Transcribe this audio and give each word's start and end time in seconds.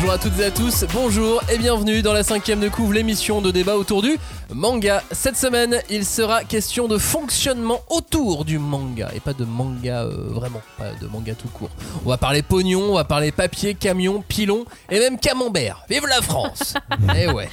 Bonjour 0.00 0.12
à 0.12 0.18
toutes 0.18 0.38
et 0.38 0.44
à 0.44 0.50
tous, 0.52 0.84
bonjour 0.94 1.42
et 1.52 1.58
bienvenue 1.58 2.02
dans 2.02 2.12
la 2.12 2.22
cinquième 2.22 2.60
de 2.60 2.68
couvre, 2.68 2.92
l'émission 2.92 3.40
de 3.40 3.50
débat 3.50 3.76
autour 3.76 4.00
du 4.00 4.16
manga. 4.54 5.02
Cette 5.10 5.36
semaine, 5.36 5.80
il 5.90 6.04
sera 6.04 6.44
question 6.44 6.86
de 6.86 6.98
fonctionnement 6.98 7.80
autour 7.90 8.44
du 8.44 8.60
manga 8.60 9.10
et 9.16 9.18
pas 9.18 9.32
de 9.32 9.44
manga 9.44 10.04
euh, 10.04 10.28
vraiment, 10.28 10.62
pas 10.78 10.92
de 10.92 11.08
manga 11.08 11.34
tout 11.34 11.48
court. 11.48 11.70
On 12.06 12.10
va 12.10 12.16
parler 12.16 12.42
pognon, 12.42 12.92
on 12.92 12.94
va 12.94 13.02
parler 13.02 13.32
papier, 13.32 13.74
camion, 13.74 14.22
pilon 14.28 14.66
et 14.88 15.00
même 15.00 15.18
camembert. 15.18 15.84
Vive 15.90 16.06
la 16.06 16.22
France 16.22 16.74
Eh 17.16 17.26
ouais 17.32 17.48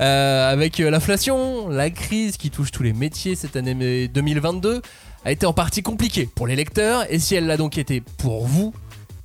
Euh, 0.00 0.50
Avec 0.50 0.78
l'inflation, 0.78 1.68
la 1.68 1.90
crise 1.90 2.38
qui 2.38 2.50
touche 2.50 2.70
tous 2.70 2.84
les 2.84 2.94
métiers 2.94 3.34
cette 3.34 3.54
année 3.54 4.08
2022 4.08 4.80
a 5.26 5.30
été 5.30 5.44
en 5.44 5.52
partie 5.52 5.82
compliquée 5.82 6.26
pour 6.34 6.46
les 6.46 6.56
lecteurs 6.56 7.04
et 7.10 7.18
si 7.18 7.34
elle 7.34 7.46
l'a 7.46 7.58
donc 7.58 7.76
été 7.76 8.02
pour 8.16 8.46
vous, 8.46 8.72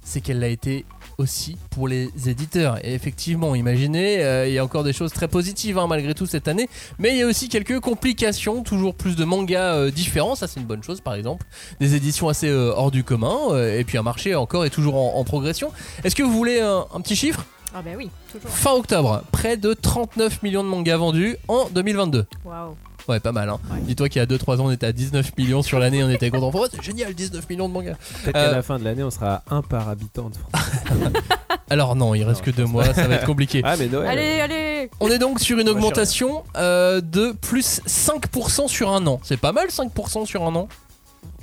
c'est 0.03 0.19
qu'elle 0.19 0.39
l'a 0.39 0.49
été 0.49 0.83
aussi 1.21 1.57
pour 1.69 1.87
les 1.87 2.09
éditeurs. 2.27 2.83
Et 2.85 2.93
effectivement, 2.93 3.55
imaginez, 3.55 4.23
euh, 4.23 4.47
il 4.47 4.53
y 4.53 4.57
a 4.57 4.63
encore 4.63 4.83
des 4.83 4.93
choses 4.93 5.13
très 5.13 5.27
positives 5.27 5.77
hein, 5.77 5.87
malgré 5.87 6.13
tout 6.13 6.25
cette 6.25 6.47
année, 6.47 6.67
mais 6.99 7.11
il 7.11 7.17
y 7.17 7.21
a 7.21 7.27
aussi 7.27 7.47
quelques 7.47 7.79
complications, 7.79 8.63
toujours 8.63 8.95
plus 8.95 9.15
de 9.15 9.23
mangas 9.23 9.75
euh, 9.75 9.91
différents, 9.91 10.35
ça 10.35 10.47
c'est 10.47 10.59
une 10.59 10.65
bonne 10.65 10.83
chose 10.83 10.99
par 11.01 11.13
exemple, 11.13 11.45
des 11.79 11.95
éditions 11.95 12.27
assez 12.27 12.49
euh, 12.49 12.73
hors 12.75 12.91
du 12.91 13.03
commun, 13.03 13.55
et 13.55 13.83
puis 13.83 13.97
un 13.97 14.03
marché 14.03 14.35
encore 14.35 14.65
et 14.65 14.69
toujours 14.69 14.95
en, 15.17 15.23
progression. 15.23 15.71
Est-ce 16.03 16.15
que 16.15 16.23
vous 16.23 16.33
voulez 16.33 16.59
un 16.59 16.99
petit 17.01 17.15
chiffre? 17.15 17.45
Ah 17.73 17.81
bah 17.81 17.91
oui, 17.97 18.09
toujours. 18.31 18.49
Fin 18.49 18.73
octobre, 18.73 19.23
près 19.31 19.55
de 19.57 19.73
39 19.73 20.43
millions 20.43 20.63
de 20.63 20.69
mangas 20.69 20.97
vendus 20.97 21.37
en 21.47 21.69
2022. 21.69 22.25
Waouh. 22.45 22.75
Ouais, 23.07 23.19
pas 23.19 23.31
mal. 23.31 23.49
Hein. 23.49 23.59
Ouais. 23.71 23.79
Dis-toi 23.81 24.09
qu'il 24.09 24.19
y 24.19 24.23
a 24.23 24.27
2-3 24.27 24.57
ans, 24.59 24.65
on 24.65 24.71
était 24.71 24.85
à 24.85 24.91
19 24.91 25.35
millions 25.37 25.63
sur 25.63 25.79
l'année, 25.79 26.03
on 26.03 26.09
était 26.09 26.29
content. 26.29 26.51
Oh, 26.53 26.65
c'est 26.69 26.83
génial, 26.83 27.13
19 27.15 27.49
millions 27.49 27.67
de 27.67 27.73
mangas. 27.73 27.95
Peut-être 28.23 28.35
Euh, 28.35 28.49
qu'à 28.49 28.55
la 28.57 28.61
fin 28.61 28.77
de 28.77 28.83
l'année, 28.83 29.03
on 29.03 29.09
sera 29.09 29.35
à 29.35 29.55
1 29.55 29.61
par 29.63 29.89
habitant 29.89 30.29
de 30.29 30.35
France. 30.35 30.71
Alors 31.69 31.95
non, 31.95 32.13
il 32.13 32.23
reste 32.23 32.41
que 32.41 32.51
2 32.51 32.65
mois, 32.65 32.93
ça 32.93 33.07
va 33.07 33.15
être 33.15 33.25
compliqué. 33.25 33.61
Ah, 33.63 33.75
mais 33.77 33.87
Noël. 33.87 34.09
Allez, 34.09 34.41
allez 34.41 34.89
On 34.99 35.07
est 35.07 35.17
donc 35.17 35.39
sur 35.39 35.57
une 35.57 35.69
augmentation 35.69 36.43
euh, 36.57 37.01
de 37.01 37.31
plus 37.31 37.81
5% 37.87 38.67
sur 38.67 38.91
un 38.91 39.07
an. 39.07 39.19
C'est 39.23 39.37
pas 39.39 39.51
mal 39.53 39.67
5% 39.69 40.25
sur 40.25 40.43
un 40.43 40.53
an? 40.55 40.67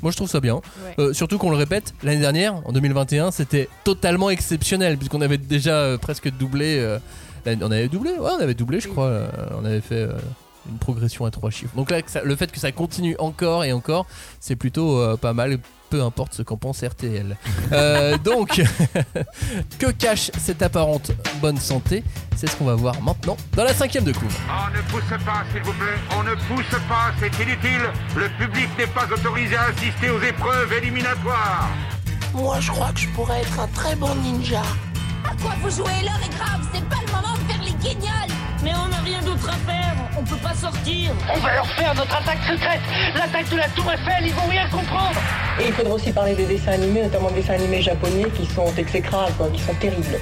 Moi 0.02 0.10
je 0.12 0.16
trouve 0.16 0.28
ça 0.28 0.40
bien. 0.40 0.56
Ouais. 0.56 0.94
Euh, 0.98 1.12
surtout 1.12 1.38
qu'on 1.38 1.50
le 1.50 1.56
répète, 1.56 1.94
l'année 2.02 2.20
dernière, 2.20 2.56
en 2.66 2.72
2021, 2.72 3.30
c'était 3.30 3.68
totalement 3.84 4.30
exceptionnel 4.30 4.96
puisqu'on 4.96 5.20
avait 5.20 5.38
déjà 5.38 5.74
euh, 5.76 5.98
presque 5.98 6.30
doublé. 6.36 6.78
euh, 6.78 6.98
on 7.46 7.70
avait 7.70 7.88
doublé 7.88 8.10
Ouais, 8.12 8.30
on 8.38 8.42
avait 8.42 8.54
doublé, 8.54 8.80
je 8.80 8.88
crois. 8.88 9.22
on 9.60 9.64
avait 9.64 9.80
fait 9.80 9.94
euh, 10.02 10.12
une 10.68 10.78
progression 10.78 11.24
à 11.24 11.30
trois 11.30 11.50
chiffres. 11.50 11.74
Donc 11.76 11.90
là, 11.90 12.00
ça- 12.06 12.22
le 12.22 12.36
fait 12.36 12.50
que 12.52 12.58
ça 12.60 12.72
continue 12.72 13.16
encore 13.18 13.64
et 13.64 13.72
encore, 13.72 14.06
c'est 14.40 14.56
plutôt 14.56 14.98
euh, 15.00 15.16
pas 15.16 15.32
mal. 15.32 15.58
Peu 15.90 16.02
importe 16.02 16.34
ce 16.34 16.42
qu'en 16.42 16.58
pense 16.58 16.82
RTL. 16.84 17.34
Euh, 17.72 18.16
donc, 18.18 18.60
que 19.78 19.90
cache 19.90 20.30
cette 20.38 20.62
apparente 20.62 21.12
bonne 21.40 21.58
santé? 21.58 22.02
C'est 22.36 22.46
ce 22.48 22.56
qu'on 22.56 22.64
va 22.66 22.74
voir 22.74 23.00
maintenant 23.02 23.36
dans 23.54 23.64
la 23.64 23.74
cinquième 23.74 24.04
de 24.04 24.12
couvre. 24.12 24.38
On 24.48 24.70
ne 24.76 24.82
pousse 24.90 25.24
pas, 25.24 25.44
s'il 25.52 25.62
vous 25.62 25.72
plaît. 25.72 25.98
On 26.18 26.22
ne 26.22 26.34
pousse 26.34 26.78
pas, 26.88 27.12
c'est 27.20 27.42
inutile. 27.42 27.80
Le 28.16 28.28
public 28.38 28.68
n'est 28.78 28.86
pas 28.86 29.06
autorisé 29.12 29.56
à 29.56 29.64
assister 29.64 30.10
aux 30.10 30.22
épreuves 30.22 30.72
éliminatoires. 30.74 31.68
Moi, 32.34 32.60
je 32.60 32.70
crois 32.70 32.92
que 32.92 33.00
je 33.00 33.08
pourrais 33.10 33.40
être 33.40 33.58
un 33.60 33.68
très 33.68 33.96
bon 33.96 34.14
ninja. 34.16 34.62
À 35.24 35.34
quoi 35.42 35.54
vous 35.62 35.70
jouez? 35.70 36.02
L'heure 36.04 36.20
est 36.24 36.36
grave, 36.36 36.66
c'est 36.72 36.84
pas 36.88 36.96
le 37.06 37.12
moment 37.12 37.34
de 37.34 37.52
faire 37.52 37.62
les 37.62 37.72
guignols 37.72 38.37
Mais 38.68 38.74
on 38.74 38.88
n'a 38.88 38.98
rien 38.98 39.22
d'autre 39.22 39.48
à 39.48 39.56
faire, 39.70 39.94
on 40.18 40.22
peut 40.22 40.36
pas 40.36 40.52
sortir. 40.52 41.12
On 41.34 41.38
va 41.38 41.54
leur 41.54 41.66
faire 41.70 41.94
notre 41.94 42.14
attaque 42.14 42.40
secrète, 42.46 42.80
l'attaque 43.14 43.48
de 43.48 43.56
la 43.56 43.68
Tour 43.68 43.90
Eiffel, 43.90 44.26
ils 44.26 44.34
vont 44.34 44.46
rien 44.46 44.68
comprendre. 44.68 45.18
Et 45.58 45.68
il 45.68 45.72
faudra 45.72 45.94
aussi 45.94 46.12
parler 46.12 46.34
des 46.34 46.44
dessins 46.44 46.72
animés, 46.72 47.02
notamment 47.04 47.30
des 47.30 47.40
dessins 47.40 47.54
animés 47.54 47.80
japonais 47.80 48.26
qui 48.36 48.44
sont 48.44 48.70
exécrables, 48.76 49.32
quoi, 49.38 49.48
qui 49.48 49.62
sont 49.62 49.72
terribles. 49.74 50.20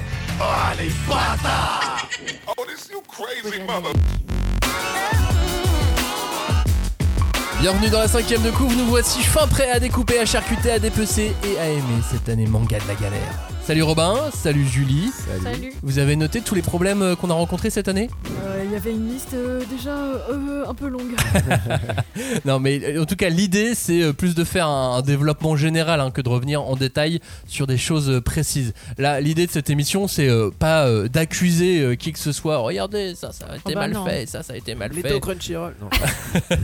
Bienvenue 7.59 7.89
dans 7.89 7.99
la 7.99 8.07
cinquième 8.07 8.43
de 8.43 8.51
couvre, 8.51 8.77
nous 8.77 8.85
voici 8.85 9.23
fin 9.23 9.45
prêt 9.47 9.69
à 9.71 9.79
découper, 9.79 10.19
à 10.19 10.25
charcuter, 10.25 10.71
à 10.71 10.79
dépecer 10.79 11.35
et 11.43 11.59
à 11.59 11.65
aimer 11.67 12.01
cette 12.09 12.29
année 12.29 12.47
manga 12.47 12.79
de 12.79 12.87
la 12.87 12.95
galère. 12.95 13.46
Salut 13.67 13.83
Robin, 13.83 14.15
salut 14.33 14.65
Julie. 14.65 15.11
Salut. 15.43 15.73
Vous 15.83 15.99
avez 15.99 16.15
noté 16.15 16.39
tous 16.39 16.55
les 16.55 16.61
problèmes 16.61 17.01
euh, 17.01 17.15
qu'on 17.17 17.29
a 17.29 17.33
rencontrés 17.33 17.69
cette 17.69 17.89
année? 17.89 18.09
Euh, 18.45 18.56
avait 18.77 18.91
une 18.91 19.09
liste 19.11 19.33
euh, 19.33 19.61
déjà 19.69 19.95
euh, 19.95 20.65
un 20.67 20.73
peu 20.73 20.87
longue. 20.87 21.15
Non 22.45 22.59
mais 22.59 22.81
euh, 22.83 23.01
en 23.01 23.05
tout 23.05 23.15
cas 23.15 23.29
l'idée 23.29 23.75
c'est 23.75 24.11
plus 24.13 24.33
de 24.35 24.43
faire 24.43 24.67
un, 24.67 24.97
un 24.97 25.01
développement 25.01 25.55
général 25.55 25.99
hein, 26.01 26.11
que 26.11 26.21
de 26.21 26.29
revenir 26.29 26.61
en 26.63 26.75
détail 26.75 27.19
sur 27.47 27.67
des 27.67 27.77
choses 27.77 28.21
précises. 28.23 28.73
Là 28.97 29.21
l'idée 29.21 29.45
de 29.45 29.51
cette 29.51 29.69
émission 29.69 30.07
c'est 30.07 30.27
euh, 30.29 30.49
pas 30.57 30.85
euh, 30.87 31.07
d'accuser 31.07 31.79
euh, 31.79 31.95
qui 31.95 32.11
que 32.11 32.19
ce 32.19 32.31
soit. 32.31 32.57
Regardez 32.57 33.13
ça 33.15 33.31
ça 33.31 33.45
a 33.49 33.55
été 33.55 33.63
Oh 33.65 33.71
bah 33.73 33.79
mal 33.81 33.91
non. 33.93 34.05
fait, 34.05 34.25
ça 34.25 34.41
ça 34.43 34.53
a 34.53 34.55
été 34.57 34.73
mal 34.75 34.91
Les 34.93 35.01
fait. 35.01 35.09
taux 35.09 35.19
Crunchyroll. 35.19 35.75
Non. 35.81 35.89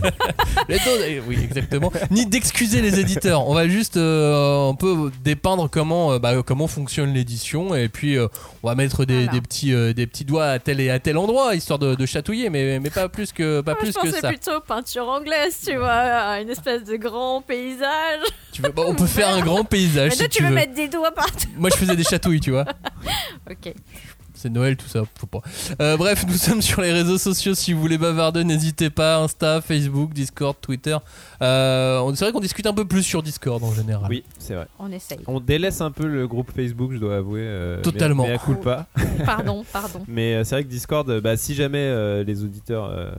Les 0.70 0.78
taux, 0.78 0.90
oui, 1.28 1.38
exactement. 1.44 1.92
Ni 2.12 2.26
d'excuser 2.26 2.82
les 2.82 3.00
éditeurs. 3.00 3.48
On 3.48 3.54
va 3.54 3.68
juste 3.68 3.98
euh, 3.98 4.70
un 4.70 4.76
peu 4.76 5.12
dépeindre 5.24 5.70
comment, 5.70 6.14
euh, 6.14 6.20
bah, 6.20 6.42
comment 6.46 6.68
fonctionne 6.68 7.14
l'édition 7.14 7.76
et 7.76 7.90
puis 7.90 8.18
euh, 8.18 8.28
on 8.64 8.68
va 8.70 8.76
mettre 8.76 9.06
des, 9.06 9.14
Voilà. 9.26 9.32
des 9.32 9.42
petits, 9.42 9.74
euh, 9.74 9.94
des 9.94 10.08
petits 10.08 10.26
doigts 10.26 10.46
à 10.48 10.60
tel 10.60 10.80
et 10.80 10.90
à 10.90 11.00
tel 11.00 11.18
endroit 11.18 11.56
histoire 11.56 11.80
de, 11.80 11.96
de 11.96 12.03
chatouiller, 12.06 12.50
mais, 12.50 12.80
mais 12.80 12.90
pas 12.90 13.10
plus 13.10 13.32
que, 13.32 13.62
pas 13.62 13.72
Moi, 13.72 13.80
plus 13.80 13.88
je 13.90 13.94
que 13.94 14.00
pensais 14.08 14.20
ça. 14.22 14.28
plutôt 14.30 14.60
peinture 14.62 15.08
anglaise, 15.08 15.60
tu 15.66 15.76
vois, 15.76 16.40
une 16.42 16.50
espèce 16.50 16.84
de 16.84 16.96
grand 16.98 17.42
paysage. 17.42 18.22
Tu 18.52 18.62
veux- 18.62 18.70
bah, 18.72 18.84
on 18.86 18.96
peut 18.96 19.06
faire 19.08 19.30
un 19.30 19.42
grand 19.42 19.64
paysage 19.64 20.10
Mais 20.10 20.16
si 20.16 20.18
toi, 20.20 20.28
tu 20.28 20.38
tu 20.38 20.44
veux 20.44 20.50
veux. 20.50 20.56
mettre 20.56 20.74
des 20.74 20.88
doigts 20.88 21.14
partout. 21.14 21.48
Moi 21.56 21.70
je 21.72 21.78
faisais 21.78 21.96
des 21.96 22.04
chatouilles, 22.04 22.40
tu 22.40 22.52
vois. 22.52 22.66
Ok. 23.50 23.74
C'est 24.44 24.50
Noël, 24.50 24.76
tout 24.76 24.90
ça, 24.90 25.04
faut 25.18 25.26
pas. 25.26 25.40
Euh, 25.82 25.96
bref, 25.96 26.26
nous 26.28 26.34
sommes 26.34 26.62
sur 26.62 26.82
les 26.82 26.92
réseaux 26.92 27.18
sociaux. 27.18 27.56
Si 27.56 27.72
vous 27.72 27.80
voulez 27.80 27.98
bavarder, 27.98 28.44
n'hésitez 28.44 28.90
pas. 28.90 29.20
Insta, 29.20 29.62
Facebook, 29.62 30.12
Discord, 30.12 30.58
Twitter. 30.60 30.98
Euh, 31.42 32.00
on- 32.02 32.14
c'est 32.14 32.26
vrai 32.26 32.34
qu'on 32.34 32.42
discute 32.42 32.66
un 32.68 32.74
peu 32.74 32.84
plus 32.84 33.04
sur 33.04 33.24
Discord 33.24 33.64
en 33.64 33.74
général. 33.74 34.08
Oui, 34.10 34.26
c'est 34.40 34.56
vrai. 34.56 34.68
On 34.80 34.92
essaye. 34.92 35.20
On 35.28 35.40
délaisse 35.40 35.80
un 35.80 35.92
peu 35.92 36.06
le 36.08 36.28
groupe 36.28 36.52
Facebook, 36.54 36.92
je 36.92 36.98
dois 36.98 37.16
avouer. 37.16 37.40
euh, 37.42 37.82
Totalement. 37.82 38.24
Mais, 38.24 38.30
mais 38.32 38.36
à 38.36 38.38
coup 38.38 38.56
pas. 38.56 38.88
Pardon, 39.26 39.64
pardon. 39.72 40.02
Mais 40.10 40.36
euh, 40.36 40.44
c'est 40.44 40.56
vrai 40.56 40.64
que 40.66 40.70
Discord, 40.70 41.10
bah, 41.22 41.38
si 41.38 41.56
jamais 41.56 41.78
euh, 41.80 42.26
les 42.26 42.44
auditeurs 42.44 42.86
euh, 42.92 43.12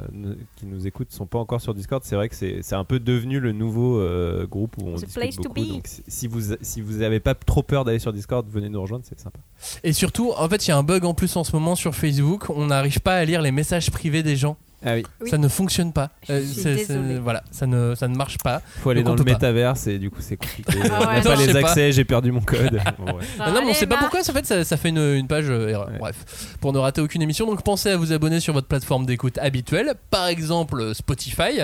qui 0.56 0.66
nous 0.66 0.86
écoutent 0.86 1.10
sont 1.10 1.24
pas 1.24 1.38
encore 1.38 1.62
sur 1.62 1.72
Discord, 1.72 2.02
c'est 2.04 2.16
vrai 2.16 2.28
que 2.28 2.34
c'est 2.36 2.74
un 2.74 2.84
peu 2.84 3.00
devenu 3.00 3.40
le 3.40 3.52
nouveau 3.52 3.98
euh, 3.98 4.46
groupe 4.46 4.76
où 4.76 4.88
on 4.88 4.96
The 4.96 5.04
discute 5.06 5.14
place 5.14 5.36
to 5.36 5.42
beaucoup. 5.44 5.54
be. 5.62 5.68
Donc 5.68 5.86
si- 5.86 6.02
si 6.06 6.26
vous 6.26 6.54
si 6.60 6.82
vous 6.82 7.00
avez 7.00 7.18
pas 7.20 7.34
trop 7.34 7.62
peur 7.62 7.86
d'aller 7.86 7.98
sur 7.98 8.12
Discord, 8.12 8.46
venez 8.50 8.68
nous 8.68 8.82
rejoindre, 8.82 9.04
c'est 9.08 9.18
sympa. 9.18 9.38
Et 9.82 9.94
surtout, 9.94 10.32
en 10.36 10.46
fait, 10.50 10.66
il 10.66 10.68
y 10.68 10.72
a 10.72 10.76
un 10.76 10.82
bug 10.82 11.06
en 11.06 11.13
plus 11.14 11.34
en 11.36 11.44
ce 11.44 11.52
moment 11.52 11.74
sur 11.74 11.94
Facebook. 11.94 12.50
On 12.50 12.66
n'arrive 12.66 13.00
pas 13.00 13.14
à 13.16 13.24
lire 13.24 13.42
les 13.42 13.52
messages 13.52 13.90
privés 13.90 14.22
des 14.22 14.36
gens. 14.36 14.56
Ah 14.86 14.96
oui, 14.96 15.02
Oui. 15.22 15.30
Ça 15.30 15.38
ne 15.38 15.48
fonctionne 15.48 15.94
pas. 15.94 16.10
Désolée. 16.28 17.18
voilà, 17.18 17.42
ça 17.50 17.66
ne, 17.66 17.94
ça 17.94 18.06
ne 18.06 18.14
marche 18.16 18.36
pas. 18.36 18.60
faut 18.82 18.90
aller 18.90 19.02
dans 19.02 19.14
le 19.14 19.24
métaverse 19.24 19.86
et 19.86 19.98
du 19.98 20.10
coup 20.10 20.20
c'est 20.20 20.36
compliqué. 20.36 20.78
Ah 20.90 20.98
on 21.00 21.12
n'a 21.14 21.20
pas 21.22 21.36
les 21.36 21.56
accès, 21.56 21.90
j'ai 21.92 22.04
perdu 22.04 22.32
mon 22.32 22.42
code. 22.42 22.78
Bon, 22.98 23.06
ouais. 23.14 23.24
Non, 23.38 23.62
mais 23.64 23.70
on 23.70 23.74
sait 23.74 23.86
pas 23.86 23.96
pourquoi. 23.96 24.20
En 24.20 24.32
fait, 24.32 24.44
ça, 24.44 24.62
ça 24.62 24.76
fait 24.76 24.90
une, 24.90 24.98
une 24.98 25.26
page 25.26 25.46
euh, 25.48 25.68
erreur. 25.68 25.88
Ouais. 25.88 25.98
Bref, 25.98 26.56
pour 26.60 26.72
ne 26.74 26.78
rater 26.78 27.00
aucune 27.00 27.22
émission, 27.22 27.46
donc 27.46 27.62
pensez 27.62 27.88
à 27.90 27.96
vous 27.96 28.12
abonner 28.12 28.40
sur 28.40 28.52
votre 28.52 28.66
plateforme 28.68 29.06
d'écoute 29.06 29.38
habituelle, 29.38 29.94
par 30.10 30.26
exemple 30.26 30.78
euh, 30.80 30.92
Spotify. 30.94 31.60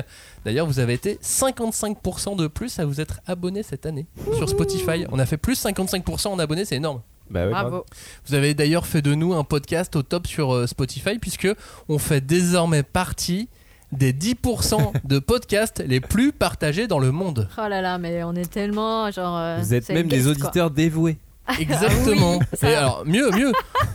D'ailleurs, 0.47 0.67
vous 0.67 0.79
avez 0.79 0.95
été 0.95 1.19
55% 1.23 2.37
de 2.37 2.47
plus 2.47 2.79
à 2.79 2.87
vous 2.87 3.03
être 3.03 3.21
abonné 3.27 3.63
cette 3.63 3.85
année 3.85 4.07
sur 4.37 4.49
Spotify. 4.49 5.05
On 5.13 5.19
a 5.19 5.27
fait 5.27 5.37
plus 5.37 5.63
55% 5.63 6.29
en 6.29 6.39
abonnés, 6.39 6.65
c'est 6.65 6.77
énorme. 6.77 7.03
Bah. 7.31 7.47
Bravo. 7.49 7.85
Vous 8.27 8.35
avez 8.35 8.55
d'ailleurs 8.55 8.87
fait 8.87 9.03
de 9.03 9.15
nous 9.15 9.35
un 9.35 9.45
podcast 9.45 9.95
au 9.97 10.03
top 10.03 10.27
sur 10.27 10.53
euh, 10.55 10.67
Spotify 10.67 11.19
puisque 11.21 11.49
on 11.89 11.99
fait 11.99 12.21
désormais 12.25 12.83
partie 12.83 13.49
des 13.93 14.13
10% 14.13 14.93
de 15.05 15.19
podcasts 15.19 15.83
les 15.87 16.01
plus 16.01 16.33
partagés 16.33 16.87
dans 16.87 16.99
le 16.99 17.11
monde. 17.13 17.49
Oh 17.59 17.69
là 17.69 17.81
là, 17.81 17.99
mais 17.99 18.23
on 18.25 18.35
est 18.35 18.51
tellement 18.51 19.11
genre. 19.11 19.37
euh, 19.37 19.59
Vous 19.61 19.75
êtes 19.75 19.89
même 19.91 20.09
des 20.09 20.23
quoi. 20.23 20.31
auditeurs 20.33 20.71
dévoués. 20.71 21.19
Exactement. 21.59 22.39
oui. 22.39 22.69
Et 22.69 22.75
alors, 22.75 23.05
mieux, 23.07 23.31
mieux. 23.33 23.51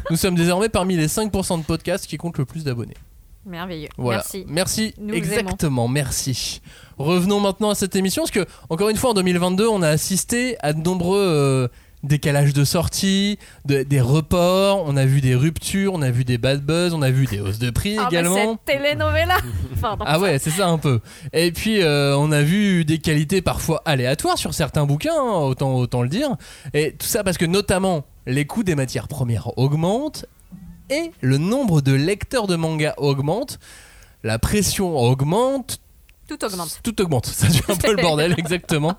Nous 0.10 0.18
sommes 0.18 0.36
désormais 0.36 0.68
parmi 0.68 0.98
les 0.98 1.08
5% 1.08 1.60
de 1.60 1.64
podcasts 1.64 2.06
qui 2.08 2.18
comptent 2.18 2.38
le 2.38 2.44
plus 2.46 2.64
d'abonnés. 2.66 2.96
Merveilleux. 3.46 3.90
Voilà. 3.98 4.18
Merci. 4.20 4.46
Merci. 4.50 4.94
Nous 5.00 5.14
Exactement. 5.14 5.88
Merci. 5.88 6.62
Revenons 6.98 7.40
maintenant 7.40 7.70
à 7.70 7.76
cette 7.76 7.96
émission 7.96 8.24
parce 8.24 8.32
que, 8.32 8.46
encore 8.70 8.90
une 8.90 8.98
fois, 8.98 9.12
en 9.12 9.14
2022, 9.14 9.68
on 9.68 9.82
a 9.84 9.88
assisté 9.90 10.58
à 10.62 10.74
de 10.74 10.82
nombreux 10.82 11.22
euh, 11.22 11.68
décalages 12.08 12.54
de 12.54 12.64
sortie, 12.64 13.38
de- 13.66 13.84
des 13.84 14.02
reports, 14.02 14.84
on 14.86 14.96
a 14.98 15.06
vu 15.06 15.22
des 15.22 15.36
ruptures, 15.36 15.94
on 15.94 16.02
a 16.02 16.12
vu 16.12 16.24
des 16.26 16.38
bad 16.38 16.62
buzz, 16.66 16.94
on 16.94 17.02
a 17.02 17.12
vu 17.12 17.26
des 17.26 17.40
hausses 17.40 17.60
de 17.60 17.70
prix 17.70 17.98
Ah, 18.00 18.08
également. 18.10 18.58
telenovela 18.66 19.38
Pardon. 19.82 20.06
Ah 20.08 20.20
ouais, 20.20 20.40
c'est 20.40 20.50
ça 20.52 20.68
un 20.68 20.78
peu. 20.78 21.00
Et 21.34 21.52
puis 21.52 21.82
euh, 21.82 22.16
on 22.18 22.32
a 22.32 22.42
vu 22.42 22.86
des 22.86 23.00
qualités 23.00 23.42
parfois 23.42 23.82
aléatoires 23.86 24.38
sur 24.38 24.54
certains 24.54 24.86
bouquins, 24.86 25.14
hein, 25.16 25.40
autant 25.40 25.76
autant 25.76 26.02
le 26.02 26.10
dire. 26.10 26.30
Et 26.74 26.94
tout 26.94 27.08
ça 27.08 27.24
parce 27.24 27.38
que 27.38 27.46
notamment 27.46 28.06
les 28.28 28.46
coûts 28.46 28.64
des 28.64 28.76
matières 28.76 29.08
premières 29.08 29.58
augmentent 29.58 30.26
et 30.90 31.12
le 31.22 31.38
nombre 31.38 31.82
de 31.82 31.94
lecteurs 31.94 32.48
de 32.48 32.56
manga 32.56 32.94
augmente. 32.98 33.60
La 34.24 34.40
pression 34.40 34.98
augmente, 34.98 35.80
Tout 36.28 36.44
augmente. 36.44 36.80
tout 36.84 37.00
augmente. 37.02 37.28
Ça 37.28 37.46
devient 37.48 37.62
un 37.70 37.76
peu 37.76 37.92
le 37.96 38.02
bordel, 38.02 38.34
exactement. 38.40 38.96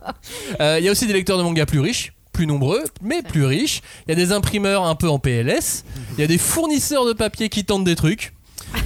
Euh, 0.61 0.77
Il 0.79 0.85
y 0.85 0.89
a 0.89 0.93
aussi 0.93 1.07
des 1.09 1.13
lecteurs 1.13 1.37
de 1.39 1.43
manga 1.43 1.67
plus 1.67 1.81
riches, 1.81 2.13
plus 2.37 2.47
nombreux, 2.47 2.85
mais 3.01 3.23
plus 3.23 3.47
riches. 3.47 3.81
Il 4.07 4.11
y 4.11 4.13
a 4.13 4.15
des 4.15 4.31
imprimeurs 4.31 4.85
un 4.85 4.95
peu 4.95 5.09
en 5.09 5.19
PLS. 5.19 5.85
Il 6.13 6.21
y 6.21 6.25
a 6.25 6.27
des 6.27 6.37
fournisseurs 6.37 7.07
de 7.07 7.15
papier 7.15 7.49
qui 7.49 7.65
tentent 7.65 7.85
des 7.85 7.97
trucs. 7.97 8.35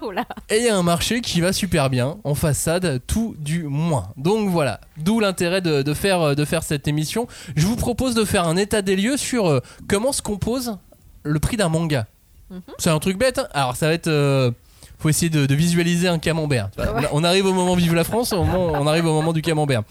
Oh. 0.00 0.10
Et 0.48 0.56
il 0.56 0.64
y 0.64 0.68
a 0.70 0.74
un 0.78 0.82
marché 0.82 1.20
qui 1.20 1.42
va 1.42 1.52
super 1.52 1.90
bien 1.90 2.16
en 2.24 2.34
façade, 2.34 3.02
tout 3.06 3.36
du 3.38 3.64
moins. 3.64 4.08
Donc 4.16 4.48
voilà, 4.48 4.80
d'où 4.96 5.20
l'intérêt 5.20 5.60
de, 5.60 5.82
de 5.82 5.92
faire, 5.92 6.34
de 6.34 6.44
faire 6.46 6.62
cette 6.62 6.88
émission. 6.88 7.28
Je 7.56 7.66
vous 7.66 7.76
propose 7.76 8.14
de 8.14 8.24
faire 8.24 8.48
un 8.48 8.56
état 8.56 8.80
des 8.80 8.96
lieux 8.96 9.18
sur 9.18 9.46
euh, 9.50 9.60
comment 9.90 10.12
se 10.12 10.22
compose 10.22 10.78
le 11.24 11.38
prix 11.40 11.58
d'un 11.58 11.68
manga. 11.68 12.06
C'est 12.78 12.88
un 12.88 12.98
truc 13.00 13.18
bête. 13.18 13.38
hein. 13.38 13.48
Alors 13.52 13.76
ça 13.76 13.86
va 13.88 13.92
être... 13.92 14.08
euh, 14.08 14.50
faut 15.02 15.08
essayer 15.08 15.30
de, 15.30 15.46
de 15.46 15.54
visualiser 15.54 16.08
un 16.08 16.18
camembert. 16.18 16.70
Tu 16.76 16.82
vois, 16.82 17.00
On 17.12 17.24
arrive 17.24 17.46
au 17.46 17.52
moment 17.52 17.74
Vive 17.74 17.94
la 17.94 18.04
France, 18.04 18.32
au 18.32 18.44
moment- 18.44 18.72
on 18.80 18.86
arrive 18.86 19.04
au 19.06 19.12
moment 19.12 19.32
du 19.32 19.42
camembert. 19.42 19.82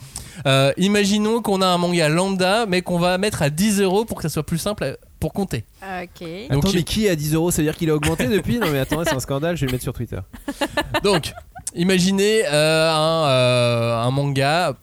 Euh, 0.46 0.72
imaginons 0.78 1.42
qu'on 1.42 1.60
a 1.60 1.66
un 1.66 1.78
manga 1.78 2.08
lambda, 2.08 2.66
mais 2.66 2.82
qu'on 2.82 2.98
va 2.98 3.18
mettre 3.18 3.42
à 3.42 3.50
10 3.50 3.80
euros 3.80 4.04
pour 4.04 4.16
que 4.16 4.22
ça 4.22 4.28
soit 4.30 4.44
plus 4.46 4.58
simple 4.58 4.84
à- 4.84 4.96
pour 5.20 5.32
compter. 5.32 5.64
Ok. 5.82 6.26
Donc, 6.50 6.64
Attends, 6.64 6.70
il- 6.70 6.76
mais 6.76 6.82
qui 6.82 7.08
à 7.08 7.14
10 7.14 7.34
euros? 7.34 7.50
Ça 7.50 7.58
veut 7.58 7.64
dire 7.68 7.76
qu'il 7.76 7.90
a 7.90 7.94
augmenté 7.94 8.26
depuis? 8.26 8.58
Non, 8.58 8.68
mais 8.72 8.78
attendez, 8.80 9.04
c'est 9.06 9.14
un 9.14 9.20
scandale, 9.20 9.56
je 9.56 9.60
vais 9.62 9.66
le 9.66 9.72
mettre 9.72 9.84
sur 9.84 9.92
Twitter. 9.92 10.18
Donc, 11.04 11.32
imaginez 11.74 12.42
euh, 12.46 12.90
un, 12.92 13.28
euh, 13.28 13.96
un 14.02 14.10
manga 14.10 14.74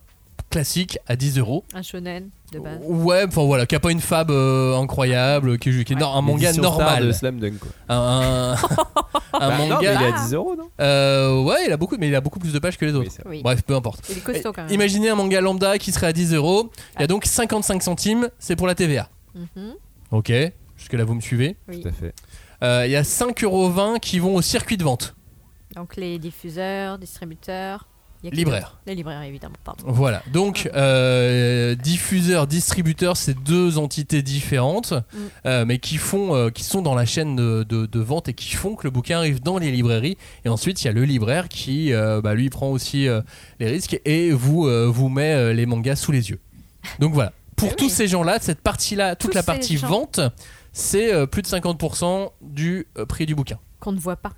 classique 0.50 0.98
à 1.08 1.16
10 1.16 1.38
euros. 1.40 1.64
Un 1.74 1.82
shonen 1.82 2.30
de 2.52 2.60
base. 2.60 2.80
Ouais, 2.84 3.26
enfin 3.28 3.44
voilà, 3.46 3.66
qui 3.66 3.76
a 3.76 3.80
pas 3.80 3.92
une 3.92 4.00
fab 4.02 4.32
euh, 4.32 4.76
incroyable, 4.78 5.60
qui 5.60 5.70
est, 5.70 5.84
qui 5.84 5.94
est 5.94 5.96
nor- 5.96 6.16
un 6.18 6.22
manga 6.22 6.52
normal. 6.54 7.06
de 7.08 7.12
Slam 7.12 7.40
Dunk, 7.40 7.60
quoi. 7.60 7.70
Un, 7.90 7.96
un- 7.98 8.54
un 9.34 9.50
Bah, 9.50 9.58
non, 9.58 9.58
mais 9.60 9.70
manga. 9.70 9.94
il 9.94 10.02
est 10.04 10.14
à 10.14 10.26
10 10.26 10.34
euros, 10.34 10.56
non 10.56 10.70
Euh, 10.82 11.44
ouais, 11.44 11.66
il 11.68 11.72
a 11.72 11.78
beaucoup, 11.78 11.98
mais 12.00 12.08
il 12.08 12.16
a 12.16 12.22
beaucoup 12.22 12.40
plus 12.40 12.52
de 12.54 12.60
pages 12.60 12.78
que 12.78 12.86
les 12.86 12.94
autres. 12.94 13.12
Oui. 13.26 13.42
Bref, 13.44 13.62
peu 13.64 13.76
importe. 13.76 14.04
Il 14.10 14.18
est 14.18 14.22
costaud 14.22 14.52
quand 14.54 14.64
même. 14.64 14.74
Imaginez 14.74 15.10
un 15.10 15.16
manga 15.16 15.40
lambda 15.42 15.78
qui 15.78 15.92
serait 15.92 16.08
à 16.08 16.14
10 16.14 16.34
euros. 16.34 16.72
Il 16.98 17.02
y 17.02 17.04
a 17.04 17.08
donc 17.08 17.26
55 17.26 17.84
centimes, 17.84 18.30
c'est 18.40 18.56
pour 18.56 18.68
la 18.68 18.76
TVA. 18.76 19.10
Mhm. 19.36 19.74
Ok, 20.12 20.32
jusque 20.78 20.94
là 20.94 21.04
vous 21.04 21.14
me 21.14 21.22
suivez. 21.22 21.56
Oui. 21.68 21.82
Tout 21.82 21.88
à 21.88 21.92
fait. 21.92 22.14
Euh, 22.64 22.84
Il 22.88 22.92
y 22.92 22.96
a 22.96 23.04
5,20 23.04 23.44
euros 23.46 24.00
qui 24.02 24.18
vont 24.20 24.36
au 24.36 24.42
circuit 24.42 24.76
de 24.78 24.84
vente. 24.84 25.16
Donc 25.76 25.96
les 25.98 26.18
diffuseurs, 26.18 26.98
distributeurs. 26.98 27.86
D'autre 28.24 28.80
Les 28.86 28.96
libraires, 28.96 29.22
évidemment. 29.24 29.56
Pardon. 29.64 29.84
Voilà, 29.88 30.22
donc 30.34 30.70
euh, 30.76 31.76
diffuseur, 31.76 32.48
distributeur, 32.48 33.16
c'est 33.18 33.34
deux 33.44 33.78
entités 33.78 34.22
différentes, 34.22 34.94
euh, 35.46 35.66
mais 35.66 35.80
qui 35.80 35.98
font, 35.98 36.36
euh, 36.36 36.50
qui 36.50 36.64
sont 36.64 36.82
dans 36.82 36.96
la 36.96 37.06
chaîne 37.06 37.36
de, 37.36 37.64
de- 37.64 37.86
de 37.86 38.00
vente 38.00 38.28
et 38.28 38.34
qui 38.34 38.56
font 38.56 38.76
que 38.76 38.86
le 38.86 38.92
bouquin 38.92 39.18
arrive 39.20 39.42
dans 39.42 39.58
les 39.58 39.72
librairies. 39.72 40.18
Et 40.46 40.50
ensuite, 40.50 40.82
il 40.84 40.86
y 40.86 40.90
a 40.90 40.94
le 40.94 41.04
libraire 41.06 41.48
qui, 41.50 41.94
euh, 41.94 42.22
bah, 42.22 42.34
lui, 42.34 42.50
prend 42.50 42.68
aussi 42.70 43.08
les 43.60 43.68
risques 43.68 44.00
et 44.06 44.32
vous 44.32 44.68
vous 44.92 45.10
met 45.10 45.54
les 45.54 45.66
mangas 45.66 45.96
sous 45.96 46.12
les 46.12 46.30
yeux. 46.30 46.40
Donc 47.00 47.14
voilà, 47.14 47.32
pour 47.56 47.70
Ah 47.72 47.76
tous 47.76 47.90
ces 47.90 48.08
gens-là, 48.08 48.38
cette 48.42 48.62
partie-là, 48.62 49.16
toute 49.16 49.32
Tous 49.32 49.36
la 49.36 49.44
partie 49.44 49.76
vente, 49.78 50.20
c'est 50.74 51.28
plus 51.28 51.42
de 51.42 51.48
50% 51.48 52.30
du 52.42 52.88
prix 53.08 53.26
du 53.26 53.36
bouquin 53.36 53.60
Qu'on 53.80 53.92
ne 53.92 54.00
voit 54.00 54.16
pas. 54.18 54.34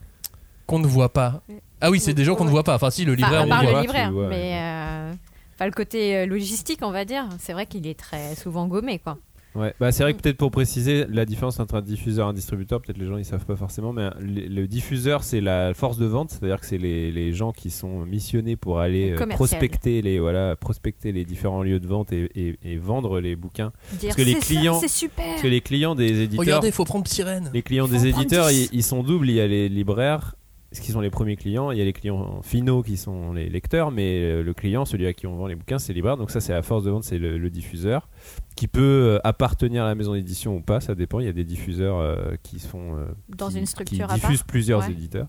qu'on 0.68 0.80
ne 0.80 0.88
voit 0.88 1.12
pas. 1.13 1.42
Ah 1.81 1.89
oui, 1.92 2.00
c'est 2.00 2.13
des 2.13 2.24
gens 2.24 2.36
qu'on 2.36 2.45
ne 2.45 2.50
voit 2.50 2.63
pas. 2.63 2.75
Enfin, 2.75 2.89
si 2.92 3.04
le 3.06 3.13
libraire, 3.16 3.42
Enfin, 3.42 3.42
à 3.42 3.45
on 3.45 3.50
part 3.50 3.62
le 3.63 3.68
le 3.69 3.88
voit. 3.88 4.10
vois, 4.12 4.28
mais 4.30 4.51
euh, 4.56 5.12
enfin, 5.56 5.66
le 5.66 5.72
côté 5.72 6.16
euh, 6.18 6.25
logistique, 6.25 6.80
on 6.83 6.92
va 6.92 7.06
dire, 7.06 7.28
c'est 7.39 7.54
vrai 7.54 7.66
qu'il 7.66 7.86
est 7.88 8.00
très 8.00 8.36
souvent 8.36 8.68
gommé. 8.68 9.00
quoi. 9.00 9.18
Ouais, 9.54 9.74
bah 9.81 9.92
c'est 9.92 10.04
vrai 10.04 10.13
que 10.13 10.22
peut-être 10.22 10.38
pour 10.38 10.50
préciser 10.50 11.06
la 11.10 11.25
différence 11.25 11.60
entre 11.60 11.75
un 11.75 11.81
diffuseur 11.81 12.28
et 12.28 12.30
un 12.30 12.33
distributeur, 12.33 12.80
peut-être 12.81 12.98
les 12.98 13.06
gens 13.06 13.18
ils 13.18 13.25
savent 13.25 13.44
pas 13.44 13.57
forcément, 13.57 13.92
mais 13.92 14.07
le, 14.22 14.48
le 14.48 14.66
diffuseur 14.66 15.25
c'est 15.25 15.42
la 15.42 15.74
force 15.74 15.98
de 15.98 16.06
vente, 16.06 16.30
c'est-à-dire 16.31 16.57
que 16.62 16.66
c'est 16.66 16.78
les, 16.78 17.12
les 17.12 17.33
gens 17.33 17.51
qui 17.51 17.69
sont 17.69 18.06
missionnés 18.06 18.56
pour 18.56 18.80
aller 18.80 19.12
euh, 19.12 19.18
Commercial. 19.18 19.36
prospecter 19.60 20.01
les 20.01 20.19
voilà 20.22 20.56
prospecter 20.56 21.12
les 21.12 21.25
différents 21.25 21.63
lieux 21.63 21.81
de 21.81 21.88
vente 21.88 22.13
et, 22.13 22.30
et- 22.33 22.60
et 22.63 22.78
vendre 22.78 23.19
les 23.19 23.36
bouquins. 23.36 23.74
Dire 24.00 24.16
que 24.16 24.22
les 24.22 24.36
c'est 24.36 24.39
ça, 24.39 24.45
clients- 24.45 24.80
c'est 24.80 24.88
super. 24.88 25.25
Parce 25.25 25.42
que 25.42 25.48
les 25.50 25.60
clients 25.60 25.95
des 25.95 26.22
éditeurs, 26.22 26.39
Regardez, 26.45 26.68
il 26.69 26.74
faut 26.74 26.86
prendre 26.86 27.06
Sirène. 27.10 27.51
les 27.54 27.62
clients 27.62 27.89
des 27.89 28.07
éditeurs, 28.07 28.48
10. 28.48 28.69
ils, 28.72 28.78
ils 28.78 28.83
sont 28.83 29.04
doubles. 29.04 29.30
Il 29.30 29.36
y 29.36 29.42
a 29.42 29.48
les 29.48 29.68
libraires, 29.68 30.33
ce 30.73 30.79
qui 30.81 30.91
sont 30.91 31.01
les 31.01 31.09
premiers 31.09 31.35
clients. 31.35 31.71
Il 31.71 31.77
y 31.77 31.81
a 31.81 31.85
les 31.85 31.94
clients 31.94 32.41
finaux 32.44 32.81
qui 32.81 32.95
sont 32.97 33.33
les 33.33 33.50
lecteurs, 33.50 33.91
mais 33.91 34.21
euh, 34.21 34.44
le 34.44 34.53
client, 34.53 34.85
celui 34.85 35.06
à 35.07 35.13
qui 35.13 35.27
on 35.27 35.35
vend 35.35 35.47
les 35.47 35.56
bouquins, 35.56 35.79
c'est 35.79 35.89
les 35.94 35.95
libraires. 35.97 36.18
Donc 36.18 36.31
ça, 36.31 36.39
c'est 36.39 36.53
la 36.53 36.62
force 36.62 36.83
de 36.83 36.91
vente, 36.91 37.03
c'est 37.03 37.18
le, 37.19 37.38
le 37.38 37.50
diffuseur 37.50 38.07
qui 38.56 38.68
peut 38.68 38.81
euh, 38.81 39.19
appartenir 39.23 39.83
à 39.83 39.88
la 39.88 39.95
maison 39.95 40.13
d'édition 40.13 40.56
ou 40.56 40.62
pas. 40.62 40.79
Ça 40.79 40.95
dépend. 40.95 41.19
Il 41.19 41.25
y 41.25 41.29
a 41.29 41.33
des 41.33 41.44
diffuseurs 41.44 42.00
euh, 42.00 42.15
qui 42.44 42.59
sont 42.59 42.95
euh, 42.97 43.06
Dans 43.29 43.50
qui- 43.50 43.59
une 43.59 43.65
structure 43.65 43.97
qui 43.97 44.03
à 44.03 44.07
part. 44.07 44.15
diffusent 44.15 44.44
plusieurs 44.44 44.79
Ouais. 44.81 44.91
éditeurs. 44.91 45.27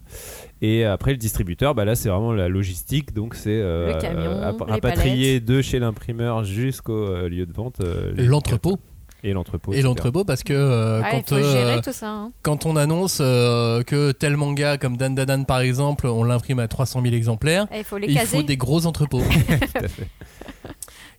Et 0.60 0.84
après 0.84 1.10
le 1.12 1.16
distributeur, 1.16 1.74
bah 1.74 1.84
là, 1.84 1.94
c'est 1.94 2.08
vraiment 2.08 2.32
la 2.32 2.48
logistique. 2.48 3.12
Donc 3.12 3.34
c'est 3.34 3.50
euh, 3.60 3.94
Le 3.94 4.00
camion, 4.00 4.40
app- 4.42 4.60
les 4.66 4.72
rapatrier 4.72 5.40
de 5.40 5.60
chez 5.62 5.78
l'imprimeur 5.80 6.44
jusqu'au 6.44 6.92
euh, 7.08 7.28
lieu 7.28 7.46
de 7.46 7.52
vente. 7.52 7.80
euh, 7.80 8.12
les- 8.16 8.26
L'entrepôt. 8.26 8.78
Et 9.24 9.32
l'entrepôt. 9.32 9.72
Et 9.72 9.82
l'entrepôt 9.82 10.24
parce 10.24 10.42
que 10.42 10.52
euh, 10.52 11.00
quand, 11.10 11.32
euh, 11.32 11.52
gérer 11.52 11.80
tout 11.80 11.92
ça. 11.92 12.08
hein. 12.08 12.32
quand 12.42 12.66
on 12.66 12.74
annonce 12.76 13.18
euh, 13.20 13.82
que 13.84 14.10
tel 14.12 14.36
manga 14.36 14.78
comme 14.78 14.96
Dan 14.96 15.14
Dan 15.14 15.26
Dan 15.26 15.46
par 15.46 15.60
exemple, 15.60 16.06
on 16.08 16.24
l'imprime 16.24 16.58
à 16.58 16.66
300 16.68 17.02
000 17.02 17.14
exemplaires, 17.14 17.66
Et 17.72 17.78
il 17.78 17.84
faut 17.84 17.98
les 17.98 18.08
il 18.08 18.14
caser. 18.14 18.38
faut 18.38 18.42
des 18.42 18.56
gros 18.56 18.84
entrepôts. 18.86 19.20
Tout 19.74 19.84
à 19.84 19.88
fait. 19.88 20.08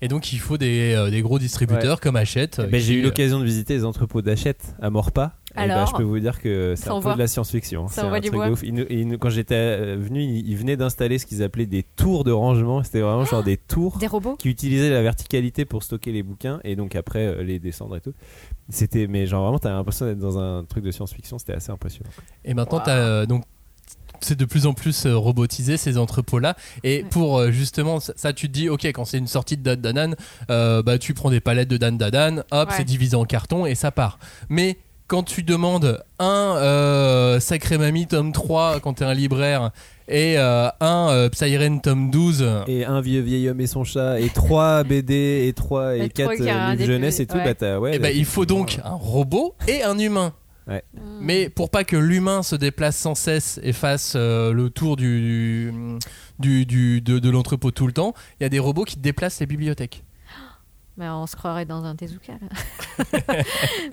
Et 0.01 0.09
donc 0.09 0.33
il 0.33 0.39
faut 0.39 0.57
des, 0.57 0.93
euh, 0.93 1.09
des 1.09 1.21
gros 1.21 1.39
distributeurs 1.39 2.01
comme 2.01 2.17
Hachette. 2.17 2.61
j'ai 2.73 2.95
eu 2.95 2.99
euh, 2.99 3.03
l'occasion 3.03 3.39
de 3.39 3.45
visiter 3.45 3.73
les 3.75 3.85
entrepôts 3.85 4.21
d'Hachette 4.21 4.75
à 4.81 4.89
Morpa. 4.89 5.37
Et 5.55 5.59
ben, 5.67 5.69
Alors 5.71 5.87
je 5.87 5.95
peux 5.95 6.03
vous 6.03 6.19
dire 6.19 6.41
que 6.41 6.73
c'est 6.75 6.89
un 6.89 6.99
peu 6.99 7.13
de 7.13 7.19
la 7.19 7.27
science-fiction. 7.27 7.87
Ça 7.87 8.01
C'est 8.01 8.07
un 8.07 8.19
du 8.19 8.29
truc 8.29 8.41
de 8.43 8.49
ouf. 8.51 8.63
Ils 8.63 9.07
nous- 9.07 9.17
quand 9.19 9.29
j'étais 9.29 9.53
euh, 9.55 9.95
venu, 9.99 10.23
ils, 10.23 10.55
venaient 10.55 10.77
d'installer 10.77 11.19
ce 11.19 11.25
qu'ils 11.27 11.43
appelaient 11.43 11.67
des 11.67 11.83
tours 11.83 12.23
de 12.23 12.31
rangement. 12.31 12.81
C'était 12.83 13.01
vraiment 13.01 13.25
genre 13.25 13.43
des 13.43 13.57
tours 13.57 13.97
Des 13.99 14.07
robots 14.07 14.35
qui 14.35 14.49
utilisaient 14.49 14.89
la 14.89 15.03
verticalité 15.03 15.65
pour 15.65 15.83
stocker 15.83 16.11
les 16.11 16.23
bouquins 16.23 16.59
et 16.63 16.75
donc 16.75 16.95
après 16.95 17.25
euh, 17.27 17.43
les 17.43 17.59
descendre 17.59 17.95
et 17.97 18.01
tout. 18.01 18.13
C'était, 18.69 19.05
mais 19.07 19.27
genre 19.27 19.43
vraiment, 19.43 19.59
t'avais 19.59 19.75
l'impression 19.75 20.05
d'être 20.07 20.19
dans 20.19 20.39
un 20.39 20.63
truc 20.63 20.83
de 20.83 20.89
science-fiction. 20.91 21.37
C'était 21.37 21.53
assez 21.53 21.71
impressionnant. 21.71 22.09
Et 22.45 22.53
maintenant, 22.55 22.79
t'as, 22.79 22.97
euh, 22.97 23.25
donc 23.27 23.43
c'est 24.21 24.37
de 24.37 24.45
plus 24.45 24.65
en 24.67 24.73
plus 24.73 25.05
euh, 25.05 25.15
robotisé 25.17 25.75
ces 25.77 25.97
entrepôts-là. 25.97 26.55
Et 26.83 27.03
Ouais. 27.03 27.09
pour 27.09 27.37
euh, 27.37 27.51
justement, 27.51 27.99
ça, 27.99 28.13
ça, 28.15 28.31
tu 28.33 28.47
te 28.47 28.53
dis, 28.53 28.69
ok, 28.69 28.85
quand 28.85 29.05
c'est 29.05 29.17
une 29.17 29.27
sortie 29.27 29.57
de 29.57 29.63
Dan 29.63 29.81
Danan, 29.81 30.15
euh, 30.49 30.81
bah 30.81 30.97
tu 30.97 31.13
prends 31.13 31.29
des 31.29 31.41
palettes 31.41 31.67
de 31.69 31.77
Dan 31.77 31.97
Dadan, 31.97 32.37
hop, 32.51 32.69
Ouais. 32.69 32.75
c'est 32.77 32.85
divisé 32.85 33.15
en 33.17 33.25
carton 33.25 33.65
et 33.65 33.75
ça 33.75 33.91
part. 33.91 34.17
Mais 34.49 34.77
quand 35.13 35.21
tu 35.21 35.43
demandes 35.43 36.03
un 36.17 36.55
euh, 36.57 37.39
Sacré 37.39 37.77
Mamie 37.77 38.07
tome 38.07 38.31
3 38.31 38.79
quand 38.79 38.93
t'es 38.93 39.05
un 39.05 39.13
libraire 39.13 39.69
et 40.07 40.39
euh, 40.39 40.69
un 40.79 41.09
euh, 41.11 41.29
Psyren 41.29 41.81
tome 41.81 42.09
12, 42.09 42.43
Et 42.67 42.83
un 42.83 42.99
vieux 42.99 43.21
vieil 43.21 43.47
homme 43.47 43.61
et 43.61 43.67
son 43.67 43.83
chat 43.83 44.19
et 44.19 44.29
trois 44.29 44.83
BD 44.89 45.45
et 45.47 45.53
trois 45.53 45.95
et 45.95 46.05
Et 46.05 46.09
quatre 46.09 46.33
trois, 46.33 46.35
il 46.35 46.45
y 46.45 46.49
a 46.49 46.55
euh, 46.55 46.69
un 46.71 46.75
livres 46.75 46.85
jeunesse 46.87 47.19
et 47.19 47.27
tout. 47.27 47.35
ouais. 47.37 47.43
Bah, 47.43 47.53
t'as- 47.53 47.79
ouais, 47.79 47.91
eh 47.93 47.99
ben, 47.99 48.07
là, 48.07 48.11
il 48.11 48.25
faut 48.25 48.47
donc 48.47 48.79
un 48.83 48.95
robot 48.95 49.53
et 49.67 49.83
un 49.83 49.99
humain. 49.99 50.33
Hmm. 50.67 50.79
Mais 51.21 51.47
pour 51.49 51.69
pas 51.69 51.83
que 51.83 51.95
l'humain 51.95 52.41
se 52.41 52.55
déplace 52.55 52.97
sans 52.97 53.13
cesse 53.13 53.59
et 53.61 53.71
fasse 53.71 54.13
euh, 54.15 54.51
le 54.51 54.71
tour 54.71 54.95
du, 54.95 55.71
du, 56.39 56.65
du- 56.65 57.01
de, 57.01 57.19
de 57.19 57.29
l'entrepôt 57.29 57.69
tout 57.69 57.85
le 57.85 57.93
temps, 57.93 58.15
il 58.39 58.43
y 58.43 58.45
a 58.47 58.49
des 58.49 58.57
robots 58.59 58.85
qui 58.85 58.97
déplacent 58.97 59.41
les 59.41 59.45
bibliothèques. 59.45 60.03
Mais 60.97 61.09
on 61.09 61.25
se 61.25 61.35
croirait 61.35 61.65
dans 61.65 61.83
un 61.85 61.95
Tezuka. 61.95 62.33
là. 62.33 63.17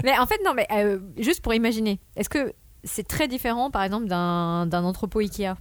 mais 0.05 0.19
en 0.19 0.27
fait, 0.27 0.39
non, 0.45 0.53
mais 0.55 0.67
euh, 0.73 0.99
juste 1.19 1.41
pour 1.43 1.55
imaginer, 1.55 1.99
est-ce 2.17 2.29
que 2.29 2.53
c'est 2.85 3.07
très 3.07 3.27
différent, 3.29 3.71
par 3.71 3.83
exemple, 3.83 4.07
d'un 4.07 4.67
d'un 4.67 4.85
entrepôt 4.85 5.21
Ikea? 5.21 5.55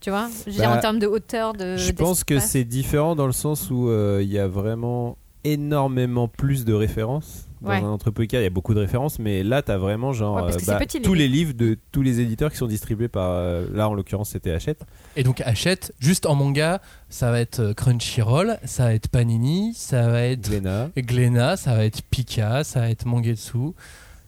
Tu 0.00 0.10
vois 0.10 0.28
Je 0.46 0.50
veux 0.50 0.56
dire, 0.56 0.70
Bah, 0.70 0.76
en 0.76 0.80
termes 0.80 0.98
de 0.98 1.06
hauteur, 1.06 1.52
de. 1.52 1.76
Je 1.76 1.92
pense 1.92 2.24
que 2.24 2.38
c'est 2.38 2.64
différent 2.64 3.16
dans 3.16 3.26
le 3.26 3.32
sens 3.32 3.70
où 3.70 3.88
euh, 3.88 4.20
il 4.22 4.30
y 4.30 4.38
a 4.38 4.46
vraiment 4.48 5.18
énormément 5.44 6.28
plus 6.28 6.64
de 6.64 6.72
références. 6.74 7.45
Dans 7.62 7.70
Ouais. 7.70 7.76
un 7.78 7.84
entrepôt 7.88 8.20
Ikea, 8.22 8.34
il 8.40 8.42
y 8.42 8.46
a 8.46 8.50
beaucoup 8.50 8.74
de 8.74 8.80
références, 8.80 9.18
mais 9.18 9.42
là, 9.42 9.62
tu 9.62 9.72
as 9.72 9.78
vraiment 9.78 10.12
genre 10.12 10.36
Ouais, 10.44 10.54
euh, 10.54 10.58
bah, 10.66 10.76
petit, 10.76 11.00
tous 11.00 11.14
les 11.14 11.26
livres. 11.26 11.54
de 11.54 11.78
tous 11.90 12.02
les 12.02 12.20
éditeurs 12.20 12.50
qui 12.52 12.58
sont 12.58 12.66
distribués 12.66 13.08
par. 13.08 13.30
euh, 13.30 13.66
là, 13.72 13.88
en 13.88 13.94
l'occurrence, 13.94 14.30
c'était 14.30 14.50
Hachette. 14.50 14.82
Et 15.16 15.22
donc 15.22 15.40
Hachette, 15.40 15.94
juste 15.98 16.26
en 16.26 16.34
manga, 16.34 16.82
ça 17.08 17.30
va 17.30 17.40
être 17.40 17.60
euh, 17.60 17.72
Crunchyroll, 17.74 18.58
ça 18.64 18.84
va 18.84 18.94
être 18.94 19.08
Panini, 19.08 19.72
ça 19.74 20.08
va 20.08 20.22
être 20.22 20.48
Glénat. 20.48 20.90
Glénat, 20.96 21.56
ça 21.56 21.74
va 21.74 21.84
être 21.86 22.02
Pika, 22.02 22.62
ça 22.62 22.80
va 22.80 22.90
être 22.90 23.06
Mangetsu. 23.06 23.72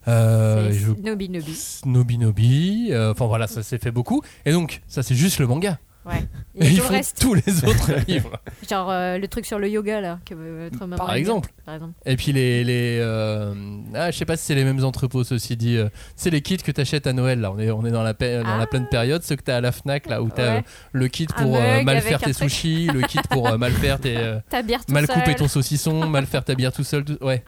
Euh, 0.06 0.72
je- 0.72 0.92
Nobi 1.02 1.28
Nobi. 1.28 1.80
Nobi 1.84 2.18
Nobi, 2.18 2.88
euh, 2.92 3.12
enfin 3.12 3.26
voilà, 3.26 3.46
ça 3.46 3.62
s'est 3.62 3.78
fait 3.78 3.90
beaucoup. 3.90 4.22
Et 4.46 4.52
donc, 4.52 4.80
ça 4.88 5.02
c'est 5.02 5.14
juste 5.14 5.38
le 5.38 5.46
manga. 5.46 5.78
Ouais. 6.08 6.24
Et 6.60 6.64
Et 6.66 6.70
ils 6.70 6.76
tout 6.76 6.82
le 6.82 6.82
font 6.88 6.92
reste. 6.94 7.20
tous 7.20 7.34
les 7.34 7.64
autres 7.64 7.92
livres, 8.08 8.32
Genre 8.68 8.90
euh, 8.90 9.18
le 9.18 9.28
truc 9.28 9.44
sur 9.46 9.58
le 9.58 9.68
yoga, 9.68 10.00
là. 10.00 10.18
Que 10.24 10.34
veut 10.34 10.66
être 10.66 10.78
Maman 10.80 10.96
par 10.96 11.14
exemple. 11.14 11.50
Par 11.66 11.74
exemple. 11.74 11.92
Et 12.06 12.16
puis 12.16 12.32
les. 12.32 12.64
les 12.64 12.98
euh, 13.00 13.54
Ah, 13.94 14.10
je 14.10 14.16
sais 14.18 14.24
pas 14.24 14.36
si 14.36 14.44
c'est 14.46 14.54
les 14.54 14.64
mêmes 14.64 14.82
entrepôts, 14.84 15.22
ceci 15.24 15.56
dit. 15.56 15.76
euh, 15.76 15.88
C'est 16.16 16.30
les 16.30 16.40
kits 16.40 16.56
que 16.56 16.72
t'achètes 16.72 17.06
à 17.06 17.12
Noël, 17.12 17.40
là. 17.40 17.52
On 17.52 17.58
est, 17.58 17.70
on 17.70 17.84
est 17.86 17.90
dans, 17.90 18.02
la, 18.02 18.14
pa- 18.14 18.42
dans 18.42 18.56
la 18.56 18.62
Ah. 18.62 18.66
pleine 18.66 18.86
période. 18.88 19.22
Ceux 19.22 19.36
que 19.36 19.42
t'as 19.42 19.56
à 19.56 19.60
la 19.60 19.70
Fnac, 19.72 20.06
là, 20.08 20.22
où 20.22 20.30
t'as 20.30 20.54
Ouais. 20.54 20.58
euh, 20.58 20.62
le 20.92 21.08
kit 21.08 21.26
Un 21.36 21.42
pour 21.42 21.56
euh, 21.56 21.76
mug 21.76 21.84
mal 21.84 21.96
avec 21.98 22.08
faire 22.08 22.18
un 22.22 22.26
tes 22.26 22.32
truc. 22.34 22.50
sushis, 22.50 22.86
le 22.86 23.02
kit 23.02 23.18
pour 23.30 23.48
euh, 23.48 23.58
mal 23.58 23.72
faire 23.72 24.00
tes. 24.00 24.16
euh, 24.18 24.38
Ta 24.48 24.62
bière 24.62 24.84
tout 24.84 24.92
mal 24.92 25.06
seul. 25.06 25.14
couper 25.16 25.34
ton 25.34 25.46
saucisson, 25.48 26.08
mal 26.08 26.26
faire 26.26 26.44
ta 26.44 26.54
bière 26.54 26.72
tout 26.72 26.84
seul. 26.84 27.04
tout- 27.04 27.18
Ouais. 27.22 27.44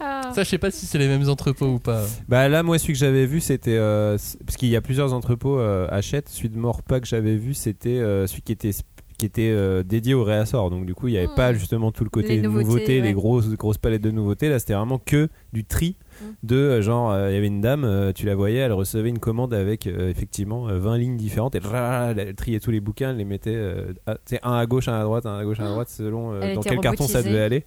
Ah. 0.00 0.30
Ça, 0.34 0.42
je 0.44 0.48
sais 0.48 0.58
pas 0.58 0.70
si 0.70 0.86
c'est 0.86 0.98
les 0.98 1.08
mêmes 1.08 1.28
entrepôts 1.28 1.66
ou 1.66 1.78
pas. 1.78 2.04
Bah 2.28 2.48
là, 2.48 2.62
moi, 2.62 2.78
celui 2.78 2.92
que 2.92 2.98
j'avais 2.98 3.26
vu, 3.26 3.40
c'était. 3.40 3.76
euh, 3.76 4.16
parce 4.44 4.56
qu'il 4.56 4.68
y 4.68 4.76
a 4.76 4.80
plusieurs 4.80 5.12
entrepôts 5.12 5.58
euh, 5.58 5.86
Hachette. 5.90 6.28
Celui 6.28 6.50
de 6.50 6.58
Morpa 6.58 7.00
que 7.00 7.06
j'avais 7.06 7.36
vu, 7.36 7.54
c'était 7.54 7.98
euh, 7.98 8.26
celui 8.26 8.42
qui 8.42 8.52
était, 8.52 8.70
qui 9.16 9.26
était 9.26 9.50
euh, 9.50 9.82
dédié 9.82 10.14
au 10.14 10.22
réassort. 10.24 10.70
Donc 10.70 10.86
du 10.86 10.94
coup, 10.94 11.08
il 11.08 11.12
n'y 11.12 11.18
avait 11.18 11.26
Hmm. 11.28 11.34
pas 11.34 11.52
justement 11.52 11.90
tout 11.90 12.04
le 12.04 12.10
côté 12.10 12.36
Les 12.36 12.42
nouveautés, 12.42 12.64
nouveautés, 12.64 13.00
les 13.00 13.12
grosses 13.12 13.48
grosses 13.50 13.78
palettes 13.78 14.02
de 14.02 14.10
nouveautés. 14.12 14.48
Là, 14.48 14.58
c'était 14.60 14.74
vraiment 14.74 14.98
que 14.98 15.28
du 15.52 15.64
tri 15.64 15.96
Hmm. 16.20 16.24
de 16.42 16.56
euh, 16.56 16.82
genre 16.82 17.12
euh, 17.12 17.30
il 17.30 17.34
y 17.34 17.38
avait 17.38 17.46
une 17.46 17.60
dame, 17.60 17.84
euh, 17.84 18.12
tu 18.12 18.26
la 18.26 18.34
voyais, 18.34 18.58
elle 18.58 18.72
recevait 18.72 19.08
une 19.08 19.20
commande 19.20 19.54
avec 19.54 19.86
euh, 19.86 20.10
effectivement 20.10 20.68
euh, 20.68 20.78
20 20.80 20.98
lignes 20.98 21.16
différentes 21.16 21.54
et 21.54 21.60
elle, 21.64 22.18
elle 22.18 22.34
triait 22.34 22.58
tous 22.58 22.72
les 22.72 22.80
bouquins, 22.80 23.10
elle 23.10 23.18
les 23.18 23.24
mettait 23.24 23.54
euh, 23.54 23.92
à- 24.04 24.14
tu 24.14 24.20
sais, 24.34 24.40
un 24.42 24.54
à 24.54 24.66
gauche, 24.66 24.88
un 24.88 25.00
à 25.00 25.04
droite, 25.04 25.26
un 25.26 25.38
à 25.38 25.44
gauche, 25.44 25.60
un 25.60 25.66
à 25.66 25.70
droite 25.70 25.88
selon 25.90 26.32
euh, 26.32 26.54
dans 26.56 26.60
quel 26.62 26.80
carton 26.80 27.06
ça 27.06 27.22
devait 27.22 27.40
aller. 27.40 27.64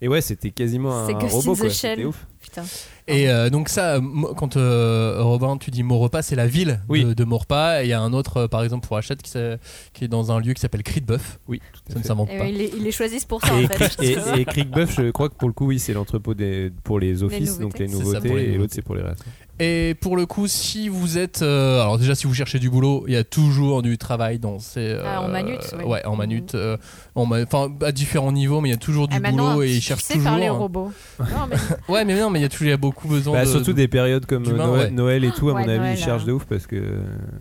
Et 0.00 0.08
ouais, 0.08 0.20
c'était 0.20 0.50
quasiment 0.50 1.06
un 1.06 1.06
robot 1.06 1.56
quoi, 1.56 1.70
c'était 1.70 2.04
ouf. 2.04 2.26
Putain. 2.40 2.62
Et 3.06 3.28
euh, 3.30 3.48
donc 3.48 3.68
ça, 3.70 4.00
quand 4.36 4.56
euh, 4.56 5.16
Robin, 5.20 5.56
tu 5.56 5.70
dis 5.70 5.82
Maurepas, 5.82 6.22
c'est 6.22 6.36
la 6.36 6.46
ville 6.46 6.80
Oui. 6.88 7.04
de, 7.04 7.14
de 7.14 7.24
Maurepas. 7.24 7.80
Et 7.82 7.86
il 7.86 7.88
y 7.88 7.92
a 7.94 8.00
un 8.00 8.12
autre, 8.12 8.36
euh, 8.38 8.48
par 8.48 8.62
exemple, 8.62 8.86
pour 8.86 8.96
Hachette, 8.98 9.22
qui, 9.22 10.04
est 10.04 10.08
dans 10.08 10.30
un 10.30 10.40
lieu 10.40 10.52
qui 10.52 10.60
s'appelle 10.60 10.82
Bœuf. 11.06 11.38
Oui, 11.48 11.60
tout 11.72 11.80
à 11.88 11.92
Ça 11.94 11.98
ne 12.00 12.04
s'invente 12.04 12.28
Et 12.30 12.38
pas. 12.38 12.46
ils 12.46 12.56
les, 12.56 12.70
ils 12.76 12.82
les 12.82 12.92
choisissent 12.92 13.24
pour 13.24 13.40
ça, 13.42 13.58
Et, 13.58 13.64
en 13.64 13.68
fait. 13.68 14.02
et, 14.02 14.40
et 14.40 14.44
Crickbuff, 14.44 14.94
je 14.96 15.10
crois 15.10 15.30
que 15.30 15.34
pour 15.34 15.48
le 15.48 15.54
coup, 15.54 15.66
oui, 15.66 15.78
c'est 15.78 15.94
l'entrepôt 15.94 16.34
pour 16.82 16.98
les 16.98 17.22
offices, 17.22 17.58
donc 17.58 17.78
les 17.78 17.88
ça, 17.88 17.94
nouveautés, 17.94 18.52
et 18.52 18.56
l'autre 18.56 18.72
c'est 18.74 18.82
pour 18.82 18.94
les 18.94 19.02
restes. 19.02 19.24
Et 19.60 19.94
pour 20.00 20.16
le 20.16 20.26
coup, 20.26 20.48
si 20.48 20.88
vous 20.88 21.16
êtes, 21.16 21.42
euh, 21.42 21.80
alors 21.80 21.96
déjà, 21.98 22.14
si 22.16 22.26
vous 22.26 22.34
cherchez 22.34 22.58
du 22.58 22.70
boulot, 22.70 23.04
il 23.06 23.14
y 23.14 23.16
a 23.16 23.22
toujours 23.22 23.82
du 23.82 23.98
travail 23.98 24.38
dans 24.40 24.58
ces. 24.58 24.96
Ah, 25.04 25.22
en 25.22 25.28
euh, 25.28 25.32
manut, 25.32 25.52
ouais. 25.78 25.84
Ouais, 25.84 26.04
en 26.06 26.12
Mhm. 26.12 26.18
manut. 26.18 26.42
euh, 26.54 26.76
en 27.14 27.24
ma- 27.26 27.42
Enfin, 27.42 27.68
à 27.82 27.92
différents 27.92 28.32
niveaux, 28.32 28.60
mais 28.60 28.70
il 28.70 28.72
y 28.72 28.74
a 28.74 28.78
toujours 28.78 29.06
du 29.06 29.16
Ah, 29.22 29.30
boulot 29.30 29.62
et 29.62 29.70
ils 29.76 29.80
cherchent 29.80 30.08
toujours. 30.08 30.24
parler 30.24 30.48
aux 30.50 30.54
hein. 30.54 30.58
robots. 30.58 30.92
Non, 31.20 31.46
mais 31.48 31.56
Ouais, 31.88 32.04
mais 32.04 32.18
non, 32.18 32.30
mais 32.30 32.40
il 32.40 32.42
y 32.42 32.46
a 32.46 32.48
toujours, 32.48 32.66
il 32.66 32.70
y 32.70 32.72
a 32.72 32.76
beaucoup 32.76 33.06
besoin 33.06 33.34
Bah, 33.34 33.44
de. 33.44 33.50
surtout 33.50 33.70
de- 33.72 33.76
des 33.76 33.86
périodes 33.88 34.26
comme 34.26 34.42
Noël, 34.42 34.70
ouais. 34.70 34.90
Noël 34.90 35.24
et 35.24 35.30
tout, 35.30 35.50
à 35.50 35.52
Ouais, 35.52 35.62
mon 35.62 35.68
avis, 35.68 35.78
Noël, 35.78 35.94
ils 35.96 36.02
cherchent 36.02 36.22
hein. 36.22 36.26
de 36.26 36.32
ouf 36.32 36.46
parce 36.46 36.66
que. 36.66 36.76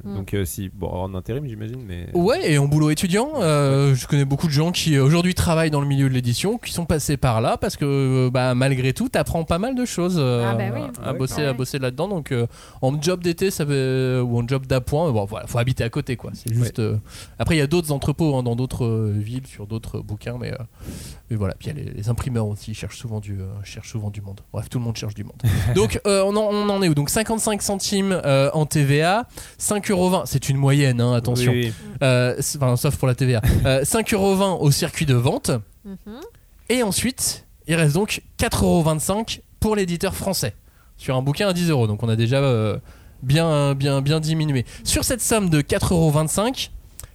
Mm. 0.04 0.16
Donc, 0.16 0.34
euh, 0.36 0.46
si, 0.46 0.70
bon, 0.72 0.90
en 0.90 1.16
intérim, 1.16 1.48
j'imagine, 1.48 1.82
mais. 1.88 2.10
Ouais, 2.14 2.52
et 2.52 2.60
en 2.60 2.68
boulot 2.68 2.92
étudiant, 2.92 3.30
euh, 3.42 3.96
je 3.96 4.06
connais 4.06 4.26
beaucoup 4.26 4.46
de 4.48 4.52
gens 4.52 4.72
qui 4.72 4.96
euh, 4.98 5.04
aujourd'hui 5.04 5.34
travaillent 5.34 5.72
dans 5.72 5.82
le 5.82 5.88
milieu 5.88 6.08
de 6.10 6.14
l'édition, 6.14 6.60
qui 6.60 6.74
sont 6.74 6.86
passés 6.86 7.18
par 7.18 7.42
là 7.42 7.58
parce 7.58 7.76
que 7.76 7.86
euh, 7.86 8.30
bah, 8.30 8.54
malgré 8.54 8.94
tout, 8.94 9.10
t'apprends 9.10 9.44
pas 9.46 9.58
mal 9.58 9.74
de 9.74 9.86
choses 9.86 10.18
euh, 10.20 10.46
Ah 10.48 10.54
bah 10.56 10.64
oui. 10.76 10.82
à 11.04 11.12
Ouais, 11.14 11.18
bosser, 11.18 11.44
à 11.44 11.54
bosser 11.54 11.80
là-dedans. 11.80 12.03
Donc 12.08 12.32
euh, 12.32 12.48
en 12.82 13.00
job 13.02 13.22
d'été, 13.24 13.52
ça 13.52 13.66
veut- 13.66 14.22
ou 14.24 14.40
en 14.40 14.48
job 14.48 14.66
d'appoint, 14.66 15.12
bon 15.12 15.26
voilà, 15.26 15.48
faut 15.48 15.58
habiter 15.60 15.84
à 15.84 15.90
côté 15.90 16.16
quoi. 16.16 16.32
C'est 16.34 16.54
juste. 16.54 16.80
euh, 16.80 16.98
Après, 17.40 17.56
il 17.56 17.60
y 17.60 17.62
a 17.62 17.68
d'autres 17.68 17.92
entrepôts 17.92 18.36
hein, 18.36 18.44
dans 18.44 18.56
d'autres 18.56 18.86
euh, 18.86 19.12
villes 19.16 19.48
sur 19.48 19.68
d'autres 19.68 20.00
bouquins, 20.00 20.38
mais, 20.40 20.52
euh, 20.54 20.58
mais 21.30 21.36
voilà. 21.38 21.56
Puis 21.56 21.70
il 21.70 21.78
y 21.78 21.82
a 21.82 21.84
les, 21.84 21.92
les 21.92 22.10
imprimeurs 22.10 22.48
aussi, 22.48 22.72
ils 22.72 22.76
cherchent 22.76 22.98
souvent 22.98 23.20
du, 23.20 23.40
euh, 23.40 23.46
cherchent 23.64 23.92
souvent 23.92 24.10
du 24.10 24.22
monde. 24.22 24.42
Bref, 24.52 24.70
tout 24.70 24.80
le 24.80 24.84
monde 24.86 24.96
cherche 24.98 25.16
du 25.16 25.24
monde. 25.24 25.42
Donc 25.76 26.00
euh, 26.08 26.24
on, 26.26 26.36
en, 26.36 26.42
on 26.54 26.70
en 26.70 26.82
est 26.82 26.90
où? 26.90 26.94
Donc 26.96 27.10
55 27.10 27.62
centimes 27.62 28.12
euh, 28.26 28.50
en 28.54 28.66
TVA, 28.66 29.28
5,20€, 29.60 30.24
c'est 30.26 30.50
une 30.50 30.58
moyenne, 30.58 31.02
hein, 31.02 31.14
attention. 31.14 31.52
Oui, 31.52 31.66
oui. 31.68 31.74
Euh, 32.04 32.36
c'est- 32.40 32.58
enfin, 32.58 32.76
sauf 32.76 32.96
pour 32.98 33.08
la 33.08 33.16
TVA. 33.16 33.42
Euh, 33.66 33.84
5,20€ 33.84 34.58
au 34.60 34.72
circuit 34.72 35.06
de 35.06 35.14
vente. 35.16 35.52
Mhm. 35.86 35.96
Et 36.70 36.84
ensuite, 36.84 37.46
il 37.68 37.76
reste 37.76 37.94
donc 37.94 38.22
4,25€ 38.38 39.40
pour 39.60 39.76
l'éditeur 39.76 40.16
français. 40.16 40.54
Sur 40.98 41.16
un 41.16 41.22
bouquin 41.22 41.48
à 41.48 41.54
10€. 41.54 41.88
Donc 41.88 42.04
on 42.04 42.10
a 42.10 42.16
déjà 42.16 42.38
euh, 42.38 42.78
bien, 43.22 43.76
bien, 43.76 44.02
bien 44.02 44.20
diminué. 44.20 44.66
Sur 44.84 45.04
cette 45.04 45.22
somme 45.22 45.50
de 45.50 45.62
4,25€, 45.62 46.70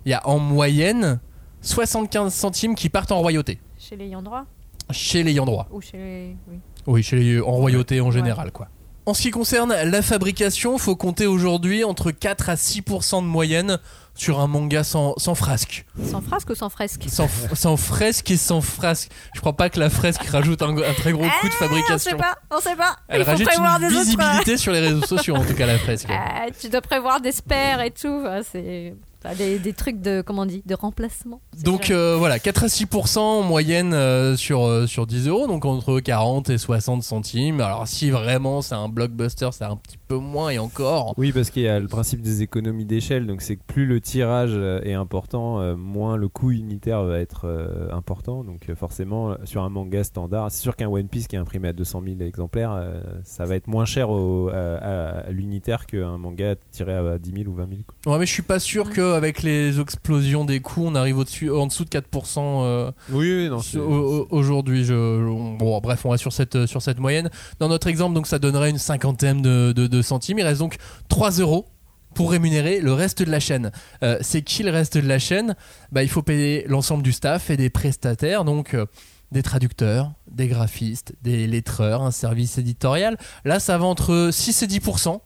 il 0.05 0.11
y 0.11 0.15
a 0.15 0.27
en 0.27 0.39
moyenne 0.39 1.21
75 1.63 2.33
centimes 2.33 2.75
qui 2.75 2.89
partent 2.89 3.13
en 3.13 3.21
royauté. 3.21 3.59
Chez 3.79 3.97
les 3.97 4.07
ayants 4.07 4.23
droit 4.23 4.45
Chez 4.91 5.23
l'ayant 5.23 5.45
droit. 5.45 5.69
Ou 5.71 5.81
chez 5.81 5.97
les. 5.97 6.37
Oui. 6.49 6.59
Oui, 6.87 7.03
chez 7.03 7.17
les, 7.17 7.41
en 7.41 7.53
royauté 7.53 8.01
en 8.01 8.11
général, 8.11 8.51
quoi. 8.53 8.69
En 9.09 9.15
ce 9.15 9.23
qui 9.23 9.31
concerne 9.31 9.75
la 9.75 10.03
fabrication, 10.03 10.77
faut 10.77 10.95
compter 10.95 11.27
aujourd'hui 11.27 11.83
entre 11.83 12.11
4 12.11 12.51
à 12.51 12.57
6% 12.57 13.23
de 13.23 13.27
moyenne 13.27 13.79
sur 14.15 14.39
un 14.39 14.47
manga 14.49 14.85
sans, 14.85 15.15
sans 15.17 15.35
frasque. 15.35 15.87
Sans 16.11 16.21
frasque 16.21 16.51
ou 16.51 16.55
sans 16.55 16.69
fresque? 16.69 17.05
Sans, 17.09 17.27
sans 17.55 17.79
fresque 17.79 18.31
et 18.31 18.37
sans 18.37 18.61
frasque. 18.61 19.11
Je 19.35 19.41
crois 19.41 19.57
pas 19.57 19.71
que 19.71 19.81
la 19.81 19.89
fresque 19.89 20.25
rajoute 20.25 20.61
un, 20.61 20.77
un 20.77 20.93
très 20.93 21.13
gros 21.13 21.23
coût 21.23 21.27
de 21.27 21.33
Ah, 21.33 21.41
On 21.47 21.51
sait 21.51 21.57
fabrication. 21.69 22.17
pas, 22.19 22.35
on 22.51 22.61
sait 22.61 22.77
pas. 22.77 22.97
Elle 23.09 23.21
Il 23.23 23.25
faut 23.25 23.31
rajoute 23.31 23.47
prévoir 23.47 23.81
une 23.81 23.89
des 23.89 23.95
autres. 23.95 24.05
visibilité 24.05 24.57
sur 24.59 24.73
les 24.73 24.81
réseaux 24.81 25.07
sociaux, 25.07 25.37
en 25.37 25.45
tout 25.47 25.55
cas 25.55 25.65
la 25.65 25.79
fresque. 25.79 26.09
Ah, 26.13 26.49
tu 26.61 26.69
dois 26.69 26.83
prévoir 26.83 27.23
des 27.23 27.33
spares 27.33 27.81
et 27.81 27.91
tout. 27.91 28.23
C'est 28.53 28.93
des, 29.37 29.59
des 29.59 29.73
trucs 29.73 30.01
de 30.01 30.23
comment 30.25 30.43
on 30.43 30.47
dit 30.47 30.63
de 30.65 30.75
remplacement. 30.75 31.41
Donc 31.63 31.91
euh, 31.91 32.17
voilà, 32.17 32.39
4 32.39 32.65
à 32.65 32.67
6% 32.69 33.19
en 33.19 33.43
moyenne 33.43 33.93
euh, 33.93 34.37
sur, 34.37 34.65
euh, 34.65 34.87
sur 34.87 35.07
10 35.07 35.29
euros, 35.29 35.47
donc 35.47 35.65
entre 35.65 36.01
40 36.01 36.51
et 36.51 36.59
60 36.59 37.03
centimes. 37.03 37.61
Alors 37.61 37.87
si 37.89 38.11
vraiment 38.11 38.63
c'est 38.63 38.75
un 38.75 38.89
blockbuster, 38.89 39.49
c'est 39.53 39.65
un 39.65 39.77
petit 39.77 39.98
peu 40.09 40.17
moins 40.17 40.51
et 40.51 40.59
encore. 40.59 41.15
Oui, 41.19 41.33
parce 41.33 41.51
qu'il 41.51 41.63
y 41.63 41.69
a 41.69 41.79
le 41.79 41.87
principe 41.87 42.23
des 42.23 42.43
économies 42.43 42.85
d'échelle, 42.87 43.27
donc 43.27 43.43
c'est 43.43 43.57
que 43.57 43.63
plus 43.67 43.87
le 43.87 44.01
tirage 44.01 44.53
euh, 44.55 44.81
est 44.83 44.95
important, 44.95 45.61
euh, 45.61 45.77
moins 45.77 46.17
le 46.17 46.29
coût 46.29 46.51
unitaire 46.51 47.05
va 47.05 47.19
être 47.21 47.43
euh, 47.45 47.89
important. 47.93 48.43
Donc 48.45 48.69
euh, 48.69 48.75
forcément, 48.75 49.37
sur 49.45 49.63
un 49.63 49.69
manga 49.69 50.03
standard, 50.05 50.51
c'est 50.51 50.63
sûr 50.63 50.75
qu'un 50.77 50.89
One 50.89 51.09
Piece 51.09 51.27
qui 51.29 51.37
est 51.37 51.39
imprimé 51.39 51.69
à 51.69 51.73
200 51.73 52.03
000 52.05 52.21
exemplaires, 52.23 52.73
euh, 52.73 53.01
ça 53.25 53.45
va 53.45 53.55
être 53.57 53.67
moins 53.69 53.85
cher 53.85 54.11
au- 54.11 54.49
à, 54.49 54.55
à- 54.55 55.09
à 55.27 55.31
l'unitaire 55.31 55.87
qu'un 55.87 56.17
manga 56.19 56.55
tiré 56.73 56.95
à 56.95 57.19
10 57.19 57.33
000 57.45 57.51
ou 57.51 57.55
20 57.55 57.69
000. 57.69 57.81
quoi. 57.87 58.13
Ouais 58.15 58.19
mais 58.19 58.27
je 58.27 58.33
suis 58.33 58.43
pas 58.43 58.59
sûr 58.59 58.91
qu'avec 58.91 59.43
les 59.43 59.79
explosions 59.81 60.45
des 60.45 60.61
coûts, 60.61 60.85
on 60.87 60.95
arrive 60.95 61.19
au-dessus, 61.19 61.51
en 61.51 61.67
dessous 61.67 61.85
de 61.85 61.91
4%. 61.91 62.63
euh, 62.65 62.91
Oui, 63.13 63.49
oui, 63.51 63.85
Aujourd'hui, 64.31 64.85
je, 64.85 64.95
on- 64.95 65.55
bon, 65.55 65.79
bref, 65.81 66.05
on 66.05 66.11
va 66.11 66.17
sur 66.17 66.33
cette, 66.33 66.67
sur 66.67 66.83
cette 66.83 66.99
moyenne. 66.99 67.31
Dans 67.61 67.69
notre 67.69 67.87
exemple, 67.87 68.15
donc 68.15 68.27
ça 68.27 68.39
donnerait 68.39 68.71
une 68.71 68.79
cinquantaine 68.79 69.43
de, 69.43 69.73
de- 69.73 69.87
de 69.87 69.98
centimes. 70.03 70.39
Il 70.39 70.45
reste 70.45 70.61
donc 70.61 70.77
3 71.09 71.33
euros 71.33 71.67
pour 72.15 72.31
rémunérer 72.31 72.81
le 72.81 72.93
reste 72.93 73.23
de 73.23 73.31
la 73.31 73.41
chaîne. 73.41 73.71
Euh, 74.03 74.19
c'est 74.21 74.43
qui 74.43 74.63
le 74.63 74.71
reste 74.71 74.97
de 74.99 75.07
la 75.07 75.19
chaîne? 75.19 75.55
Bah, 75.93 76.03
Il 76.03 76.09
faut 76.09 76.23
payer 76.23 76.65
l'ensemble 76.67 77.03
du 77.03 77.13
staff 77.13 77.51
et 77.51 77.57
des 77.57 77.71
prestataires, 77.71 78.45
donc 78.45 78.75
euh, 78.75 78.87
des 79.31 79.43
traducteurs, 79.43 80.13
des 80.31 80.49
graphistes, 80.49 81.15
des 81.23 81.47
lettreurs, 81.47 82.03
un 82.03 82.11
service 82.11 82.59
éditorial. 82.59 83.17
Là, 83.45 83.61
ça 83.61 83.79
va 83.79 83.85
entre 83.85 84.31
6 84.33 84.63
et 84.63 84.67
10% 84.67 85.21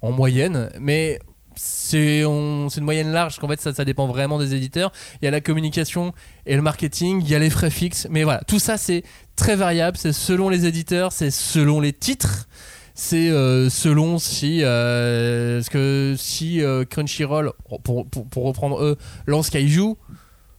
en 0.00 0.10
moyenne, 0.10 0.70
mais 0.80 1.20
c'est 1.54 2.22
une 2.22 2.68
moyenne 2.80 3.12
large, 3.12 3.38
qu'en 3.38 3.48
fait 3.48 3.60
ça, 3.60 3.74
ça 3.74 3.84
dépend 3.84 4.06
vraiment 4.06 4.38
des 4.38 4.54
éditeurs. 4.54 4.92
Il 5.20 5.24
y 5.24 5.28
a 5.28 5.30
la 5.30 5.40
communication 5.40 6.12
et 6.46 6.56
le 6.56 6.62
marketing, 6.62 7.20
il 7.22 7.28
y 7.28 7.34
a 7.34 7.38
les 7.38 7.50
frais 7.50 7.70
fixes, 7.70 8.06
mais 8.10 8.24
voilà, 8.24 8.42
tout 8.46 8.58
ça 8.58 8.78
c'est 8.78 9.02
très 9.36 9.56
variable, 9.56 9.96
c'est 9.96 10.12
selon 10.12 10.48
les 10.48 10.66
éditeurs, 10.66 11.12
c'est 11.12 11.30
selon 11.30 11.80
les 11.80 11.92
titres, 11.92 12.48
c'est 12.94 13.30
euh, 13.30 13.70
selon 13.70 14.18
si, 14.18 14.60
euh, 14.62 15.58
parce 15.58 15.68
que 15.68 16.14
si 16.18 16.62
euh, 16.62 16.84
Crunchyroll, 16.84 17.52
pour, 17.82 18.06
pour, 18.06 18.26
pour 18.28 18.44
reprendre 18.44 18.82
eux, 18.82 18.96
lance 19.26 19.50
Kaiju, 19.50 19.94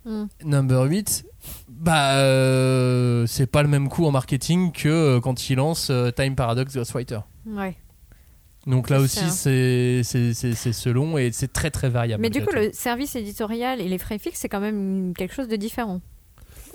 Hmm. 0.06 0.26
number 0.44 0.84
8, 0.84 1.24
bah 1.70 2.16
euh, 2.18 3.26
c'est 3.26 3.46
pas 3.46 3.64
le 3.64 3.70
même 3.70 3.88
coût 3.88 4.06
en 4.06 4.12
marketing 4.12 4.74
que 4.74 4.90
euh, 4.90 5.20
quand 5.22 5.50
ils 5.50 5.56
lancent 5.56 5.92
euh, 5.92 6.12
Time 6.12 6.36
Paradox 6.36 6.76
Ghostwriter. 6.76 7.20
Ouais. 7.46 7.78
Donc 8.68 8.90
là 8.90 9.00
aussi 9.00 9.30
c'est 9.30 10.04
selon 10.04 11.18
et 11.18 11.32
c'est 11.32 11.54
très 11.54 11.72
très 11.72 11.88
variable. 11.88 12.22
Mais 12.22 12.30
du 12.30 12.44
coup, 12.44 12.54
le 12.54 12.72
service 12.74 13.16
éditorial 13.16 13.80
et 13.80 13.88
les 13.88 13.98
frais 13.98 14.20
fixes, 14.20 14.40
c'est 14.42 14.50
quand 14.50 14.60
même 14.60 15.14
quelque 15.18 15.34
chose 15.34 15.48
de 15.48 15.56
différent. 15.56 16.02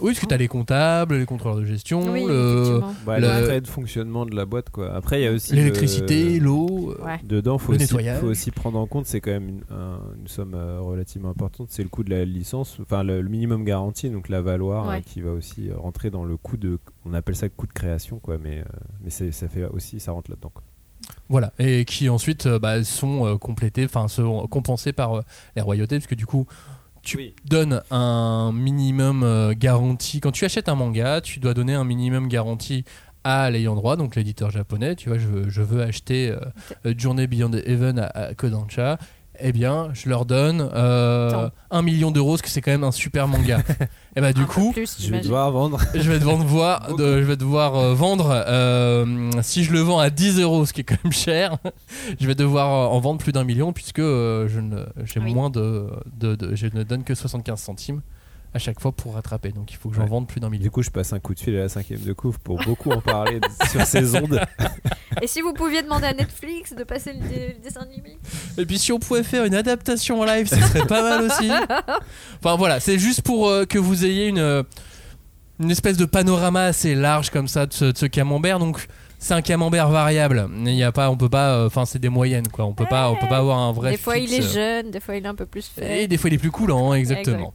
Oui, 0.01 0.13
parce 0.13 0.21
que 0.21 0.27
t'as 0.27 0.37
les 0.37 0.47
comptables, 0.49 1.17
les 1.17 1.27
contrôleurs 1.27 1.59
de 1.59 1.65
gestion, 1.65 2.13
Oui, 2.13 2.25
le- 2.27 2.61
effectivement. 2.63 2.95
Bah, 3.05 3.19
Le- 3.19 3.61
de 3.61 3.67
fonctionnement 3.67 4.27
de 4.27 4.37
la 4.37 4.45
boîte, 4.45 4.71
quoi. 4.71 4.95
Après, 4.95 5.21
il 5.21 5.25
y 5.25 5.27
a 5.27 5.33
aussi. 5.33 5.55
l'électricité, 5.55 6.39
le- 6.39 6.45
l'eau. 6.47 6.95
Ouais. 7.05 7.19
Dedans, 7.25 7.59
faut 7.59 7.73
Le 7.73 7.79
aussi, 7.83 7.97
faut 8.21 8.27
aussi 8.27 8.51
prendre 8.53 8.79
en 8.79 8.87
compte, 8.87 9.07
c'est 9.07 9.21
quand 9.21 9.33
même 9.33 9.49
une, 9.49 9.63
un- 9.71 10.01
une 10.21 10.29
somme 10.29 10.55
euh, 10.55 10.81
relativement 10.81 11.31
importante, 11.31 11.69
c'est 11.71 11.83
le 11.83 11.89
coût 11.89 12.05
de 12.05 12.11
la 12.11 12.25
licence, 12.25 12.79
enfin 12.81 13.03
le, 13.03 13.21
le 13.23 13.29
minimum 13.29 13.65
garanti, 13.65 14.09
donc 14.11 14.29
la 14.29 14.41
valoir, 14.41 14.87
Ouais. 14.89 14.99
euh, 14.99 15.01
qui 15.01 15.21
va 15.21 15.33
aussi 15.33 15.69
euh, 15.69 15.77
rentrer 15.77 16.11
dans 16.11 16.25
le 16.25 16.37
coût 16.37 16.57
de, 16.57 16.79
on 17.05 17.13
appelle 17.15 17.35
ça 17.37 17.47
le 17.47 17.53
coût 17.57 17.67
de 17.67 17.73
création, 17.73 18.19
quoi, 18.21 18.39
mais, 18.39 18.59
euh, 18.61 18.65
mais 19.03 19.11
c'est- 19.11 19.33
ça 19.33 19.49
fait 19.49 19.65
aussi, 19.67 19.99
ça 20.01 20.13
rentre 20.13 20.31
là-dedans. 20.31 20.51
quoi. 20.55 20.63
Voilà, 21.29 21.53
et 21.59 21.85
qui 21.85 22.09
ensuite 22.09 22.47
euh, 22.47 22.59
bah, 22.59 22.85
sont 22.85 23.37
complétés, 23.39 23.85
enfin 23.85 24.09
sont 24.09 24.47
compensés 24.47 24.93
par 24.93 25.23
les 25.57 25.63
royautés, 25.63 25.97
parce 25.97 26.07
que 26.07 26.15
du 26.15 26.27
coup, 26.27 26.47
tu 27.09 27.17
Oui. 27.17 27.35
donnes 27.45 27.83
un 27.91 28.53
minimum 28.53 29.23
euh, 29.23 29.55
garanti. 29.57 30.21
Quand 30.21 30.31
tu 30.33 30.45
achètes 30.45 30.69
un 30.69 30.75
manga, 30.75 31.21
tu 31.21 31.41
dois 31.41 31.55
donner 31.55 31.75
un 31.75 31.85
minimum 31.85 32.29
garanti 32.29 32.85
à 33.25 33.51
l'ayant 33.51 33.75
droit, 33.75 33.97
donc 33.97 34.15
l'éditeur 34.17 34.51
japonais. 34.51 34.95
Tu 34.95 35.09
vois, 35.09 35.19
je 35.19 35.27
veux, 35.27 35.49
je 35.49 35.63
veux 35.63 35.83
acheter 35.83 36.31
euh, 36.31 36.39
euh, 36.87 36.95
Journey 36.97 37.27
Beyond 37.27 37.53
Heaven 37.53 37.99
à, 37.99 38.07
à 38.07 38.35
Kodansha. 38.35 38.99
Eh 39.41 39.53
bien, 39.53 39.91
je 39.95 40.09
leur 40.09 40.25
donne 40.25 40.69
euh, 40.75 41.31
Tant. 41.31 41.51
un 41.71 41.83
million 41.83 42.11
d'euros, 42.11 42.33
parce 42.33 42.43
que 42.43 42.49
c'est 42.49 42.61
quand 42.61 42.73
même 42.73 42.83
un 42.85 42.91
super 42.93 43.29
manga. 43.29 43.61
et 44.17 44.21
bah, 44.21 44.33
du 44.33 44.41
Un 44.41 44.45
peu 44.45 44.51
coup, 44.53 44.73
plus, 44.73 44.97
Je 45.01 45.11
vais 45.11 45.21
devoir 45.21 45.51
vendre. 45.53 45.79
je 45.95 46.11
vais 46.11 46.19
devoir, 46.19 46.37
voir- 46.39 46.97
de- 46.97 47.21
je 47.21 47.25
vais 47.25 47.37
devoir 47.37 47.77
euh, 47.77 47.95
vendre. 47.95 48.31
euh, 48.33 49.31
si 49.43 49.63
je 49.65 49.73
le 49.73 49.81
vends 49.81 49.99
à 50.01 50.11
10 50.11 50.41
euros, 50.41 50.67
ce 50.67 50.73
qui 50.73 50.81
est 50.81 50.85
quand 50.85 50.97
même 51.05 51.13
cher, 51.13 51.57
je 52.21 52.27
vais 52.27 52.35
devoir 52.35 52.73
euh, 52.91 52.95
en 52.97 52.99
vendre 53.01 53.21
plus 53.21 53.33
d'un 53.33 53.45
million 53.45 53.73
puisque 53.73 54.01
euh, 54.01 54.49
je 54.49 54.59
ne, 54.61 54.85
j'ai 55.05 55.21
Oui. 55.21 55.33
moins 55.35 55.51
de, 55.51 55.87
de- 56.19 56.35
de- 56.35 56.57
Je 56.57 56.67
ne 56.73 56.83
donne 56.83 57.05
que 57.05 57.15
75 57.15 57.61
centimes 57.61 58.01
à 58.55 58.59
chaque 58.59 58.81
fois 58.81 58.93
pour 58.93 59.15
rattraper. 59.15 59.51
Donc 59.53 59.71
il 59.73 59.77
faut 59.77 59.89
que 59.91 59.97
j'en 59.97 60.03
Ouais. 60.03 60.09
vende 60.09 60.27
plus 60.27 60.41
d'un 60.41 60.49
Du 60.49 60.59
million. 60.59 60.71
coup, 60.71 60.83
je 60.83 60.91
passe 60.91 61.13
un 61.13 61.19
coup 61.21 61.35
de 61.35 61.41
fil 61.41 61.55
à 61.57 61.61
la 61.61 61.69
cinquième 61.69 62.01
de 62.01 62.13
couvre 62.13 62.39
pour 62.39 62.59
beaucoup 62.65 62.91
en 62.91 63.01
parler 63.01 63.41
sur 63.71 63.85
ces 63.85 64.15
ondes. 64.17 64.41
Et 65.23 65.27
si 65.27 65.41
vous 65.43 65.53
pouviez 65.53 65.83
demander 65.83 66.07
à 66.07 66.15
Netflix 66.15 66.75
de 66.75 66.85
passer 66.85 67.13
le, 67.13 67.21
le 67.21 67.61
dessin 67.63 67.81
animé? 67.83 68.19
Et 68.57 68.65
puis 68.67 68.79
si 68.79 68.91
on 68.93 68.99
pouvait 68.99 69.23
faire 69.23 69.45
une 69.45 69.55
adaptation 69.55 70.21
en 70.21 70.25
live, 70.25 70.47
ça 70.47 70.61
serait 70.63 70.87
pas 70.87 71.03
mal 71.03 71.25
aussi. 71.25 71.51
Enfin 72.43 72.57
voilà, 72.57 72.81
c'est 72.81 72.99
juste 72.99 73.23
pour 73.23 73.49
euh, 73.49 73.65
que 73.65 73.79
vous 73.79 74.05
ayez 74.05 74.29
une, 74.29 74.39
euh, 74.39 74.63
une 75.61 75.71
espèce 75.71 75.97
de 75.97 76.05
panorama 76.05 76.63
assez 76.65 76.95
large 76.95 77.31
comme 77.31 77.49
ça 77.49 77.67
de 77.67 77.73
ce, 77.73 77.85
de 77.87 77.97
ce 77.99 78.07
camembert. 78.07 78.59
Donc 78.59 78.87
c'est 79.19 79.35
un 79.35 79.43
camembert 79.43 79.89
variable. 79.89 80.49
Il 80.65 80.75
y 80.75 80.85
a 80.85 80.93
pas, 80.93 81.11
on 81.11 81.17
peut 81.17 81.29
pas, 81.29 81.55
euh, 81.55 81.67
enfin 81.67 81.85
c'est 81.85 81.99
des 81.99 82.09
moyennes 82.09 82.49
quoi. 82.49 82.65
On 82.65 82.73
peut 82.73 82.87
pas, 82.87 83.11
on 83.11 83.17
peut 83.17 83.29
pas 83.29 83.39
avoir 83.39 83.59
un 83.59 83.73
vrai. 83.73 83.91
Des 83.93 83.97
fois 83.97 84.17
il 84.17 84.33
est 84.33 84.45
euh, 84.45 84.53
jeune, 84.83 84.91
des 84.91 85.01
fois 85.01 85.17
il 85.17 85.25
est 85.25 85.29
un 85.29 85.35
peu 85.35 85.47
plus 85.47 85.71
Et 85.79 85.81
fait. 85.81 86.07
des 86.07 86.17
fois 86.17 86.31
il 86.31 86.35
est 86.35 86.39
plus 86.39 86.51
coulant, 86.51 86.93
hein, 86.93 86.95
exactement. 86.95 87.53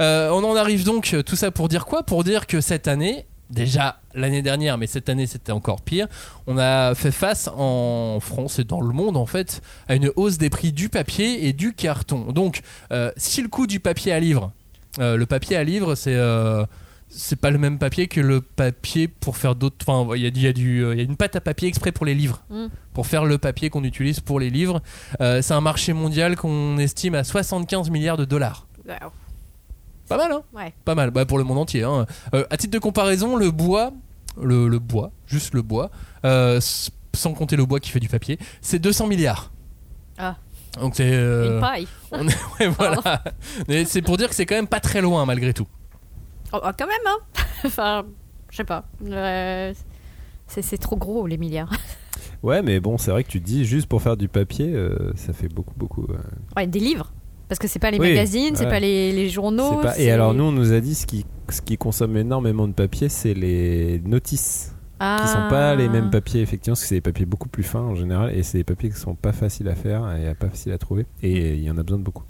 Euh, 0.00 0.30
on 0.30 0.44
en 0.44 0.56
arrive 0.56 0.84
donc, 0.84 1.16
tout 1.24 1.36
ça 1.36 1.50
pour 1.50 1.68
dire 1.68 1.86
quoi? 1.86 2.02
Pour 2.02 2.22
dire 2.22 2.46
que 2.46 2.60
cette 2.60 2.86
année, 2.86 3.26
déjà 3.48 4.00
l'année 4.14 4.42
dernière, 4.42 4.76
mais 4.76 4.86
cette 4.86 5.08
année 5.08 5.26
c'était 5.26 5.52
encore 5.52 5.80
pire, 5.80 6.06
on 6.46 6.58
a 6.58 6.94
fait 6.94 7.12
face 7.12 7.48
en 7.56 8.18
France 8.20 8.58
et 8.58 8.64
dans 8.64 8.82
le 8.82 8.92
monde 8.92 9.16
en 9.16 9.26
fait 9.26 9.62
à 9.88 9.94
une 9.94 10.10
hausse 10.16 10.36
des 10.36 10.50
prix 10.50 10.72
du 10.72 10.90
papier 10.90 11.46
et 11.46 11.54
du 11.54 11.72
carton. 11.72 12.32
Donc 12.32 12.60
euh, 12.92 13.10
si 13.16 13.40
le 13.40 13.48
coût 13.48 13.66
du 13.66 13.80
papier 13.80 14.12
à 14.12 14.20
livre, 14.20 14.52
le 14.98 15.24
papier 15.24 15.56
à 15.56 15.64
livre 15.64 15.94
c'est... 15.94 16.16
c'est 17.08 17.36
pas 17.40 17.50
le 17.50 17.58
même 17.58 17.78
papier 17.78 18.08
que 18.08 18.20
le 18.20 18.40
papier 18.40 19.08
pour 19.08 19.36
faire 19.36 19.54
d'autres. 19.54 19.76
Enfin, 19.88 20.14
il 20.16 20.22
y 20.22 20.26
a, 20.26 20.30
y 20.42 20.46
a 20.46 20.52
du, 20.52 20.82
y 20.82 21.00
a 21.00 21.02
une 21.02 21.16
pâte 21.16 21.36
à 21.36 21.40
papier 21.40 21.68
exprès 21.68 21.92
pour 21.92 22.04
les 22.06 22.14
livres, 22.14 22.42
Mm. 22.50 22.66
pour 22.94 23.06
faire 23.06 23.24
le 23.24 23.38
papier 23.38 23.70
qu'on 23.70 23.84
utilise 23.84 24.20
pour 24.20 24.40
les 24.40 24.50
livres. 24.50 24.82
Euh, 25.20 25.40
c'est 25.42 25.54
un 25.54 25.60
marché 25.60 25.92
mondial 25.92 26.36
qu'on 26.36 26.78
estime 26.78 27.14
à 27.14 27.24
75 27.24 27.90
milliards 27.90 28.16
de 28.16 28.24
dollars. 28.24 28.66
Wow. 28.86 29.10
Pas 30.08 30.16
mal, 30.18 30.32
hein? 30.32 30.42
Ouais. 30.52 30.72
Pas 30.84 30.94
mal, 30.94 31.10
bah, 31.10 31.24
pour 31.26 31.38
le 31.38 31.44
monde 31.44 31.58
entier. 31.58 31.82
hein. 31.82 32.06
Euh, 32.34 32.44
à 32.50 32.56
titre 32.56 32.72
de 32.72 32.78
comparaison, 32.78 33.36
le 33.36 33.50
bois, 33.50 33.92
le, 34.40 34.68
le 34.68 34.78
bois, 34.78 35.10
juste 35.26 35.54
le 35.54 35.62
bois, 35.62 35.90
euh, 36.24 36.60
sans 37.14 37.32
compter 37.32 37.56
le 37.56 37.64
bois 37.66 37.80
qui 37.80 37.90
fait 37.90 37.98
du 38.00 38.08
papier, 38.08 38.38
c'est 38.60 38.78
200 38.78 39.06
milliards. 39.08 39.50
Ah. 40.18 40.36
Donc 40.80 40.94
c'est. 40.96 41.10
Une 41.10 41.60
paille. 41.60 41.88
on 42.12 42.28
est- 42.28 42.36
ouais, 42.60 42.68
voilà. 42.68 43.24
Mais 43.68 43.84
c'est 43.86 44.02
pour 44.02 44.16
dire 44.18 44.28
que 44.28 44.34
c'est 44.34 44.44
quand 44.46 44.54
même 44.54 44.66
pas 44.68 44.80
très 44.80 45.00
loin 45.00 45.24
malgré 45.24 45.52
tout. 45.54 45.66
Oh, 46.52 46.58
oh, 46.62 46.68
quand 46.78 46.86
même, 46.86 46.96
hein 47.06 47.18
Enfin, 47.64 48.04
je 48.50 48.56
sais 48.56 48.64
pas. 48.64 48.84
Euh, 49.04 49.72
c'est 50.46 50.78
trop 50.78 50.96
gros 50.96 51.26
les 51.26 51.38
milliards. 51.38 51.72
Ouais, 52.42 52.62
mais 52.62 52.80
bon, 52.80 52.96
c'est 52.98 53.10
vrai 53.10 53.24
que 53.24 53.28
tu 53.30 53.40
dis 53.40 53.64
juste 53.64 53.88
pour 53.88 54.02
faire 54.02 54.16
du 54.16 54.28
papier, 54.28 54.72
euh, 54.74 55.10
ça 55.16 55.32
fait 55.32 55.48
beaucoup, 55.48 55.72
beaucoup. 55.76 56.04
euh, 56.04 56.16
Ouais, 56.56 56.66
des 56.66 56.78
livres. 56.78 57.12
Parce 57.48 57.58
que 57.58 57.66
c'est 57.66 57.78
pas 57.78 57.90
les 57.90 57.98
Oui, 57.98 58.10
magazines, 58.10 58.54
c'est 58.54 58.64
ouais. 58.64 58.70
pas 58.70 58.78
les, 58.78 59.10
les 59.12 59.28
journaux. 59.30 59.76
c'est 59.76 59.82
pas- 59.82 59.98
Et 59.98 60.02
c'est- 60.04 60.10
alors, 60.10 60.34
nous, 60.34 60.44
on 60.44 60.52
nous 60.52 60.72
a 60.72 60.80
dit 60.80 60.94
ce 60.94 61.06
qui, 61.06 61.24
ce 61.48 61.60
qui 61.62 61.76
consomme 61.78 62.16
énormément 62.16 62.68
de 62.68 62.72
papier, 62.74 63.08
c'est 63.08 63.34
les 63.34 64.00
notices. 64.04 64.74
ah. 65.00 65.18
Qui 65.22 65.28
sont 65.28 65.48
pas 65.48 65.74
les 65.74 65.88
mêmes 65.88 66.10
papiers, 66.10 66.42
effectivement, 66.42 66.72
parce 66.74 66.82
que 66.82 66.88
c'est 66.88 66.96
des 66.96 67.00
papiers 67.00 67.26
beaucoup 67.26 67.48
plus 67.48 67.62
fins 67.64 67.80
en 67.80 67.94
général, 67.94 68.32
et 68.36 68.42
c'est 68.42 68.58
des 68.58 68.64
papiers 68.64 68.90
qui 68.90 68.96
sont 68.98 69.14
pas 69.14 69.32
faciles 69.32 69.68
à 69.68 69.74
faire 69.74 70.10
et 70.16 70.32
pas 70.34 70.48
faciles 70.50 70.72
à 70.72 70.78
trouver. 70.78 71.06
Et 71.22 71.54
il 71.54 71.62
y 71.64 71.70
en 71.70 71.78
a 71.78 71.82
besoin 71.82 71.98
de 71.98 72.04
beaucoup. 72.04 72.24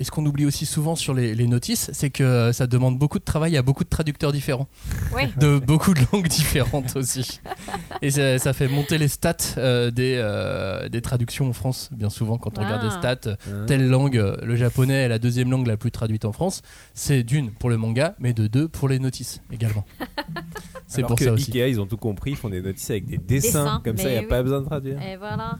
Et 0.00 0.04
ce 0.04 0.10
qu'on 0.10 0.26
oublie 0.26 0.44
aussi 0.44 0.66
souvent 0.66 0.96
sur 0.96 1.14
les, 1.14 1.36
les 1.36 1.46
notices, 1.46 1.88
c'est 1.92 2.10
que 2.10 2.50
ça 2.52 2.66
demande 2.66 2.98
beaucoup 2.98 3.20
de 3.20 3.24
travail 3.24 3.56
à 3.56 3.62
beaucoup 3.62 3.84
de 3.84 3.88
traducteurs 3.88 4.32
différents, 4.32 4.66
de 5.38 5.58
beaucoup 5.60 5.94
de 5.94 6.00
langues 6.12 6.26
différentes 6.26 6.96
aussi. 6.96 7.40
Et 8.02 8.10
ça, 8.10 8.38
ça 8.38 8.52
fait 8.52 8.66
monter 8.66 8.98
les 8.98 9.06
stats 9.06 9.36
euh, 9.56 9.92
des, 9.92 10.16
euh, 10.18 10.88
des 10.88 11.00
traductions 11.00 11.48
en 11.48 11.52
France, 11.52 11.90
bien 11.92 12.10
souvent, 12.10 12.38
quand 12.38 12.58
on 12.58 12.62
regarde 12.64 12.82
les 12.82 12.88
Ah. 12.92 12.98
stats. 13.16 13.36
euh, 13.48 13.66
Telle 13.66 13.88
langue, 13.88 14.18
euh, 14.18 14.36
le 14.42 14.56
japonais 14.56 14.94
est 15.04 15.08
la 15.08 15.20
deuxième 15.20 15.48
langue 15.50 15.68
la 15.68 15.76
plus 15.76 15.92
traduite 15.92 16.24
en 16.24 16.32
France. 16.32 16.62
C'est 16.92 17.22
d'une 17.22 17.52
pour 17.52 17.70
le 17.70 17.76
manga, 17.76 18.16
mais 18.18 18.32
de 18.32 18.48
deux 18.48 18.66
pour 18.66 18.88
les 18.88 18.98
notices 18.98 19.40
également. 19.52 19.84
C'est 20.88 21.02
pour 21.02 21.14
que 21.16 21.24
ça 21.24 21.32
aussi. 21.32 21.50
Ikea, 21.52 21.68
ils 21.70 21.80
ont 21.80 21.86
tout 21.86 21.96
compris, 21.96 22.32
ils 22.32 22.36
font 22.36 22.48
des 22.50 22.60
notices 22.62 22.90
avec 22.90 23.06
des 23.06 23.16
dessins, 23.18 23.64
Dessins, 23.64 23.80
comme 23.84 23.96
ça, 23.96 24.08
il 24.08 24.12
n'y 24.12 24.18
a 24.18 24.20
oui. 24.22 24.26
pas 24.26 24.42
besoin 24.42 24.60
de 24.60 24.66
traduire. 24.66 25.00
Et 25.02 25.16
voilà. 25.16 25.58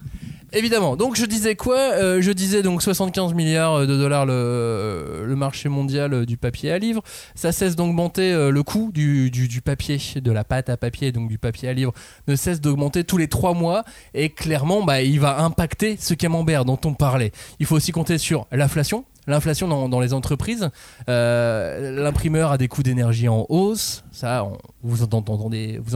Évidemment. 0.55 0.97
Donc 0.97 1.17
je 1.17 1.27
disais 1.27 1.57
quoi 1.57 1.77
Euh, 1.77 2.21
Je 2.21 2.31
disais 2.31 2.63
donc 2.63 2.81
75 2.81 3.35
milliards 3.35 3.81
de 3.81 3.97
dollars 3.97 4.25
le, 4.25 5.35
marché 5.37 5.69
mondial 5.69 6.27
du 6.27 6.37
papier 6.37 6.71
à 6.71 6.79
livre. 6.79 7.03
Ça 7.35 7.51
cesse 7.51 7.75
d'augmenter 7.75 8.33
euh, 8.33 8.51
le 8.51 8.63
coût 8.63 8.91
du, 8.93 9.31
papier, 9.65 9.99
de 10.21 10.31
la 10.31 10.45
pâte 10.45 10.69
à 10.71 10.77
papier, 10.77 11.11
donc 11.11 11.29
du 11.29 11.39
papier 11.39 11.69
à 11.69 11.73
livre, 11.73 11.93
ne 12.29 12.37
cesse 12.37 12.61
d'augmenter 12.61 13.03
tous 13.03 13.17
les 13.17 13.27
trois 13.27 13.53
mois. 13.53 13.83
Et 14.15 14.31
clairement, 14.31 14.85
bah, 14.85 15.03
il 15.03 15.19
va 15.19 15.41
impacter 15.41 15.97
ce 15.99 16.15
camembert 16.15 16.65
dont 16.65 16.79
on 16.85 16.95
parlait. 16.95 17.33
Il 17.59 17.67
faut 17.67 17.75
aussi 17.75 17.91
compter 17.91 18.19
sur 18.19 18.47
l'inflation. 18.53 19.05
L'inflation 19.27 19.89
dans, 19.89 20.01
les 20.01 20.13
entreprises, 20.13 20.71
Euh, 21.09 22.03
l'imprimeur 22.03 22.53
a 22.53 22.59
des 22.59 22.69
coûts 22.69 22.83
d'énergie 22.83 23.29
en 23.29 23.47
hausse, 23.49 24.05
ça 24.13 24.47
vous, 24.83 25.03
en 25.03 25.07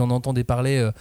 entendez, 0.09 0.43
parler 0.43 0.77
euh, 0.77 0.91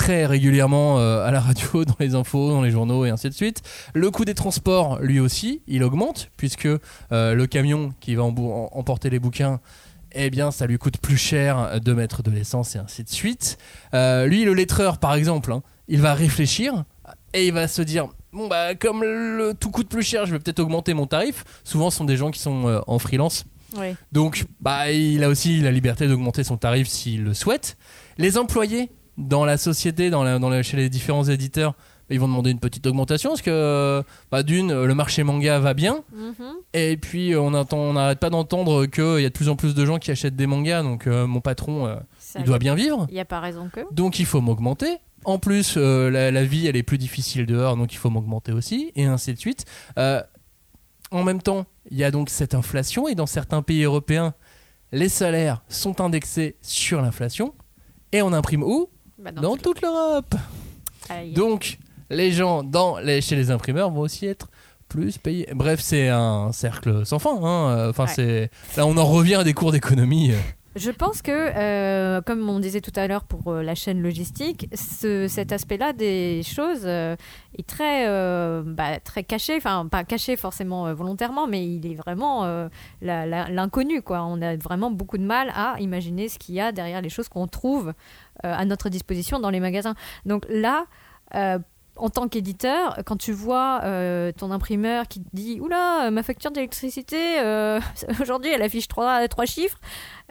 très 0.00 0.24
régulièrement 0.24 0.98
euh, 0.98 1.26
à 1.26 1.30
la 1.30 1.40
radio, 1.40 1.84
dans 1.84 1.96
les 2.00 2.14
infos, 2.14 2.48
dans 2.48 2.62
les 2.62 2.70
journaux 2.70 3.04
et 3.04 3.10
ainsi 3.10 3.28
de 3.28 3.34
suite. 3.34 3.60
Le 3.92 4.10
coût 4.10 4.24
des 4.24 4.34
transports, 4.34 4.98
lui 5.00 5.20
aussi, 5.20 5.60
il 5.66 5.84
augmente, 5.84 6.30
puisque 6.38 6.64
euh, 6.64 7.34
le 7.34 7.46
camion 7.46 7.92
qui 8.00 8.14
va 8.14 8.22
emporter 8.22 9.10
les 9.10 9.18
bouquins, 9.18 9.60
eh 10.12 10.30
bien, 10.30 10.52
ça 10.52 10.66
lui 10.66 10.78
coûte 10.78 10.96
plus 10.96 11.18
cher 11.18 11.82
de 11.82 11.92
mettre 11.92 12.22
de 12.22 12.30
l'essence 12.30 12.76
et 12.76 12.78
ainsi 12.78 13.04
de 13.04 13.10
suite. 13.10 13.58
Euh, 13.92 14.24
lui, 14.24 14.44
le 14.46 14.54
lettreur, 14.54 14.96
par 14.96 15.12
exemple, 15.12 15.52
hein, 15.52 15.62
il 15.86 16.00
va 16.00 16.14
réfléchir 16.14 16.84
et 17.34 17.48
il 17.48 17.52
va 17.52 17.68
se 17.68 17.82
dire 17.82 18.08
bon 18.32 18.48
bah 18.48 18.74
comme 18.76 19.02
le 19.02 19.52
tout 19.58 19.70
coûte 19.70 19.88
plus 19.88 20.02
cher, 20.02 20.24
je 20.24 20.32
vais 20.32 20.38
peut-être 20.38 20.60
augmenter 20.60 20.94
mon 20.94 21.06
tarif. 21.06 21.44
Souvent, 21.62 21.90
ce 21.90 21.98
sont 21.98 22.04
des 22.06 22.16
gens 22.16 22.30
qui 22.30 22.40
sont 22.40 22.66
euh, 22.66 22.80
en 22.86 22.98
freelance. 22.98 23.44
Donc, 24.12 24.46
bah, 24.60 24.90
il 24.90 25.22
a 25.22 25.28
aussi 25.28 25.60
la 25.60 25.70
liberté 25.70 26.08
d'augmenter 26.08 26.42
son 26.42 26.56
tarif 26.56 26.88
s'il 26.88 27.22
le 27.22 27.34
souhaite. 27.34 27.76
Les 28.18 28.36
employés 28.36 28.90
dans 29.20 29.44
la 29.44 29.56
société, 29.56 30.10
dans 30.10 30.22
la- 30.24 30.38
dans 30.38 30.48
la- 30.50 30.62
chez 30.62 30.76
les 30.76 30.88
différents 30.88 31.24
éditeurs, 31.24 31.72
bah, 31.72 32.14
ils 32.14 32.20
vont 32.20 32.26
demander 32.28 32.50
une 32.50 32.58
petite 32.58 32.86
augmentation 32.86 33.30
parce 33.30 33.42
que, 33.42 34.02
bah, 34.32 34.42
d'une, 34.42 34.84
le 34.84 34.94
marché 34.94 35.22
manga 35.22 35.58
va 35.60 35.74
bien. 35.74 36.02
Mhm. 36.12 36.34
Et 36.74 36.96
puis, 36.96 37.32
euh, 37.34 37.40
on 37.40 37.92
n'arrête 37.92 38.18
pas 38.18 38.30
d'entendre 38.30 38.86
qu'il 38.86 39.20
y 39.20 39.24
a 39.24 39.28
de 39.28 39.34
plus 39.34 39.48
en 39.48 39.56
plus 39.56 39.74
de 39.74 39.84
gens 39.86 39.98
qui 39.98 40.10
achètent 40.10 40.34
des 40.36 40.46
mangas. 40.48 40.82
Donc, 40.82 41.06
euh, 41.06 41.26
mon 41.26 41.40
patron, 41.40 41.86
euh, 41.86 41.96
il 42.36 42.44
doit 42.44 42.58
bien 42.58 42.74
vivre. 42.74 43.06
Il 43.10 43.14
n'y 43.14 43.20
a 43.20 43.24
pas 43.24 43.40
raison 43.40 43.68
que. 43.72 43.80
Donc, 43.92 44.18
il 44.18 44.26
faut 44.26 44.40
m'augmenter. 44.40 44.96
En 45.24 45.38
plus, 45.38 45.74
euh, 45.76 46.10
la, 46.10 46.30
la 46.30 46.44
vie, 46.44 46.66
elle 46.66 46.76
est 46.76 46.82
plus 46.82 46.96
difficile 46.98 47.44
dehors, 47.44 47.76
donc 47.76 47.92
il 47.92 47.96
faut 47.98 48.08
m'augmenter 48.08 48.52
aussi, 48.52 48.90
et 48.96 49.04
ainsi 49.04 49.34
de 49.34 49.38
suite. 49.38 49.66
Euh, 49.98 50.22
en 51.10 51.24
même 51.24 51.42
temps, 51.42 51.66
il 51.90 51.98
y 51.98 52.04
a 52.04 52.10
donc 52.10 52.30
cette 52.30 52.54
inflation, 52.54 53.06
et 53.06 53.14
dans 53.14 53.26
certains 53.26 53.60
pays 53.62 53.82
européens, 53.82 54.32
les 54.92 55.10
salaires 55.10 55.62
sont 55.68 56.00
indexés 56.00 56.56
sur 56.62 57.02
l'inflation, 57.02 57.52
et 58.12 58.22
on 58.22 58.32
imprime 58.32 58.62
où? 58.62 58.88
Bah, 59.22 59.32
Dans 59.32 59.56
tout- 59.56 59.62
toute 59.74 59.82
l'Europe. 59.82 60.34
Donc, 61.34 61.78
les 62.08 62.30
gens 62.32 62.62
dans 62.62 62.98
les, 62.98 63.20
chez 63.20 63.36
les 63.36 63.50
imprimeurs 63.50 63.90
vont 63.90 64.00
aussi 64.02 64.26
être 64.26 64.48
plus 64.88 65.18
payés. 65.18 65.48
Bref, 65.54 65.80
c'est 65.80 66.08
un 66.08 66.52
cercle 66.52 67.04
sans 67.06 67.18
fin. 67.18 67.36
hein. 67.42 67.68
Euh, 67.78 67.90
Enfin, 67.90 68.04
Ouais. 68.06 68.12
c'est 68.14 68.50
là, 68.76 68.86
on 68.86 68.96
en 68.96 69.04
revient 69.04 69.36
à 69.36 69.44
des 69.44 69.52
cours 69.54 69.72
d'économie. 69.72 70.32
Je 70.76 70.92
pense 70.92 71.20
que, 71.20 71.32
euh, 71.32 72.20
comme 72.20 72.48
on 72.48 72.60
disait 72.60 72.80
tout 72.80 72.92
à 72.94 73.08
l'heure 73.08 73.24
pour 73.24 73.48
euh, 73.52 73.60
la 73.64 73.74
chaîne 73.74 74.00
logistique, 74.00 74.68
ce- 74.72 75.26
cet 75.26 75.50
aspect-là 75.50 75.92
des 75.92 76.42
choses 76.44 76.82
euh, 76.84 77.16
est 77.58 77.66
très, 77.66 78.06
euh, 78.08 78.62
bah, 78.64 79.00
très 79.00 79.24
caché, 79.24 79.56
enfin 79.56 79.88
pas 79.90 80.04
caché 80.04 80.36
forcément 80.36 80.86
euh, 80.86 80.94
volontairement, 80.94 81.48
mais 81.48 81.66
il 81.66 81.90
est 81.90 81.96
vraiment 81.96 82.44
euh, 82.44 82.68
l'inconnu. 83.02 84.00
quoi. 84.02 84.22
On 84.24 84.40
a 84.42 84.56
vraiment 84.56 84.92
beaucoup 84.92 85.18
de 85.18 85.24
mal 85.24 85.50
à 85.56 85.74
imaginer 85.80 86.28
ce 86.28 86.38
qu'il 86.38 86.54
y 86.54 86.60
a 86.60 86.70
derrière 86.70 87.00
les 87.02 87.08
choses 87.10 87.28
qu'on 87.28 87.48
trouve 87.48 87.88
euh, 87.88 87.92
à 88.42 88.64
notre 88.64 88.88
disposition 88.88 89.38
dans 89.38 89.50
les 89.50 89.60
magasins. 89.60 89.94
Donc 90.26 90.44
là, 90.48 90.84
euh, 91.34 91.58
en 91.96 92.08
tant 92.08 92.28
qu'éditeur, 92.28 92.98
quand 93.04 93.16
tu 93.16 93.32
vois 93.32 93.80
euh, 93.84 94.32
ton 94.32 94.50
imprimeur 94.52 95.06
qui 95.06 95.20
te 95.20 95.28
dit 95.34 95.60
Oula, 95.60 96.10
ma 96.10 96.22
facture 96.22 96.50
d'électricité, 96.50 97.40
euh, 97.40 97.78
aujourd'hui 98.22 98.50
elle 98.50 98.62
affiche 98.62 98.88
trois, 98.88 99.26
trois 99.28 99.44
chiffres, 99.44 99.78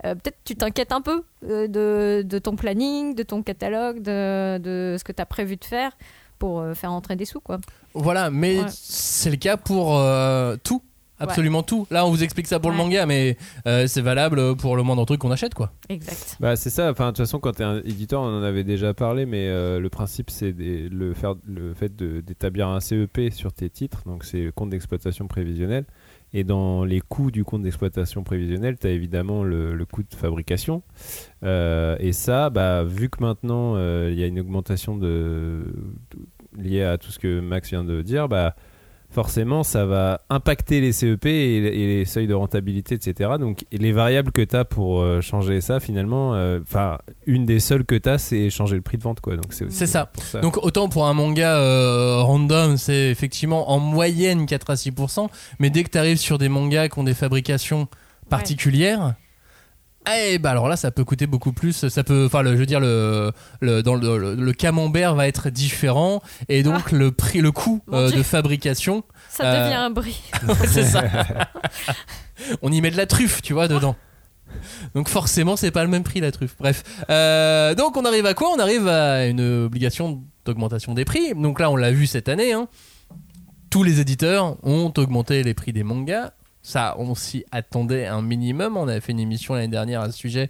euh, 0.05 0.15
peut-être 0.15 0.37
tu 0.45 0.55
t'inquiètes 0.55 0.91
un 0.91 1.01
peu 1.01 1.23
euh, 1.47 1.67
de, 1.67 2.23
de 2.25 2.39
ton 2.39 2.55
planning, 2.55 3.13
de 3.13 3.21
ton 3.23 3.43
catalogue, 3.43 4.01
de, 4.01 4.57
de 4.57 4.95
ce 4.97 5.03
que 5.03 5.11
tu 5.11 5.21
as 5.21 5.25
prévu 5.27 5.57
de 5.57 5.65
faire 5.65 5.91
pour 6.39 6.61
euh, 6.61 6.73
faire 6.73 6.91
entrer 6.91 7.15
des 7.15 7.25
sous. 7.25 7.41
quoi. 7.41 7.57
Voilà, 7.93 8.29
mais 8.31 8.59
Ouais. 8.61 8.65
c'est 8.71 9.29
le 9.29 9.35
cas 9.37 9.57
pour 9.57 9.97
euh, 9.97 10.55
tout. 10.63 10.81
Absolument 11.19 11.63
tout. 11.63 11.85
Là, 11.91 12.05
on 12.05 12.09
vous 12.11 12.23
explique 12.23 12.47
ça 12.47 12.59
pour 12.59 12.71
le 12.71 12.77
manga, 12.77 13.05
mais 13.05 13.37
euh, 13.67 13.87
c'est 13.87 14.01
valable 14.01 14.55
pour 14.55 14.75
le 14.77 14.83
moindre 14.83 15.05
truc 15.05 15.19
qu'on 15.19 15.31
achète, 15.31 15.53
quoi. 15.53 15.71
Exact. 15.89 16.37
Bah 16.39 16.55
c'est 16.55 16.69
ça, 16.69 16.89
enfin 16.91 17.05
de 17.05 17.09
toute 17.11 17.17
façon 17.25 17.39
quand 17.39 17.53
tu 17.53 17.61
es 17.61 17.65
un 17.65 17.77
éditeur 17.83 18.21
on 18.21 18.39
en 18.39 18.43
avait 18.43 18.63
déjà 18.63 18.93
parlé 18.93 19.25
mais 19.25 19.47
euh, 19.47 19.79
le 19.79 19.89
principe 19.89 20.29
c'est 20.29 20.51
le, 20.57 21.13
faire, 21.13 21.35
le 21.47 21.73
fait 21.73 21.95
d'établir 21.95 22.67
un 22.67 22.79
CEP 22.79 23.31
sur 23.31 23.51
tes 23.53 23.69
titres, 23.69 24.03
donc 24.05 24.23
c'est 24.23 24.43
le 24.43 24.51
compte 24.51 24.69
d'exploitation 24.69 25.27
prévisionnel 25.27 25.85
et 26.31 26.43
dans 26.43 26.83
les 26.85 27.01
coûts 27.01 27.31
du 27.31 27.43
compte 27.43 27.63
d'exploitation 27.63 28.23
prévisionnel 28.23 28.77
tu 28.79 28.85
as 28.87 28.91
évidemment 28.91 29.43
le, 29.43 29.73
le 29.73 29.85
coût 29.85 30.03
de 30.03 30.13
fabrication 30.15 30.83
Euh, 31.43 31.95
et 31.99 32.11
ça 32.13 32.49
bah, 32.49 32.83
vu 32.83 33.09
que 33.09 33.21
maintenant 33.23 33.73
euh, 33.75 34.09
il 34.11 34.19
y 34.19 34.23
a 34.23 34.27
une 34.27 34.39
augmentation 34.39 34.97
de, 34.97 35.63
de- 36.11 36.61
liée 36.61 36.83
à 36.83 36.97
tout 36.97 37.11
ce 37.11 37.19
que 37.19 37.39
Max 37.39 37.69
vient 37.69 37.83
de 37.83 38.01
dire 38.01 38.27
bah 38.27 38.55
forcément, 39.09 39.63
ça 39.63 39.85
va 39.85 40.21
impacter 40.29 40.81
les 40.81 40.91
CEP 40.91 41.25
et, 41.25 41.57
et 41.57 41.87
les 41.87 42.05
seuils 42.05 42.27
de 42.27 42.33
rentabilité, 42.33 42.95
etc. 42.95 43.31
Donc, 43.39 43.65
et 43.71 43.77
les 43.77 43.91
variables 43.91 44.31
que 44.31 44.41
tu 44.41 44.55
as 44.55 44.65
pour 44.65 45.01
euh, 45.01 45.21
changer 45.21 45.61
ça, 45.61 45.79
finalement, 45.79 46.35
euh, 46.35 46.59
enfin, 46.61 46.99
une 47.25 47.45
des 47.45 47.59
seules 47.59 47.85
que 47.85 47.95
tu 47.95 48.07
as, 48.07 48.17
c'est 48.19 48.49
changer 48.49 48.75
le 48.75 48.81
prix 48.81 48.97
de 48.97 49.03
vente, 49.03 49.19
quoi. 49.19 49.35
Donc, 49.35 49.51
c'est 49.51 49.87
ça. 49.87 50.11
Donc 50.41 50.57
autant 50.57 50.89
pour 50.89 51.07
un 51.07 51.13
manga 51.13 51.57
euh, 51.57 52.21
random, 52.21 52.77
c'est 52.77 53.09
effectivement 53.09 53.71
en 53.71 53.79
moyenne 53.79 54.45
4 54.45 54.69
à 54.69 54.75
6%, 54.75 55.27
mais 55.59 55.69
dès 55.69 55.83
que 55.83 55.89
tu 55.89 55.97
arrives 55.97 56.17
sur 56.17 56.37
des 56.37 56.49
mangas 56.49 56.89
qui 56.89 56.99
ont 56.99 57.03
des 57.03 57.13
fabrications 57.13 57.87
particulières, 58.29 59.15
eh 60.17 60.37
bah 60.39 60.51
alors 60.51 60.67
là 60.69 60.75
ça 60.75 60.91
peut 60.91 61.03
coûter 61.03 61.27
beaucoup 61.27 61.51
plus, 61.53 61.87
ça 61.89 62.03
peut 62.03 62.25
enfin 62.25 62.43
je 62.43 62.49
veux 62.49 62.65
dire 62.65 62.79
le, 62.79 63.31
le 63.61 63.81
dans 63.83 63.95
le, 63.95 64.17
le- 64.17 64.35
le 64.35 64.53
camembert 64.53 65.15
va 65.15 65.27
être 65.27 65.49
différent 65.49 66.21
et 66.47 66.63
donc 66.63 66.91
le 66.91 67.11
prix 67.11 67.41
le 67.41 67.51
coût 67.51 67.81
euh, 67.93 68.09
de 68.11 68.23
fabrication, 68.23 69.03
Ça 69.29 69.45
Euh, 69.45 69.63
devient 69.63 69.75
un 69.75 69.89
bris. 69.89 70.21
c'est 70.67 70.83
ça. 70.85 71.03
On 72.61 72.71
y 72.71 72.81
met 72.81 72.91
de 72.91 72.97
la 72.97 73.05
truffe, 73.05 73.41
tu 73.41 73.53
vois, 73.53 73.67
dedans. 73.67 73.95
Donc 74.95 75.09
forcément, 75.09 75.55
c'est 75.55 75.71
pas 75.71 75.83
le 75.83 75.89
même 75.89 76.03
prix 76.03 76.21
la 76.21 76.31
truffe. 76.31 76.55
Bref, 76.59 76.83
Euh, 77.09 77.75
donc 77.75 77.97
on 77.97 78.05
arrive 78.05 78.25
à 78.25 78.33
quoi? 78.33 78.49
On 78.55 78.59
arrive 78.59 78.87
à 78.87 79.27
une 79.27 79.41
obligation 79.65 80.23
d'augmentation 80.45 80.93
des 80.93 81.05
prix. 81.05 81.33
Donc 81.35 81.59
là, 81.59 81.69
on 81.69 81.75
l'a 81.75 81.91
vu 81.91 82.07
cette 82.07 82.29
année. 82.29 82.53
hein. 82.53 82.67
Tous 83.69 83.83
les 83.83 83.99
éditeurs 83.99 84.57
ont 84.65 84.91
augmenté 84.97 85.43
les 85.43 85.53
prix 85.53 85.73
des 85.73 85.83
mangas. 85.83 86.31
Ça, 86.61 86.95
on 86.97 87.15
s'y 87.15 87.45
attendait 87.51 88.05
un 88.05 88.21
minimum. 88.21 88.77
On 88.77 88.87
avait 88.87 89.01
fait 89.01 89.11
une 89.11 89.19
émission 89.19 89.53
l'année 89.53 89.67
dernière 89.67 90.01
à 90.01 90.11
ce 90.11 90.17
sujet. 90.17 90.49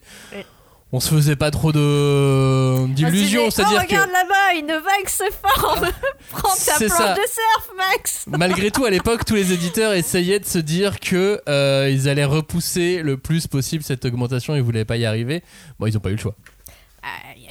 On 0.92 1.00
se 1.00 1.14
faisait 1.14 1.36
pas 1.36 1.52
trop 1.52 1.72
de 1.72 2.88
d'illusions, 2.88 3.46
On 3.46 3.52
se 3.52 3.62
disait, 3.62 3.68
c'est-à-dire 3.68 3.82
oh, 3.84 3.88
que 3.88 3.92
regarde 3.92 4.10
là-bas, 4.10 4.60
une 4.60 4.74
vague 4.74 5.08
se 5.08 5.24
forme. 5.32 5.88
Prends 6.32 6.50
ta 6.50 6.78
planche 6.78 6.90
ça. 6.90 7.14
de 7.14 7.20
surf, 7.20 7.72
Max. 7.78 8.26
malgré 8.28 8.72
tout, 8.72 8.86
à 8.86 8.90
l'époque, 8.90 9.24
tous 9.24 9.36
les 9.36 9.54
éditeurs 9.54 9.94
essayaient 9.94 10.40
de 10.40 10.46
se 10.46 10.58
dire 10.58 11.00
que 11.00 11.42
euh, 11.48 11.90
ils 11.92 12.10
allaient 12.10 12.26
repousser 12.26 13.04
le 13.04 13.18
plus 13.18 13.46
possible 13.46 13.84
cette 13.84 14.04
augmentation. 14.06 14.56
Ils 14.56 14.64
voulaient 14.64 14.86
pas 14.86 14.98
y 14.98 15.06
arriver. 15.06 15.44
Bon, 15.78 15.86
ils 15.86 15.96
ont 15.96 16.02
pas 16.02 16.10
eu 16.10 16.16
le 16.16 16.20
choix. 16.20 16.36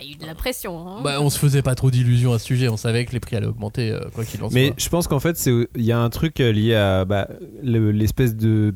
Il 0.01 0.09
y 0.09 0.13
a 0.13 0.15
eu 0.15 0.19
de 0.19 0.27
la 0.27 0.35
pression. 0.35 0.87
hein. 0.89 1.01
Bah, 1.03 1.21
on 1.21 1.31
se 1.31 1.39
faisait 1.39 1.63
pas 1.63 1.75
trop 1.75 1.91
d'illusions 1.91 2.33
à 2.33 2.39
ce 2.39 2.47
sujet. 2.47 2.69
On 2.69 2.77
savait 2.77 3.05
que 3.05 3.13
les 3.13 3.21
prix 3.21 3.37
allaient 3.37 3.47
augmenter 3.47 3.91
euh, 3.91 4.01
quoi 4.15 4.25
qu'il 4.25 4.43
en 4.43 4.49
Mais 4.53 4.69
soit. 4.69 4.75
je 4.79 4.89
pense 4.89 5.09
qu'en 5.09 5.21
fait, 5.21 5.45
il 5.47 5.85
y 5.85 5.93
a 5.93 5.99
un 5.99 6.11
truc 6.11 6.41
euh, 6.41 6.53
lié 6.53 6.75
à 6.75 7.05
bah, 7.05 7.29
le- 7.63 7.91
l'espèce 7.93 8.35
de 8.37 8.75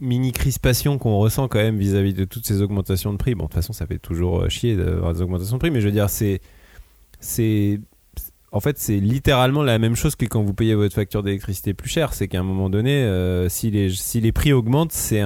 mini 0.00 0.32
crispation 0.32 0.98
qu'on 0.98 1.16
ressent 1.18 1.46
quand 1.48 1.58
même 1.60 1.78
vis-à-vis 1.78 2.14
de 2.14 2.24
toutes 2.24 2.46
ces 2.46 2.62
augmentations 2.62 3.12
de 3.12 3.18
prix. 3.18 3.34
Bon, 3.34 3.44
de 3.44 3.48
toute 3.48 3.54
façon, 3.54 3.72
ça 3.72 3.86
fait 3.86 3.98
toujours 3.98 4.40
euh, 4.42 4.48
chier 4.48 4.76
d'avoir 4.76 5.14
des 5.14 5.22
augmentations 5.22 5.56
de 5.56 5.60
prix, 5.60 5.70
mais 5.70 5.80
je 5.80 5.86
veux 5.86 5.92
dire, 5.92 6.10
c'est. 6.10 6.40
c'est 7.20 7.80
en 8.52 8.60
fait, 8.60 8.78
c'est 8.78 8.98
littéralement 9.00 9.64
la 9.64 9.80
même 9.80 9.96
chose 9.96 10.14
que 10.14 10.26
quand 10.26 10.40
vous 10.44 10.54
payez 10.54 10.76
votre 10.76 10.94
facture 10.94 11.24
d'électricité 11.24 11.74
plus 11.74 11.88
cher. 11.88 12.12
C'est 12.14 12.28
qu'à 12.28 12.38
un 12.38 12.44
moment 12.44 12.70
donné, 12.70 13.02
euh, 13.02 13.48
si, 13.48 13.68
les, 13.72 13.90
si 13.90 14.20
les 14.20 14.30
prix 14.30 14.52
augmentent, 14.52 14.92
c'est 14.92 15.18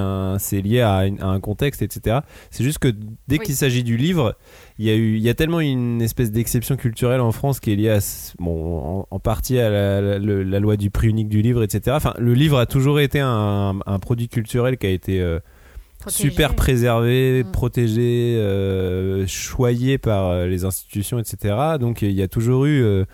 lié 0.62 0.80
à, 0.80 1.06
une- 1.06 1.20
à 1.20 1.26
un 1.26 1.38
contexte, 1.38 1.82
etc. 1.82 2.20
C'est 2.50 2.64
juste 2.64 2.78
que 2.78 2.88
dès 2.88 3.38
Oui. 3.38 3.44
qu'il 3.44 3.54
s'agit 3.54 3.84
du 3.84 3.98
livre, 3.98 4.34
il 4.79 4.87
y 4.87 4.91
a 4.91 4.95
eu, 4.95 5.17
il 5.17 5.23
y 5.23 5.29
a 5.29 5.35
tellement 5.35 5.61
une 5.61 6.01
espèce 6.03 6.31
d'exception 6.31 6.77
culturelle 6.77 7.21
en 7.21 7.33
France 7.33 7.59
qui 7.61 7.73
est 7.73 7.77
liée 7.77 7.91
à, 7.91 7.99
bon, 8.38 8.79
en, 9.01 9.07
en 9.11 9.19
partie 9.19 9.59
à 9.59 9.71
la, 9.71 10.01
la- 10.01 10.19
le- 10.19 10.43
la 10.45 10.61
loi 10.61 10.77
du 10.77 10.91
prix 10.91 11.09
unique 11.09 11.29
du 11.29 11.43
livre, 11.43 11.62
etc. 11.62 11.97
Enfin, 11.97 12.14
le 12.19 12.33
livre 12.35 12.59
a 12.59 12.67
toujours 12.67 13.01
été 13.01 13.19
un, 13.21 13.81
un 13.87 13.99
produit 13.99 14.29
culturel 14.29 14.79
qui 14.79 14.87
a 14.87 14.91
été 14.91 15.21
euh, 15.21 15.41
super 16.11 16.51
préservé, 16.57 17.43
protégé, 17.53 18.37
euh, 18.38 19.27
choyé 19.27 19.99
par 19.99 20.27
euh, 20.29 20.47
les 20.47 20.64
institutions, 20.64 21.19
etc. 21.19 21.57
Donc 21.81 22.03
il 22.03 22.12
y 22.12 22.23
a 22.23 22.29
toujours 22.29 22.67
eu 22.67 22.81
euh, 22.83 23.05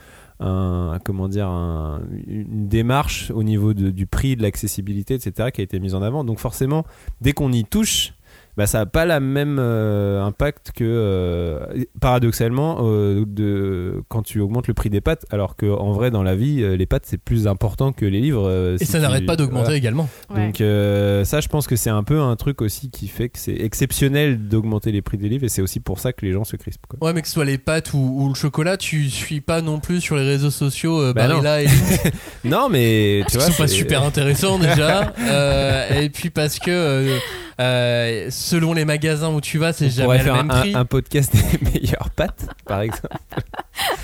un, 0.40 0.98
comment 1.04 1.28
dire, 1.28 1.48
un- 1.48 2.02
une 2.26 2.68
démarche 2.68 3.30
au 3.34 3.42
niveau 3.42 3.72
de- 3.72 3.90
du 3.90 4.06
prix, 4.06 4.36
de 4.36 4.42
l'accessibilité, 4.42 5.14
etc. 5.14 5.50
qui 5.52 5.60
a 5.62 5.64
été 5.64 5.80
mise 5.80 5.94
en 5.94 6.02
avant. 6.02 6.24
Donc 6.24 6.40
forcément, 6.40 6.84
dès 7.22 7.32
qu'on 7.32 7.52
y 7.52 7.64
touche, 7.64 8.12
bah, 8.56 8.66
ça 8.66 8.78
n'a 8.78 8.86
pas 8.86 9.04
la 9.04 9.20
même 9.20 9.58
euh, 9.60 10.22
impact 10.22 10.72
que 10.74 10.84
euh, 10.84 11.84
paradoxalement 12.00 12.78
euh, 12.82 13.24
de 13.26 14.02
quand 14.08 14.22
tu 14.22 14.40
augmentes 14.40 14.68
le 14.68 14.74
prix 14.74 14.90
des 14.90 15.00
pâtes 15.00 15.24
alors 15.30 15.56
que 15.56 15.66
en 15.66 15.92
vrai 15.92 16.10
dans 16.10 16.22
la 16.22 16.34
vie 16.36 16.62
euh, 16.62 16.76
les 16.76 16.86
pâtes 16.86 17.04
c'est 17.06 17.18
plus 17.18 17.46
important 17.48 17.92
que 17.92 18.04
les 18.04 18.20
livres 18.20 18.46
euh, 18.48 18.74
Et 18.76 18.84
si 18.84 18.86
ça 18.92 18.98
tu- 18.98 19.02
n'arrête 19.02 19.26
pas 19.26 19.36
d'augmenter 19.36 19.64
voilà. 19.64 19.76
également. 19.76 20.08
Ouais. 20.30 20.46
donc 20.46 20.60
euh, 20.60 21.24
ça 21.24 21.40
je 21.40 21.48
pense 21.48 21.66
que 21.66 21.76
c'est 21.76 21.90
un 21.90 22.02
peu 22.04 22.20
un 22.20 22.36
truc 22.36 22.62
aussi 22.62 22.90
qui 22.90 23.08
fait 23.08 23.28
que 23.28 23.38
c'est 23.38 23.54
exceptionnel 23.56 24.48
d'augmenter 24.48 24.92
les 24.92 25.02
prix 25.02 25.18
des 25.18 25.28
livres 25.28 25.44
et 25.44 25.48
c'est 25.48 25.62
aussi 25.62 25.80
pour 25.80 25.98
ça 25.98 26.12
que 26.12 26.24
les 26.24 26.32
gens 26.32 26.44
se 26.44 26.56
crispent 26.56 26.86
quoi. 26.88 26.98
Ouais, 27.08 27.12
mais 27.12 27.22
que 27.22 27.28
ce 27.28 27.34
soit 27.34 27.44
les 27.44 27.58
pâtes 27.58 27.92
ou, 27.94 27.98
ou 27.98 28.28
le 28.28 28.34
chocolat, 28.34 28.76
tu 28.76 29.10
suis 29.10 29.40
pas 29.40 29.62
non 29.62 29.80
plus 29.80 30.00
sur 30.00 30.16
les 30.16 30.24
réseaux 30.24 30.50
sociaux 30.50 31.00
euh, 31.00 31.12
Bah 31.12 31.26
non. 31.28 31.40
Barilla 31.42 31.62
et 31.62 31.66
non 32.44 32.68
mais 32.68 33.22
tu 33.28 33.36
vois 33.38 33.46
sont 33.46 33.62
pas 33.62 33.68
super 33.68 34.02
intéressants 34.02 34.58
déjà. 34.58 35.12
Euh, 35.26 36.02
et 36.02 36.10
puis 36.10 36.28
parce 36.30 36.58
que 36.58 37.18
euh, 37.60 38.28
selon 38.30 38.72
les 38.72 38.84
magasins 38.84 39.30
où 39.30 39.40
tu 39.40 39.58
vas, 39.58 39.72
c'est 39.72 39.90
jamais 39.90 40.18
le 40.22 40.32
même 40.32 40.50
un, 40.50 40.60
prix. 40.60 40.74
un 40.74 40.84
podcast 40.84 41.32
des 41.34 41.70
meilleures 41.80 42.10
pâtes 42.10 42.46
par 42.66 42.80
exemple 42.80 43.08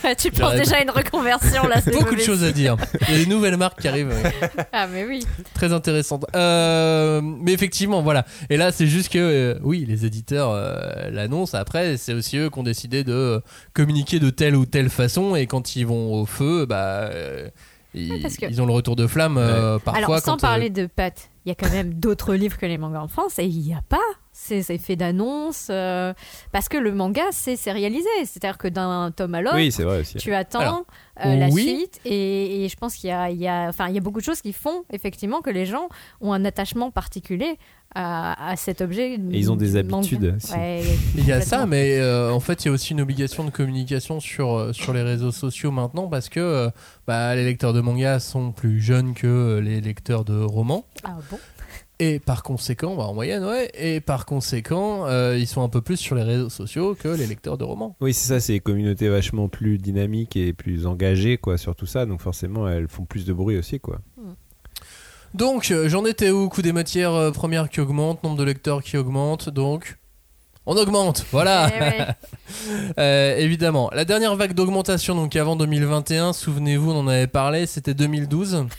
tu 0.18 0.30
penses 0.30 0.54
déjà 0.54 0.76
à 0.76 0.82
une 0.82 0.90
reconversion 0.90 1.66
là. 1.68 1.76
Beaucoup 1.92 2.14
de 2.16 2.20
choses 2.20 2.42
à 2.44 2.52
dire. 2.52 2.76
Il 3.08 3.14
y 3.16 3.20
a 3.20 3.24
des 3.24 3.30
nouvelles 3.30 3.56
marques 3.56 3.80
qui 3.80 3.88
arrivent. 3.88 4.08
ouais. 4.08 4.32
Ah, 4.72 4.86
mais 4.86 5.04
oui. 5.04 5.24
très 5.54 5.72
intéressante. 5.72 6.24
Euh, 6.34 7.20
mais 7.22 7.52
effectivement, 7.52 8.02
voilà. 8.02 8.24
Et 8.50 8.56
là, 8.56 8.72
c'est 8.72 8.86
juste 8.86 9.12
que, 9.12 9.18
euh, 9.18 9.58
oui, 9.62 9.84
les 9.88 10.06
éditeurs 10.06 10.50
euh, 10.50 11.10
l'annoncent. 11.10 11.56
Après, 11.56 11.96
c'est 11.96 12.14
aussi 12.14 12.36
eux 12.38 12.50
qui 12.50 12.58
ont 12.58 12.62
décidé 12.62 13.04
de 13.04 13.42
communiquer 13.74 14.18
de 14.20 14.30
telle 14.30 14.56
ou 14.56 14.66
telle 14.66 14.90
façon. 14.90 15.36
Et 15.36 15.46
quand 15.46 15.76
ils 15.76 15.86
vont 15.86 16.14
au 16.20 16.26
feu, 16.26 16.66
bah, 16.66 17.08
euh, 17.12 17.48
ils, 17.94 18.20
parce 18.22 18.36
que- 18.36 18.46
ils 18.46 18.60
ont 18.62 18.66
le 18.66 18.72
retour 18.72 18.96
de 18.96 19.06
flamme 19.06 19.38
euh, 19.38 19.78
parfois. 19.78 20.04
Alors, 20.04 20.18
sans 20.20 20.32
quand, 20.32 20.38
euh, 20.38 20.40
parler 20.40 20.70
de 20.70 20.86
pâtes, 20.86 21.29
il 21.44 21.48
y 21.48 21.52
a 21.52 21.54
quand 21.54 21.70
même 21.70 21.94
d'autres 21.94 22.34
livres 22.34 22.58
que 22.58 22.66
les 22.66 22.78
mangas 22.78 23.00
en 23.00 23.08
France 23.08 23.38
et 23.38 23.44
il 23.46 23.60
n'y 23.60 23.74
a 23.74 23.82
pas 23.82 23.98
ces 24.42 24.72
effets 24.72 24.96
d'annonce 24.96 25.68
euh, 25.70 26.12
parce 26.52 26.68
que 26.68 26.76
le 26.78 26.92
manga 26.92 27.22
c'est 27.30 27.56
sérialisé. 27.56 28.08
C'est-à-dire 28.24 28.58
que 28.58 28.68
d'un 28.68 29.10
tome 29.14 29.34
à 29.34 29.42
l'autre, 29.42 29.56
oui 29.56 29.72
tu 30.18 30.34
attends 30.34 30.60
Alors, 30.60 30.84
euh, 31.24 31.36
la 31.36 31.48
oui. 31.48 31.62
suite 31.62 32.00
et, 32.04 32.64
et 32.64 32.68
je 32.68 32.76
pense 32.76 32.94
qu'il 32.96 33.10
y 33.10 33.12
a, 33.12 33.30
il 33.30 33.38
y, 33.38 33.48
a, 33.48 33.68
enfin, 33.68 33.88
il 33.88 33.94
y 33.94 33.98
a 33.98 34.00
beaucoup 34.00 34.20
de 34.20 34.24
choses 34.24 34.40
qui 34.40 34.52
font 34.52 34.84
effectivement 34.90 35.40
que 35.42 35.50
les 35.50 35.66
gens 35.66 35.88
ont 36.20 36.32
un 36.32 36.44
attachement 36.44 36.90
particulier 36.90 37.58
à, 37.94 38.50
à 38.50 38.56
cet 38.56 38.80
objet. 38.80 39.14
Et 39.14 39.18
ils 39.32 39.50
ont 39.50 39.56
des 39.56 39.82
manga. 39.82 39.96
habitudes. 39.98 40.38
Ouais, 40.54 40.82
Il 41.16 41.26
y 41.26 41.32
a 41.32 41.40
ça, 41.40 41.66
mais 41.66 41.98
euh, 41.98 42.32
en 42.32 42.40
fait, 42.40 42.64
il 42.64 42.68
y 42.68 42.70
a 42.70 42.72
aussi 42.72 42.92
une 42.92 43.00
obligation 43.00 43.44
de 43.44 43.50
communication 43.50 44.20
sur, 44.20 44.74
sur 44.74 44.92
les 44.92 45.02
réseaux 45.02 45.32
sociaux 45.32 45.70
maintenant 45.72 46.06
parce 46.08 46.28
que 46.28 46.40
euh, 46.40 46.70
bah, 47.06 47.34
les 47.34 47.44
lecteurs 47.44 47.72
de 47.72 47.80
manga 47.80 48.20
sont 48.20 48.52
plus 48.52 48.80
jeunes 48.80 49.14
que 49.14 49.58
les 49.62 49.80
lecteurs 49.80 50.24
de 50.24 50.40
romans. 50.40 50.84
Ah 51.04 51.16
bon? 51.30 51.38
Et 52.02 52.18
par 52.18 52.42
conséquent, 52.42 52.96
bah, 52.96 53.04
en 53.04 53.12
moyenne, 53.12 53.44
ouais, 53.44 53.70
et 53.74 54.00
par 54.00 54.24
conséquent, 54.24 55.06
euh, 55.06 55.36
ils 55.38 55.46
sont 55.46 55.62
un 55.62 55.68
peu 55.68 55.82
plus 55.82 55.98
sur 55.98 56.16
les 56.16 56.22
réseaux 56.22 56.48
sociaux 56.48 56.96
que 56.98 57.08
les 57.08 57.26
lecteurs 57.26 57.58
de 57.58 57.64
romans. 57.64 57.94
oui 58.00 58.14
c'est 58.14 58.26
ça 58.26 58.40
c'est 58.40 58.54
des 58.54 58.60
communautés 58.60 59.10
vachement 59.10 59.48
plus 59.48 59.76
dynamiques 59.76 60.34
et 60.34 60.54
plus 60.54 60.86
engagées 60.86 61.36
quoi 61.36 61.58
sur 61.58 61.76
tout 61.76 61.86
ça 61.86 62.06
donc 62.06 62.22
forcément 62.22 62.66
elles 62.66 62.88
font 62.88 63.04
plus 63.04 63.26
de 63.26 63.34
bruit 63.34 63.58
aussi 63.58 63.80
quoi 63.80 64.00
Donc, 65.34 65.70
euh, 65.70 65.88
j'en 65.88 66.04
étais 66.06 66.30
où 66.30 66.48
Coût 66.48 66.62
des 66.62 66.72
matières 66.72 67.14
euh, 67.14 67.30
premières 67.30 67.68
qui 67.68 67.80
augmente, 67.80 68.24
nombre 68.24 68.36
de 68.38 68.44
lecteurs 68.44 68.82
qui 68.82 68.96
augmente, 68.96 69.48
donc. 69.50 69.99
On 70.72 70.76
augmente, 70.76 71.26
voilà 71.32 71.68
Eh 71.74 71.80
ouais. 71.80 72.06
Euh, 72.98 73.36
Évidemment. 73.38 73.90
La 73.92 74.04
dernière 74.04 74.36
vague 74.36 74.54
d'augmentation, 74.54 75.16
donc 75.16 75.34
avant 75.34 75.56
2021, 75.56 76.32
souvenez-vous, 76.32 76.92
on 76.92 77.00
en 77.00 77.08
avait 77.08 77.26
parlé, 77.26 77.66
c'était 77.66 77.94
2012. 77.94 78.66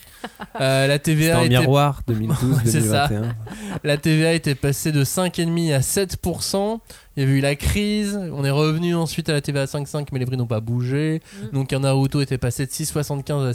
Euh, 0.60 0.86
la 0.86 0.96
C'était 0.96 1.16
TVA 1.16 1.40
en 1.40 1.44
était 1.46 1.58
miroir 1.58 2.02
2012 2.08 2.60
C'est 2.66 2.82
ça. 2.82 3.08
2021 3.08 3.36
La 3.84 3.98
TVA 3.98 4.34
était 4.34 4.54
passée 4.54 4.92
de 4.92 5.04
5,5 5.04 5.74
à 5.74 5.80
7%. 5.80 6.80
Il 7.18 7.24
y 7.24 7.26
avait 7.26 7.40
eu 7.40 7.42
la 7.42 7.56
crise. 7.56 8.20
On 8.32 8.46
est 8.46 8.52
revenu 8.52 8.94
ensuite 8.94 9.30
à 9.30 9.34
la 9.34 9.42
TVA 9.42 9.64
à 9.64 9.66
5,5, 9.66 10.10
mais 10.12 10.20
les 10.20 10.28
prix 10.28 10.38
n'ont 10.38 10.46
pas 10.46 10.60
bougé. 10.60 11.24
Mm. 11.42 11.56
Donc 11.56 11.74
un 11.74 11.80
Naruto 11.80 12.22
était 12.22 12.38
passé 12.38 12.68
de 12.68 12.72
6,75 12.72 13.48
à 13.48 13.52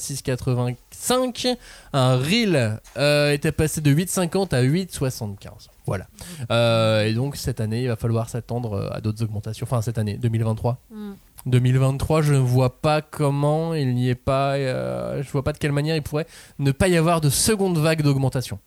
6,85. 0.96 1.56
Un 1.92 2.16
Reel 2.16 2.80
euh, 2.96 3.32
était 3.32 3.52
passé 3.52 3.80
de 3.80 3.94
8,50 3.94 4.54
à 4.54 4.62
8,75. 4.62 5.68
Voilà. 5.86 6.06
Euh, 6.50 7.04
et 7.04 7.14
donc 7.14 7.36
cette 7.36 7.60
année, 7.60 7.82
il 7.82 7.88
va 7.88 7.96
falloir 7.96 8.28
s'attendre 8.28 8.72
euh, 8.74 8.88
à 8.92 9.00
d'autres 9.00 9.22
augmentations. 9.22 9.64
Enfin 9.64 9.82
cette 9.82 9.98
année, 9.98 10.16
2023. 10.18 10.80
Mm. 10.90 11.12
2023, 11.46 12.22
je 12.22 12.32
ne 12.34 12.38
vois 12.38 12.80
pas 12.80 13.02
comment 13.02 13.72
il 13.72 13.94
n'y 13.94 14.08
est 14.08 14.16
pas. 14.16 14.54
euh, 14.54 15.22
je 15.22 15.30
vois 15.30 15.44
pas 15.44 15.52
de 15.52 15.58
quelle 15.58 15.70
manière 15.72 15.94
il 15.94 16.02
pourrait 16.02 16.26
ne 16.58 16.72
pas 16.72 16.88
y 16.88 16.96
avoir 16.96 17.20
de 17.20 17.30
seconde 17.30 17.78
vague 17.78 18.02
d'augmentation. 18.02 18.58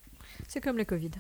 C'est 0.48 0.62
comme 0.62 0.78
le 0.78 0.86
Covid. 0.86 1.12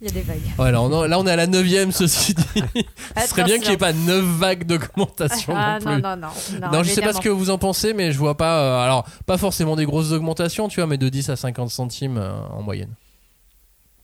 Il 0.00 0.08
y 0.08 0.10
a 0.10 0.12
des 0.12 0.22
vagues. 0.22 0.40
Ouais, 0.58 0.72
là, 0.72 0.82
on 0.82 1.26
est 1.26 1.30
à 1.30 1.36
la 1.36 1.46
neuvième, 1.46 1.92
ceci 1.92 2.34
dit. 2.34 2.44
Ce 3.20 3.28
serait 3.28 3.44
bien 3.44 3.58
qu'il 3.58 3.68
n'y 3.68 3.74
ait 3.74 3.78
pas 3.78 3.92
neuf 3.92 4.24
vagues 4.24 4.64
d'augmentation 4.64 5.54
Ah 5.56 5.78
non 5.78 5.86
non, 5.86 5.92
plus. 5.94 6.02
non, 6.02 6.16
non. 6.16 6.28
Non, 6.60 6.70
Non, 6.72 6.82
je 6.82 6.90
sais 6.90 7.00
pas 7.00 7.12
ce 7.12 7.20
que 7.20 7.28
vous 7.28 7.48
en 7.50 7.58
pensez, 7.58 7.94
mais 7.94 8.12
je 8.12 8.18
vois 8.18 8.36
pas. 8.36 8.60
euh, 8.60 8.84
alors, 8.84 9.06
pas 9.24 9.38
forcément 9.38 9.76
des 9.76 9.84
grosses 9.86 10.10
augmentations, 10.12 10.68
tu 10.68 10.80
vois, 10.80 10.88
mais 10.88 10.98
de 10.98 11.08
10 11.08 11.30
à 11.30 11.36
50 11.36 11.70
centimes 11.70 12.18
euh, 12.18 12.32
en 12.50 12.62
moyenne. 12.62 12.92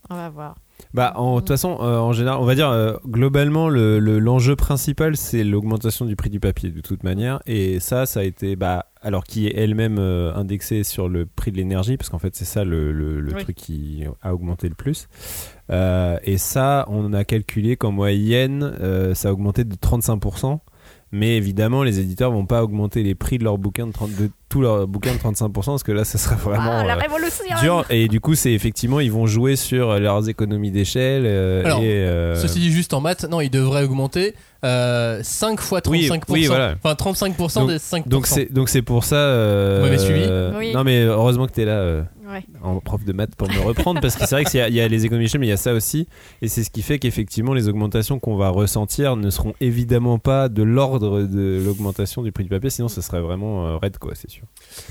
On 0.09 0.15
va 0.15 0.29
voir. 0.31 0.55
Bah, 0.95 1.13
en 1.17 1.37
de 1.37 1.41
toute 1.41 1.49
façon, 1.49 1.79
euh, 1.81 1.99
en 1.99 2.13
général, 2.13 2.39
on 2.41 2.45
va 2.45 2.55
dire 2.55 2.69
euh, 2.71 2.95
globalement, 3.07 3.69
le- 3.69 3.99
le- 3.99 4.19
l'enjeu 4.19 4.57
principal, 4.57 5.17
c'est 5.17 5.45
l'augmentation 5.45 6.05
du 6.05 6.17
prix 6.17 6.31
du 6.31 6.41
papier, 6.41 6.71
de 6.71 6.81
toute 6.81 7.05
manière. 7.05 7.41
Et 7.47 7.81
ça, 7.81 8.07
ça 8.07 8.21
a 8.21 8.23
été, 8.25 8.57
bah, 8.57 8.87
alors 9.03 9.25
qui 9.25 9.47
est 9.47 9.57
elle-même 9.57 9.99
euh, 9.99 10.35
indexée 10.35 10.83
sur 10.85 11.09
le 11.09 11.27
prix 11.27 11.53
de 11.53 11.57
l'énergie, 11.57 11.97
parce 11.97 12.09
qu'en 12.11 12.19
fait, 12.19 12.35
c'est 12.35 12.45
ça 12.45 12.65
le, 12.65 12.93
le- 12.93 13.21
le 13.21 13.35
Oui. 13.35 13.43
truc 13.43 13.57
qui 13.57 14.05
a 14.23 14.35
augmenté 14.35 14.69
le 14.69 14.75
plus. 14.75 15.09
Et 15.71 16.37
ça, 16.39 16.85
on 16.89 17.13
a 17.13 17.25
calculé 17.25 17.77
qu'en 17.77 17.93
moyenne, 17.93 18.73
ça 19.15 19.29
a 19.29 19.33
augmenté 19.33 19.65
de 19.65 19.77
35%. 19.77 20.61
Mais 21.13 21.37
évidemment, 21.37 21.83
les 21.83 21.99
éditeurs 21.99 22.31
vont 22.31 22.47
pas 22.47 22.63
augmenter 22.63 23.03
les 23.03 23.17
prix 23.17 23.39
de 23.39 23.45
leurs 23.45 23.59
bouquins 23.59 23.87
de, 23.89 23.93
30 23.93 24.15
de 24.15 24.31
tous 24.49 24.61
leurs 24.61 24.87
bouquins 24.87 25.13
de 25.13 25.19
35% 25.19 25.53
parce 25.53 25.83
que 25.83 25.91
là, 25.93 26.05
ça 26.05 26.19
serait 26.19 26.37
vraiment 26.37 26.71
Ah, 26.79 26.85
la 26.85 26.95
euh, 26.95 26.99
révolution 26.99 27.45
dur. 27.61 27.85
Et 27.91 28.07
du 28.07 28.21
coup, 28.21 28.35
c'est 28.37 28.53
effectivement, 28.53 29.01
ils 29.01 29.11
vont 29.11 29.27
jouer 29.27 29.57
sur 29.57 29.99
leurs 29.99 30.29
économies 30.29 30.71
d'échelle. 30.71 31.23
euh, 31.27 31.63
et, 31.81 32.07
euh, 32.07 32.35
Ceci 32.37 32.61
dit, 32.61 32.71
juste 32.71 32.95
en 32.95 33.01
maths, 33.01 33.25
non, 33.29 33.41
il 33.41 33.51
devrait 33.51 33.83
augmenter 33.85 34.35
euh, 34.65 35.21
5 35.23 35.61
fois 35.61 35.81
35%. 35.81 35.91
Oui, 35.91 36.11
oui, 36.29 36.47
voilà. 36.47 36.75
Enfin, 36.83 36.95
35% 36.95 37.67
des 37.67 37.77
5%. 37.79 38.09
donc 38.09 38.27
c'est 38.27 38.53
donc 38.53 38.69
c'est 38.69 38.83
pour 38.83 39.05
ça. 39.05 39.17
euh, 39.17 39.79
Vous 39.79 39.85
m'avez 39.87 39.99
suivi 39.99 40.21
euh, 40.25 40.53
Oui. 40.59 40.73
Non, 40.73 40.85
mais 40.85 41.03
heureusement 41.05 41.47
que 41.47 41.53
tu 41.53 41.63
es 41.63 41.65
là. 41.65 41.73
euh, 41.79 42.03
Ouais. 42.31 42.45
en 42.63 42.79
prof 42.79 43.05
de 43.05 43.13
maths 43.13 43.35
pour 43.35 43.49
me 43.51 43.59
reprendre 43.59 44.01
parce 44.01 44.15
que 44.15 44.25
c'est 44.25 44.37
vrai 44.37 44.45
qu'il 44.45 44.65
y, 44.65 44.75
y 44.77 44.81
a 44.81 44.87
les 44.87 45.05
économies 45.05 45.25
d'échelle 45.25 45.41
mais 45.41 45.49
il 45.49 45.51
y 45.51 45.53
a 45.53 45.57
ça 45.57 45.73
aussi 45.75 46.07
et 46.43 46.47
c'est 46.47 46.63
ce 46.63 46.71
qui 46.71 46.81
fait 46.83 47.01
qu'effectivement 47.01 47.55
les 47.55 47.69
augmentations 47.69 48.21
qu'on 48.21 48.37
va 48.37 48.51
ressentir 48.51 49.17
ne 49.17 49.31
seront 49.31 49.53
évidemment 49.61 50.21
pas 50.21 50.49
de 50.49 50.63
l'ordre 50.63 51.23
de 51.23 51.61
l'augmentation 51.65 52.23
du 52.23 52.31
prix 52.31 52.45
du 52.45 52.49
papier 52.51 52.71
sinon 52.71 52.87
ce 52.87 53.01
serait 53.01 53.21
vraiment 53.21 53.67
euh, 53.67 53.79
raide 53.79 53.99
quoi 53.99 54.13
c'est 54.15 54.31
sûr 54.31 54.45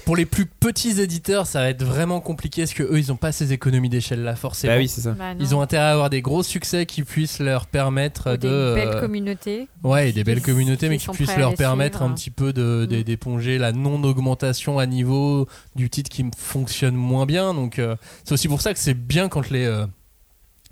Pour 0.06 0.16
les 0.16 0.26
plus 0.26 0.46
petits 0.46 1.00
éditeurs, 1.02 1.48
ça 1.48 1.60
va 1.60 1.70
être 1.70 1.84
vraiment 1.84 2.20
compliqué 2.22 2.64
parce 2.64 2.74
que 2.74 2.84
eux, 2.84 2.98
ils 3.00 3.12
ont 3.12 3.16
pas 3.16 3.32
ces 3.32 3.54
économies 3.54 3.90
d'échelle 3.90 4.24
là, 4.24 4.36
forcément. 4.36 4.74
bah 4.74 4.80
oui 4.80 4.88
c'est 4.88 5.02
ça 5.02 5.12
Bah, 5.12 5.34
non. 5.34 5.40
Ils 5.40 5.56
ont 5.56 5.62
intérêt 5.62 5.84
à 5.86 5.92
avoir 5.92 6.10
des 6.10 6.22
gros 6.22 6.44
succès 6.44 6.86
qui 6.86 7.04
puissent 7.04 7.40
leur 7.40 7.66
permettre 7.68 8.34
Ou 8.34 8.38
de. 8.38 8.38
des 8.38 8.48
euh, 8.48 8.76
belles 8.76 9.00
communautés. 9.02 9.68
Ouais, 9.84 10.10
et 10.10 10.12
des 10.14 10.24
belles 10.24 10.40
qui- 10.40 10.46
communautés, 10.46 10.90
mais 10.90 10.98
qui 10.98 11.08
puissent 11.10 11.38
leur 11.38 11.54
permettre 11.56 12.00
suivre. 12.00 12.12
un 12.12 12.16
petit 12.16 12.32
peu 12.32 12.52
de- 12.54 12.86
de- 12.90 12.98
Mm. 13.00 13.04
d'éponger 13.04 13.58
la 13.58 13.72
non-augmentation 13.72 14.80
à 14.80 14.86
niveau 14.86 15.48
du 15.76 15.90
titre 15.90 16.10
qui 16.10 16.26
fonctionne 16.38 16.96
moins 16.96 17.26
bien. 17.26 17.54
Donc, 17.54 17.80
euh, 17.80 17.96
c'est 18.24 18.34
aussi 18.34 18.48
pour 18.48 18.62
ça 18.62 18.74
que 18.74 18.80
c'est 18.80 18.94
bien 18.94 19.30
quand 19.30 19.50
les, 19.50 19.66
euh, 19.66 19.86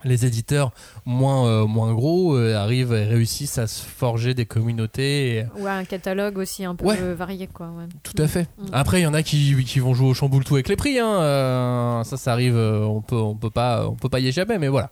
les 0.04 0.26
éditeurs 0.26 0.72
moins, 1.06 1.48
euh, 1.48 1.66
moins 1.66 1.94
gros 1.94 2.36
euh, 2.36 2.56
arrivent 2.56 2.94
et 2.94 3.04
réussissent 3.06 3.58
à 3.58 3.66
se 3.68 3.84
forger 3.84 4.34
des 4.34 4.46
communautés. 4.46 5.38
et- 5.38 5.46
Ou 5.60 5.66
un 5.68 5.84
catalogue 5.86 6.38
aussi 6.38 6.64
un 6.66 6.76
peu 6.76 6.86
Ouais. 6.86 6.98
varié, 7.16 7.48
quoi. 7.48 7.68
ouais. 7.68 7.86
Tout 8.04 8.22
à 8.22 8.28
fait. 8.28 8.44
Mm. 8.60 8.66
Après, 8.74 9.00
il 9.00 9.04
y 9.04 9.08
en 9.08 9.14
a 9.14 9.24
qui, 9.24 9.56
qui 9.66 9.80
vont 9.80 9.94
jouer 9.94 10.08
au 10.10 10.14
chamboule 10.14 10.44
tout 10.44 10.54
avec 10.56 10.68
les 10.70 10.76
prix. 10.76 11.00
hein. 11.00 11.20
Euh, 11.22 12.04
ça, 12.04 12.16
ça 12.18 12.32
arrive. 12.32 12.56
On 12.56 13.02
peut, 13.02 13.16
on 13.16 13.36
peut 13.36 13.50
pas, 13.50 13.88
on 13.88 13.96
peut 13.96 14.10
pas 14.10 14.20
y 14.20 14.28
échapper. 14.28 14.58
Mais 14.60 14.68
voilà. 14.68 14.92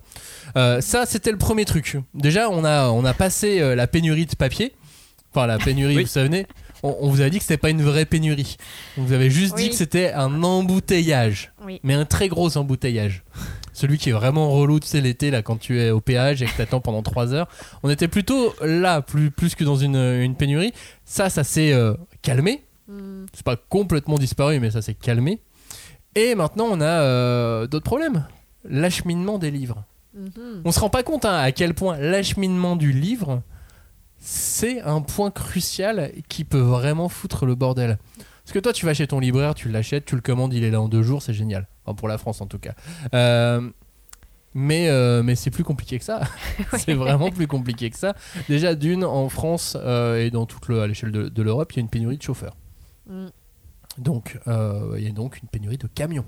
Euh, 0.57 0.81
ça, 0.81 1.05
c'était 1.05 1.31
le 1.31 1.37
premier 1.37 1.65
truc. 1.65 1.97
Déjà, 2.13 2.49
on 2.49 2.63
a, 2.65 2.89
on 2.89 3.05
a 3.05 3.13
passé 3.13 3.59
euh, 3.61 3.75
la 3.75 3.87
pénurie 3.87 4.25
de 4.25 4.35
papier. 4.35 4.73
Enfin, 5.33 5.47
la 5.47 5.57
pénurie, 5.57 5.97
Oui. 5.97 6.03
vous 6.03 6.09
savez. 6.09 6.47
On, 6.81 6.95
on 7.01 7.09
vous 7.09 7.21
a 7.21 7.29
dit 7.29 7.37
que 7.37 7.43
c'était 7.43 7.57
pas 7.57 7.69
une 7.69 7.81
vraie 7.81 8.05
pénurie. 8.05 8.57
On 8.97 9.03
vous 9.03 9.13
avait 9.13 9.29
juste 9.29 9.55
dit 9.55 9.69
que 9.69 9.75
c'était 9.75 10.13
un 10.13 10.43
embouteillage. 10.43 11.51
Oui. 11.65 11.79
Mais 11.83 11.93
un 11.93 12.05
très 12.05 12.27
gros 12.27 12.57
embouteillage. 12.57 13.23
Celui 13.75 13.97
qui 13.97 14.09
est 14.09 14.13
vraiment 14.13 14.49
relou, 14.49 14.79
tu 14.79 14.87
sais, 14.87 15.01
l'été, 15.01 15.31
là, 15.31 15.41
quand 15.41 15.57
tu 15.57 15.79
es 15.79 15.91
au 15.91 16.01
péage 16.01 16.41
et 16.41 16.45
que 16.45 16.55
t'attends 16.57 16.79
pendant 16.79 17.01
3 17.03 17.33
heures. 17.33 17.47
On 17.83 17.89
était 17.89 18.07
plutôt 18.07 18.53
là, 18.61 19.01
plus, 19.01 19.31
plus 19.31 19.53
que 19.55 19.63
dans 19.63 19.75
une, 19.75 19.95
une 19.97 20.35
pénurie. 20.35 20.73
Ça, 21.03 21.29
ça 21.29 21.43
s'est 21.43 21.73
euh, 21.73 21.93
calmé 22.21 22.61
Mm. 22.87 23.25
c'est 23.33 23.43
pas 23.43 23.55
complètement 23.55 24.17
disparu, 24.17 24.59
mais 24.59 24.71
ça 24.71 24.81
s'est 24.81 24.93
calmé. 24.93 25.41
Et 26.15 26.35
maintenant, 26.35 26.67
on 26.69 26.81
a 26.81 27.01
euh, 27.01 27.67
d'autres 27.67 27.85
problèmes. 27.85 28.25
L'acheminement 28.63 29.37
des 29.37 29.51
livres. 29.51 29.83
Mhm. 30.13 30.61
On 30.63 30.71
se 30.71 30.79
rend 30.79 30.89
pas 30.89 31.03
compte 31.03 31.25
hein, 31.25 31.35
à 31.35 31.51
quel 31.51 31.73
point 31.73 31.97
l'acheminement 31.97 32.75
du 32.77 32.93
livre, 32.93 33.41
c'est 34.17 34.81
un 34.81 35.01
point 35.01 35.29
crucial 35.29 36.13
qui 36.29 36.45
peut 36.45 36.59
vraiment 36.59 37.09
foutre 37.09 37.45
le 37.45 37.55
bordel. 37.55 37.97
Parce 38.43 38.53
que 38.53 38.59
toi, 38.59 38.71
tu 38.71 38.85
vas 38.85 38.93
chez 38.93 39.07
ton 39.07 39.19
libraire, 39.19 39.55
tu 39.55 39.69
l'achètes, 39.69 40.05
tu 40.05 40.15
le 40.15 40.21
commandes, 40.21 40.53
il 40.53 40.63
est 40.63 40.71
là 40.71 40.79
en 40.79 40.87
deux 40.87 41.01
jours, 41.01 41.21
c'est 41.21 41.33
génial. 41.33 41.67
Enfin, 41.85 41.95
pour 41.95 42.07
la 42.07 42.17
France 42.17 42.41
en 42.41 42.47
tout 42.47 42.59
cas. 42.59 42.73
Euh, 43.13 43.69
mais 44.53 44.87
euh, 44.87 45.21
mais 45.21 45.35
c'est 45.35 45.51
plus 45.51 45.63
compliqué 45.63 45.99
que 45.99 46.05
ça. 46.05 46.21
c'est 46.77 46.93
vraiment 46.93 47.29
plus 47.29 47.47
compliqué 47.47 47.89
que 47.89 47.97
ça. 47.97 48.15
Déjà, 48.47 48.73
d'une, 48.73 49.03
en 49.03 49.29
France 49.29 49.77
euh, 49.79 50.23
et 50.25 50.31
dans 50.31 50.45
toute 50.45 50.67
le, 50.69 50.81
à 50.81 50.87
l'échelle 50.87 51.11
de, 51.11 51.27
de 51.29 51.41
l'Europe, 51.41 51.71
il 51.73 51.75
y 51.75 51.79
a 51.79 51.81
une 51.81 51.89
pénurie 51.89 52.17
de 52.17 52.23
chauffeurs. 52.23 52.55
Mm. 53.07 53.27
Donc, 53.97 54.39
euh, 54.47 54.95
il 54.97 55.03
y 55.03 55.07
a 55.07 55.11
donc 55.11 55.39
une 55.41 55.47
pénurie 55.49 55.77
de 55.77 55.87
camions. 55.87 56.25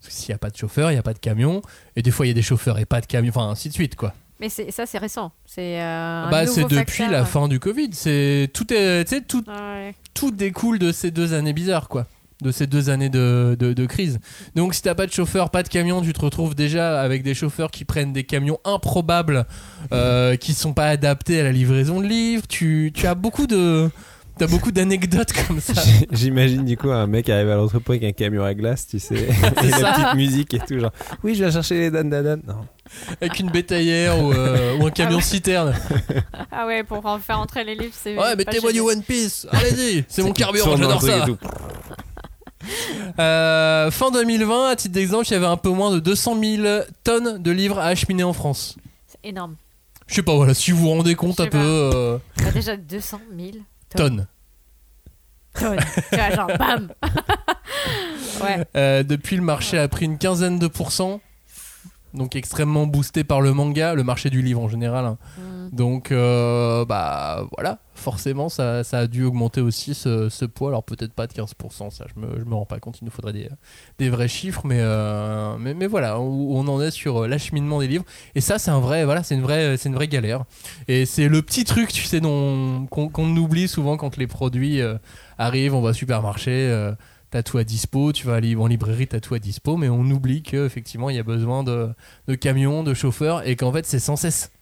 Parce 0.00 0.14
que 0.14 0.20
s'il 0.20 0.30
n'y 0.30 0.34
a 0.34 0.38
pas 0.38 0.50
de 0.50 0.56
chauffeur, 0.56 0.90
il 0.90 0.94
n'y 0.94 1.00
a 1.00 1.02
pas 1.02 1.14
de 1.14 1.18
camions. 1.18 1.62
Et 1.96 2.02
des 2.02 2.10
fois, 2.10 2.26
il 2.26 2.28
y 2.28 2.32
a 2.32 2.34
des 2.34 2.42
chauffeurs 2.42 2.78
et 2.78 2.84
pas 2.84 3.00
de 3.00 3.06
camions. 3.06 3.30
Enfin, 3.30 3.48
ainsi 3.48 3.68
de 3.68 3.74
suite, 3.74 3.96
quoi. 3.96 4.14
Mais 4.40 4.48
ça, 4.48 4.84
c'est 4.84 4.98
récent. 4.98 5.32
C'est 5.46 5.80
euh, 5.80 6.28
bah, 6.28 6.46
c'est 6.46 6.64
depuis 6.68 7.08
la 7.08 7.24
fin 7.24 7.48
du 7.48 7.60
Covid. 7.60 7.90
C'est 7.92 8.50
tout 8.52 8.72
est, 8.72 9.26
tout, 9.26 9.44
Ouais. 9.48 9.94
tout 10.12 10.32
découle 10.32 10.78
de 10.78 10.92
ces 10.92 11.10
deux 11.10 11.34
années 11.34 11.52
bizarres, 11.52 11.88
quoi. 11.88 12.06
De 12.44 12.52
ces 12.52 12.66
deux 12.66 12.90
années 12.90 13.08
de, 13.08 13.56
de, 13.58 13.72
de 13.72 13.86
crise. 13.86 14.18
Donc, 14.54 14.74
si 14.74 14.82
t'as 14.82 14.94
pas 14.94 15.06
de 15.06 15.12
chauffeur, 15.12 15.48
pas 15.48 15.62
de 15.62 15.68
camion, 15.68 16.02
tu 16.02 16.12
te 16.12 16.20
retrouves 16.20 16.54
déjà 16.54 17.00
avec 17.00 17.22
des 17.22 17.32
chauffeurs 17.32 17.70
qui 17.70 17.86
prennent 17.86 18.12
des 18.12 18.24
camions 18.24 18.58
improbables, 18.66 19.46
euh, 19.92 20.36
qui 20.36 20.52
sont 20.52 20.74
pas 20.74 20.88
adaptés 20.88 21.40
à 21.40 21.42
la 21.44 21.52
livraison 21.52 22.00
de 22.02 22.06
livres. 22.06 22.46
Tu, 22.46 22.92
tu 22.94 23.06
as 23.06 23.14
beaucoup 23.14 23.46
de. 23.46 23.88
T'as 24.36 24.48
beaucoup 24.48 24.72
d'anecdotes 24.72 25.32
comme 25.46 25.60
ça. 25.60 25.80
j'imagine 26.10 26.64
du 26.64 26.76
coup 26.76 26.90
un 26.90 27.06
mec 27.06 27.28
arrive 27.28 27.50
à 27.50 27.54
l'entrepôt 27.54 27.92
avec 27.92 28.02
un 28.02 28.10
camion 28.10 28.42
à 28.42 28.52
glace 28.52 28.84
tu 28.88 28.98
sais 28.98 29.14
et 29.62 29.70
ça. 29.70 29.78
la 29.80 29.92
petite 29.92 30.14
musique 30.16 30.54
et 30.54 30.58
tout 30.58 30.76
genre 30.80 30.90
oui 31.22 31.36
je 31.36 31.44
vais 31.44 31.52
chercher 31.52 31.78
les 31.78 31.90
dan 31.92 32.10
dan 32.10 32.24
dan 32.24 32.40
non 32.44 32.66
avec 33.20 33.38
une 33.38 33.48
bétaillère 33.50 34.18
ou, 34.20 34.32
euh, 34.32 34.76
ou 34.78 34.86
un 34.86 34.90
camion 34.90 35.12
Ah 35.12 35.16
ouais. 35.18 35.22
citerne. 35.22 35.74
Ah 36.50 36.66
ouais, 36.66 36.82
pour 36.82 37.06
en 37.06 37.18
faire 37.18 37.38
entrer 37.40 37.64
les 37.64 37.74
livres, 37.74 37.94
c'est. 37.96 38.16
Ouais, 38.16 38.36
mettez-moi 38.36 38.72
du. 38.72 38.80
One 38.80 39.02
Piece. 39.02 39.46
Allez-y, 39.50 40.04
c'est 40.08 40.22
mon 40.22 40.32
carburant, 40.32 40.76
j'adore 40.76 41.00
ça. 41.02 41.18
et 41.18 41.24
tout. 41.26 41.38
Euh, 43.18 43.90
fin 43.90 44.10
2020, 44.10 44.68
à 44.70 44.76
titre 44.76 44.94
d'exemple, 44.94 45.26
il 45.28 45.32
y 45.32 45.36
avait 45.36 45.46
un 45.46 45.56
peu 45.56 45.70
moins 45.70 45.92
de 45.92 46.00
200 46.00 46.40
000 46.40 46.66
tonnes 47.04 47.42
de 47.42 47.50
livres 47.50 47.78
à 47.78 47.86
acheminer 47.86 48.24
en 48.24 48.32
France. 48.32 48.76
C'est 49.06 49.28
énorme. 49.28 49.56
Je 50.06 50.14
sais 50.16 50.22
pas, 50.22 50.34
voilà, 50.34 50.52
si 50.54 50.70
vous 50.70 50.78
vous 50.78 50.90
rendez 50.90 51.14
compte 51.14 51.38
un 51.40 51.44
sais 51.44 51.50
peu. 51.50 51.58
pas. 51.58 51.64
euh, 51.96 52.18
Bah, 52.38 52.50
déjà 52.52 52.76
200 52.76 53.20
000 53.38 53.50
tonnes. 53.96 54.26
tonnes. 55.56 55.76
tonnes. 55.76 55.80
tu 56.10 56.16
vois, 56.16 56.30
genre 56.30 56.50
bam 56.58 56.88
Ouais. 58.42 58.66
Euh, 58.76 59.02
depuis, 59.04 59.36
le 59.36 59.42
marché 59.42 59.78
a 59.78 59.86
pris 59.88 60.04
une 60.06 60.18
quinzaine 60.18 60.58
de 60.58 60.66
pourcents. 60.66 61.20
Donc 62.14 62.36
extrêmement 62.36 62.86
boosté 62.86 63.24
par 63.24 63.40
le 63.40 63.52
manga, 63.52 63.94
le 63.94 64.04
marché 64.04 64.30
du 64.30 64.40
livre 64.40 64.60
en 64.62 64.68
général. 64.68 65.04
hein. 65.04 65.18
Mm. 65.38 65.42
Donc, 65.74 66.12
euh, 66.12 66.84
bah 66.84 67.44
voilà, 67.56 67.78
forcément, 67.94 68.48
ça, 68.48 68.84
ça 68.84 68.98
a 69.00 69.06
dû 69.08 69.24
augmenter 69.24 69.60
aussi 69.60 69.94
ce, 69.94 70.28
ce 70.28 70.44
poids. 70.44 70.68
Alors 70.68 70.84
peut-être 70.84 71.12
pas 71.12 71.26
de 71.26 71.32
15%, 71.32 71.90
ça, 71.90 72.04
je 72.14 72.20
me, 72.20 72.38
je 72.38 72.44
me 72.44 72.54
rends 72.54 72.66
pas 72.66 72.78
compte, 72.78 72.98
il 73.00 73.04
nous 73.06 73.10
faudrait 73.10 73.32
des, 73.32 73.48
des 73.98 74.10
vrais 74.10 74.28
chiffres, 74.28 74.62
mais, 74.64 74.78
euh, 74.78 75.56
mais, 75.58 75.74
mais 75.74 75.86
voilà, 75.88 76.20
où 76.20 76.54
on 76.56 76.68
en 76.68 76.80
est 76.80 76.92
sur 76.92 77.24
euh, 77.24 77.26
l'acheminement 77.26 77.80
des 77.80 77.88
livres. 77.88 78.04
Et 78.36 78.40
ça, 78.40 78.58
c'est 78.60 78.70
un 78.70 78.78
vrai, 78.78 79.04
voilà, 79.04 79.24
c'est 79.24 79.34
une 79.34 79.42
vraie, 79.42 79.76
c'est 79.76 79.88
une 79.88 79.94
vraie 79.96 80.06
galère. 80.06 80.44
Et 80.86 81.06
c'est 81.06 81.26
le 81.28 81.42
petit 81.42 81.64
truc, 81.64 81.92
tu 81.92 82.04
sais, 82.04 82.20
dont- 82.20 82.86
qu'on 82.90 83.36
oublie 83.36 83.66
souvent 83.66 83.96
quand 83.96 84.16
les 84.16 84.28
produits 84.28 84.80
euh, 84.80 84.96
arrivent, 85.38 85.74
on 85.74 85.80
va 85.80 85.90
au 85.90 85.94
supermarché. 85.94 86.52
T'as 87.34 87.42
tout 87.42 87.58
à 87.58 87.64
dispo, 87.64 88.12
tu 88.12 88.28
vas 88.28 88.34
aller 88.34 88.54
en 88.54 88.68
librairie, 88.68 89.08
t'as 89.08 89.18
tout 89.18 89.34
à 89.34 89.40
dispo, 89.40 89.76
mais 89.76 89.88
on 89.88 90.02
oublie 90.02 90.40
qu'effectivement 90.42 91.10
il 91.10 91.16
y 91.16 91.18
a 91.18 91.24
besoin 91.24 91.64
de, 91.64 91.88
de 92.28 92.34
camions, 92.36 92.84
de 92.84 92.94
chauffeurs, 92.94 93.44
et 93.44 93.56
qu'en 93.56 93.72
fait 93.72 93.84
c'est 93.86 93.98
sans 93.98 94.14
cesse. 94.14 94.52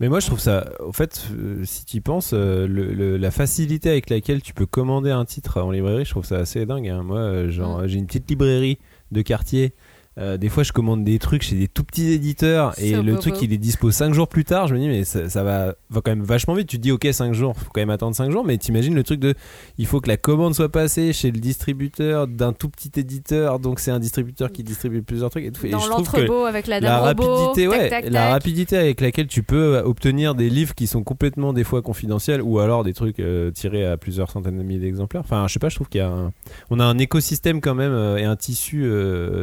Mais 0.00 0.08
moi, 0.08 0.18
je 0.18 0.26
trouve 0.26 0.40
ça, 0.40 0.68
au 0.80 0.92
fait, 0.92 1.28
euh, 1.32 1.62
si 1.64 1.84
tu 1.84 1.98
y 1.98 2.00
penses, 2.00 2.32
euh, 2.32 2.66
le- 2.66 2.92
le- 2.92 3.16
la 3.18 3.30
facilité 3.30 3.88
avec 3.90 4.10
laquelle 4.10 4.42
tu 4.42 4.52
peux 4.52 4.66
commander 4.66 5.12
un 5.12 5.24
titre 5.24 5.60
en 5.62 5.70
librairie, 5.70 6.04
je 6.04 6.10
trouve 6.10 6.24
ça 6.24 6.38
assez 6.38 6.66
dingue. 6.66 6.88
hein. 6.88 7.04
Moi, 7.04 7.18
euh, 7.20 7.50
genre, 7.52 7.86
j'ai 7.86 7.98
une 8.00 8.06
petite 8.06 8.28
librairie 8.28 8.78
de 9.12 9.22
quartier. 9.22 9.72
Euh, 10.18 10.36
des 10.36 10.48
fois, 10.48 10.62
je 10.62 10.72
commande 10.72 11.04
des 11.04 11.18
trucs 11.18 11.42
chez 11.42 11.56
des 11.56 11.68
tout 11.68 11.84
petits 11.84 12.10
éditeurs 12.10 12.74
et 12.78 12.92
le 12.92 13.16
truc 13.18 13.40
il 13.42 13.52
est 13.52 13.58
dispo 13.58 13.90
5 13.90 14.12
jours 14.14 14.28
plus 14.28 14.44
tard. 14.44 14.66
Je 14.66 14.74
me 14.74 14.80
dis, 14.80 14.88
mais 14.88 15.04
ça, 15.04 15.28
ça 15.28 15.44
va, 15.44 15.74
va 15.90 16.00
quand 16.00 16.10
même 16.10 16.22
vachement 16.24 16.54
vite. 16.54 16.68
Tu 16.68 16.76
te 16.78 16.82
dis, 16.82 16.92
ok, 16.92 17.06
5 17.10 17.32
jours, 17.32 17.54
faut 17.56 17.70
quand 17.72 17.80
même 17.80 17.90
attendre 17.90 18.16
5 18.16 18.30
jours, 18.30 18.44
mais 18.44 18.58
t'imagines 18.58 18.94
le 18.94 19.02
truc 19.02 19.20
de 19.20 19.34
il 19.78 19.86
faut 19.86 20.00
que 20.00 20.08
la 20.08 20.16
commande 20.16 20.54
soit 20.54 20.70
passée 20.70 21.12
chez 21.12 21.30
le 21.30 21.38
distributeur 21.38 22.26
d'un 22.26 22.52
tout 22.52 22.68
petit 22.68 22.90
éditeur, 22.98 23.60
donc 23.60 23.80
c'est 23.80 23.90
un 23.90 24.00
distributeur 24.00 24.50
qui 24.50 24.62
distribue 24.62 25.02
plusieurs 25.02 25.30
trucs 25.30 25.44
et 25.44 25.52
tout. 25.52 25.66
Dans 25.68 25.78
je 25.78 25.88
trouve 25.88 26.10
que 26.10 26.20
l'entrebot 26.20 26.44
avec 26.44 26.66
la 26.66 26.80
la 26.80 26.98
robot. 26.98 27.22
rapidité, 27.22 27.68
tac, 27.68 27.80
ouais, 27.80 27.88
tac, 27.88 28.10
la 28.10 28.30
rapidité 28.30 28.76
avec 28.76 29.00
laquelle 29.00 29.26
tu 29.26 29.42
peux 29.42 29.76
euh, 29.76 29.82
obtenir 29.82 30.34
des 30.34 30.50
livres 30.50 30.74
qui 30.74 30.86
sont 30.86 31.02
complètement 31.02 31.52
des 31.52 31.64
fois 31.64 31.82
confidentiels 31.82 32.42
ou 32.42 32.58
alors 32.58 32.84
des 32.84 32.92
trucs 32.92 33.20
euh, 33.20 33.50
tirés 33.50 33.86
à 33.86 33.96
plusieurs 33.96 34.30
centaines 34.30 34.58
de 34.58 34.62
milliers 34.62 34.80
d'exemplaires. 34.80 35.22
Enfin, 35.22 35.46
je 35.46 35.52
sais 35.52 35.58
pas, 35.58 35.68
je 35.68 35.76
trouve 35.76 35.88
qu'il 35.88 36.00
y 36.00 36.04
a 36.04 36.08
un, 36.08 36.32
on 36.70 36.80
a 36.80 36.84
un 36.84 36.98
écosystème 36.98 37.60
quand 37.60 37.74
même 37.74 37.92
euh, 37.92 38.16
et 38.16 38.24
un 38.24 38.36
tissu 38.36 38.78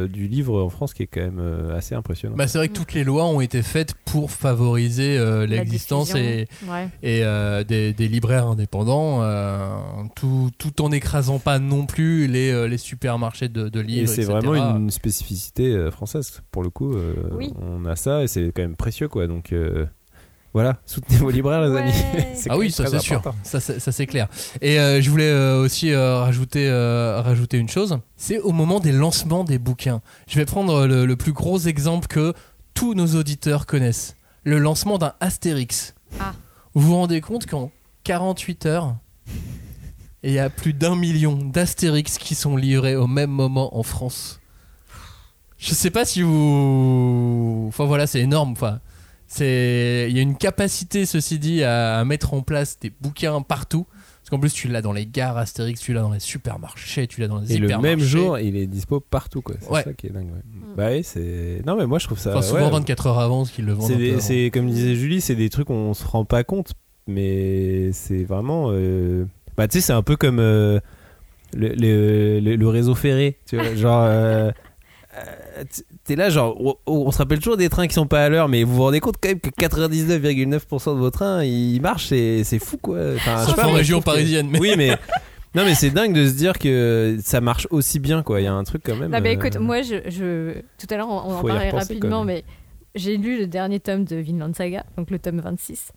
du 0.08 0.28
livre 0.28 0.65
en 0.66 0.70
France 0.70 0.92
qui 0.94 1.02
est 1.02 1.06
quand 1.06 1.20
même 1.22 1.38
euh, 1.40 1.76
assez 1.76 1.94
impressionnant. 1.94 2.36
Bah, 2.36 2.46
c'est 2.48 2.58
vrai 2.58 2.68
que 2.68 2.74
toutes 2.74 2.92
les 2.92 3.04
lois 3.04 3.24
ont 3.26 3.40
été 3.40 3.62
faites 3.62 3.94
pour 4.04 4.30
favoriser 4.30 5.16
euh, 5.18 5.46
l'existence 5.46 6.14
et, 6.14 6.44
diffusion. 6.46 6.72
Ouais. 6.72 6.88
et 7.02 7.24
euh, 7.24 7.64
des, 7.64 7.92
des 7.92 8.08
libraires 8.08 8.46
indépendants, 8.46 9.22
euh, 9.22 9.76
tout, 10.14 10.50
tout 10.58 10.82
en 10.82 10.92
écrasant 10.92 11.38
pas 11.38 11.58
non 11.58 11.86
plus 11.86 12.26
les, 12.26 12.68
les 12.68 12.78
supermarchés 12.78 13.48
de, 13.48 13.68
de 13.68 13.80
livres. 13.80 14.10
et 14.10 14.14
c'est 14.14 14.24
vraiment 14.24 14.76
une 14.76 14.90
spécificité 14.90 15.90
française 15.90 16.42
pour 16.50 16.62
le 16.62 16.70
coup. 16.70 16.94
euh, 16.94 17.14
Oui. 17.32 17.52
On 17.60 17.84
a 17.86 17.96
ça 17.96 18.22
et 18.22 18.26
c'est 18.28 18.52
quand 18.54 18.62
même 18.62 18.76
précieux 18.76 19.08
quoi. 19.08 19.26
Donc 19.26 19.52
euh, 19.52 19.86
voilà, 20.56 20.78
soutenez 20.86 21.18
vos 21.18 21.28
libraires 21.28 21.60
les 21.60 21.68
Ouais. 21.68 21.82
amis. 21.82 21.92
C'est 22.34 22.48
Ah 22.50 22.56
oui, 22.56 22.70
ça 22.70 22.86
c'est 22.86 22.98
sûr, 23.00 23.18
important. 23.18 23.36
ça 23.42 23.60
c'est 23.60 23.78
ça, 23.78 23.92
c'est 23.92 24.06
clair. 24.06 24.26
Et 24.62 24.80
euh, 24.80 25.02
je 25.02 25.10
voulais 25.10 25.28
euh, 25.28 25.60
aussi 25.60 25.92
euh, 25.92 26.18
rajouter, 26.20 26.66
euh, 26.66 27.20
rajouter 27.20 27.58
une 27.58 27.68
chose, 27.68 27.98
c'est 28.16 28.38
au 28.38 28.52
moment 28.52 28.80
des 28.80 28.92
lancements 28.92 29.44
des 29.44 29.58
bouquins. 29.58 30.00
Je 30.26 30.36
vais 30.38 30.46
prendre 30.46 30.86
le, 30.86 31.04
le 31.04 31.16
plus 31.16 31.34
gros 31.34 31.58
exemple 31.58 32.06
que 32.06 32.32
tous 32.72 32.94
nos 32.94 33.16
auditeurs 33.16 33.66
connaissent, 33.66 34.16
le 34.44 34.58
lancement 34.58 34.96
d'un 34.96 35.12
Astérix. 35.20 35.94
Ah. 36.20 36.32
Vous 36.72 36.80
vous 36.88 36.94
rendez 36.96 37.20
compte 37.20 37.44
qu'en 37.44 37.70
48 38.04 38.64
heures, 38.64 38.96
il 40.22 40.32
y 40.32 40.38
a 40.38 40.48
plus 40.48 40.72
d'un 40.72 40.96
million 40.96 41.34
d'Astérix 41.36 42.16
qui 42.16 42.34
sont 42.34 42.56
livrés 42.56 42.96
au 42.96 43.06
même 43.06 43.30
moment 43.30 43.76
en 43.78 43.82
France. 43.82 44.40
Je 45.58 45.74
sais 45.74 45.90
pas 45.90 46.04
si 46.06 46.22
vous... 46.22 47.66
Enfin 47.68 47.84
voilà, 47.84 48.06
c'est 48.06 48.20
énorme. 48.20 48.52
Enfin, 48.52 48.80
c'est... 49.26 50.06
Il 50.10 50.16
y 50.16 50.18
a 50.18 50.22
une 50.22 50.36
capacité, 50.36 51.06
ceci 51.06 51.38
dit, 51.38 51.62
à, 51.62 51.98
à 51.98 52.04
mettre 52.04 52.34
en 52.34 52.42
place 52.42 52.78
des 52.80 52.92
bouquins 53.00 53.40
partout. 53.42 53.86
Parce 54.20 54.30
qu'en 54.30 54.40
plus, 54.40 54.52
tu 54.52 54.66
l'as 54.66 54.82
dans 54.82 54.92
les 54.92 55.06
gares 55.06 55.36
Astérix, 55.36 55.80
tu 55.80 55.92
l'as 55.92 56.00
dans 56.00 56.10
les 56.10 56.18
supermarchés, 56.18 57.06
tu 57.06 57.20
l'as 57.20 57.28
dans 57.28 57.38
les 57.38 57.52
Et 57.54 57.58
le 57.58 57.78
même 57.78 58.00
jour, 58.00 58.40
il 58.40 58.56
est 58.56 58.66
dispo 58.66 58.98
partout 58.98 59.40
quoi. 59.40 59.54
C'est 59.60 59.70
Ouais. 59.70 59.84
ça 59.84 59.92
qui 59.92 60.08
est 60.08 60.10
dingue. 60.10 60.26
ouais. 60.32 60.42
Bah 60.76 60.88
oui, 60.90 61.04
c'est. 61.04 61.62
Non 61.64 61.76
mais 61.76 61.86
moi 61.86 62.00
je 62.00 62.06
trouve 62.06 62.18
ça. 62.18 62.30
Enfin, 62.30 62.42
souvent 62.42 62.64
ouais. 62.64 62.70
24 62.72 63.06
heures 63.06 63.20
avant, 63.20 63.44
qu'ils 63.44 63.66
le 63.66 63.72
vendent. 63.72 63.92
C'est 64.18 64.50
comme 64.52 64.68
disait 64.68 64.96
Julie, 64.96 65.20
c'est 65.20 65.36
des 65.36 65.48
trucs 65.48 65.70
on 65.70 65.94
se 65.94 66.04
rend 66.04 66.24
pas 66.24 66.42
compte, 66.42 66.72
mais 67.06 67.92
c'est 67.92 68.24
vraiment. 68.24 68.70
euh, 68.72 69.26
Bah 69.56 69.68
tu 69.68 69.78
sais, 69.78 69.86
c'est 69.86 69.92
un 69.92 70.02
peu 70.02 70.16
comme 70.16 70.40
euh, 70.40 70.80
le, 71.54 71.68
le- 71.68 72.40
le- 72.40 72.56
le 72.56 72.68
réseau 72.68 72.96
ferré, 72.96 73.38
tu 73.46 73.54
vois, 73.54 73.76
genre. 73.76 74.02
euh, 74.08 74.50
T'es 76.06 76.16
là, 76.16 76.30
genre, 76.30 76.56
on, 76.60 76.76
on 76.86 77.10
se 77.10 77.18
rappelle 77.18 77.38
toujours 77.38 77.56
des 77.56 77.68
trains 77.68 77.86
qui 77.88 77.94
sont 77.94 78.06
pas 78.06 78.24
à 78.24 78.28
l'heure, 78.28 78.48
mais 78.48 78.62
vous 78.62 78.74
vous 78.76 78.82
rendez 78.82 79.00
compte 79.00 79.16
quand 79.20 79.28
même 79.28 79.40
que 79.40 79.48
99,9% 79.50 80.94
de 80.94 80.98
vos 80.98 81.10
trains 81.10 81.42
ils 81.44 81.80
marchent, 81.80 82.06
c'est 82.08 82.44
c'est 82.44 82.58
fou 82.58 82.76
quoi. 82.78 82.98
Enfin, 83.16 83.36
je 83.38 83.40
sais 83.40 83.46
Sauf 83.46 83.56
pas, 83.56 83.66
en 83.68 83.72
région 83.72 83.98
que- 84.00 84.04
parisienne. 84.04 84.48
Mais... 84.50 84.60
Oui, 84.60 84.74
mais. 84.76 84.96
Non, 85.54 85.64
mais 85.64 85.74
c'est 85.74 85.88
dingue 85.88 86.12
de 86.12 86.28
se 86.28 86.34
dire 86.34 86.58
que 86.58 87.16
ça 87.24 87.40
marche 87.40 87.66
aussi 87.70 87.98
bien 87.98 88.22
quoi. 88.22 88.42
Il 88.42 88.44
y 88.44 88.46
a 88.46 88.52
un 88.52 88.62
truc 88.64 88.82
quand 88.84 88.94
même. 88.96 89.10
Non, 89.10 89.20
mais 89.22 89.30
euh, 89.30 89.32
écoute, 89.40 89.56
moi, 89.58 89.80
je, 89.80 89.94
je- 90.10 90.60
tout 90.78 90.86
à 90.90 90.98
l'heure, 90.98 91.08
on, 91.08 91.30
on 91.32 91.36
en 91.38 91.42
parlait 91.42 91.70
rapidement, 91.70 92.24
mais 92.24 92.44
j'ai 92.94 93.16
lu 93.16 93.38
le 93.38 93.46
dernier 93.46 93.80
tome 93.80 94.04
de 94.04 94.16
Vinland 94.16 94.52
Saga, 94.54 94.84
donc 94.98 95.10
le 95.10 95.18
tome 95.18 95.40
26. 95.40 95.92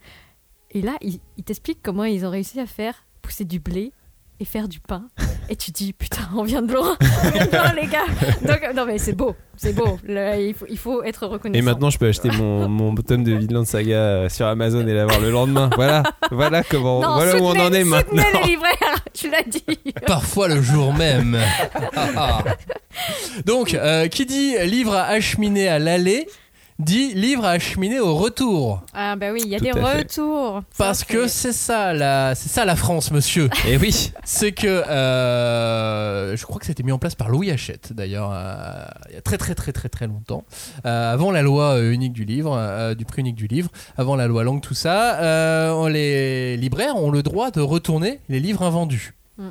Et 0.72 0.82
là, 0.82 0.94
il, 1.02 1.20
il 1.36 1.44
t'explique 1.44 1.80
comment 1.84 2.06
ils 2.06 2.26
ont 2.26 2.30
réussi 2.30 2.58
à 2.62 2.66
faire 2.68 2.94
pousser 3.22 3.44
du 3.44 3.60
blé 3.60 3.92
et 4.40 4.46
faire 4.46 4.70
du 4.70 4.80
pain. 4.80 5.08
Et 5.52 5.56
tu 5.56 5.72
dis, 5.72 5.94
putain, 5.94 6.22
on 6.36 6.44
vient 6.44 6.62
de 6.62 6.72
loin, 6.72 6.96
on 7.26 7.30
vient 7.32 7.46
de 7.48 7.52
loin, 7.52 7.74
les 7.74 7.88
gars. 7.88 8.06
Donc, 8.44 8.76
non, 8.76 8.86
mais 8.86 9.00
c'est 9.00 9.14
beau, 9.14 9.36
c'est 9.58 9.74
beau. 9.74 10.00
Le- 10.08 10.40
il, 10.40 10.54
faut, 10.54 10.66
il 10.70 10.78
faut 10.78 11.02
être 11.04 11.26
reconnaissant. 11.26 11.60
Et 11.60 11.64
maintenant, 11.64 11.90
je 11.90 11.98
peux 11.98 12.08
acheter 12.08 12.30
mon, 12.30 12.70
mon 12.70 12.94
tome 12.96 13.24
de 13.24 13.34
Vinland 13.34 13.66
Saga 13.66 13.96
euh, 13.96 14.30
sur 14.30 14.46
Amazon 14.46 14.86
et 14.88 14.94
l'avoir 14.94 15.20
le 15.20 15.32
lendemain. 15.32 15.72
Voilà, 15.76 16.04
voilà 16.30 16.62
comment, 16.64 17.02
non, 17.02 17.16
voilà 17.16 17.38
où 17.38 17.46
on 17.46 17.60
en 17.60 17.74
est 17.74 17.84
maintenant. 17.84 18.22
les 18.44 18.48
libraires, 18.52 19.04
tu 19.14 19.32
l'as 19.32 19.42
dit. 19.42 19.64
Parfois 20.06 20.50
le 20.50 20.62
jour 20.62 20.94
même. 20.94 21.36
Donc, 23.46 23.74
euh, 23.74 24.08
qui 24.08 24.26
dit 24.26 24.56
livre 24.66 24.94
à 24.94 25.04
acheminer 25.06 25.68
à 25.68 25.80
l'aller, 25.80 26.28
dit 26.80 27.14
livre 27.14 27.44
à 27.46 27.52
acheminer 27.52 28.00
au 28.00 28.16
retour. 28.16 28.82
Ah, 28.94 29.16
bah 29.16 29.32
oui, 29.34 29.42
il 29.46 29.50
y 29.52 29.56
a 29.56 29.60
Tout 29.60 29.66
des 29.66 29.72
retours. 29.74 30.62
Parce 30.78 31.00
Ça, 31.00 31.06
que 31.06 31.28
c'est- 31.28 31.52
ça 31.52 31.94
la, 31.94 32.34
c'est 32.36 32.50
ça 32.50 32.64
la 32.66 32.76
France, 32.76 33.12
monsieur. 33.12 33.50
Et 33.68 33.78
oui, 33.78 34.12
c'est 34.24 34.54
que 34.54 34.68
euh, 34.68 36.36
je 36.36 36.44
crois 36.46 36.60
que 36.60 36.66
c'était 36.66 36.84
mis 36.84 36.92
en 36.92 36.98
place 37.00 37.16
par 37.16 37.30
Louis 37.30 37.52
Hachette 37.52 37.94
d'ailleurs 37.94 38.32
euh, 38.34 38.86
il 39.10 39.16
y 39.16 39.18
a 39.18 39.22
très 39.22 39.38
très 39.38 39.56
très 39.56 39.72
très 39.72 39.90
très 39.90 40.08
longtemps 40.08 40.44
Euh, 40.86 41.14
avant 41.14 41.32
la 41.32 41.42
loi 41.42 41.80
unique 41.82 42.14
du 42.14 42.26
livre 42.26 42.56
euh, 42.58 42.96
du 42.96 43.06
prix 43.06 43.22
unique 43.22 43.36
du 43.36 43.48
livre 43.48 43.70
avant 43.98 44.16
la 44.16 44.28
loi 44.28 44.44
langue 44.44 44.62
tout 44.62 44.74
ça 44.74 45.20
euh, 45.20 45.90
les 45.90 46.58
libraires 46.58 46.96
ont 46.96 47.12
le 47.12 47.24
droit 47.24 47.52
de 47.52 47.62
retourner 47.62 48.20
les 48.30 48.40
livres 48.40 48.64
invendus 48.64 49.14
Mm. 49.38 49.50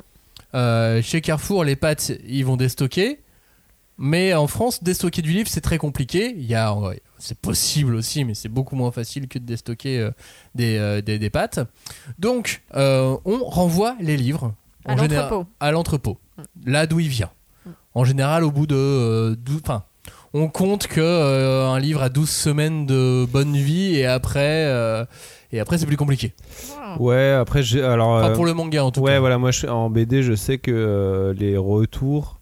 Euh, 0.55 1.01
chez 1.01 1.21
Carrefour 1.21 1.63
les 1.63 1.75
pâtes 1.75 2.11
ils 2.27 2.45
vont 2.45 2.57
déstocker 2.57 3.19
mais 3.97 4.33
en 4.33 4.47
France 4.47 4.83
déstocker 4.83 5.21
du 5.21 5.31
livre 5.31 5.49
c'est 5.49 5.61
très 5.61 5.77
compliqué 5.77 6.33
il 6.37 6.45
y 6.45 6.55
a 6.55 6.71
c'est 7.19 7.37
possible 7.37 7.95
aussi 7.95 8.25
mais 8.25 8.33
c'est 8.33 8.49
beaucoup 8.49 8.75
moins 8.75 8.91
facile 8.91 9.27
que 9.27 9.37
de 9.39 9.43
déstocker 9.45 9.99
euh, 9.99 10.11
des, 10.55 10.77
euh, 10.77 11.01
des, 11.01 11.19
des 11.19 11.29
pâtes 11.29 11.59
donc 12.17 12.61
euh, 12.75 13.15
on 13.25 13.43
renvoie 13.43 13.95
les 13.99 14.17
livres 14.17 14.53
À 14.85 14.93
en 14.93 14.97
général- 14.97 15.29
l'entrepôt. 15.29 15.49
à 15.59 15.71
l'entrepôt, 15.71 16.17
là 16.65 16.87
d'où 16.87 16.99
il 16.99 17.09
vient. 17.09 17.29
En 17.95 18.05
général, 18.05 18.43
au 18.43 18.51
bout 18.51 18.67
de 18.67 18.75
euh, 18.75 19.35
12, 19.35 19.61
enfin, 19.63 19.83
on 20.33 20.47
compte 20.47 20.87
que 20.87 21.01
euh, 21.01 21.67
un 21.67 21.79
livre 21.79 22.01
a 22.03 22.09
12 22.09 22.29
semaines 22.29 22.85
de 22.85 23.25
bonne 23.29 23.57
vie 23.57 23.95
et 23.95 24.05
après, 24.05 24.65
euh, 24.67 25.03
et 25.51 25.59
après 25.59 25.77
c'est 25.79 25.87
plus 25.87 25.97
compliqué. 25.97 26.33
ouais. 26.99 27.31
Après, 27.31 27.63
j'ai 27.63 27.81
alors. 27.83 28.09
Enfin, 28.09 28.31
pour 28.33 28.45
le 28.45 28.53
manga 28.53 28.83
en 28.85 28.91
tout 28.91 29.01
ouais, 29.01 29.13
cas. 29.13 29.19
voilà. 29.19 29.37
Moi, 29.39 29.51
je, 29.51 29.65
en 29.67 29.89
BD, 29.89 30.21
je 30.23 30.33
sais 30.35 30.59
que 30.59 30.71
euh, 30.71 31.33
les 31.33 31.57
retours, 31.57 32.38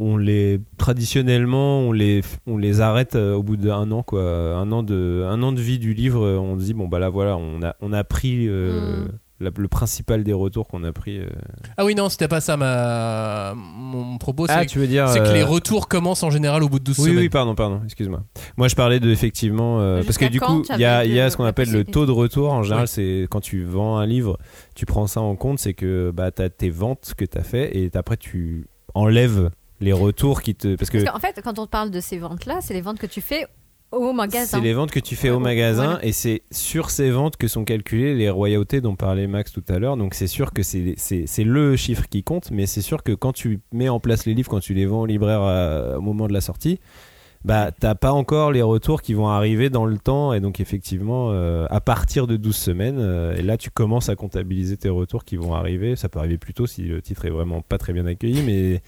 on 0.00 0.16
les 0.16 0.60
traditionnellement, 0.78 1.80
on 1.80 1.92
les, 1.92 2.22
on 2.46 2.56
les 2.56 2.80
arrête 2.80 3.14
euh, 3.16 3.34
au 3.34 3.42
bout 3.42 3.56
d'un 3.56 3.90
an, 3.90 4.02
quoi. 4.02 4.22
Un 4.56 4.70
an 4.72 4.82
de, 4.82 5.24
un 5.28 5.42
an 5.42 5.52
de 5.52 5.60
vie 5.60 5.78
du 5.78 5.94
livre. 5.94 6.26
On 6.26 6.58
se 6.58 6.64
dit 6.64 6.74
bon 6.74 6.88
bah 6.88 6.98
là, 6.98 7.08
voilà, 7.08 7.36
on 7.36 7.62
a, 7.62 7.74
on 7.80 7.92
a 7.92 8.04
pris. 8.04 8.46
euh, 8.48 9.04
Mm. 9.04 9.08
la- 9.40 9.50
le 9.56 9.68
principal 9.68 10.24
des 10.24 10.32
retours 10.32 10.66
qu'on 10.66 10.82
a 10.82 10.90
pris. 10.92 11.18
euh. 11.20 11.28
Ah 11.76 11.84
oui, 11.84 11.94
non, 11.94 12.08
c'était 12.08 12.26
pas 12.26 12.40
ça 12.40 12.56
ma... 12.56 13.54
mon 13.54 14.18
propos. 14.18 14.46
Ah, 14.48 14.60
C'est 14.62 14.66
tu 14.66 14.80
veux 14.80 14.88
dire 14.88 15.08
c'est 15.08 15.20
que 15.20 15.32
les 15.32 15.44
retours 15.44 15.86
commencent 15.86 16.24
en 16.24 16.30
général 16.30 16.64
au 16.64 16.68
bout 16.68 16.80
de 16.80 16.84
12 16.84 16.98
Oui, 16.98 17.04
semaines. 17.04 17.18
oui, 17.20 17.28
pardon, 17.28 17.54
pardon, 17.54 17.80
excuse-moi. 17.84 18.24
Moi, 18.56 18.66
je 18.66 18.74
parlais 18.74 18.98
de 18.98 19.08
effectivement. 19.10 19.80
euh, 19.80 20.02
parce 20.02 20.18
que 20.18 20.24
du 20.26 20.40
coup, 20.40 20.64
il 20.74 20.80
y 20.80 20.84
a, 20.84 21.04
il 21.04 21.12
y 21.12 21.20
a 21.20 21.30
ce 21.30 21.36
qu'on 21.36 21.44
appelle 21.44 21.70
le 21.70 21.84
taux 21.84 22.04
de 22.04 22.10
retour. 22.10 22.52
En 22.52 22.64
général, 22.64 22.88
c'est 22.88 23.26
quand 23.30 23.40
tu 23.40 23.62
vends 23.62 23.98
un 23.98 24.06
livre, 24.06 24.38
tu 24.74 24.86
prends 24.86 25.06
ça 25.06 25.20
en 25.20 25.36
compte, 25.36 25.60
c'est 25.60 25.74
que 25.74 26.10
bah, 26.12 26.32
tu 26.32 26.42
as 26.42 26.50
tes 26.50 26.70
ventes 26.70 27.12
que 27.16 27.24
tu 27.24 27.38
as 27.38 27.44
fait 27.44 27.76
et 27.76 27.90
après, 27.94 28.16
tu 28.16 28.66
enlèves 28.94 29.50
les 29.80 29.92
retours 29.92 30.42
qui 30.42 30.54
te. 30.54 30.74
Parce 30.76 30.90
que 30.90 30.98
Parce 30.98 31.10
qu'en 31.12 31.20
fait, 31.20 31.40
quand 31.42 31.58
on 31.58 31.66
parle 31.66 31.90
de 31.90 32.00
ces 32.00 32.18
ventes-là, 32.18 32.58
c'est 32.60 32.74
les 32.74 32.80
ventes 32.80 32.98
que 32.98 33.06
tu 33.06 33.20
fais 33.20 33.46
au 33.90 34.12
magasin. 34.12 34.58
c'est 34.58 34.60
les 34.64 34.74
ventes 34.74 34.90
que 34.90 35.00
tu 35.00 35.16
fais 35.16 35.30
au 35.30 35.38
magasin 35.38 35.84
voilà. 35.92 36.04
et 36.04 36.12
c'est 36.12 36.42
sur 36.50 36.90
ces 36.90 37.10
ventes 37.10 37.38
que 37.38 37.48
sont 37.48 37.64
calculées 37.64 38.14
les 38.14 38.28
royautés 38.28 38.82
dont 38.82 38.96
parlait 38.96 39.26
Max 39.26 39.50
tout 39.50 39.64
à 39.68 39.78
l'heure. 39.78 39.96
Donc 39.96 40.12
c'est 40.14 40.26
sûr 40.26 40.52
que 40.52 40.62
c'est 40.62 40.94
le 41.44 41.74
chiffre 41.76 42.06
qui 42.08 42.22
compte, 42.22 42.50
mais 42.50 42.66
c'est 42.66 42.82
sûr 42.82 43.02
que 43.02 43.12
quand 43.12 43.32
tu 43.32 43.60
mets 43.72 43.88
en 43.88 43.98
place 43.98 44.26
les 44.26 44.34
livres, 44.34 44.50
quand 44.50 44.60
tu 44.60 44.74
les 44.74 44.84
vends 44.84 45.00
au 45.00 45.06
libraire 45.06 45.40
à- 45.40 45.96
au 45.96 46.02
moment 46.02 46.26
de 46.28 46.34
la 46.34 46.42
sortie, 46.42 46.80
bah 47.44 47.70
t'as 47.78 47.94
pas 47.94 48.12
encore 48.12 48.50
les 48.50 48.62
retours 48.62 49.00
qui 49.00 49.14
vont 49.14 49.28
arriver 49.28 49.70
dans 49.70 49.86
le 49.86 49.96
temps 49.98 50.32
et 50.32 50.40
donc 50.40 50.58
effectivement 50.60 51.28
euh, 51.30 51.66
à 51.70 51.80
partir 51.80 52.26
de 52.26 52.36
12 52.36 52.54
semaines 52.56 52.98
euh, 52.98 53.36
et 53.36 53.42
là 53.42 53.56
tu 53.56 53.70
commences 53.70 54.08
à 54.08 54.16
comptabiliser 54.16 54.76
tes 54.76 54.88
retours 54.88 55.24
qui 55.24 55.36
vont 55.36 55.54
arriver 55.54 55.94
ça 55.94 56.08
peut 56.08 56.18
arriver 56.18 56.36
plus 56.38 56.52
tôt 56.52 56.66
si 56.66 56.82
le 56.82 57.00
titre 57.00 57.24
est 57.26 57.30
vraiment 57.30 57.60
pas 57.62 57.78
très 57.78 57.92
bien 57.92 58.06
accueilli 58.06 58.42
mais 58.42 58.82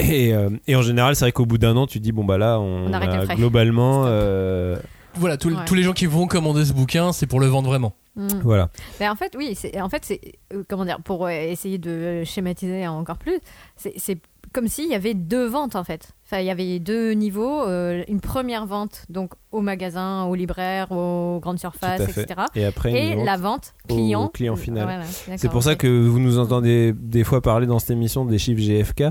et, 0.00 0.34
euh, 0.34 0.50
et 0.66 0.74
en 0.76 0.82
général 0.82 1.14
c'est 1.16 1.24
vrai 1.24 1.32
qu'au 1.32 1.46
bout 1.46 1.58
d'un 1.58 1.76
an 1.76 1.86
tu 1.86 2.00
dis 2.00 2.12
bon 2.12 2.24
bah 2.24 2.36
là 2.36 2.58
on, 2.60 2.86
On 2.88 2.92
a 2.92 3.34
globalement 3.36 4.02
euh, 4.06 4.76
Voilà, 5.14 5.36
tous- 5.36 5.54
Ouais. 5.54 5.64
tous 5.66 5.74
les 5.74 5.82
gens 5.84 5.92
qui 5.94 6.06
vont 6.06 6.26
commander 6.26 6.64
ce 6.64 6.72
bouquin, 6.72 7.12
c'est 7.12 7.26
pour 7.26 7.40
le 7.40 7.46
vendre 7.46 7.68
vraiment. 7.70 7.94
Mm. 8.16 8.26
voilà 8.42 8.68
Mais 9.00 9.08
en 9.08 9.14
fait, 9.16 9.34
oui, 9.36 9.54
c'est 9.54 9.80
en 9.80 9.88
fait 9.88 10.04
c'est 10.04 10.20
euh, 10.52 10.62
comment 10.68 10.84
dire 10.84 10.98
pour 11.02 11.28
essayer 11.30 11.78
de 11.78 12.22
schématiser 12.24 12.86
encore 12.88 13.16
plus, 13.18 13.38
c'est 13.76 14.18
comme 14.52 14.68
s'il 14.68 14.88
y 14.88 14.94
avait 14.94 15.14
deux 15.14 15.46
ventes 15.46 15.76
en 15.76 15.84
fait. 15.84 16.12
Enfin, 16.24 16.40
il 16.40 16.46
y 16.46 16.50
avait 16.50 16.78
deux 16.78 17.12
niveaux, 17.12 17.62
euh, 17.62 18.02
une 18.08 18.20
première 18.20 18.66
vente 18.66 19.04
donc 19.08 19.32
au 19.50 19.60
magasin, 19.60 20.24
au 20.24 20.34
libraire, 20.34 20.92
aux 20.92 21.38
grandes 21.40 21.58
surfaces, 21.58 22.02
etc. 22.02 22.26
et 22.54 22.64
après 22.64 22.92
Et 22.92 23.14
vente. 23.14 23.24
la 23.24 23.36
vente 23.36 23.74
au 23.88 23.94
client. 23.94 24.28
client 24.28 24.56
final. 24.56 24.84
Voilà, 24.84 25.38
C'est 25.38 25.50
pour 25.50 25.62
ça 25.62 25.74
que 25.74 25.86
vous 25.86 26.18
nous 26.20 26.38
entendez 26.38 26.92
des 26.94 27.24
fois 27.24 27.40
parler 27.40 27.66
dans 27.66 27.78
cette 27.78 27.90
émission 27.90 28.24
des 28.24 28.38
chiffres 28.38 28.60
GFK. 28.60 29.04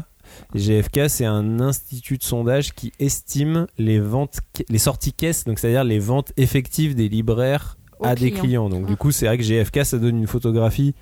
GFK, 0.56 1.10
c'est 1.10 1.26
un 1.26 1.60
institut 1.60 2.17
de 2.17 2.23
sondage 2.23 2.73
qui 2.73 2.91
estime 3.00 3.67
les 3.78 4.00
ventes, 4.00 4.39
les 4.69 4.78
sorties 4.78 5.13
caisses, 5.13 5.45
donc 5.45 5.58
c'est-à-dire 5.60 5.84
les 5.84 6.00
ventes 6.00 6.34
effectives 6.38 6.95
des 6.95 7.10
libraires 7.10 7.78
à 8.04 8.13
des 8.13 8.32
clients. 8.32 8.69
Donc 8.69 8.86
du 8.86 8.95
coup, 8.95 9.12
c'est 9.12 9.26
vrai 9.26 9.38
que 9.38 9.43
GFK, 9.43 9.86
ça 9.86 9.97
donne 9.97 10.17
une 10.17 10.28
photographie 10.28 10.93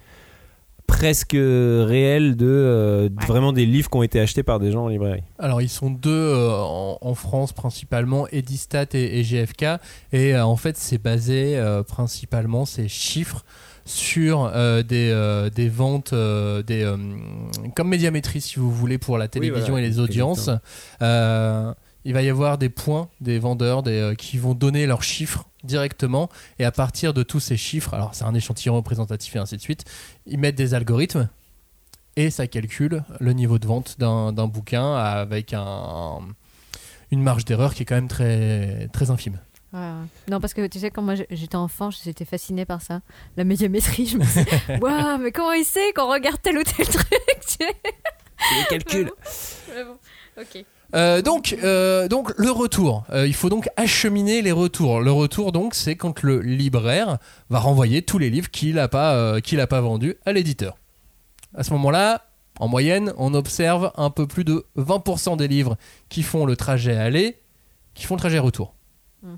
presque 0.87 1.33
réelle 1.37 2.35
de 2.35 2.45
euh, 2.47 3.09
Ouais. 3.09 3.25
vraiment 3.27 3.51
des 3.53 3.65
livres 3.65 3.89
qui 3.89 3.97
ont 3.97 4.03
été 4.03 4.19
achetés 4.19 4.43
par 4.43 4.59
des 4.59 4.71
gens 4.71 4.85
en 4.85 4.87
librairie. 4.87 5.23
Alors 5.39 5.61
ils 5.61 5.69
sont 5.69 5.89
deux 5.89 6.09
euh, 6.11 6.51
en, 6.51 6.97
en 7.01 7.13
France 7.15 7.51
principalement, 7.53 8.27
Edistat 8.29 8.85
et, 8.93 9.19
et 9.19 9.23
GFK, 9.23 9.63
et 10.13 10.35
euh, 10.35 10.45
en 10.45 10.55
fait 10.55 10.77
c'est 10.77 10.97
basé 11.01 11.57
euh, 11.57 11.83
principalement 11.83 12.65
ces 12.65 12.87
chiffres 12.87 13.43
sur 13.87 14.49
euh, 14.55 14.81
des, 14.81 15.11
euh, 15.13 15.49
des 15.51 15.69
ventes, 15.69 16.13
euh, 16.13 16.63
des, 16.63 16.83
euh, 16.83 16.97
comme 17.75 17.89
médiamétrie 17.89 18.41
si 18.41 18.59
vous 18.59 18.71
voulez 18.71 18.97
pour 18.97 19.17
la 19.19 19.27
télévision 19.27 19.73
voilà, 19.73 19.85
et 19.85 19.89
les 19.89 19.99
audiences. 19.99 20.49
Il 22.05 22.13
va 22.13 22.21
y 22.21 22.29
avoir 22.29 22.57
des 22.57 22.69
points 22.69 23.09
des 23.19 23.39
vendeurs 23.39 23.83
des, 23.83 23.99
euh, 23.99 24.15
qui 24.15 24.37
vont 24.37 24.53
donner 24.53 24.85
leurs 24.85 25.03
chiffres 25.03 25.45
directement 25.63 26.29
et 26.59 26.65
à 26.65 26.71
partir 26.71 27.13
de 27.13 27.23
tous 27.23 27.39
ces 27.39 27.57
chiffres, 27.57 27.93
alors 27.93 28.13
c'est 28.13 28.23
un 28.23 28.33
échantillon 28.35 28.75
représentatif 28.75 29.35
et 29.35 29.39
ainsi 29.39 29.57
de 29.57 29.61
suite, 29.61 29.83
ils 30.27 30.37
mettent 30.37 30.55
des 30.55 30.73
algorithmes 30.75 31.27
et 32.15 32.29
ça 32.29 32.47
calcule 32.47 33.03
le 33.19 33.33
niveau 33.33 33.59
de 33.59 33.67
vente 33.67 33.99
d'un 33.99 34.31
d'un 34.31 34.47
bouquin 34.47 34.95
avec 34.95 35.53
un, 35.53 36.19
une 37.11 37.21
marge 37.21 37.45
d'erreur 37.45 37.73
qui 37.73 37.83
est 37.83 37.85
quand 37.85 37.95
même 37.95 38.07
très, 38.07 38.87
très 38.93 39.09
infime. 39.09 39.39
Ouais, 39.73 39.79
ouais. 39.79 40.07
Non, 40.29 40.39
parce 40.39 40.53
que 40.53 40.65
tu 40.67 40.79
sais, 40.79 40.89
quand 40.91 41.01
moi 41.01 41.15
j'étais 41.15 41.55
enfant, 41.55 41.89
j'étais 41.91 42.23
fascinée 42.23 42.65
par 42.65 42.81
ça. 42.81 43.01
La 43.35 43.43
médiamétrie, 43.43 44.05
je 44.05 44.17
me 44.17 44.23
disais, 44.23 44.45
waouh, 44.81 45.17
mais 45.17 45.31
comment 45.31 45.51
il 45.51 45.65
sait 45.65 45.91
qu'on 45.93 46.09
regarde 46.09 46.41
tel 46.41 46.57
ou 46.57 46.63
tel 46.63 46.87
truc 46.87 47.09
tu 47.09 47.65
sais? 47.65 47.75
Les 48.57 48.65
calculs. 48.69 49.11
Mais 49.75 49.83
bon, 49.83 49.97
ok. 50.39 50.65
Euh, 50.93 51.21
donc, 51.21 51.57
euh, 51.63 52.07
donc 52.07 52.33
le 52.37 52.51
retour. 52.51 53.05
Euh, 53.11 53.27
il 53.27 53.33
faut 53.33 53.49
donc 53.49 53.69
acheminer 53.75 54.41
les 54.41 54.51
retours. 54.51 55.01
Le 55.01 55.11
retour, 55.11 55.51
donc, 55.51 55.73
c'est 55.73 55.95
quand 55.95 56.21
le 56.21 56.41
libraire 56.41 57.17
va 57.49 57.59
renvoyer 57.59 58.01
tous 58.01 58.17
les 58.17 58.29
livres 58.29 58.49
qu'il 58.51 58.75
n'a 58.75 58.87
pas, 58.87 59.41
qu'il 59.41 59.59
a 59.59 59.67
pas 59.67 59.81
vendus 59.81 60.15
à 60.25 60.33
l'éditeur. 60.33 60.77
À 61.55 61.63
ce 61.63 61.71
moment-là, 61.73 62.25
en 62.59 62.67
moyenne, 62.67 63.13
on 63.17 63.33
observe 63.33 63.91
un 63.95 64.09
peu 64.09 64.27
plus 64.27 64.43
de 64.43 64.65
20% 64.77 65.37
des 65.37 65.47
livres 65.47 65.77
qui 66.09 66.23
font 66.23 66.45
le 66.45 66.55
trajet 66.55 66.95
aller, 66.95 67.37
qui 67.93 68.05
font 68.05 68.15
le 68.15 68.19
trajet 68.19 68.39
retour. 68.39 68.75
Hmm. 69.23 69.35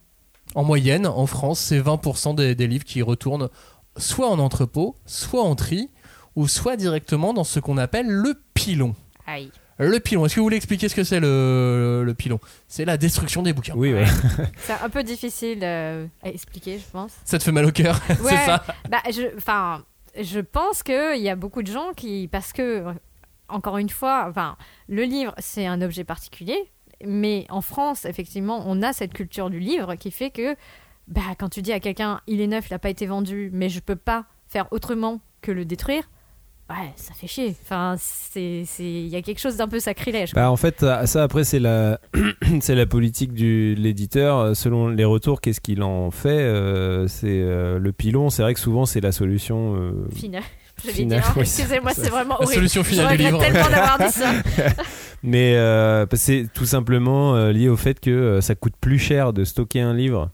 En 0.55 0.63
moyenne, 0.63 1.07
en 1.07 1.25
France, 1.25 1.59
c'est 1.59 1.79
20% 1.79 2.35
des, 2.35 2.55
des 2.55 2.67
livres 2.67 2.85
qui 2.85 3.01
retournent 3.01 3.49
soit 3.97 4.29
en 4.29 4.39
entrepôt, 4.39 4.95
soit 5.05 5.43
en 5.43 5.55
tri, 5.55 5.89
ou 6.35 6.47
soit 6.47 6.75
directement 6.75 7.33
dans 7.33 7.43
ce 7.43 7.59
qu'on 7.59 7.77
appelle 7.77 8.07
le 8.07 8.35
pilon. 8.53 8.95
Aïe. 9.25 9.51
Le 9.79 9.99
pilon, 9.99 10.25
est-ce 10.25 10.35
que 10.35 10.39
vous 10.39 10.45
voulez 10.45 10.57
expliquer 10.57 10.89
ce 10.89 10.95
que 10.95 11.03
c'est 11.03 11.19
le, 11.19 12.03
le 12.03 12.13
pilon 12.15 12.39
C'est 12.67 12.85
la 12.85 12.97
destruction 12.97 13.43
des 13.43 13.53
bouquins. 13.53 13.73
Oui, 13.75 13.93
ouais. 13.93 14.05
C'est 14.57 14.73
un 14.73 14.89
peu 14.89 15.03
difficile 15.03 15.59
euh, 15.61 16.07
à 16.23 16.29
expliquer, 16.29 16.79
je 16.79 16.85
pense. 16.91 17.11
Ça 17.25 17.37
te 17.37 17.43
fait 17.43 17.51
mal 17.51 17.65
au 17.65 17.71
cœur, 17.71 17.99
c'est 18.07 18.37
ça? 18.37 18.63
Bah, 18.89 19.01
je, 19.11 19.35
enfin, 19.37 19.83
je 20.19 20.39
pense 20.39 20.81
qu'il 20.81 21.21
y 21.21 21.29
a 21.29 21.35
beaucoup 21.35 21.61
de 21.61 21.71
gens 21.71 21.93
qui, 21.95 22.27
parce 22.27 22.53
que, 22.53 22.85
encore 23.49 23.77
une 23.77 23.89
fois, 23.89 24.25
enfin, 24.27 24.57
le 24.89 25.03
livre, 25.03 25.35
c'est 25.37 25.67
un 25.67 25.81
objet 25.81 26.03
particulier, 26.03 26.57
mais 27.05 27.45
en 27.49 27.61
France, 27.61 28.05
effectivement, 28.05 28.63
on 28.65 28.81
a 28.81 28.93
cette 28.93 29.13
culture 29.13 29.51
du 29.51 29.59
livre 29.59 29.93
qui 29.95 30.09
fait 30.09 30.31
que, 30.31 30.55
bah, 31.07 31.21
quand 31.37 31.49
tu 31.49 31.61
dis 31.61 31.71
à 31.71 31.79
quelqu'un, 31.79 32.19
il 32.25 32.41
est 32.41 32.47
neuf, 32.47 32.67
il 32.69 32.73
n'a 32.73 32.79
pas 32.79 32.89
été 32.89 33.05
vendu, 33.05 33.51
mais 33.53 33.69
je 33.69 33.79
peux 33.79 33.95
pas 33.95 34.25
faire 34.49 34.67
autrement 34.71 35.21
que 35.41 35.51
le 35.51 35.65
détruire, 35.65 36.09
ouais, 36.69 36.91
ça 36.95 37.13
fait 37.13 37.27
chier. 37.27 37.55
Enfin, 37.63 37.95
c'est, 37.99 38.63
c'est, 38.65 38.83
il 38.83 39.07
y 39.07 39.15
a 39.15 39.21
quelque 39.21 39.39
chose 39.39 39.57
d'un 39.57 39.67
peu 39.67 39.79
sacrilège. 39.79 40.33
Bah, 40.33 40.51
en 40.51 40.55
fait, 40.57 40.83
euh, 40.83 41.05
ça 41.05 41.23
après 41.23 41.43
c'est 41.43 41.59
la 41.59 41.99
c'est 42.61 42.75
la 42.75 42.85
politique 42.85 43.33
du 43.33 43.75
de 43.75 43.81
l'éditeur 43.81 44.37
Euh, 44.39 44.53
selon 44.53 44.87
les 44.89 45.05
retours. 45.05 45.41
Qu'est-ce 45.41 45.61
qu'il 45.61 45.83
en 45.83 46.11
fait 46.11 46.29
Euh, 46.41 47.07
C'est 47.07 47.27
euh, 47.29 47.79
le 47.79 47.91
pilon. 47.91 48.29
C'est 48.29 48.41
vrai 48.41 48.53
que 48.53 48.59
souvent 48.59 48.85
c'est 48.85 49.01
la 49.01 49.11
solution. 49.11 49.75
euh, 49.75 49.91
Final. 50.15 50.43
Je 50.83 50.87
vais 50.87 50.93
Final, 50.93 51.21
dire, 51.21 51.33
oui, 51.35 51.41
excusez-moi, 51.41 51.91
c'est 51.95 52.09
vraiment 52.09 52.35
La 52.39 52.45
horrible. 52.45 52.53
solution 52.69 52.83
Je 52.83 52.89
finale 52.89 53.17
du 53.17 53.25
regrette 53.25 53.31
livre. 53.31 53.39
tellement 53.63 53.69
d'avoir 53.69 53.97
dit 53.97 54.13
ça. 54.13 54.31
Mais 55.23 55.55
euh, 55.55 56.05
c'est 56.13 56.45
tout 56.53 56.65
simplement 56.67 57.35
euh, 57.35 57.51
lié 57.51 57.67
au 57.69 57.75
fait 57.77 57.99
que 57.99 58.11
euh, 58.11 58.41
ça 58.41 58.53
coûte 58.53 58.75
plus 58.79 58.99
cher 58.99 59.33
de 59.33 59.43
stocker 59.43 59.81
un 59.81 59.95
livre 59.95 60.29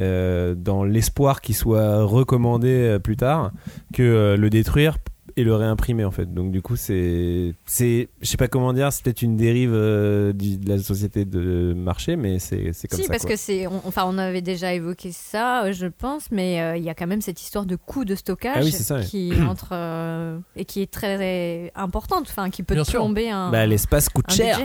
euh, 0.00 0.56
dans 0.56 0.82
l'espoir 0.82 1.40
qu'il 1.40 1.54
soit 1.54 2.02
recommandé 2.02 2.68
euh, 2.70 2.98
plus 2.98 3.16
tard 3.16 3.52
que 3.94 4.02
euh, 4.02 4.36
le 4.36 4.50
détruire 4.50 4.98
et 5.36 5.42
le 5.44 5.54
réimprimer 5.54 6.04
en 6.04 6.10
fait. 6.10 6.32
Donc 6.32 6.52
du 6.52 6.62
coup 6.62 6.76
c'est 6.76 7.54
c'est 7.66 8.08
je 8.20 8.26
sais 8.28 8.36
pas 8.36 8.48
comment 8.48 8.72
dire, 8.72 8.92
c'est 8.92 9.02
peut-être 9.02 9.22
une 9.22 9.36
dérive 9.36 9.72
euh, 9.74 10.32
du- 10.32 10.58
de 10.58 10.68
la 10.68 10.78
société 10.78 11.24
de 11.24 11.74
marché, 11.76 12.16
mais 12.16 12.38
c'est 12.38 12.72
c'est 12.72 12.86
comme 12.88 12.98
si, 13.00 13.06
ça. 13.06 13.10
parce 13.12 13.22
quoi. 13.22 13.32
que 13.32 13.36
c'est, 13.36 13.66
on, 13.66 13.80
enfin, 13.84 14.04
on 14.06 14.16
avait 14.18 14.42
déjà 14.42 14.72
évoqué 14.74 15.10
ça, 15.12 15.64
euh, 15.64 15.72
je 15.72 15.86
pense, 15.86 16.30
mais 16.30 16.60
euh, 16.60 16.76
il 16.76 16.84
y 16.84 16.88
a 16.90 16.94
quand 16.94 17.06
même 17.06 17.20
cette 17.20 17.40
histoire 17.40 17.66
de 17.66 17.76
coût 17.76 18.04
de 18.04 18.14
stockage 18.14 18.54
Ah 18.56 18.62
oui, 18.64 18.74
ouais. 18.96 19.04
qui 19.04 19.32
entre 19.48 19.70
euh, 19.72 20.38
et 20.56 20.64
qui 20.64 20.82
est 20.82 20.90
très 20.90 21.72
importante, 21.74 22.26
enfin, 22.30 22.50
qui 22.50 22.62
peut 22.62 22.74
Bien 22.74 22.84
sûr. 22.84 23.00
plomber 23.00 23.30
un. 23.30 23.50
Bah, 23.50 23.66
l'espace 23.66 24.08
coûte 24.08 24.26
un 24.28 24.34
cher. 24.34 24.58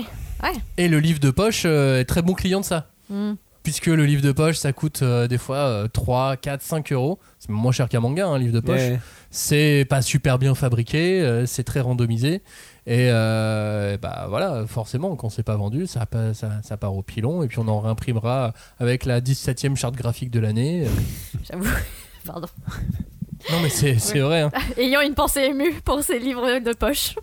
Et 0.78 0.88
le 0.88 1.00
livre 1.00 1.20
de 1.20 1.32
poche 1.32 1.64
euh, 1.66 2.00
est 2.00 2.06
très 2.06 2.22
bon 2.22 2.34
client 2.34 2.62
de 2.62 2.66
ça. 2.66 2.90
Hmm. 3.10 3.34
Puisque 3.64 3.88
le 3.88 4.06
livre 4.06 4.22
de 4.22 4.32
poche, 4.32 4.56
ça 4.56 4.72
coûte 4.72 5.02
euh, 5.02 5.28
des 5.28 5.38
fois 5.38 5.58
euh, 5.58 5.88
3, 5.92 6.38
4, 6.38 6.62
5 6.62 6.92
euros. 6.94 7.20
C'est 7.40 7.50
moins 7.50 7.74
cher 7.74 7.90
qu'un 7.90 8.00
manga, 8.00 8.26
un 8.26 8.40
livre 8.40 8.54
de 8.54 8.62
poche. 8.62 8.78
Ouais. 8.80 9.00
C'est 9.32 9.86
pas 9.88 10.02
super 10.02 10.40
bien 10.40 10.56
fabriqué, 10.56 11.22
euh, 11.22 11.46
c'est 11.46 11.64
très 11.64 11.82
randomisé. 11.82 12.42
Et 12.88 13.10
euh, 13.12 13.98
bah 13.98 14.26
voilà, 14.30 14.66
forcément, 14.66 15.16
quand 15.16 15.30
c'est 15.30 15.44
pas 15.44 15.56
vendu, 15.56 15.86
ça, 15.86 16.08
ça, 16.34 16.50
ça 16.64 16.78
part 16.78 16.96
au 16.96 17.04
pilon. 17.04 17.44
Et 17.44 17.48
puis 17.48 17.60
on 17.60 17.68
en 17.68 17.80
réimprimera 17.80 18.54
avec 18.80 19.06
la 19.06 19.22
17e 19.22 19.76
charte 19.76 19.96
graphique 19.96 20.32
de 20.32 20.40
l'année. 20.40 20.88
J'avoue. 21.52 21.70
Pardon. 22.26 22.48
Non, 23.52 23.60
mais 23.62 23.70
c'est 23.70 24.00
c'est 24.00 24.20
vrai, 24.20 24.42
hein, 24.42 24.52
Ayant 24.78 25.02
une 25.02 25.14
pensée 25.14 25.44
émue 25.44 25.74
pour 25.86 26.04
ces 26.04 26.20
livres 26.20 26.60
de 26.60 26.74
poche. 26.74 27.16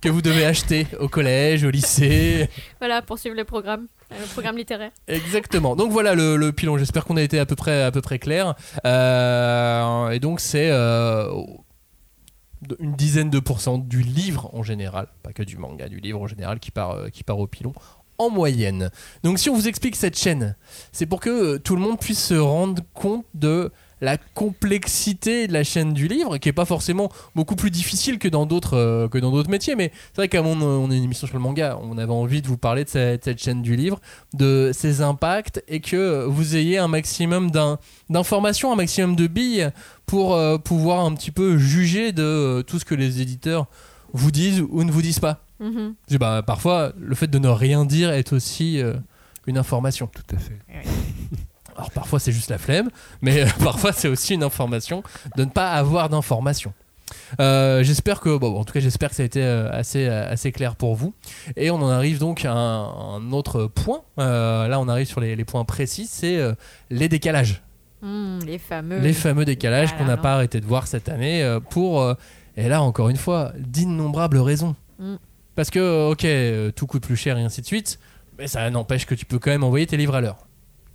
que 0.00 0.08
vous 0.08 0.22
devez 0.22 0.44
acheter 0.44 0.86
au 1.00 1.08
collège, 1.08 1.64
au 1.64 1.70
lycée. 1.70 2.48
Voilà, 2.78 3.02
pour 3.02 3.18
suivre 3.18 3.36
le 3.36 3.44
programme, 3.44 3.86
euh, 3.97 3.97
le 4.10 4.26
programme 4.32 4.56
littéraire. 4.56 4.90
Exactement. 5.06 5.76
Donc 5.76 5.90
voilà 5.90 6.14
le, 6.14 6.50
pilon. 6.50 6.78
J'espère 6.78 7.04
qu'on 7.04 7.16
a 7.16 7.22
été 7.22 7.38
à 7.38 7.46
peu 7.46 7.56
près, 7.56 8.18
clair. 8.18 8.54
Euh, 8.86 10.10
et 10.10 10.20
donc 10.20 10.40
c'est 10.40 10.70
euh, 10.70 11.30
une 12.80 12.94
dizaine 12.94 13.30
de 13.30 13.38
pourcents 13.38 13.78
du 13.78 14.02
livre 14.02 14.50
en 14.54 14.62
général, 14.62 15.08
pas 15.22 15.32
que 15.32 15.42
du 15.42 15.58
manga, 15.58 15.88
du 15.88 16.00
livre 16.00 16.20
en 16.20 16.26
général 16.26 16.58
qui 16.58 16.70
part, 16.70 16.92
euh, 16.92 17.08
qui 17.08 17.22
part 17.22 17.38
au 17.38 17.46
pilon 17.46 17.72
en 18.18 18.30
moyenne. 18.30 18.90
Donc 19.22 19.38
si 19.38 19.48
on 19.48 19.54
vous 19.54 19.68
explique 19.68 19.94
cette 19.94 20.18
chaîne, 20.18 20.56
c'est 20.90 21.06
pour 21.06 21.20
que 21.20 21.56
tout 21.56 21.76
le 21.76 21.82
monde 21.82 21.98
puisse 21.98 22.22
se 22.22 22.34
rendre 22.34 22.82
compte 22.92 23.24
de 23.34 23.70
la 24.00 24.16
complexité 24.16 25.48
de 25.48 25.52
la 25.52 25.64
chaîne 25.64 25.92
du 25.92 26.08
livre, 26.08 26.38
qui 26.38 26.48
est 26.48 26.52
pas 26.52 26.64
forcément 26.64 27.10
beaucoup 27.34 27.56
plus 27.56 27.70
difficile 27.70 28.18
que 28.18 28.28
dans 28.28 28.46
d'autres 28.46 28.76
euh, 28.76 29.08
que 29.08 29.18
dans 29.18 29.30
d'autres 29.30 29.50
métiers. 29.50 29.74
Mais 29.76 29.90
c'est 30.12 30.16
vrai 30.16 30.28
qu'à 30.28 30.42
mon 30.42 30.60
on 30.60 30.90
est 30.90 30.96
une 30.96 31.04
émission 31.04 31.26
sur 31.26 31.36
le 31.36 31.42
manga, 31.42 31.78
on 31.82 31.98
avait 31.98 32.12
envie 32.12 32.42
de 32.42 32.46
vous 32.48 32.58
parler 32.58 32.84
de 32.84 32.88
cette, 32.88 33.24
cette 33.24 33.42
chaîne 33.42 33.62
du 33.62 33.76
livre, 33.76 34.00
de 34.34 34.70
ses 34.74 35.00
impacts 35.02 35.62
et 35.68 35.80
que 35.80 36.24
vous 36.24 36.56
ayez 36.56 36.78
un 36.78 36.88
maximum 36.88 37.50
d'un- 37.50 37.78
d'informations, 38.10 38.72
un 38.72 38.76
maximum 38.76 39.16
de 39.16 39.26
billes 39.26 39.70
pour 40.06 40.34
euh, 40.34 40.58
pouvoir 40.58 41.04
un 41.04 41.14
petit 41.14 41.30
peu 41.30 41.58
juger 41.58 42.12
de 42.12 42.22
euh, 42.22 42.62
tout 42.62 42.78
ce 42.78 42.84
que 42.84 42.94
les 42.94 43.20
éditeurs 43.20 43.66
vous 44.12 44.30
disent 44.30 44.62
ou 44.70 44.84
ne 44.84 44.90
vous 44.90 45.02
disent 45.02 45.18
pas. 45.20 45.44
Mhm. 45.60 45.94
Que, 46.08 46.16
bah, 46.16 46.42
parfois, 46.46 46.92
le 46.98 47.14
fait 47.14 47.26
de 47.26 47.38
ne 47.38 47.48
rien 47.48 47.84
dire 47.84 48.10
est 48.12 48.32
aussi 48.32 48.80
euh, 48.80 48.94
une 49.46 49.58
information. 49.58 50.06
Tout 50.06 50.34
à 50.34 50.38
fait. 50.38 50.58
Alors 51.78 51.90
parfois 51.90 52.20
c'est 52.20 52.32
juste 52.32 52.50
la 52.50 52.58
flemme, 52.58 52.90
mais 53.22 53.42
euh, 53.42 53.46
parfois 53.64 53.92
c'est 53.92 54.08
aussi 54.08 54.34
une 54.34 54.42
information 54.42 55.02
de 55.36 55.44
ne 55.44 55.50
pas 55.50 55.72
avoir 55.72 56.10
d'informations. 56.10 56.74
Euh, 57.40 57.82
j'espère 57.82 58.20
que, 58.20 58.36
bon, 58.36 58.58
en 58.58 58.64
tout 58.64 58.72
cas, 58.72 58.80
j'espère 58.80 59.10
que 59.10 59.16
ça 59.16 59.22
a 59.22 59.26
été 59.26 59.42
euh, 59.42 59.70
assez, 59.72 60.06
assez 60.06 60.52
clair 60.52 60.76
pour 60.76 60.94
vous. 60.94 61.14
Et 61.56 61.70
on 61.70 61.76
en 61.76 61.88
arrive 61.88 62.18
donc 62.18 62.44
à 62.44 62.52
un, 62.52 63.16
un 63.16 63.32
autre 63.32 63.66
point. 63.66 64.02
Euh, 64.18 64.68
là, 64.68 64.80
on 64.80 64.88
arrive 64.88 65.06
sur 65.06 65.20
les, 65.20 65.36
les 65.36 65.44
points 65.44 65.64
précis, 65.64 66.06
c'est 66.08 66.36
euh, 66.36 66.54
les 66.90 67.08
décalages. 67.08 67.62
Hmm, 68.02 68.38
les 68.46 68.58
fameux. 68.58 68.98
Les 68.98 69.12
fameux 69.12 69.44
décalages 69.44 69.96
qu'on 69.96 70.04
n'a 70.04 70.16
pas 70.16 70.34
arrêté 70.34 70.60
de 70.60 70.66
voir 70.66 70.86
cette 70.86 71.08
année 71.08 71.58
pour, 71.70 72.14
et 72.56 72.68
là 72.68 72.80
encore 72.80 73.08
une 73.08 73.16
fois, 73.16 73.52
d'innombrables 73.58 74.38
raisons. 74.38 74.76
Mm. 75.00 75.16
Parce 75.56 75.70
que, 75.70 76.12
ok, 76.12 76.74
tout 76.76 76.86
coûte 76.86 77.02
plus 77.02 77.16
cher 77.16 77.36
et 77.36 77.42
ainsi 77.42 77.60
de 77.60 77.66
suite, 77.66 77.98
mais 78.38 78.46
ça 78.46 78.70
n'empêche 78.70 79.04
que 79.04 79.16
tu 79.16 79.24
peux 79.24 79.40
quand 79.40 79.50
même 79.50 79.64
envoyer 79.64 79.84
tes 79.88 79.96
livres 79.96 80.14
à 80.14 80.20
l'heure. 80.20 80.47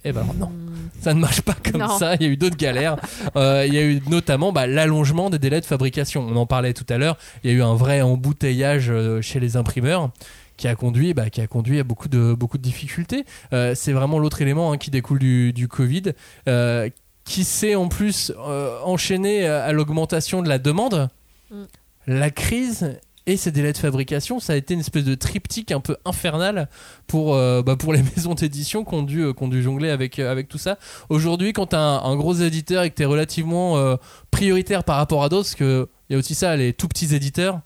Et 0.05 0.11
ben 0.11 0.21
alors, 0.21 0.35
non, 0.35 0.47
Hmm. 0.47 0.89
ça 1.01 1.13
ne 1.13 1.19
marche 1.19 1.41
pas 1.41 1.55
comme 1.69 1.81
Non. 1.81 1.97
ça. 1.97 2.15
Il 2.15 2.23
y 2.23 2.25
a 2.25 2.29
eu 2.29 2.37
d'autres 2.37 2.57
galères. 2.57 2.97
Euh, 3.35 3.63
il 3.67 3.73
y 3.73 3.77
a 3.77 3.83
eu 3.83 4.01
notamment 4.09 4.51
bah, 4.51 4.67
l'allongement 4.67 5.29
des 5.29 5.39
délais 5.39 5.61
de 5.61 5.65
fabrication. 5.65 6.25
On 6.27 6.35
en 6.35 6.45
parlait 6.45 6.73
tout 6.73 6.85
à 6.89 6.97
l'heure. 6.97 7.17
Il 7.43 7.49
y 7.51 7.53
a 7.53 7.57
eu 7.57 7.61
un 7.61 7.75
vrai 7.75 8.01
embouteillage 8.01 8.89
euh, 8.89 9.21
chez 9.21 9.39
les 9.39 9.55
imprimeurs 9.57 10.11
qui 10.57 10.67
a 10.67 10.75
conduit, 10.75 11.13
bah, 11.13 11.29
qui 11.29 11.41
a 11.41 11.47
conduit 11.47 11.79
à 11.79 11.83
beaucoup 11.83 12.07
de, 12.09 12.33
beaucoup 12.33 12.57
de 12.57 12.63
difficultés. 12.63 13.25
Euh, 13.53 13.73
c'est 13.75 13.91
vraiment 13.93 14.19
l'autre 14.19 14.41
élément 14.41 14.71
hein, 14.71 14.77
qui 14.77 14.91
découle 14.91 15.19
du, 15.19 15.51
du 15.53 15.67
Covid, 15.67 16.13
euh, 16.47 16.89
qui 17.25 17.43
s'est 17.43 17.75
en 17.75 17.87
plus 17.87 18.31
euh, 18.37 18.77
enchaîné 18.83 19.47
à 19.47 19.71
l'augmentation 19.71 20.41
de 20.41 20.49
la 20.49 20.59
demande, 20.59 21.09
Mm. 21.51 21.63
la 22.07 22.29
crise 22.31 22.99
et 23.25 23.37
ces 23.37 23.51
délais 23.51 23.73
de 23.73 23.77
fabrication. 23.77 24.39
Ça 24.39 24.53
a 24.53 24.55
été 24.55 24.73
une 24.73 24.79
espèce 24.81 25.05
de 25.05 25.15
triptyque 25.15 25.71
un 25.71 25.79
peu 25.79 25.97
infernal 26.05 26.69
pour, 27.07 27.35
euh, 27.35 27.61
bah, 27.61 27.77
les 27.91 28.03
maisons 28.15 28.33
d'édition 28.33 28.83
qui 28.83 28.93
ont 28.93 29.03
dû, 29.03 29.23
euh, 29.23 29.61
jongler 29.61 29.89
avec, 29.89 30.19
euh, 30.19 30.31
avec 30.31 30.47
tout 30.47 30.57
ça. 30.57 30.77
Aujourd'hui, 31.09 31.53
quand 31.53 31.67
tu 31.67 31.75
un, 31.75 32.01
un 32.03 32.15
gros 32.15 32.33
éditeur 32.33 32.83
et 32.83 32.89
que 32.89 32.95
tu 32.95 33.03
es 33.03 33.05
relativement 33.05 33.97
prioritaire 34.31 34.83
par 34.83 34.97
rapport 34.97 35.23
à 35.23 35.29
d'autres, 35.29 35.49
parce 35.49 35.55
qu'il 35.55 35.87
y 36.09 36.15
a 36.15 36.17
aussi 36.17 36.35
ça, 36.35 36.55
les 36.55 36.73
tout 36.73 36.87
petits 36.87 37.15
éditeurs, 37.15 37.61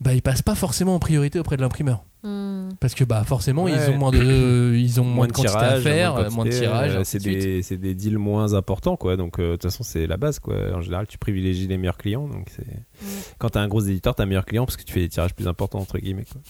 bah, 0.00 0.14
ils 0.14 0.22
passent 0.22 0.42
pas 0.42 0.54
forcément 0.54 0.94
en 0.94 0.98
priorité 0.98 1.38
auprès 1.38 1.56
de 1.56 1.62
l'imprimeur. 1.62 2.04
Hmm. 2.22 2.68
Parce 2.80 2.94
que 2.94 3.04
bah, 3.04 3.24
forcément, 3.24 3.64
Ouais. 3.64 3.72
ils 3.72 3.90
ont 3.90 3.96
moins 3.96 4.10
de, 4.10 4.74
ils 4.76 5.00
ont 5.00 5.04
moins, 5.04 5.26
de 5.26 5.32
quantité 5.32 5.54
à 5.56 5.60
tirages, 5.78 5.82
faire, 5.82 6.12
moins 6.12 6.20
euh, 6.20 6.24
de 6.24 6.28
de 6.30 6.34
quantité, 6.36 6.60
tirages. 6.60 6.96
euh, 6.96 7.00
c'est 7.04 7.18
de 7.18 7.24
des, 7.24 7.62
c'est 7.62 7.76
des 7.78 7.94
deals 7.94 8.18
moins 8.18 8.52
importants, 8.54 8.96
quoi. 8.96 9.16
Donc, 9.16 9.38
euh, 9.38 9.48
de 9.48 9.52
toute 9.52 9.62
façon, 9.70 9.82
c'est 9.82 10.06
la 10.06 10.16
base, 10.18 10.38
quoi. 10.38 10.54
En 10.74 10.82
général, 10.82 11.06
tu 11.06 11.16
privilégies 11.16 11.66
les 11.66 11.78
meilleurs 11.78 11.96
clients. 11.96 12.28
Donc, 12.28 12.48
c'est 12.54 12.66
quand 13.38 13.48
t'as 13.50 13.60
un 13.60 13.68
gros 13.68 13.80
éditeur, 13.80 14.14
t'as 14.14 14.24
un 14.24 14.26
meilleur 14.26 14.44
client 14.44 14.66
parce 14.66 14.76
que 14.76 14.82
tu 14.82 14.92
fais 14.92 15.00
des 15.00 15.08
tirages 15.08 15.34
plus 15.34 15.48
importants 15.48 15.78
entre 15.78 15.98
guillemets. 15.98 16.26
Quoi. 16.30 16.42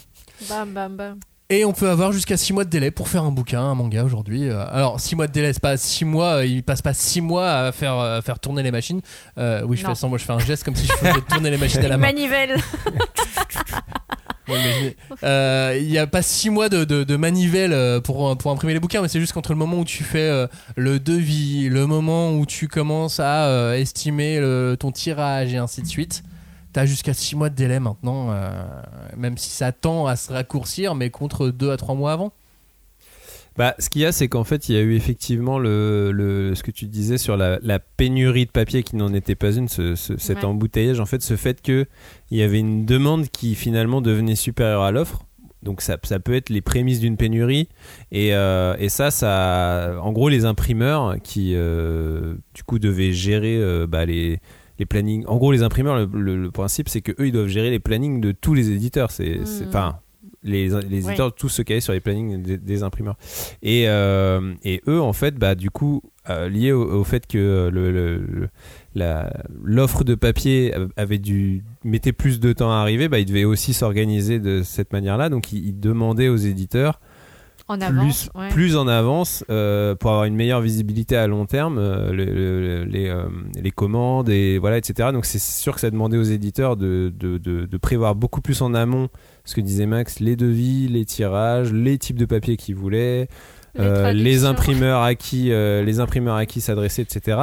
Bam, 0.48 0.72
bam, 0.72 0.96
bam. 0.96 1.18
Et 1.52 1.64
on 1.64 1.72
peut 1.72 1.90
avoir 1.90 2.12
jusqu'à 2.12 2.36
6 2.36 2.52
mois 2.52 2.64
de 2.64 2.70
délai 2.70 2.92
pour 2.92 3.08
faire 3.08 3.24
un 3.24 3.32
bouquin, 3.32 3.60
un 3.60 3.74
manga 3.74 4.04
aujourd'hui. 4.04 4.48
Euh, 4.48 4.64
Alors 4.70 5.00
6 5.00 5.16
mois 5.16 5.26
de 5.26 5.32
délai, 5.32 5.52
c'est 5.52 5.60
pas 5.62 5.76
6 5.76 6.04
mois, 6.04 6.34
euh, 6.38 6.46
il 6.46 6.62
passe 6.62 6.80
pas 6.80 6.94
6 6.94 7.20
mois 7.20 7.48
à 7.50 7.72
faire, 7.72 7.94
à 7.98 8.22
faire 8.22 8.38
tourner 8.38 8.62
les 8.62 8.70
machines. 8.70 9.00
Euh, 9.36 9.62
oui, 9.66 9.76
je 9.76 9.82
Non. 9.82 9.88
fais 9.90 9.94
ça, 9.96 10.06
moi 10.06 10.16
je 10.18 10.24
fais 10.24 10.32
un 10.32 10.38
geste 10.38 10.62
comme 10.62 10.76
si 10.76 10.86
je 10.86 10.92
faisais 10.92 11.20
tourner 11.28 11.50
les 11.50 11.58
machines 11.58 11.80
à 11.84 11.88
la 11.88 11.96
main. 11.98 12.06
Manivelle. 12.06 12.56
Euh, 15.22 15.78
Il 15.80 15.88
n'y 15.88 15.98
a 15.98 16.06
pas 16.06 16.22
6 16.22 16.50
mois 16.50 16.68
de, 16.68 17.16
manivelle 17.16 17.72
euh, 17.72 18.00
pour, 18.00 18.36
pour 18.36 18.50
imprimer 18.50 18.72
les 18.74 18.80
bouquins, 18.80 19.02
mais 19.02 19.08
c'est 19.08 19.20
juste 19.20 19.32
qu'entre 19.32 19.52
le 19.52 19.58
moment 19.58 19.78
où 19.78 19.84
tu 19.84 20.04
fais 20.04 20.28
euh, 20.28 20.46
le 20.76 20.98
devis, 21.00 21.68
le 21.68 21.86
moment 21.86 22.32
où 22.32 22.46
tu 22.46 22.68
commences 22.68 23.20
à 23.20 23.46
euh, 23.46 23.74
estimer 23.74 24.40
ton 24.78 24.92
tirage 24.92 25.52
et 25.52 25.56
ainsi 25.58 25.82
de 25.82 25.86
suite, 25.86 26.22
t'as 26.72 26.86
jusqu'à 26.86 27.14
6 27.14 27.36
mois 27.36 27.50
de 27.50 27.54
délai 27.54 27.80
maintenant, 27.80 28.28
euh, 28.30 28.50
même 29.16 29.36
si 29.38 29.50
ça 29.50 29.72
tend 29.72 30.06
à 30.06 30.16
se 30.16 30.32
raccourcir, 30.32 30.94
mais 30.94 31.10
contre 31.10 31.48
2 31.48 31.70
à 31.70 31.76
3 31.76 31.94
mois 31.94 32.12
avant. 32.12 32.32
Bah, 33.56 33.74
ce 33.78 33.90
qu'il 33.90 34.02
y 34.02 34.04
a, 34.06 34.12
c'est 34.12 34.28
qu'en 34.28 34.44
fait, 34.44 34.68
il 34.68 34.74
y 34.74 34.78
a 34.78 34.80
eu 34.80 34.94
effectivement 34.94 35.58
le, 35.58 36.12
le- 36.12 36.54
ce 36.54 36.62
que 36.62 36.70
tu 36.70 36.86
disais 36.86 37.18
sur 37.18 37.36
la, 37.36 37.58
la 37.62 37.78
pénurie 37.78 38.46
de 38.46 38.50
papier 38.50 38.82
qui 38.82 38.96
n'en 38.96 39.12
était 39.12 39.34
pas 39.34 39.52
une, 39.52 39.68
ce- 39.68 39.94
ce- 39.96 40.16
cet 40.16 40.38
Ouais. 40.38 40.44
embouteillage. 40.44 41.00
En 41.00 41.06
fait, 41.06 41.20
ce 41.22 41.36
fait 41.36 41.60
qu'il 41.60 41.86
y 42.30 42.42
avait 42.42 42.60
une 42.60 42.86
demande 42.86 43.28
qui 43.28 43.54
finalement 43.54 44.00
devenait 44.00 44.36
supérieure 44.36 44.82
à 44.82 44.92
l'offre. 44.92 45.24
Donc 45.62 45.82
ça, 45.82 45.98
ça 46.04 46.20
peut 46.20 46.32
être 46.34 46.48
les 46.48 46.62
prémices 46.62 47.00
d'une 47.00 47.18
pénurie 47.18 47.68
et, 48.12 48.34
euh, 48.34 48.74
et 48.78 48.88
ça, 48.88 49.10
ça, 49.10 49.94
en 50.00 50.10
gros, 50.12 50.30
les 50.30 50.46
imprimeurs 50.46 51.16
qui 51.22 51.52
euh, 51.54 52.34
du 52.54 52.62
coup 52.62 52.78
devaient 52.78 53.12
gérer 53.12 53.56
euh, 53.58 53.86
bah, 53.86 54.06
les, 54.06 54.40
les 54.78 54.86
plannings. 54.86 55.26
En 55.26 55.36
gros, 55.36 55.52
les 55.52 55.62
imprimeurs, 55.62 55.96
le, 55.98 56.08
le- 56.18 56.36
le 56.44 56.50
principe, 56.50 56.88
c'est 56.88 57.02
que 57.02 57.12
eux, 57.20 57.26
ils 57.26 57.32
doivent 57.32 57.48
gérer 57.48 57.68
les 57.68 57.78
plannings 57.80 58.22
de 58.22 58.32
tous 58.32 58.54
les 58.54 58.70
éditeurs. 58.70 59.10
C'est, 59.10 59.44
c'est- 59.44 59.66
Mhm. 59.66 59.70
Les, 60.42 60.68
les 60.88 61.06
éditeurs, 61.08 61.34
tous 61.34 61.48
se 61.48 61.62
calaient 61.62 61.80
sur 61.80 61.92
les 61.92 62.00
plannings 62.00 62.42
des, 62.42 62.56
des 62.56 62.82
imprimeurs. 62.82 63.16
Et, 63.62 63.84
euh, 63.88 64.54
et 64.64 64.80
eux, 64.88 65.00
en 65.00 65.12
fait, 65.12 65.34
bah, 65.36 65.54
du 65.54 65.70
coup, 65.70 66.02
euh, 66.28 66.48
lié 66.48 66.72
au, 66.72 66.82
au 67.00 67.04
fait 67.04 67.26
que 67.26 67.68
le, 67.72 67.90
le- 67.92 68.16
le- 68.18 68.48
la- 68.94 69.32
l'offre 69.62 70.02
de 70.04 70.14
papier 70.14 70.74
avait 70.96 71.18
dû 71.18 71.62
mettait 71.84 72.12
plus 72.12 72.40
de 72.40 72.52
temps 72.52 72.70
à 72.72 72.76
arriver, 72.76 73.08
bah, 73.08 73.18
ils 73.18 73.26
devaient 73.26 73.44
aussi 73.44 73.72
s'organiser 73.74 74.38
de 74.40 74.62
cette 74.62 74.92
manière-là. 74.92 75.28
Donc, 75.28 75.52
ils, 75.52 75.66
ils 75.68 75.78
demandaient 75.78 76.28
aux 76.28 76.36
éditeurs 76.36 77.00
En 77.68 77.78
plus, 77.78 78.30
ouais. 78.34 78.48
plus 78.48 78.76
en 78.76 78.88
avance 78.88 79.44
euh, 79.50 79.94
pour 79.94 80.10
avoir 80.10 80.24
une 80.24 80.34
meilleure 80.34 80.60
visibilité 80.60 81.16
à 81.16 81.26
long 81.26 81.46
terme, 81.46 81.78
euh, 81.78 82.12
le- 82.12 82.24
le- 82.24 82.84
les, 82.84 83.08
euh, 83.08 83.24
les 83.62 83.70
commandes 83.70 84.28
et 84.28 84.58
voilà, 84.58 84.78
etc. 84.78 85.10
Donc, 85.12 85.24
c'est 85.26 85.38
sûr 85.40 85.74
que 85.74 85.80
ça 85.80 85.90
demandait 85.90 86.16
aux 86.18 86.22
éditeurs 86.22 86.76
de, 86.76 87.12
de, 87.16 87.38
de- 87.38 87.66
de 87.66 87.76
prévoir 87.76 88.14
beaucoup 88.14 88.40
plus 88.40 88.60
en 88.62 88.74
amont 88.74 89.08
ce 89.44 89.54
que 89.54 89.60
disait 89.60 89.86
Max, 89.86 90.20
les 90.20 90.36
devis, 90.36 90.88
les 90.88 91.04
tirages, 91.04 91.72
les 91.72 91.98
types 91.98 92.18
de 92.18 92.24
papier 92.26 92.56
qu'ils 92.56 92.74
voulaient, 92.76 93.28
Les 93.76 93.84
euh, 93.84 94.12
les 94.12 94.44
imprimeurs 94.44 95.02
à 95.02 95.14
qui 95.14 95.52
euh, 95.52 95.82
les 95.82 96.00
imprimeurs 96.00 96.36
à 96.36 96.46
qui 96.46 96.60
s'adresser, 96.60 97.02
etc. 97.02 97.42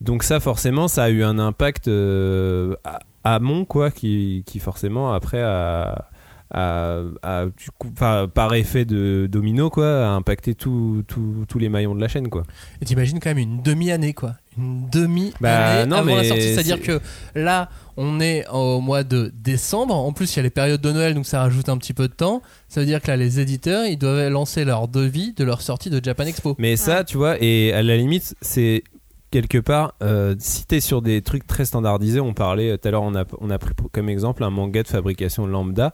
Donc 0.00 0.22
ça 0.22 0.40
forcément 0.40 0.88
ça 0.88 1.04
a 1.04 1.08
eu 1.10 1.22
un 1.24 1.38
impact 1.38 1.88
euh, 1.88 2.74
à- 2.84 3.00
amont 3.24 3.64
quoi 3.64 3.90
qui, 3.90 4.44
qui 4.46 4.58
forcément 4.60 5.12
après 5.12 5.40
a, 5.42 6.06
a- 6.52 7.02
a, 7.22 7.46
du 7.46 7.70
coup, 7.76 7.88
enfin, 7.92 8.28
par 8.32 8.54
effet 8.54 8.84
de 8.84 9.26
domino 9.30 9.68
quoi 9.70 10.06
a 10.06 10.10
impacté 10.10 10.54
tous 10.54 11.04
les 11.58 11.68
maillons 11.68 11.94
de 11.94 12.00
la 12.00 12.08
chaîne 12.08 12.28
quoi. 12.28 12.44
Et 12.80 12.84
t'imagines 12.84 13.18
quand 13.20 13.30
même 13.30 13.38
une 13.38 13.62
demi-année, 13.62 14.14
quoi. 14.14 14.34
Une 14.58 14.88
demi-année 14.88 15.34
Bah, 15.40 15.84
non, 15.86 15.96
avant 15.96 16.16
la 16.16 16.24
sortie. 16.24 16.42
C'est-à-dire 16.54 16.76
c'est- 16.80 16.86
que 16.86 17.00
là, 17.34 17.68
on 17.96 18.20
est 18.20 18.46
au 18.52 18.80
mois 18.80 19.02
de 19.04 19.30
décembre. 19.34 19.94
En 19.94 20.12
plus, 20.12 20.32
il 20.34 20.36
y 20.36 20.40
a 20.40 20.42
les 20.44 20.50
périodes 20.50 20.80
de 20.80 20.92
Noël, 20.92 21.14
donc 21.14 21.26
ça 21.26 21.40
rajoute 21.40 21.68
un 21.68 21.76
petit 21.76 21.92
peu 21.92 22.08
de 22.08 22.14
temps. 22.14 22.40
Ça 22.68 22.80
veut 22.80 22.86
dire 22.86 23.02
que 23.02 23.08
là, 23.08 23.16
les 23.16 23.38
éditeurs, 23.40 23.84
ils 23.84 23.98
doivent 23.98 24.28
lancer 24.30 24.64
leur 24.64 24.88
devis 24.88 25.34
de 25.34 25.44
leur 25.44 25.60
sortie 25.62 25.90
de 25.90 26.00
Japan 26.02 26.24
Expo. 26.24 26.54
Mais 26.58 26.76
ça, 26.76 27.04
tu 27.04 27.16
vois, 27.18 27.36
et 27.42 27.72
à 27.74 27.82
la 27.82 27.96
limite, 27.96 28.34
c'est 28.40 28.82
quelque 29.30 29.58
part, 29.58 29.92
euh, 30.02 30.34
si 30.38 30.64
t'es 30.64 30.80
sur 30.80 31.02
des 31.02 31.20
trucs 31.20 31.46
très 31.46 31.64
standardisés, 31.66 32.20
on 32.20 32.32
parlait 32.32 32.78
tout 32.78 32.88
à 32.88 32.90
l'heure, 32.92 33.02
on 33.02 33.14
a, 33.14 33.24
on 33.40 33.50
a 33.50 33.58
pris 33.58 33.72
comme 33.92 34.08
exemple 34.08 34.42
un 34.44 34.50
manga 34.50 34.82
de 34.82 34.88
fabrication 34.88 35.46
lambda. 35.46 35.92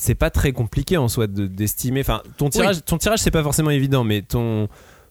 C'est 0.00 0.14
pas 0.14 0.30
très 0.30 0.52
compliqué 0.52 0.96
en 0.96 1.08
soi 1.08 1.26
de- 1.26 1.48
d'estimer. 1.48 2.00
Enfin, 2.02 2.22
ton 2.36 2.50
tirage, 2.50 2.84
ton 2.84 2.98
tirage, 2.98 3.18
c'est 3.18 3.32
pas 3.32 3.42
forcément 3.42 3.70
évident, 3.70 4.04
mais 4.04 4.22
ton 4.22 4.68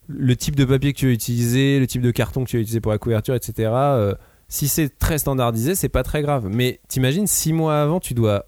le 0.08 0.36
type 0.38 0.56
de 0.56 0.64
papier 0.64 0.94
que 0.94 0.98
tu 1.00 1.08
vas 1.08 1.12
utiliser, 1.12 1.80
le 1.80 1.88
type 1.88 2.02
de 2.02 2.12
carton 2.12 2.46
que 2.46 2.50
tu 2.50 2.56
vas 2.56 2.62
utiliser 2.62 2.80
pour 2.80 2.94
la 2.94 2.98
couverture, 2.98 3.36
etc. 3.36 3.70
euh, 3.74 4.16
si 4.48 4.70
c'est 4.70 4.98
très 4.98 5.18
standardisé, 5.18 5.76
c'est 5.76 5.90
pas 5.90 6.04
très 6.04 6.22
grave. 6.22 6.48
Mais 6.50 6.80
t'imagines, 6.88 7.28
six 7.28 7.52
mois 7.52 7.82
avant, 7.82 8.00
tu 8.00 8.14
dois. 8.14 8.46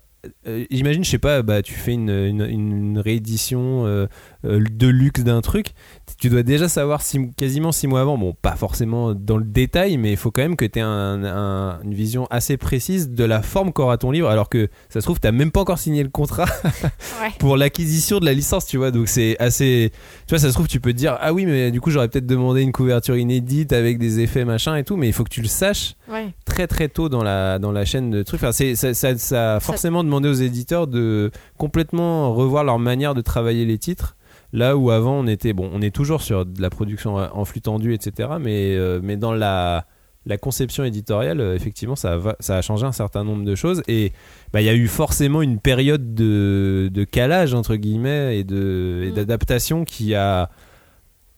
euh, 0.48 0.64
imagine, 0.70 1.04
je 1.04 1.10
sais 1.10 1.18
pas, 1.18 1.42
bah, 1.42 1.62
tu 1.62 1.74
fais 1.74 1.92
une, 1.94 2.10
une, 2.10 2.42
une 2.46 3.00
réédition 3.00 3.86
euh, 3.86 4.08
de 4.44 4.88
luxe 4.88 5.22
d'un 5.24 5.42
truc. 5.42 5.68
Tu 6.20 6.30
dois 6.30 6.44
déjà 6.44 6.68
savoir 6.70 7.02
six- 7.02 7.32
quasiment 7.38 7.72
six 7.72 7.88
mois 7.88 8.02
avant, 8.02 8.18
bon, 8.18 8.34
pas 8.42 8.56
forcément 8.56 9.14
dans 9.14 9.38
le 9.38 9.44
détail, 9.44 9.98
mais 9.98 10.12
il 10.12 10.18
faut 10.18 10.32
quand 10.32 10.42
même 10.42 10.56
que 10.56 10.66
tu 10.66 10.80
aies 10.80 10.82
un- 10.82 11.24
un- 11.24 11.82
une 11.84 11.94
vision 11.94 12.26
assez 12.30 12.58
précise 12.58 13.10
de 13.10 13.24
la 13.24 13.42
forme 13.42 13.72
qu'aura 13.74 13.98
ton 13.98 14.12
livre, 14.12 14.30
alors 14.30 14.50
que 14.50 14.70
ça 14.90 15.02
se 15.02 15.06
trouve, 15.06 15.20
tu 15.20 15.32
même 15.32 15.52
pas 15.52 15.62
encore 15.62 15.80
signé 15.80 16.04
le 16.04 16.10
contrat 16.10 16.46
Ouais. 17.22 17.32
pour 17.40 17.58
l'acquisition 17.58 18.20
de 18.20 18.26
la 18.26 18.34
licence, 18.34 18.66
tu 18.66 18.78
vois. 18.78 18.92
Donc 18.92 19.08
c'est 19.08 19.38
assez. 19.40 19.92
Tu 20.28 20.32
vois, 20.34 20.40
ça 20.40 20.48
se 20.50 20.54
trouve, 20.54 20.68
tu 20.68 20.80
peux 20.80 20.92
te 20.94 20.98
dire, 20.98 21.18
ah 21.22 21.34
oui, 21.34 21.46
mais 21.46 21.72
du 21.72 21.82
coup, 21.82 21.90
j'aurais 21.92 22.08
peut-être 22.08 22.26
demandé 22.28 22.62
une 22.62 22.72
couverture 22.72 23.18
inédite 23.18 23.74
avec 23.74 23.98
des 23.98 24.20
effets 24.20 24.46
machin 24.46 24.76
et 24.76 24.84
tout, 24.84 24.96
mais 24.98 25.08
il 25.08 25.14
faut 25.14 25.24
que 25.24 25.30
tu 25.30 25.42
le 25.42 25.48
saches 25.48 25.96
Ouais. 26.12 26.34
très 26.46 26.68
très 26.68 26.88
tôt 26.90 27.08
dans 27.10 27.24
la, 27.24 27.60
dans 27.60 27.72
la 27.72 27.86
chaîne 27.86 28.10
de 28.10 28.24
trucs. 28.24 28.40
Enfin, 28.42 28.52
c'est, 28.52 28.76
ça, 28.76 28.94
ça, 28.94 29.18
ça 29.18 29.56
a 29.56 29.60
forcément 29.60 30.04
demandé 30.04 30.28
aux 30.30 30.34
éditeurs 30.34 30.88
de 30.88 31.32
complètement 31.58 32.34
revoir 32.34 32.64
leur 32.64 32.80
manière 32.80 33.14
de 33.14 33.22
travailler 33.22 33.66
les 33.66 33.78
titres. 33.78 34.16
Là 34.52 34.78
où 34.78 34.90
avant 34.92 35.20
on 35.20 35.28
était, 35.28 35.54
bon, 35.54 35.70
on 35.74 35.82
est 35.82 35.94
toujours 35.94 36.22
sur 36.22 36.46
de 36.46 36.62
la 36.62 36.70
production 36.70 37.16
en 37.16 37.46
flux 37.46 37.62
tendu, 37.62 37.94
etc. 37.94 38.30
Mais, 38.40 38.76
euh, 38.76 39.00
mais 39.04 39.16
dans 39.16 39.34
la, 39.34 39.86
la 40.26 40.38
conception 40.38 40.84
éditoriale, 40.84 41.40
euh, 41.40 41.56
effectivement, 41.56 41.96
ça, 41.96 42.18
va, 42.18 42.36
ça 42.40 42.58
a 42.58 42.62
changé 42.62 42.86
un 42.86 42.92
certain 42.92 43.24
nombre 43.24 43.46
de 43.46 43.56
choses. 43.56 43.84
Et 43.88 44.12
bah, 44.52 44.62
il 44.62 44.66
y 44.66 44.70
a 44.70 44.74
eu 44.74 44.88
forcément 44.88 45.42
une 45.42 45.60
période 45.60 46.14
de, 46.16 46.90
de 46.92 47.04
calage, 47.04 47.54
entre 47.54 47.76
guillemets, 47.76 48.40
et 48.40 48.44
Mm. 48.44 49.14
d'adaptation 49.14 49.86
qui 49.86 50.16
a 50.16 50.50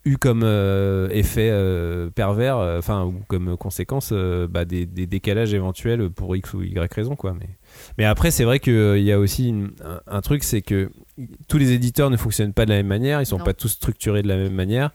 eu 0.03 0.17
comme 0.17 0.41
euh, 0.43 1.07
effet 1.11 1.49
euh, 1.51 2.09
pervers, 2.09 2.57
euh, 2.57 2.79
enfin, 2.79 3.05
ou 3.05 3.21
comme 3.27 3.55
conséquence, 3.57 4.09
euh, 4.11 4.47
bah, 4.47 4.65
des, 4.65 4.85
des 4.87 5.05
décalages 5.05 5.53
éventuels 5.53 6.09
pour 6.09 6.35
X 6.35 6.53
ou 6.55 6.63
Y 6.63 6.91
raison, 6.93 7.15
quoi. 7.15 7.35
Mais, 7.39 7.49
mais 7.97 8.05
après, 8.05 8.31
c'est 8.31 8.43
vrai 8.43 8.59
qu'il 8.59 9.01
y 9.03 9.11
a 9.11 9.19
aussi 9.19 9.49
une- 9.49 9.71
un, 9.85 10.01
un 10.07 10.21
truc, 10.21 10.43
c'est 10.43 10.61
que 10.63 10.89
tous 11.47 11.57
les 11.59 11.71
éditeurs 11.71 12.09
ne 12.09 12.17
fonctionnent 12.17 12.53
pas 12.53 12.65
de 12.65 12.71
la 12.71 12.77
même 12.77 12.87
manière, 12.87 13.21
ils 13.21 13.25
sont 13.27 13.37
Non. 13.37 13.43
pas 13.43 13.53
tous 13.53 13.67
structurés 13.69 14.23
de 14.23 14.27
la 14.27 14.37
même 14.37 14.53
manière. 14.55 14.91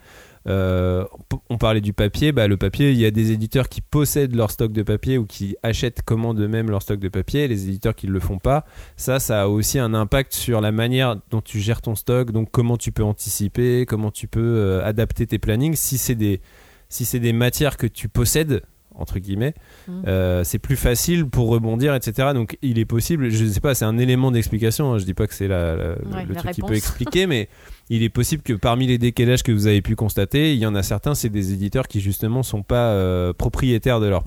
Euh, 0.49 1.05
on 1.51 1.59
parlait 1.59 1.81
du 1.81 1.93
papier, 1.93 2.31
bah, 2.33 2.47
le 2.47 2.57
papier, 2.57 2.93
il 2.93 2.99
y 2.99 3.05
a 3.05 3.11
des 3.11 3.33
éditeurs 3.33 3.69
qui 3.69 3.81
possèdent 3.81 4.37
leur 4.37 4.51
stock 4.51 4.73
de 4.73 4.83
papier 4.83 5.19
ou 5.19 5.27
qui 5.27 5.57
achètent 5.63 6.03
commandent 6.03 6.39
eux-mêmes 6.41 6.71
leur 6.71 6.83
stock 6.83 7.01
de 7.01 7.09
papier, 7.09 7.49
les 7.49 7.69
éditeurs 7.69 7.95
qui 7.95 8.07
ne 8.07 8.13
le 8.13 8.21
font 8.21 8.39
pas. 8.39 8.65
Ça, 8.97 9.19
ça 9.19 9.43
a 9.43 9.47
aussi 9.49 9.79
un 9.79 9.93
impact 9.95 10.35
sur 10.35 10.61
la 10.61 10.71
manière 10.73 11.17
dont 11.31 11.41
tu 11.41 11.59
gères 11.61 11.83
ton 11.83 11.95
stock, 11.95 12.31
donc 12.31 12.51
comment 12.53 12.77
tu 12.77 12.93
peux 12.93 13.03
anticiper, 13.05 13.87
comment 13.87 14.11
tu 14.11 14.29
peux 14.29 14.41
euh, 14.41 14.85
adapter 14.85 15.27
tes 15.27 15.39
plannings. 15.39 15.75
Si 15.75 15.99
c'est 15.99 16.15
des, 16.15 16.41
si 16.89 17.05
c'est 17.05 17.21
des 17.21 17.33
matières 17.33 17.77
que 17.77 17.87
tu 17.89 18.09
possèdes, 18.09 18.63
entre 18.95 19.19
guillemets, 19.19 19.53
Mm. 19.89 20.03
euh, 20.09 20.43
c'est 20.45 20.59
plus 20.59 20.75
facile 20.77 21.27
pour 21.27 21.49
rebondir, 21.49 21.95
etc. 21.95 22.29
Donc 22.35 22.57
il 22.63 22.79
est 22.79 22.85
possible, 22.87 23.31
je 23.31 23.45
ne 23.45 23.51
sais 23.51 23.61
pas, 23.61 23.75
c'est 23.75 23.85
un 23.85 23.99
élément 23.99 24.31
d'explication, 24.31 24.93
hein, 24.95 24.99
je 24.99 25.05
dis 25.05 25.13
pas 25.15 25.27
que 25.27 25.35
c'est 25.35 25.49
la, 25.49 25.77
la- 25.77 25.89
Ouais, 25.91 26.25
le 26.27 26.35
la 26.35 26.41
truc 26.41 26.53
qui 26.53 26.63
peut 26.63 26.75
expliquer, 26.75 27.27
mais 27.27 27.49
il 27.89 28.03
est 28.03 28.09
possible 28.09 28.43
que 28.43 28.53
parmi 28.53 28.87
les 28.87 28.99
décalages 28.99 29.43
que 29.43 29.53
vous 29.53 29.67
avez 29.69 29.81
pu 29.81 29.95
constater, 29.95 30.53
il 30.53 30.59
y 30.59 30.67
en 30.67 30.75
a 30.75 30.83
certains, 30.83 31.15
c'est 31.15 31.29
des 31.29 31.53
éditeurs 31.53 31.87
qui 31.87 32.01
justement 32.01 32.43
sont 32.43 32.63
pas 32.63 32.91
euh, 32.91 33.33
propriétaires 33.33 34.01
de 34.01 34.07
leur 34.07 34.23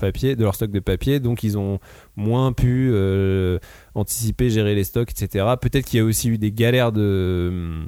stock 0.55 0.71
de 0.71 0.79
papier, 0.79 1.19
donc 1.19 1.43
ils 1.43 1.57
ont 1.57 1.79
moins 2.15 2.53
pu 2.53 2.89
euh, 2.91 3.59
anticiper, 3.95 4.49
gérer 4.49 4.75
les 4.75 4.85
stocks, 4.85 5.11
etc. 5.11 5.45
Peut-être 5.61 5.85
qu'il 5.85 5.97
y 5.97 6.01
a 6.01 6.05
aussi 6.05 6.29
eu 6.29 6.37
des 6.37 6.51
galères 6.51 6.91
de 6.91 7.85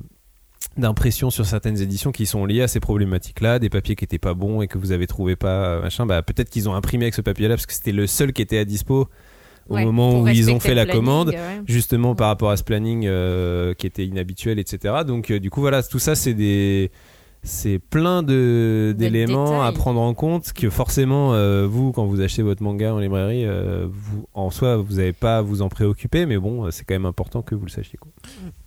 d'impression 0.77 1.29
sur 1.29 1.45
certaines 1.45 1.81
éditions 1.81 2.13
qui 2.13 2.25
sont 2.25 2.45
liées 2.45 2.61
à 2.61 2.67
ces 2.67 2.79
problématiques-là, 2.79 3.59
des 3.59 3.69
papiers 3.69 3.95
qui 3.95 4.05
étaient 4.05 4.17
pas 4.17 4.33
bons 4.33 4.61
et 4.61 4.67
que 4.67 4.77
vous 4.77 4.93
avez 4.93 5.05
trouvé 5.05 5.35
pas 5.35 5.65
euh, 5.65 5.81
machin, 5.81 6.05
bah 6.05 6.21
peut-être 6.21 6.49
qu'ils 6.49 6.69
ont 6.69 6.73
imprimé 6.73 7.05
avec 7.05 7.13
ce 7.13 7.21
papier-là 7.21 7.55
parce 7.55 7.65
que 7.65 7.73
c'était 7.73 7.91
le 7.91 8.07
seul 8.07 8.31
qui 8.31 8.41
était 8.41 8.57
à 8.57 8.65
dispo 8.65 9.09
au 9.69 9.75
Ouais, 9.75 9.85
moment 9.85 10.21
où 10.21 10.27
ils 10.27 10.49
ont 10.51 10.59
fait 10.59 10.73
la 10.75 10.85
planning, 10.85 11.03
commande 11.05 11.27
ouais. 11.29 11.61
justement 11.65 12.15
par 12.15 12.27
rapport 12.27 12.49
à 12.51 12.57
ce 12.57 12.63
planning 12.63 13.05
euh, 13.05 13.73
qui 13.73 13.87
était 13.87 14.05
inhabituel, 14.05 14.59
etc. 14.59 14.95
Donc 15.05 15.31
euh, 15.31 15.39
du 15.39 15.49
coup 15.49 15.61
voilà, 15.61 15.81
tout 15.83 15.99
ça 15.99 16.15
c'est 16.15 16.33
des 16.33 16.91
c'est 17.43 17.79
plein 17.79 18.21
de 18.21 18.93
d'éléments 18.95 19.63
à 19.63 19.71
prendre 19.71 19.99
en 19.99 20.13
compte 20.13 20.53
que 20.53 20.69
forcément 20.69 21.33
euh, 21.33 21.65
vous 21.65 21.91
quand 21.91 22.05
vous 22.05 22.21
achetez 22.21 22.43
votre 22.43 22.61
manga 22.61 22.93
en 22.93 22.99
librairie 22.99 23.45
euh, 23.45 23.87
vous 23.89 24.27
en 24.35 24.51
soi 24.51 24.75
vous 24.77 24.97
n'avez 24.97 25.11
pas 25.13 25.39
à 25.39 25.41
vous 25.41 25.63
en 25.63 25.69
préoccuper 25.69 26.27
mais 26.27 26.37
bon 26.37 26.69
c'est 26.69 26.83
quand 26.85 26.93
même 26.93 27.07
important 27.07 27.41
que 27.41 27.55
vous 27.55 27.65
le 27.65 27.71
sachiez 27.71 27.97
quoi. 27.97 28.11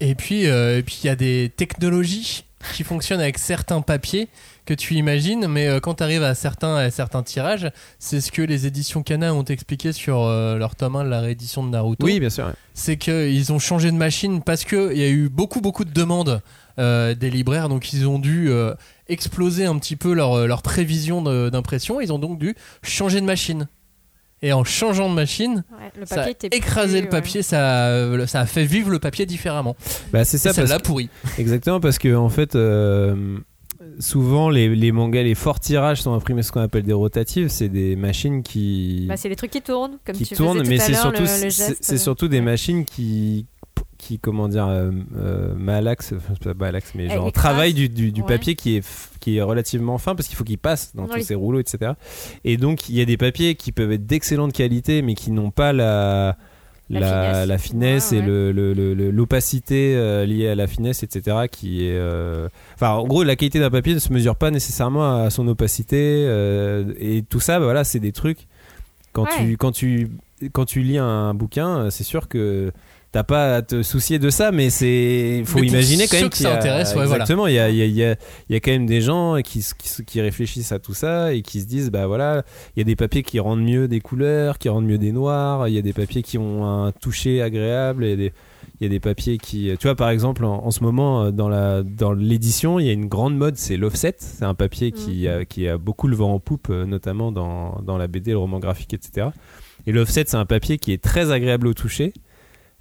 Et 0.00 0.16
puis, 0.16 0.48
euh, 0.48 0.78
et 0.78 0.82
puis 0.82 0.98
il 1.04 1.06
y 1.06 1.10
a 1.10 1.14
des 1.14 1.52
technologies 1.56 2.44
qui 2.74 2.82
fonctionne 2.82 3.20
avec 3.20 3.38
certains 3.38 3.80
papiers 3.80 4.28
que 4.66 4.74
tu 4.74 4.94
imagines, 4.94 5.46
mais 5.46 5.66
euh, 5.68 5.80
quand 5.80 5.94
tu 5.94 6.02
arrives 6.02 6.22
à 6.22 6.34
certains, 6.34 6.76
à 6.76 6.90
certains 6.90 7.22
tirages, 7.22 7.70
c'est 7.98 8.20
ce 8.20 8.32
que 8.32 8.42
les 8.42 8.66
éditions 8.66 9.02
Kana 9.02 9.34
ont 9.34 9.44
expliqué 9.44 9.92
sur 9.92 10.22
euh, 10.22 10.56
leur 10.56 10.74
tome 10.74 10.96
1 10.96 11.04
de 11.04 11.08
la 11.10 11.20
réédition 11.20 11.62
de 11.64 11.70
Naruto. 11.70 12.04
Oui, 12.06 12.18
bien 12.20 12.30
sûr. 12.30 12.46
ouais. 12.46 12.52
C'est 12.72 12.96
qu'ils 12.96 13.52
ont 13.52 13.58
changé 13.58 13.90
de 13.90 13.96
machine 13.96 14.42
parce 14.42 14.64
qu'il 14.64 14.96
y 14.96 15.02
a 15.04 15.08
eu 15.08 15.28
beaucoup, 15.28 15.60
beaucoup 15.60 15.84
de 15.84 15.92
demandes 15.92 16.40
euh, 16.78 17.14
des 17.14 17.30
libraires, 17.30 17.68
donc 17.68 17.92
ils 17.92 18.06
ont 18.08 18.18
dû 18.18 18.48
euh, 18.50 18.74
exploser 19.08 19.64
un 19.66 19.78
petit 19.78 19.96
peu 19.96 20.12
leur, 20.12 20.46
leur 20.46 20.62
prévision 20.62 21.22
d'impression, 21.50 22.00
ils 22.00 22.12
ont 22.12 22.18
donc 22.18 22.38
dû 22.38 22.54
changer 22.82 23.20
de 23.20 23.26
machine. 23.26 23.68
Et 24.42 24.52
en 24.52 24.62
changeant 24.64 25.08
de 25.08 25.14
machine, 25.14 25.64
Ouais, 25.72 25.90
le 25.98 26.04
ça 26.04 26.16
a 26.16 26.18
papier 26.18 26.32
était 26.32 26.56
écrasé 26.56 26.98
plus, 26.98 27.04
le 27.04 27.08
papier, 27.10 27.42
ça, 27.42 27.86
a- 27.94 28.26
ça 28.26 28.40
a 28.40 28.46
fait 28.46 28.64
vivre 28.64 28.90
le 28.90 28.98
papier 28.98 29.24
différemment. 29.24 29.74
Bah, 30.12 30.24
c'est 30.24 30.36
Ça, 30.36 30.52
ça, 30.52 30.64
l'a 30.64 30.78
pourri. 30.80 31.08
Exactement, 31.38 31.80
parce 31.80 31.98
que 31.98 32.14
en 32.14 32.28
fait, 32.28 32.54
euh, 32.54 33.38
souvent 33.98 34.50
les, 34.50 34.74
les 34.74 34.92
mangas, 34.92 35.22
les 35.22 35.34
forts 35.34 35.60
tirages 35.60 36.02
sont 36.02 36.12
imprimés 36.14 36.42
ce 36.42 36.52
qu'on 36.52 36.60
appelle 36.60 36.82
des 36.84 36.92
rotatives. 36.92 37.48
C'est 37.48 37.68
des 37.68 37.96
machines 37.96 38.42
qui, 38.42 39.06
Bah, 39.08 39.16
c'est 39.16 39.28
les 39.28 39.36
trucs 39.36 39.50
qui 39.50 39.62
tournent, 39.62 39.98
comme 40.04 40.14
qui 40.14 40.24
tu 40.24 40.34
tournent, 40.34 40.62
mais 40.66 40.76
tout 40.76 40.82
à 40.82 40.84
c'est 40.86 40.92
l'heure, 40.92 41.00
surtout, 41.02 41.26
c'est- 41.26 41.70
euh, 41.70 41.74
surtout 41.98 42.28
des 42.28 42.40
machines 42.40 42.84
qui, 42.84 43.46
qui 43.98 44.18
comment 44.18 44.48
dire, 44.48 44.66
euh, 44.66 44.90
euh, 45.16 45.54
pas 46.44 46.54
malaxent, 46.54 46.92
mais 46.94 47.08
genre 47.08 47.32
travaillent 47.32 47.74
du, 47.74 47.88
du, 47.88 48.12
du 48.12 48.20
Ouais. 48.20 48.26
papier 48.26 48.54
qui 48.54 48.76
est, 48.76 48.86
qui 49.20 49.36
est 49.38 49.42
relativement 49.42 49.96
fin 49.98 50.14
parce 50.14 50.28
qu'il 50.28 50.36
faut 50.36 50.44
qu'il 50.44 50.58
passe 50.58 50.94
dans 50.94 51.06
tous 51.08 51.22
ces 51.22 51.34
rouleaux, 51.34 51.60
etc. 51.60 51.92
Et 52.44 52.56
donc 52.56 52.88
il 52.88 52.96
y 52.96 53.00
a 53.00 53.04
des 53.04 53.16
papiers 53.16 53.54
qui 53.54 53.72
peuvent 53.72 53.92
être 53.92 54.06
d'excellente 54.06 54.52
qualité, 54.52 55.00
mais 55.02 55.14
qui 55.14 55.30
n'ont 55.30 55.50
pas 55.50 55.72
la 55.72 56.36
La 56.90 57.00
la, 57.00 57.08
finesse. 57.08 57.48
la 57.48 57.58
finesse 57.58 58.10
Ouais, 58.12 58.16
et 58.18 58.20
ouais. 58.20 58.26
le- 58.26 58.52
le- 58.52 58.72
le- 58.74 58.94
le- 58.94 59.10
l'opacité 59.10 59.94
euh, 59.96 60.26
liée 60.26 60.48
à 60.48 60.54
la 60.54 60.66
finesse, 60.66 61.02
etc. 61.02 61.36
Qui 61.50 61.86
est, 61.86 61.96
euh, 61.96 62.48
enfin, 62.74 62.90
en 62.90 63.06
gros, 63.06 63.22
la 63.22 63.36
qualité 63.36 63.58
d'un 63.58 63.70
papier 63.70 63.94
ne 63.94 63.98
se 63.98 64.12
mesure 64.12 64.36
pas 64.36 64.50
nécessairement 64.50 65.22
à 65.24 65.30
son 65.30 65.48
opacité 65.48 65.96
euh, 66.28 66.92
et 66.98 67.22
tout 67.22 67.40
ça. 67.40 67.58
bah, 67.58 67.64
voilà, 67.64 67.84
c'est 67.84 68.00
des 68.00 68.12
trucs. 68.12 68.46
Quand 69.12 69.22
Ouais. 69.24 69.46
tu 69.46 69.56
quand 69.56 69.72
tu 69.72 70.10
quand 70.52 70.66
tu 70.66 70.82
lis 70.82 70.98
un 70.98 71.32
bouquin, 71.32 71.88
c'est 71.90 72.04
sûr 72.04 72.28
que 72.28 72.70
t'as 73.14 73.22
pas 73.22 73.54
à 73.54 73.62
te 73.62 73.84
soucier 73.84 74.18
de 74.18 74.28
ça, 74.28 74.50
mais 74.50 74.70
c'est 74.70 75.44
faut 75.46 75.60
Mais 75.60 75.68
imaginer 75.68 76.08
quand 76.08 76.16
même 76.18 76.30
que 76.30 76.34
qu'il 76.36 76.46
y 76.46 76.48
ça 76.48 76.54
a- 76.54 76.58
intéresse, 76.58 76.94
ouais, 76.96 77.04
exactement. 77.04 77.46
Il 77.46 77.54
y 77.54 77.60
a 77.60 77.70
il 77.70 77.76
y 77.76 77.82
a, 77.82 77.84
il 77.84 77.94
y 77.94 78.02
a- 78.04 78.16
il 78.48 78.52
y 78.52 78.56
a 78.56 78.60
quand 78.60 78.72
même 78.72 78.86
des 78.86 79.00
gens 79.00 79.36
qui, 79.40 79.64
qui, 80.04 80.20
réfléchissent 80.20 80.72
à 80.72 80.80
tout 80.80 80.94
ça 80.94 81.32
et 81.32 81.42
qui 81.42 81.60
se 81.60 81.66
disent 81.66 81.90
bah 81.92 82.08
voilà 82.08 82.42
il 82.74 82.80
y 82.80 82.82
a 82.82 82.84
des 82.84 82.96
papiers 82.96 83.22
qui 83.22 83.38
rendent 83.38 83.62
mieux 83.62 83.86
des 83.86 84.00
couleurs, 84.00 84.58
qui 84.58 84.68
rendent 84.68 84.86
mieux 84.86 84.98
des 84.98 85.12
noirs. 85.12 85.68
Il 85.68 85.74
y 85.74 85.78
a 85.78 85.82
des 85.82 85.92
papiers 85.92 86.22
qui 86.24 86.38
ont 86.38 86.66
un 86.66 86.90
toucher 86.90 87.40
agréable. 87.40 88.04
Il 88.04 88.30
y 88.80 88.86
a 88.86 88.88
des 88.88 88.98
papiers 89.00 89.38
qui, 89.38 89.70
tu 89.78 89.86
vois, 89.86 89.94
par 89.94 90.08
exemple, 90.10 90.44
en, 90.44 90.64
en 90.66 90.70
ce 90.72 90.82
moment, 90.82 91.24
euh, 91.24 91.30
dans 91.30 91.48
la 91.48 91.84
dans 91.84 92.12
l'édition, 92.12 92.80
il 92.80 92.86
y 92.86 92.90
a 92.90 92.92
une 92.92 93.06
grande 93.06 93.36
mode, 93.36 93.56
c'est 93.56 93.76
l'offset. 93.76 94.16
C'est 94.18 94.44
un 94.44 94.54
papier 94.54 94.90
qui, 94.90 95.28
a, 95.28 95.44
qui 95.44 95.68
a 95.68 95.78
beaucoup 95.78 96.08
le 96.08 96.16
vent 96.16 96.32
en 96.34 96.40
poupe, 96.40 96.68
euh, 96.70 96.84
notamment 96.84 97.30
dans, 97.30 97.80
dans 97.86 97.96
la 97.96 98.08
BD, 98.08 98.32
le 98.32 98.38
roman 98.38 98.58
graphique, 98.58 98.92
etc. 98.92 99.28
Et 99.86 99.92
l'offset, 99.92 100.24
c'est 100.26 100.36
un 100.36 100.46
papier 100.46 100.78
qui 100.78 100.92
est 100.92 101.00
très 101.02 101.30
agréable 101.30 101.66
au 101.68 101.74
toucher, 101.74 102.12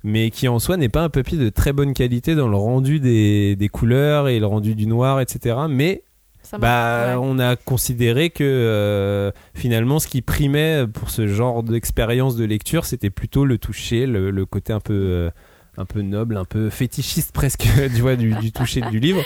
mais 0.03 0.29
qui 0.29 0.47
en 0.47 0.59
soi 0.59 0.77
n'est 0.77 0.89
pas 0.89 1.01
un 1.01 1.09
papier 1.09 1.37
de 1.37 1.49
très 1.49 1.73
bonne 1.73 1.93
qualité 1.93 2.35
dans 2.35 2.47
le 2.49 2.57
rendu 2.57 2.99
des, 2.99 3.55
des 3.55 3.69
couleurs 3.69 4.27
et 4.27 4.39
le 4.39 4.45
rendu 4.45 4.75
du 4.75 4.85
noir, 4.85 5.21
etc. 5.21 5.55
Mais 5.69 6.03
bah, 6.59 7.17
on 7.21 7.39
a 7.39 7.55
considéré 7.55 8.29
que 8.29 8.43
euh, 8.43 9.31
finalement, 9.53 9.99
ce 9.99 10.07
qui 10.07 10.21
primait 10.21 10.85
pour 10.87 11.09
ce 11.09 11.27
genre 11.27 11.63
d'expérience 11.63 12.35
de 12.35 12.45
lecture, 12.45 12.85
c'était 12.85 13.09
plutôt 13.09 13.45
le 13.45 13.57
toucher, 13.57 14.05
le, 14.05 14.29
le 14.29 14.45
côté 14.45 14.73
un 14.73 14.81
peu, 14.81 14.93
euh, 14.93 15.29
un 15.77 15.85
peu 15.85 16.01
noble, 16.01 16.37
un 16.37 16.45
peu 16.45 16.69
fétichiste 16.69 17.31
presque, 17.33 17.67
tu 17.95 18.01
vois, 18.01 18.15
du, 18.15 18.33
du 18.35 18.51
toucher 18.51 18.81
du 18.81 18.99
livre. 18.99 19.21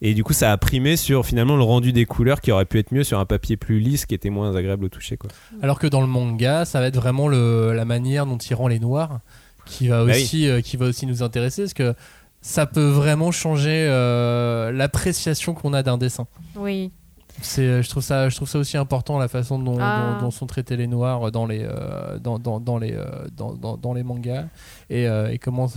Et 0.00 0.14
du 0.14 0.22
coup, 0.22 0.32
ça 0.32 0.52
a 0.52 0.56
primé 0.56 0.96
sur 0.96 1.26
finalement 1.26 1.56
le 1.56 1.64
rendu 1.64 1.92
des 1.92 2.04
couleurs 2.04 2.40
qui 2.40 2.52
aurait 2.52 2.66
pu 2.66 2.78
être 2.78 2.92
mieux 2.92 3.02
sur 3.02 3.18
un 3.18 3.24
papier 3.24 3.56
plus 3.56 3.80
lisse 3.80 4.06
qui 4.06 4.14
était 4.14 4.30
moins 4.30 4.54
agréable 4.54 4.84
au 4.84 4.88
toucher. 4.88 5.16
Quoi. 5.16 5.30
Alors 5.60 5.80
que 5.80 5.88
dans 5.88 6.00
le 6.00 6.06
manga, 6.06 6.64
ça 6.64 6.78
va 6.78 6.86
être 6.86 6.96
vraiment 6.96 7.26
le, 7.26 7.72
la 7.72 7.84
manière 7.84 8.24
dont 8.24 8.36
il 8.36 8.54
rend 8.54 8.68
les 8.68 8.78
noirs 8.78 9.20
qui 9.68 9.88
va 9.88 10.04
Bah 10.04 10.12
aussi, 10.12 10.48
euh, 10.48 10.60
qui 10.60 10.76
va 10.76 10.86
aussi 10.86 11.06
nous 11.06 11.22
intéresser 11.22 11.62
parce 11.62 11.74
que 11.74 11.94
ça 12.40 12.66
peut 12.66 12.88
vraiment 12.88 13.30
changer 13.32 13.86
euh, 13.88 14.70
l'appréciation 14.72 15.54
qu'on 15.54 15.72
a 15.72 15.82
d'un 15.82 15.98
dessin. 15.98 16.26
Oui. 16.56 16.92
C'est, 17.40 17.62
euh, 17.62 17.82
je 17.82 17.88
trouve 17.88 18.02
ça, 18.02 18.28
je 18.28 18.34
trouve 18.36 18.48
ça 18.48 18.58
aussi 18.58 18.76
important 18.76 19.18
la 19.18 19.28
façon 19.28 19.58
dont, 19.60 19.76
Ah. 19.80 20.16
dont- 20.18 20.26
dont 20.26 20.30
sont 20.32 20.46
traités 20.46 20.76
les 20.76 20.86
noirs 20.88 21.30
dans 21.30 21.46
les, 21.46 21.62
euh, 21.62 22.18
dans, 22.18 22.38
dans, 22.38 22.58
dans 22.58 22.78
les, 22.78 22.94
euh, 22.94 23.04
dans, 23.32 23.54
dans, 23.54 23.76
dans 23.76 23.92
les 23.94 24.02
mangas 24.02 24.46
et, 24.90 25.06
euh, 25.06 25.30
et 25.30 25.38
comment, 25.38 25.68
tu 25.68 25.74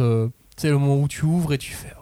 sais, 0.57 0.69
le 0.69 0.77
moment 0.79 0.97
où 1.01 1.07
tu 1.07 1.25
ouvres 1.25 1.53
et 1.53 1.57
tu 1.59 1.71
fais. 1.73 1.93
oh. 1.97 2.01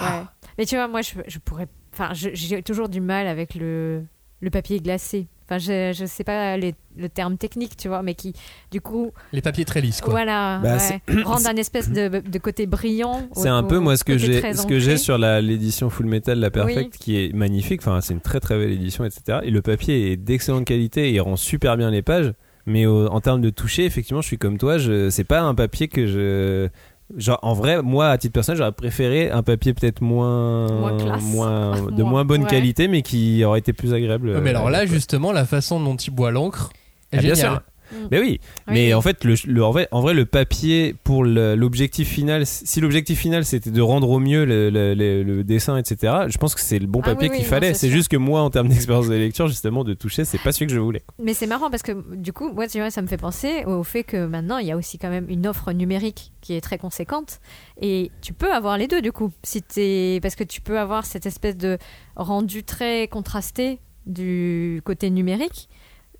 Ouais. 0.00 0.08
Ah. 0.08 0.32
Mais 0.58 0.66
tu 0.66 0.74
vois, 0.76 0.88
moi, 0.88 1.02
je, 1.02 1.14
je 1.28 1.38
pourrais. 1.38 1.68
Enfin, 1.92 2.10
j'ai 2.12 2.62
toujours 2.64 2.88
du 2.88 3.00
mal 3.00 3.28
avec 3.28 3.54
le, 3.54 4.04
le 4.40 4.50
papier 4.50 4.80
glacé. 4.80 5.28
Enfin, 5.46 5.58
je, 5.58 5.92
je 5.94 6.06
sais 6.06 6.24
pas 6.24 6.56
les- 6.56 6.74
le 6.96 7.08
terme 7.08 7.36
technique, 7.36 7.76
tu 7.76 7.88
vois, 7.88 8.02
mais 8.02 8.14
qui, 8.14 8.32
du 8.70 8.80
coup, 8.80 9.12
Les 9.32 9.42
papiers 9.42 9.64
très 9.64 9.80
lisses, 9.80 10.00
quoi. 10.00 10.12
voilà, 10.12 10.58
Bah, 10.62 10.76
ouais, 10.78 11.22
rendent 11.24 11.46
un 11.46 11.56
espèce 11.56 11.90
de, 11.90 12.08
de 12.08 12.38
côté 12.38 12.66
brillant. 12.66 13.28
C'est 13.34 13.48
un 13.48 13.62
peu 13.62 13.76
au 13.76 13.80
moi 13.80 13.96
ce 13.96 14.04
que 14.04 14.16
j'ai 14.16 14.54
ce 14.54 14.66
que 14.66 14.78
j'ai 14.78 14.96
sur 14.96 15.18
la 15.18 15.40
l'édition 15.42 15.90
Full 15.90 16.06
Metal 16.06 16.38
la 16.38 16.50
Perfect 16.50 16.92
Oui. 16.94 16.98
qui 16.98 17.16
est 17.22 17.34
magnifique 17.34 17.80
enfin 17.82 18.00
c'est 18.00 18.14
une 18.14 18.20
très 18.20 18.40
très 18.40 18.56
belle 18.58 18.70
édition 18.72 19.04
etc 19.04 19.40
et 19.42 19.50
le 19.50 19.60
papier 19.60 20.12
est 20.12 20.16
d'excellente 20.16 20.64
qualité 20.64 21.08
et 21.10 21.12
il 21.14 21.20
rend 21.20 21.36
super 21.36 21.76
bien 21.76 21.90
les 21.90 22.02
pages 22.02 22.32
mais 22.66 22.86
au- 22.86 23.08
en 23.08 23.20
termes 23.20 23.40
de 23.42 23.50
toucher 23.50 23.84
effectivement 23.84 24.22
je 24.22 24.26
suis 24.28 24.38
comme 24.38 24.56
toi 24.56 24.78
je 24.78 25.10
c'est 25.10 25.24
pas 25.24 25.40
un 25.42 25.54
papier 25.54 25.88
que 25.88 26.06
je 26.06 26.68
genre 27.16 27.38
en 27.42 27.52
vrai 27.52 27.82
moi 27.82 28.08
à 28.08 28.18
titre 28.18 28.32
personnel 28.32 28.56
j'aurais 28.58 28.72
préféré 28.72 29.30
un 29.30 29.42
papier 29.42 29.74
peut-être 29.74 30.00
moins 30.00 30.66
Moins 30.68 30.96
classe. 30.96 31.22
moins- 31.22 31.72
de 31.90 32.02
Moins- 32.02 32.10
moins 32.10 32.24
bonne 32.24 32.42
ouais. 32.44 32.48
qualité 32.50 32.88
mais 32.88 33.02
qui 33.02 33.44
aurait 33.44 33.58
été 33.58 33.72
plus 33.72 33.92
agréable 33.94 34.40
mais 34.40 34.50
alors 34.50 34.68
euh, 34.68 34.70
là, 34.70 34.78
quoi. 34.86 34.86
justement, 34.94 35.30
la 35.32 35.44
façon 35.44 35.80
dont 35.80 35.96
il 35.96 36.10
boit 36.10 36.30
l'encre 36.30 36.70
est 37.12 37.18
Ah, 37.18 37.20
bien 37.20 37.34
sûr. 37.34 37.60
Mm. 37.94 38.08
Mais 38.10 38.20
oui, 38.20 38.40
Oui, 38.68 38.74
mais 38.74 38.94
en 38.94 39.00
fait, 39.02 39.24
le, 39.24 39.34
le- 39.46 39.64
en, 39.64 39.70
vrai, 39.70 39.88
en 39.92 40.00
vrai, 40.00 40.14
le 40.14 40.26
papier 40.26 40.94
pour 41.04 41.24
l'objectif 41.24 42.08
final, 42.08 42.44
si 42.46 42.80
l'objectif 42.80 43.18
final 43.20 43.44
c'était 43.44 43.70
de 43.70 43.80
rendre 43.80 44.10
au 44.10 44.18
mieux 44.18 44.44
le, 44.44 45.42
dessin, 45.44 45.76
etc., 45.76 46.12
je 46.28 46.38
pense 46.38 46.54
que 46.54 46.60
c'est 46.60 46.78
le 46.78 46.86
bon 46.86 47.00
Ah 47.04 47.10
papier 47.14 47.28
oui, 47.30 47.36
qu'il 47.38 47.46
fallait. 47.46 47.74
c'est 47.74 47.90
juste 47.90 48.08
que 48.08 48.16
moi, 48.16 48.40
en 48.42 48.50
termes 48.50 48.68
d'expérience 48.68 49.08
de 49.08 49.14
lecture, 49.14 49.46
justement, 49.48 49.84
de 49.84 49.94
toucher, 49.94 50.24
c'est 50.24 50.38
pas 50.38 50.52
celui 50.52 50.66
que 50.66 50.72
je 50.72 50.78
voulais. 50.80 51.02
Mais 51.22 51.34
c'est 51.34 51.46
marrant 51.46 51.70
parce 51.70 51.82
que 51.82 51.92
du 52.16 52.32
coup, 52.32 52.52
moi, 52.52 52.66
tu 52.66 52.78
vois, 52.78 52.90
ça 52.90 53.02
me 53.02 53.06
fait 53.06 53.16
penser 53.16 53.64
au 53.66 53.82
fait 53.82 54.04
que 54.04 54.26
maintenant, 54.26 54.58
il 54.58 54.66
y 54.66 54.72
a 54.72 54.76
aussi 54.76 54.98
quand 54.98 55.10
même 55.10 55.26
une 55.28 55.46
offre 55.46 55.72
numérique 55.72 56.32
qui 56.40 56.54
est 56.54 56.60
très 56.60 56.78
conséquente. 56.78 57.40
Et 57.80 58.10
tu 58.20 58.32
peux 58.32 58.52
avoir 58.52 58.76
les 58.78 58.86
deux, 58.88 59.00
du 59.02 59.12
coup. 59.12 59.30
Si 59.42 59.62
t'es... 59.62 60.18
Parce 60.22 60.34
que 60.36 60.44
tu 60.44 60.60
peux 60.60 60.78
avoir 60.78 61.06
cette 61.06 61.26
espèce 61.26 61.56
de 61.56 61.78
rendu 62.16 62.64
très 62.64 63.08
contrasté 63.08 63.78
du 64.06 64.82
côté 64.84 65.10
numérique 65.10 65.68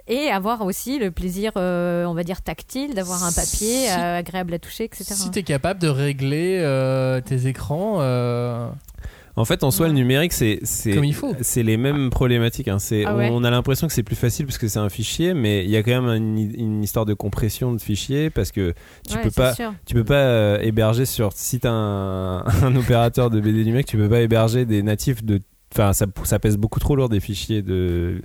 et 0.06 0.28
avoir 0.28 0.62
aussi 0.62 0.98
le 0.98 1.10
plaisir, 1.10 1.52
euh, 1.56 2.04
on 2.04 2.14
va 2.14 2.24
dire, 2.24 2.42
tactile 2.42 2.94
d'avoir 2.94 3.24
un 3.24 3.32
papier 3.32 3.86
Si- 3.86 3.90
euh, 3.90 4.18
agréable 4.18 4.54
à 4.54 4.58
toucher, 4.58 4.84
etc. 4.84 5.04
Si 5.14 5.30
tu 5.30 5.38
es 5.38 5.42
capable 5.42 5.80
de 5.80 5.88
régler 5.88 6.58
euh, 6.60 7.20
tes 7.20 7.46
écrans, 7.46 7.96
euh, 8.00 8.68
En 9.36 9.44
fait, 9.44 9.64
en 9.64 9.72
soi, 9.72 9.86
Ouais. 9.86 9.92
le 9.92 9.98
numérique, 9.98 10.32
c'est 10.32 10.60
c'est 10.62 10.92
Comme 10.94 11.02
il 11.04 11.12
faut. 11.14 11.34
c'est 11.40 11.64
les 11.64 11.76
mêmes 11.76 12.10
problématiques. 12.10 12.68
hein. 12.68 12.78
C'est 12.78 13.04
Ah 13.04 13.16
ouais 13.16 13.30
on 13.32 13.42
a 13.42 13.50
l'impression 13.50 13.88
que 13.88 13.92
c'est 13.92 14.04
plus 14.04 14.14
facile 14.14 14.46
parce 14.46 14.58
que 14.58 14.68
c'est 14.68 14.78
un 14.78 14.88
fichier, 14.88 15.34
mais 15.34 15.64
il 15.64 15.70
y 15.70 15.76
a 15.76 15.82
quand 15.82 16.00
même 16.02 16.08
une, 16.22 16.38
une 16.56 16.84
histoire 16.84 17.04
de 17.04 17.14
compression 17.14 17.72
de 17.72 17.80
fichiers 17.80 18.30
parce 18.30 18.52
que 18.52 18.74
tu 19.08 19.16
Ouais, 19.16 19.22
peux 19.22 19.32
pas 19.32 19.52
sûr. 19.54 19.74
tu 19.86 19.94
peux 19.94 20.04
pas 20.04 20.14
euh, 20.22 20.58
héberger 20.62 21.04
sur 21.04 21.32
si 21.34 21.58
t'as 21.58 21.72
un, 21.72 22.44
un 22.62 22.76
opérateur 22.76 23.28
de 23.30 23.40
BD 23.40 23.64
numérique 23.64 23.88
tu 23.88 23.96
peux 23.96 24.08
pas 24.08 24.20
héberger 24.20 24.66
des 24.66 24.84
natifs 24.84 25.24
de 25.24 25.40
enfin 25.74 25.92
ça, 25.92 26.06
ça 26.22 26.38
pèse 26.38 26.56
beaucoup 26.56 26.78
trop 26.78 26.94
lourd 26.94 27.08
des 27.08 27.18
fichiers 27.18 27.60
de 27.62 28.22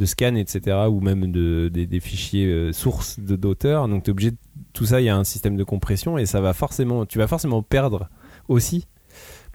de 0.00 0.06
scan 0.06 0.34
etc 0.34 0.78
ou 0.90 1.00
même 1.00 1.30
de 1.30 1.68
des, 1.68 1.86
des 1.86 2.00
fichiers 2.00 2.46
euh, 2.46 2.72
sources 2.72 3.20
de 3.20 3.36
d'auteur. 3.36 3.86
Donc 3.86 4.04
t'es 4.04 4.10
obligé 4.10 4.30
de, 4.32 4.36
tout 4.72 4.86
ça 4.86 5.00
il 5.00 5.04
y 5.04 5.08
a 5.10 5.16
un 5.16 5.24
système 5.24 5.56
de 5.56 5.64
compression 5.64 6.16
et 6.16 6.26
ça 6.26 6.40
va 6.40 6.54
forcément 6.54 7.04
tu 7.04 7.18
vas 7.18 7.26
forcément 7.26 7.62
perdre 7.62 8.08
aussi 8.48 8.86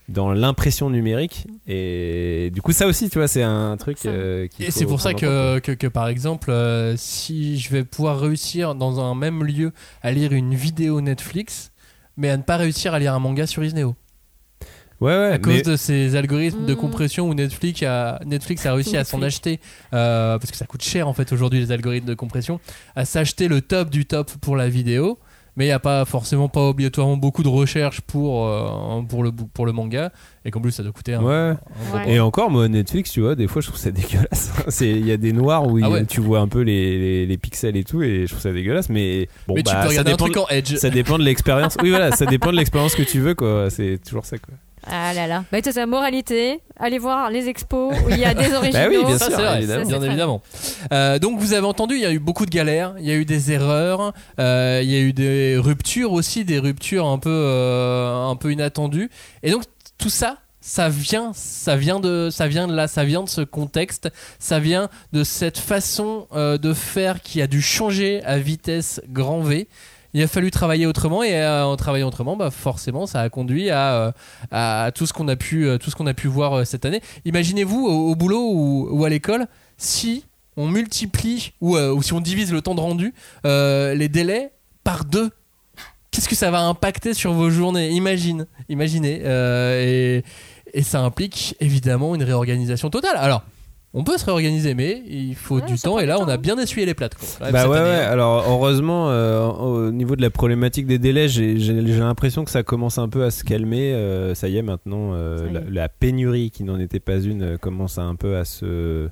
dans 0.08 0.34
l'impression 0.34 0.92
numérique. 0.92 1.48
Et 1.68 2.52
du 2.54 2.62
coup 2.62 2.74
ça 2.74 2.86
aussi 2.86 3.10
tu 3.10 3.18
vois 3.18 3.28
c'est 3.28 3.42
un 3.42 3.76
truc 3.78 3.98
euh, 4.06 4.48
Et 4.60 4.70
c'est 4.70 4.86
pour 4.86 5.02
ça 5.02 5.16
que, 5.16 5.58
que, 5.60 5.88
par 5.88 6.08
exemple, 6.08 6.52
euh, 6.52 6.96
si 6.96 7.58
je 7.58 7.72
vais 7.72 7.84
pouvoir 7.84 8.20
réussir 8.20 8.76
dans 8.76 9.00
un 9.00 9.16
même 9.16 9.44
lieu 9.44 9.74
à 10.04 10.12
lire 10.12 10.32
une 10.32 10.54
vidéo 10.54 11.02
Netflix, 11.02 11.72
mais 12.18 12.30
à 12.30 12.38
ne 12.38 12.44
pas 12.44 12.58
réussir 12.58 12.94
à 12.94 13.00
lire 13.00 13.16
un 13.16 13.20
manga 13.20 13.48
sur 13.48 13.64
Isneo. 13.64 13.96
Ouais 15.02 15.08
ouais 15.18 15.32
À 15.34 15.38
cause 15.40 15.54
mais- 15.56 15.62
de 15.62 15.76
ces 15.76 16.16
algorithmes 16.16 16.66
de 16.66 16.74
Mhm. 16.74 16.80
compression 16.80 17.28
où 17.30 17.34
Netflix 17.34 17.84
a, 17.84 18.20
Netflix 18.26 18.66
a 18.66 18.74
réussi 18.74 18.98
à 18.98 19.04
s'en 19.04 19.22
acheter, 19.22 19.60
euh, 19.94 20.38
parce 20.40 20.52
que 20.52 20.58
ça 20.58 20.66
coûte 20.66 20.84
cher 20.84 21.08
en 21.08 21.14
fait 21.14 21.32
aujourd'hui 21.34 21.60
les 21.60 21.72
algorithmes 21.72 22.08
de 22.08 22.14
compression, 22.14 22.60
à 22.96 23.06
s'acheter 23.06 23.48
le 23.48 23.62
top 23.62 23.90
du 23.90 24.06
top 24.06 24.32
pour 24.42 24.56
la 24.56 24.70
vidéo. 24.70 25.20
Mais 25.58 25.64
il 25.64 25.68
n'y 25.70 25.74
a 25.74 25.80
pas 25.80 26.04
forcément 26.04 26.50
pas 26.50 26.60
obligatoirement 26.68 27.16
beaucoup 27.16 27.42
de 27.42 27.48
recherche 27.48 28.02
pour, 28.02 28.46
euh, 28.46 29.02
pour, 29.08 29.24
le, 29.24 29.32
pour 29.32 29.66
le 29.66 29.72
manga. 29.72 30.12
Et 30.44 30.52
qu'en 30.52 30.60
plus 30.60 30.72
ça 30.74 30.84
doit 30.84 30.92
coûter 30.92 31.14
un, 31.14 31.24
ouais 31.24 31.34
un 31.34 31.54
gros 31.54 31.98
Ouais. 31.98 32.12
Et 32.16 32.20
encore, 32.20 32.52
moi, 32.52 32.68
Netflix, 32.68 33.10
tu 33.14 33.22
vois, 33.22 33.36
des 33.36 33.48
fois, 33.48 33.62
je 33.62 33.68
trouve 33.68 33.80
ça 33.80 33.90
dégueulasse. 33.92 34.52
C'est- 34.68 34.90
Il 34.92 35.06
y 35.08 35.14
a 35.14 35.18
des 35.18 35.32
noirs 35.32 35.66
où 35.66 35.78
il- 35.80 35.86
Ah 35.86 35.90
ouais. 35.92 36.06
tu 36.06 36.20
vois 36.20 36.40
un 36.42 36.50
peu 36.50 36.60
les, 36.60 36.98
les, 37.00 37.26
les 37.26 37.38
pixels 37.38 37.78
et 37.78 37.86
tout, 37.86 38.04
et 38.04 38.24
je 38.26 38.32
trouve 38.32 38.42
ça 38.42 38.52
dégueulasse. 38.52 38.90
Mais 38.90 39.30
bon, 39.48 39.54
Mais 39.56 39.64
tu 39.64 39.72
bah, 39.74 39.84
peux 39.84 39.84
ça, 39.84 40.02
regarder 40.02 40.12
un 40.12 40.14
dépend 40.16 40.26
truc 40.26 40.36
de, 40.36 40.40
en 40.42 40.48
Edge. 40.50 40.76
ça 40.76 40.90
dépend 40.90 41.18
de 41.18 41.24
l'expérience. 41.24 41.78
Oui, 41.82 41.90
voilà, 41.90 42.12
ça 42.12 42.26
dépend 42.26 42.52
de 42.52 42.58
l'expérience 42.58 42.94
que 42.94 43.04
tu 43.04 43.22
veux, 43.22 43.34
quoi. 43.34 43.70
C'est 43.70 43.98
toujours 44.06 44.26
ça, 44.26 44.38
quoi. 44.38 44.56
Ah 44.88 45.14
là 45.14 45.28
là. 45.28 45.44
Bah, 45.52 45.60
ça, 45.64 45.72
c'est 45.72 45.80
la 45.80 45.86
moralité. 45.86 46.60
Allez 46.78 47.00
voir 47.00 47.30
les 47.30 47.48
expos 47.48 47.94
où 48.06 48.10
il 48.10 48.20
y 48.20 48.26
a 48.26 48.34
des 48.34 48.54
originaux. 48.54 48.66
Bah 48.74 48.88
oui, 48.90 49.04
bien 49.06 49.18
Ça, 49.18 49.26
sûr, 49.28 49.36
c'est 49.36 49.42
vrai, 49.42 49.58
évidemment. 49.58 49.84
bien 49.86 49.96
Ça, 49.96 50.02
c'est 50.02 50.08
évidemment. 50.08 50.42
Euh, 50.92 51.20
donc 51.20 51.40
vous 51.40 51.54
avez 51.54 51.66
entendu, 51.66 51.96
il 51.96 52.02
y 52.02 52.06
a 52.06 52.12
eu 52.12 52.20
beaucoup 52.20 52.46
de 52.46 52.52
galères, 52.52 52.96
il 53.00 53.06
y 53.06 53.12
a 53.12 53.16
eu 53.16 53.26
des 53.26 53.52
erreurs, 53.52 54.14
euh, 54.40 54.82
il 54.84 54.90
y 54.92 54.96
a 54.96 55.00
eu 55.00 55.14
des 55.14 55.58
ruptures 55.58 56.12
aussi, 56.12 56.46
des 56.46 56.60
ruptures 56.60 57.08
un 57.08 57.18
peu, 57.18 57.30
euh, 57.32 58.30
un 58.30 58.36
peu 58.36 58.52
inattendues. 58.52 59.10
Et 59.44 59.52
donc 59.52 59.64
tout 59.98 60.10
ça, 60.10 60.38
ça 60.62 60.90
vient, 60.90 61.32
ça 61.34 61.76
vient 61.76 62.00
de, 62.00 62.30
ça 62.32 62.48
vient 62.48 62.68
de 62.68 62.74
là, 62.74 62.88
ça 62.88 63.04
vient 63.04 63.24
de 63.24 63.30
ce 63.30 63.42
contexte, 63.42 64.10
ça 64.40 64.60
vient 64.60 64.90
de 65.14 65.24
cette 65.24 65.60
façon 65.60 66.28
euh, 66.34 66.58
de 66.58 66.74
faire 66.74 67.22
qui 67.22 67.42
a 67.42 67.48
dû 67.48 67.62
changer 67.62 68.24
à 68.24 68.38
vitesse 68.40 69.00
grand 69.10 69.42
V. 69.42 69.68
Il 70.16 70.24
a 70.24 70.30
fallu 70.30 70.50
travailler 70.50 70.86
autrement 70.86 71.24
et 71.24 71.36
euh, 71.36 71.66
en 71.66 71.76
travaillant 71.76 72.08
autrement, 72.08 72.38
bah 72.38 72.50
forcément, 72.50 73.06
ça 73.06 73.20
a 73.20 73.28
conduit 73.28 73.70
à, 73.70 74.14
euh, 74.54 74.92
tout 74.92 75.06
ce 75.06 75.12
qu'on 75.12 75.28
a 75.28 75.36
pu, 75.36 75.68
euh, 75.68 75.78
tout 75.78 75.92
ce 75.92 75.96
qu'on 75.98 76.08
a 76.08 76.14
pu 76.14 76.30
voir 76.30 76.66
cette 76.66 76.86
année. 76.86 77.02
Imaginez-vous 77.26 77.86
au, 77.86 78.16
boulot 78.16 78.50
ou, 78.50 79.04
à 79.04 79.10
l'école 79.10 79.46
si 79.76 80.24
on 80.56 80.70
multiplie 80.70 81.52
ou, 81.60 81.78
si 82.02 82.14
on 82.14 82.22
divise 82.22 82.54
le 82.54 82.62
temps 82.62 82.76
de 82.76 82.80
rendu, 82.80 83.14
les 83.44 84.08
délais 84.08 84.54
par 84.86 85.04
deux. 85.04 85.32
Qu'est-ce 86.12 86.30
que 86.30 86.36
ça 86.36 86.50
va 86.50 86.62
impacter 86.62 87.14
sur 87.14 87.34
vos 87.34 87.50
journées? 87.50 87.90
Imagine, 87.90 88.48
imaginez. 88.70 89.22
et, 89.22 90.24
et 90.74 90.84
ça 90.84 91.02
implique 91.02 91.58
évidemment 91.60 92.16
une 92.16 92.24
réorganisation 92.24 92.90
totale. 92.90 93.18
Alors, 93.18 93.44
on 93.98 94.04
peut 94.04 94.18
se 94.18 94.26
réorganiser, 94.26 94.74
mais 94.76 95.02
il 95.08 95.34
faut 95.36 95.56
Ouais, 95.56 95.66
du 95.66 95.78
temps. 95.80 95.98
Et 96.00 96.06
là, 96.06 96.20
on 96.20 96.28
a 96.28 96.36
bien 96.38 96.58
essuyé 96.60 96.86
les 96.86 96.94
plates. 96.94 97.16
quoi. 97.16 97.28
Là, 97.48 97.52
Bah 97.52 97.68
ouais, 97.70 97.78
année, 97.78 97.90
ouais. 97.90 97.96
hein. 97.96 98.12
Alors 98.12 98.46
heureusement, 98.48 99.10
euh, 99.10 99.48
au 99.48 99.92
niveau 99.92 100.16
de 100.18 100.22
la 100.22 100.30
problématique 100.30 100.86
des 100.86 101.00
délais, 101.00 101.28
j'ai 101.30 101.56
l'impression 101.98 102.44
que 102.44 102.52
ça 102.52 102.62
commence 102.62 102.98
un 102.98 103.08
peu 103.10 103.24
à 103.24 103.32
se 103.32 103.44
calmer. 103.44 103.94
Euh, 103.94 104.36
ça 104.36 104.50
y 104.50 104.58
est, 104.58 104.62
maintenant, 104.62 105.12
euh, 105.14 105.48
y 105.50 105.54
la, 105.54 105.60
est. 105.62 105.64
la 105.72 105.90
pénurie 105.90 106.52
qui 106.52 106.64
n'en 106.66 106.78
était 106.80 107.00
pas 107.00 107.20
une 107.20 107.58
commence 107.58 107.98
à 107.98 108.04
un 108.04 108.16
peu 108.16 108.36
à 108.38 108.44
se 108.46 109.08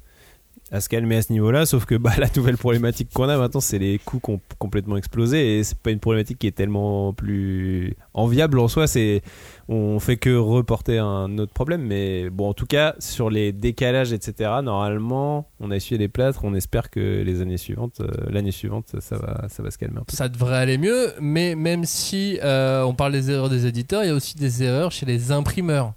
à 0.73 0.81
se 0.81 0.89
calmer 0.89 1.17
à 1.17 1.21
ce 1.21 1.31
niveau-là. 1.31 1.65
Sauf 1.65 1.85
que 1.85 1.95
bah, 1.95 2.11
la 2.17 2.27
nouvelle 2.35 2.57
problématique 2.57 3.09
qu'on 3.13 3.29
a 3.29 3.37
maintenant, 3.37 3.61
c'est 3.61 3.77
les 3.77 3.99
coûts 3.99 4.19
qui 4.19 4.31
ont 4.31 4.41
complètement 4.57 4.97
explosé 4.97 5.59
et 5.59 5.63
c'est 5.63 5.77
pas 5.77 5.91
une 5.91 5.99
problématique 5.99 6.39
qui 6.39 6.47
est 6.47 6.51
tellement 6.51 7.13
plus 7.13 7.95
enviable 8.13 8.59
en 8.59 8.67
soi. 8.67 8.87
C'est 8.87 9.21
on 9.69 9.99
fait 9.99 10.17
que 10.17 10.35
reporter 10.35 10.97
un 10.97 11.37
autre 11.37 11.53
problème, 11.53 11.83
mais 11.83 12.29
bon, 12.29 12.49
en 12.49 12.53
tout 12.53 12.65
cas, 12.65 12.95
sur 12.99 13.29
les 13.29 13.53
décalages, 13.53 14.11
etc., 14.11 14.49
normalement, 14.63 15.47
on 15.59 15.71
a 15.71 15.75
essuyé 15.75 15.97
les 15.97 16.09
plâtres, 16.09 16.41
on 16.43 16.53
espère 16.53 16.89
que 16.89 17.21
les 17.23 17.41
années 17.41 17.57
suivantes, 17.57 18.01
euh, 18.01 18.09
l'année 18.29 18.51
suivante, 18.51 18.95
ça 18.99 19.15
va, 19.17 19.45
ça 19.47 19.63
va 19.63 19.71
se 19.71 19.77
calmer 19.77 19.99
un 19.99 20.03
peu. 20.03 20.13
ça 20.13 20.27
devrait 20.27 20.57
aller 20.57 20.77
mieux, 20.77 21.13
mais 21.21 21.55
même 21.55 21.85
si 21.85 22.39
euh, 22.43 22.83
on 22.83 22.93
parle 22.93 23.13
des 23.13 23.31
erreurs 23.31 23.49
des 23.49 23.67
éditeurs, 23.67 24.03
il 24.03 24.07
y 24.07 24.11
a 24.11 24.15
aussi 24.15 24.35
des 24.35 24.63
erreurs 24.63 24.91
chez 24.91 25.05
les 25.05 25.31
imprimeurs. 25.31 25.93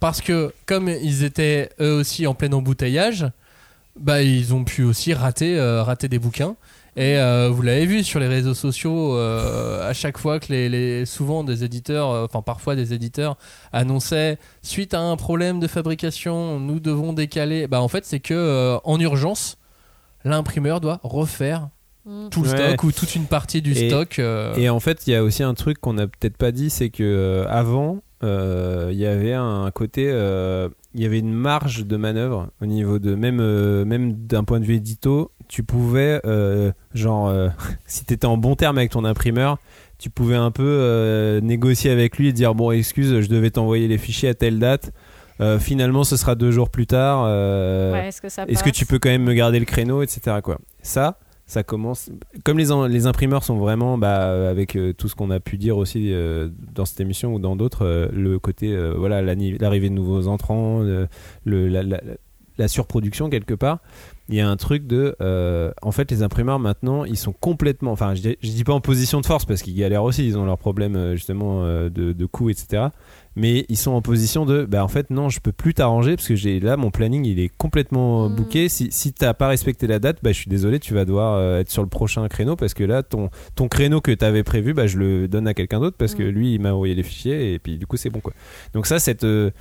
Parce 0.00 0.20
que 0.20 0.52
comme 0.66 0.88
ils 0.88 1.24
étaient 1.24 1.70
eux 1.80 1.92
aussi 1.92 2.26
en 2.26 2.34
plein 2.34 2.52
embouteillage, 2.52 3.26
bah, 4.00 4.22
ils 4.22 4.54
ont 4.54 4.64
pu 4.64 4.82
aussi 4.84 5.12
rater, 5.14 5.58
euh, 5.58 5.82
rater 5.82 6.08
des 6.08 6.18
bouquins. 6.18 6.56
Et 6.96 7.16
euh, 7.16 7.48
vous 7.48 7.62
l'avez 7.62 7.86
vu 7.86 8.02
sur 8.02 8.18
les 8.18 8.26
réseaux 8.26 8.54
sociaux, 8.54 9.16
euh, 9.16 9.88
à 9.88 9.92
chaque 9.92 10.18
fois 10.18 10.40
que 10.40 10.52
les, 10.52 10.68
les- 10.68 11.06
souvent 11.06 11.44
des 11.44 11.62
éditeurs, 11.62 12.10
euh, 12.10 12.24
enfin 12.24 12.42
parfois 12.42 12.74
des 12.74 12.92
éditeurs 12.92 13.36
annonçaient 13.72 14.36
suite 14.62 14.94
à 14.94 15.00
un 15.00 15.14
problème 15.16 15.60
de 15.60 15.68
fabrication, 15.68 16.58
nous 16.58 16.80
devons 16.80 17.12
décaler. 17.12 17.68
Bah 17.68 17.80
en 17.80 17.86
fait 17.88 18.04
c'est 18.04 18.18
que 18.18 18.34
euh, 18.34 18.78
en 18.82 18.98
urgence, 18.98 19.58
l'imprimeur 20.24 20.80
doit 20.80 20.98
refaire 21.02 21.68
Mm. 22.04 22.28
tout 22.30 22.42
le 22.42 22.48
Ouais. 22.50 22.68
stock 22.68 22.84
ou 22.84 22.90
toute 22.92 23.14
une 23.16 23.26
partie 23.26 23.60
du 23.60 23.72
Et- 23.72 23.90
stock. 23.90 24.18
euh, 24.18 24.54
Et 24.56 24.70
en 24.70 24.80
fait, 24.80 25.06
il 25.06 25.12
y 25.12 25.14
a 25.14 25.22
aussi 25.22 25.42
un 25.42 25.52
truc 25.52 25.78
qu'on 25.78 25.92
n'a 25.92 26.06
peut-être 26.06 26.38
pas 26.38 26.52
dit, 26.52 26.70
c'est 26.70 26.88
que 26.88 27.02
euh, 27.02 27.44
avant, 27.50 27.96
euh, 27.96 28.00
il 28.22 28.96
y 28.98 29.06
avait 29.06 29.34
un 29.34 29.70
côté, 29.70 30.08
euh, 30.10 30.68
il 30.94 31.02
y 31.02 31.06
avait 31.06 31.18
une 31.20 31.32
marge 31.32 31.86
de 31.86 31.96
manœuvre 31.96 32.48
au 32.60 32.66
niveau 32.66 32.98
de 32.98 33.14
même, 33.14 33.38
euh, 33.40 33.84
même 33.84 34.12
d'un 34.14 34.44
point 34.44 34.58
de 34.60 34.64
vue 34.64 34.74
édito, 34.76 35.30
tu 35.48 35.62
pouvais, 35.62 36.20
euh, 36.26 36.72
genre, 36.94 37.28
euh, 37.28 37.48
si 37.86 38.04
tu 38.04 38.12
étais 38.14 38.26
en 38.26 38.36
bon 38.36 38.54
terme 38.56 38.78
avec 38.78 38.90
ton 38.90 39.04
imprimeur, 39.04 39.58
tu 39.98 40.10
pouvais 40.10 40.36
un 40.36 40.50
peu 40.50 40.62
euh, 40.64 41.40
négocier 41.40 41.90
avec 41.90 42.18
lui 42.18 42.28
et 42.28 42.32
dire 42.32 42.54
bon, 42.54 42.70
excuse, 42.70 43.20
je 43.20 43.28
devais 43.28 43.50
t'envoyer 43.50 43.88
les 43.88 43.98
fichiers 43.98 44.28
à 44.28 44.34
telle 44.34 44.58
date. 44.58 44.92
Euh, 45.40 45.58
finalement, 45.60 46.02
ce 46.02 46.16
sera 46.16 46.34
deux 46.34 46.50
jours 46.50 46.68
plus 46.68 46.86
tard. 46.88 47.22
euh, 47.26 47.92
Ouais, 47.92 48.08
est-ce 48.08 48.20
que 48.20 48.28
que 48.64 48.70
tu 48.70 48.86
peux 48.86 48.98
quand 48.98 49.08
même 49.08 49.22
me 49.22 49.34
garder 49.34 49.60
le 49.60 49.64
créneau, 49.64 50.02
etc. 50.02 50.38
Quoi. 50.42 50.58
Ça, 50.82 51.18
ça 51.48 51.62
commence. 51.62 52.10
Comme 52.44 52.58
les, 52.58 52.66
les 52.88 53.06
imprimeurs 53.06 53.42
sont 53.42 53.56
vraiment, 53.56 53.96
bah, 53.96 54.28
euh, 54.28 54.50
avec 54.50 54.76
euh, 54.76 54.92
tout 54.92 55.08
ce 55.08 55.16
qu'on 55.16 55.30
a 55.30 55.40
pu 55.40 55.56
dire 55.56 55.78
aussi 55.78 56.12
euh, 56.12 56.50
dans 56.74 56.84
cette 56.84 57.00
émission 57.00 57.34
ou 57.34 57.38
dans 57.38 57.56
d'autres, 57.56 58.10
le 58.12 58.38
côté, 58.38 58.78
voilà, 58.96 59.22
l'arrivée 59.22 59.88
de 59.88 59.94
nouveaux 59.94 60.28
entrants, 60.28 60.84
la 61.46 62.68
surproduction 62.68 63.30
quelque 63.30 63.54
part. 63.54 63.78
Il 64.30 64.34
y 64.36 64.40
a 64.40 64.48
un 64.48 64.56
truc 64.56 64.86
de, 64.86 65.16
euh, 65.22 65.72
en 65.80 65.90
fait, 65.90 66.10
les 66.10 66.22
imprimeurs 66.22 66.58
maintenant, 66.58 67.04
ils 67.04 67.16
sont 67.16 67.32
complètement, 67.32 67.92
enfin, 67.92 68.14
je, 68.14 68.20
je 68.40 68.50
dis 68.50 68.64
pas 68.64 68.74
en 68.74 68.80
position 68.80 69.20
de 69.22 69.26
force 69.26 69.46
parce 69.46 69.62
qu'ils 69.62 69.74
galèrent 69.74 70.04
aussi, 70.04 70.26
ils 70.26 70.36
ont 70.36 70.44
leurs 70.44 70.58
problèmes 70.58 70.96
euh, 70.96 71.14
justement 71.14 71.64
euh, 71.64 71.88
de, 71.88 72.12
de 72.12 72.26
coûts, 72.26 72.50
etc 72.50 72.88
mais 73.36 73.66
ils 73.68 73.76
sont 73.76 73.92
en 73.92 74.02
position 74.02 74.46
de 74.46 74.64
bah 74.64 74.82
en 74.82 74.88
fait 74.88 75.10
non 75.10 75.28
je 75.28 75.38
peux 75.38 75.52
plus 75.52 75.72
t'arranger 75.72 76.16
parce 76.16 76.26
que 76.26 76.34
j'ai 76.34 76.58
là 76.58 76.76
mon 76.76 76.90
planning 76.90 77.24
il 77.24 77.38
est 77.38 77.50
complètement 77.56 78.28
Mm. 78.28 78.34
booké 78.34 78.68
si, 78.68 78.88
si 78.90 79.12
t'as 79.12 79.32
pas 79.32 79.46
respecté 79.46 79.86
la 79.86 80.00
date 80.00 80.18
bah 80.24 80.32
je 80.32 80.38
suis 80.40 80.48
désolé 80.50 80.80
tu 80.80 80.92
vas 80.92 81.04
devoir 81.04 81.58
être 81.58 81.70
sur 81.70 81.82
le 81.82 81.88
prochain 81.88 82.26
créneau 82.26 82.56
parce 82.56 82.74
que 82.74 82.82
là 82.82 83.04
ton 83.04 83.30
ton 83.54 83.68
créneau 83.68 84.00
que 84.00 84.10
t'avais 84.10 84.42
prévu 84.42 84.74
bah 84.74 84.88
je 84.88 84.98
le 84.98 85.28
donne 85.28 85.46
à 85.46 85.54
quelqu'un 85.54 85.78
d'autre 85.78 85.96
parce 85.96 86.16
que 86.16 86.24
Mm. 86.24 86.28
lui 86.30 86.54
il 86.54 86.60
m'a 86.60 86.72
envoyé 86.72 86.96
les 86.96 87.04
fichiers 87.04 87.54
et 87.54 87.60
puis 87.60 87.78
du 87.78 87.86
coup 87.86 87.96
c'est 87.96 88.10
bon 88.10 88.18
quoi 88.18 88.32
donc 88.74 88.86
ça 88.86 88.98
cette 88.98 89.22
euh, 89.22 89.52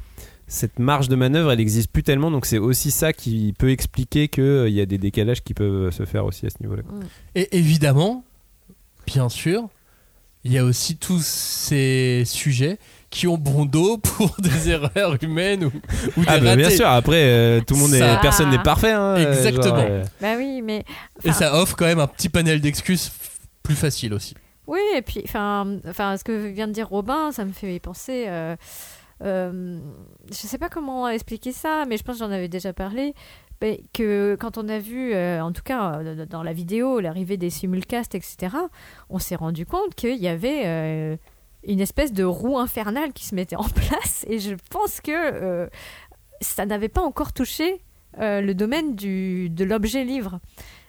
cette 0.47 0.79
marge 0.79 1.09
de 1.09 1.15
manœuvre 1.15 1.51
elle 1.51 1.59
existe 1.59 1.91
plus 1.91 2.03
tellement 2.03 2.31
donc 2.31 2.45
c'est 2.45 2.57
aussi 2.57 2.89
ça 2.91 3.11
qui 3.13 3.53
peut 3.57 3.69
expliquer 3.69 4.27
que 4.29 4.41
euh, 4.41 4.69
il 4.69 4.75
y 4.75 4.81
a 4.81 4.85
des 4.85 4.97
décalages 4.97 5.43
qui 5.43 5.53
peuvent 5.53 5.91
se 5.91 6.05
faire 6.05 6.23
aussi 6.25 6.45
à 6.45 6.49
ce 6.49 6.55
niveau 6.61 6.75
là 6.75 6.83
Et 7.35 7.57
évidemment, 7.57 8.23
bien 9.05 9.27
sûr, 9.29 9.67
il 10.43 10.53
y 10.53 10.57
a 10.57 10.63
aussi 10.63 10.95
tous 10.97 11.21
ces 11.25 12.23
sujets 12.25 12.77
qui 13.09 13.27
ont 13.27 13.37
bon 13.37 13.65
dos 13.65 13.97
pour 13.97 14.35
des 14.39 14.69
erreurs 14.69 15.21
humaines 15.21 15.65
ou, 15.65 15.67
ou 16.17 16.21
des 16.21 16.27
ah 16.27 16.39
bah 16.39 16.49
ratés. 16.51 16.55
bien 16.57 16.69
sûr 16.69 16.87
après 16.87 17.23
euh, 17.23 17.61
tout 17.65 17.73
le 17.75 17.79
monde 17.81 17.91
Ça- 17.91 18.13
est 18.13 18.21
personne 18.21 18.49
n'est 18.49 18.59
parfait 18.63 18.91
hein, 18.91 19.15
euh, 19.17 19.33
Exactement. 19.33 19.75
genre, 19.77 19.85
euh, 19.89 20.03
Bah 20.21 20.35
oui, 20.37 20.61
mais. 20.61 20.83
Et 21.23 21.31
ça 21.33 21.55
offre 21.61 21.75
quand 21.75 21.85
même 21.85 21.99
un 21.99 22.07
petit 22.07 22.29
panel 22.29 22.61
d'excuses 22.61 23.11
plus 23.63 23.75
facile 23.75 24.13
aussi. 24.13 24.35
Oui, 24.67 24.79
et 24.97 25.01
puis, 25.01 25.21
enfin, 25.23 25.77
enfin, 25.87 26.17
ce 26.17 26.25
que 26.25 26.47
vient 26.47 26.67
de 26.67 26.73
dire 26.73 26.89
Robin, 26.89 27.31
ça 27.31 27.45
me 27.45 27.53
fait 27.53 27.79
penser. 27.79 28.25
Euh, 28.27 28.55
euh, 29.24 29.80
je 30.30 30.36
sais 30.36 30.57
pas 30.57 30.70
comment 30.70 31.07
expliquer 31.07 31.51
ça, 31.51 31.86
mais 31.88 31.97
je 31.97 32.03
pense 32.03 32.15
que 32.15 32.26
j'en 32.26 32.32
avais 32.32 32.47
déjà 32.47 32.74
parlé. 32.74 33.13
mais 33.61 33.82
que 33.93 34.38
quand 34.39 34.57
on 34.57 34.70
a 34.70 34.80
vu, 34.80 35.13
euh, 35.13 35.41
en 35.41 35.51
tout 35.51 35.63
cas 35.63 35.99
euh, 35.99 36.26
dans 36.26 36.43
la 36.43 36.53
vidéo, 36.53 36.99
l'arrivée 36.99 37.38
des 37.38 37.49
simulcasts, 37.49 38.15
etc., 38.15 38.55
on 39.09 39.20
s'est 39.20 39.36
rendu 39.36 39.65
compte 39.65 39.95
qu'il 39.95 40.18
y 40.18 40.28
avait 40.28 41.18
une 41.63 41.80
espèce 41.80 42.13
de 42.13 42.24
roue 42.24 42.57
infernale 42.57 43.13
qui 43.13 43.26
se 43.26 43.36
mettait 43.36 43.55
en 43.55 43.70
place. 43.70 44.26
Et 44.28 44.39
je 44.39 44.55
pense 44.70 45.01
que 45.01 45.70
ça 46.41 46.65
n'avait 46.65 46.89
pas 46.89 47.01
encore 47.01 47.34
touché 47.34 47.82
le 48.20 48.53
domaine 48.53 48.95
de 48.95 49.63
l'objet 49.63 50.03
livre. 50.03 50.39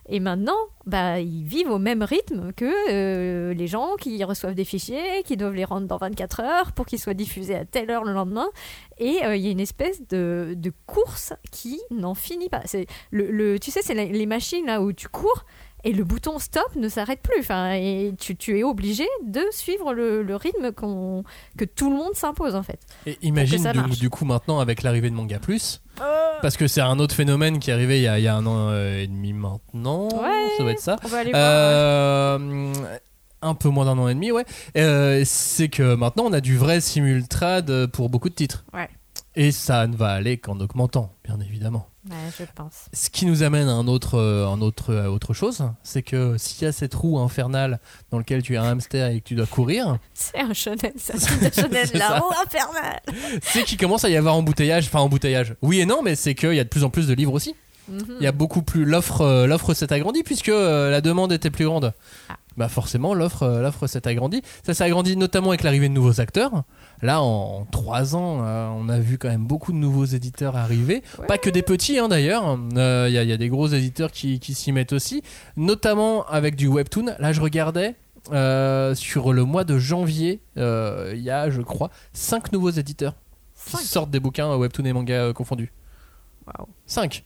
Et 0.09 0.21
maintenant, 0.21 0.57
bah, 0.87 1.21
ils 1.21 1.45
vivent 1.45 1.71
au 1.71 1.79
même 1.79 2.03
rythme 2.03 2.53
que 2.55 2.91
euh, 2.91 3.53
les 3.53 3.67
gens 3.67 3.97
qui 4.01 4.23
reçoivent 4.25 4.55
des 4.55 4.65
fichiers, 4.65 5.23
qui 5.25 5.37
doivent 5.37 5.55
les 5.55 5.67
rendre 5.67 5.87
dans 5.87 5.99
24 5.99 6.41
heures 6.41 6.73
pour 6.73 6.87
qu'ils 6.87 6.99
soient 6.99 7.15
diffusés 7.15 7.55
à 7.55 7.67
telle 7.67 7.91
heure 7.91 8.05
le 8.05 8.15
lendemain. 8.15 8.49
Et 8.99 9.23
euh, 9.25 9.37
il 9.37 9.45
y 9.45 9.49
a 9.49 9.51
une 9.51 9.61
espèce 9.61 10.07
de, 10.09 10.57
course 10.87 11.35
qui 11.53 11.79
n'en 11.91 12.15
finit 12.15 12.49
pas. 12.49 12.63
Le, 13.11 13.59
tu 13.59 13.71
sais, 13.71 13.81
c'est 13.83 13.95
les 13.95 14.27
machines 14.27 14.65
là 14.67 14.81
où 14.81 14.93
tu 14.93 15.09
cours 15.09 15.45
et 15.85 15.93
le 15.93 16.05
bouton 16.05 16.39
stop 16.39 16.75
ne 16.77 16.89
s'arrête 16.89 17.21
plus. 17.21 17.41
Enfin, 17.41 17.73
et 17.73 18.15
tu, 18.19 18.37
tu 18.37 18.59
es 18.59 18.63
obligé 18.65 19.07
de 19.27 19.43
suivre 19.51 19.93
le, 19.95 20.23
le 20.23 20.37
rythme 20.37 20.73
que 20.73 21.65
tout 21.65 21.91
le 21.91 21.97
monde 21.97 22.15
s'impose 22.15 22.55
en 22.55 22.63
fait. 22.63 22.81
Et 23.07 23.19
imagine 23.23 23.73
du, 23.99 24.11
coup 24.11 24.25
maintenant 24.25 24.61
avec 24.61 24.83
l'arrivée 24.83 25.11
de 25.11 25.15
Manga 25.15 25.39
Plus, 25.39 25.81
parce 26.43 26.57
que 26.57 26.67
c'est 26.67 26.81
un 26.81 26.99
autre 26.99 27.15
phénomène 27.15 27.59
qui 27.59 27.71
est 27.71 27.75
arrivé 27.75 27.99
il 27.99 28.03
y 28.03 28.09
a, 28.09 28.19
il 28.19 28.25
y 28.25 28.29
a 28.29 28.35
un 28.35 28.47
an 28.47 28.69
euh, 28.71 29.03
et 29.03 29.07
demi 29.07 29.33
maintenant, 29.33 30.09
Ouais. 30.09 30.49
ça 30.57 30.65
va 30.65 30.73
être 30.73 30.81
ça. 30.81 30.97
On 31.05 31.09
va 31.09 31.19
aller 31.19 31.31
voir. 31.31 31.43
Euh, 31.45 32.73
un 33.41 33.55
peu 33.55 33.69
moins 33.69 33.85
d'un 33.85 33.99
an 33.99 34.09
et 34.09 34.15
demi, 34.15 34.33
ouais. 34.33 34.45
Euh, 34.77 35.23
c'est 35.25 35.69
que 35.69 35.95
maintenant 35.95 36.25
on 36.27 36.33
a 36.33 36.41
du 36.41 36.57
vrai 36.57 36.81
simultrad 36.81 37.87
pour 37.89 38.11
beaucoup 38.11 38.29
de 38.29 38.35
titres. 38.35 38.65
Ouais. 38.75 38.89
Et 39.37 39.53
ça 39.53 39.87
ne 39.87 39.95
va 39.97 40.09
aller 40.09 40.39
qu'en 40.39 40.59
augmentant, 40.59 41.15
bien 41.25 41.39
évidemment. 41.39 41.87
Ouais, 42.11 42.17
je 42.39 42.45
pense. 42.55 42.87
Ce 42.93 43.11
qui 43.11 43.27
nous 43.27 43.43
amène 43.43 43.69
à 43.69 43.73
un 43.73 43.87
autre, 43.87 44.15
euh, 44.19 44.47
un 44.47 44.61
autre, 44.61 44.95
à 44.95 45.11
autre 45.11 45.35
chose, 45.35 45.63
c'est 45.83 46.03
que 46.03 46.37
s'il 46.39 46.65
y 46.65 46.67
a 46.67 46.73
cette 46.73 46.95
roue 46.95 47.19
infernale 47.19 47.81
dans 48.11 48.19
laquelle 48.19 48.43
tu 48.43 48.55
es 48.55 48.57
un 48.57 48.65
hamster 48.65 49.11
et 49.11 49.21
que 49.21 49.29
tu 49.29 49.35
dois 49.35 49.47
courir, 49.47 49.99
C'est 50.15 50.41
un 50.41 50.53
shonen, 50.53 50.79
c'est 50.97 51.15
un 51.15 51.19
film 51.19 51.41
de 51.41 51.55
shonen 51.55 53.01
C'est 53.43 53.65
qu'il 53.65 53.79
commence 53.79 54.05
à 54.05 54.11
y 54.11 54.17
avoir 54.17 54.35
embouteillage, 54.35 54.87
enfin 54.87 55.01
embouteillage. 55.01 55.55
Oui 55.63 55.81
et 55.81 55.87
non, 55.87 56.03
mais 56.03 56.15
c'est 56.15 56.35
qu'il 56.35 56.55
y 56.55 56.61
a 56.61 56.65
de 56.65 56.69
plus 56.69 56.85
en 56.85 56.91
plus 56.91 57.07
de 57.07 57.15
livres 57.15 57.35
aussi. 57.35 57.55
Mhm. 57.89 58.17
Il 58.21 58.25
y 58.25 58.27
a 58.27 58.33
beaucoup 58.33 58.63
plus 58.63 58.85
l'offre, 58.85 59.23
euh, 59.23 59.47
l'offre 59.47 59.75
s'est 59.75 59.93
agrandie 59.93 60.23
puisque 60.23 60.49
euh, 60.51 60.91
la 60.91 61.01
demande 61.01 61.33
était 61.33 61.51
plus 61.51 61.65
grande. 61.65 61.93
Ah. 62.29 62.37
bah 62.57 62.69
forcément 62.69 63.15
l'offre 63.15 63.45
euh, 63.45 63.63
l'offre 63.63 63.87
s'est 63.87 64.07
agrandie. 64.07 64.43
Ça 64.65 64.75
s'est 64.75 64.85
agrandi 64.85 65.17
notamment 65.17 65.51
avec 65.51 65.63
l'arrivée 65.63 65.89
de 65.89 65.95
nouveaux 65.95 66.21
acteurs. 66.21 66.65
Là, 67.03 67.23
en 67.23 67.65
trois 67.67 68.17
ans, 68.17 68.41
euh, 68.43 68.69
on 68.69 68.89
a 68.89 68.99
vu 68.99 69.19
quand 69.19 69.29
même 69.29 69.47
beaucoup 69.47 69.73
de 69.73 69.77
nouveaux 69.79 70.05
éditeurs 70.05 70.57
arriver. 70.57 71.03
Pas 71.29 71.39
que 71.39 71.49
des 71.51 71.63
petits 71.63 71.99
hein, 71.99 72.09
d'ailleurs. 72.09 72.59
Euh, 72.77 73.07
Il 73.09 73.15
y, 73.15 73.19
a- 73.19 73.23
il 73.23 73.29
y 73.29 73.33
a 73.33 73.37
des 73.37 73.49
gros 73.49 73.69
éditeurs 73.69 74.11
qui, 74.11 74.41
qui 74.41 74.53
s'y 74.55 74.73
mettent 74.73 74.93
aussi, 74.93 75.23
notamment 75.57 76.27
avec 76.27 76.57
du 76.57 76.67
webtoon. 76.67 77.15
Là, 77.19 77.33
je 77.33 77.41
regardais. 77.41 77.95
euh, 78.33 78.95
sur 78.95 79.33
le 79.33 79.45
mois 79.45 79.65
de 79.65 79.79
janvier, 79.79 80.41
euh, 80.59 81.13
il 81.15 81.23
y 81.23 81.31
a, 81.31 81.49
je 81.49 81.63
crois, 81.63 81.89
cinq 82.13 82.53
nouveaux 82.53 82.69
éditeurs 82.71 83.15
qui 83.55 83.71
Cinq. 83.71 83.81
sortent 83.81 84.11
des 84.11 84.21
bouquins 84.21 84.51
euh, 84.51 84.57
webtoon 84.57 84.85
et 84.85 84.93
manga 84.93 85.15
euh, 85.15 85.33
confondus. 85.33 85.73
Waouh. 86.47 86.69
5. 86.87 87.25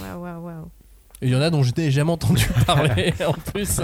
Waouh, 0.00 0.22
waouh, 0.22 0.44
waouh. 0.44 0.70
Il 1.20 1.30
y 1.30 1.34
en 1.34 1.40
a 1.40 1.50
dont 1.50 1.62
je 1.62 1.72
n'ai 1.76 1.90
jamais 1.90 2.12
entendu 2.12 2.46
parler 2.66 3.12
en 3.26 3.32
plus. 3.32 3.80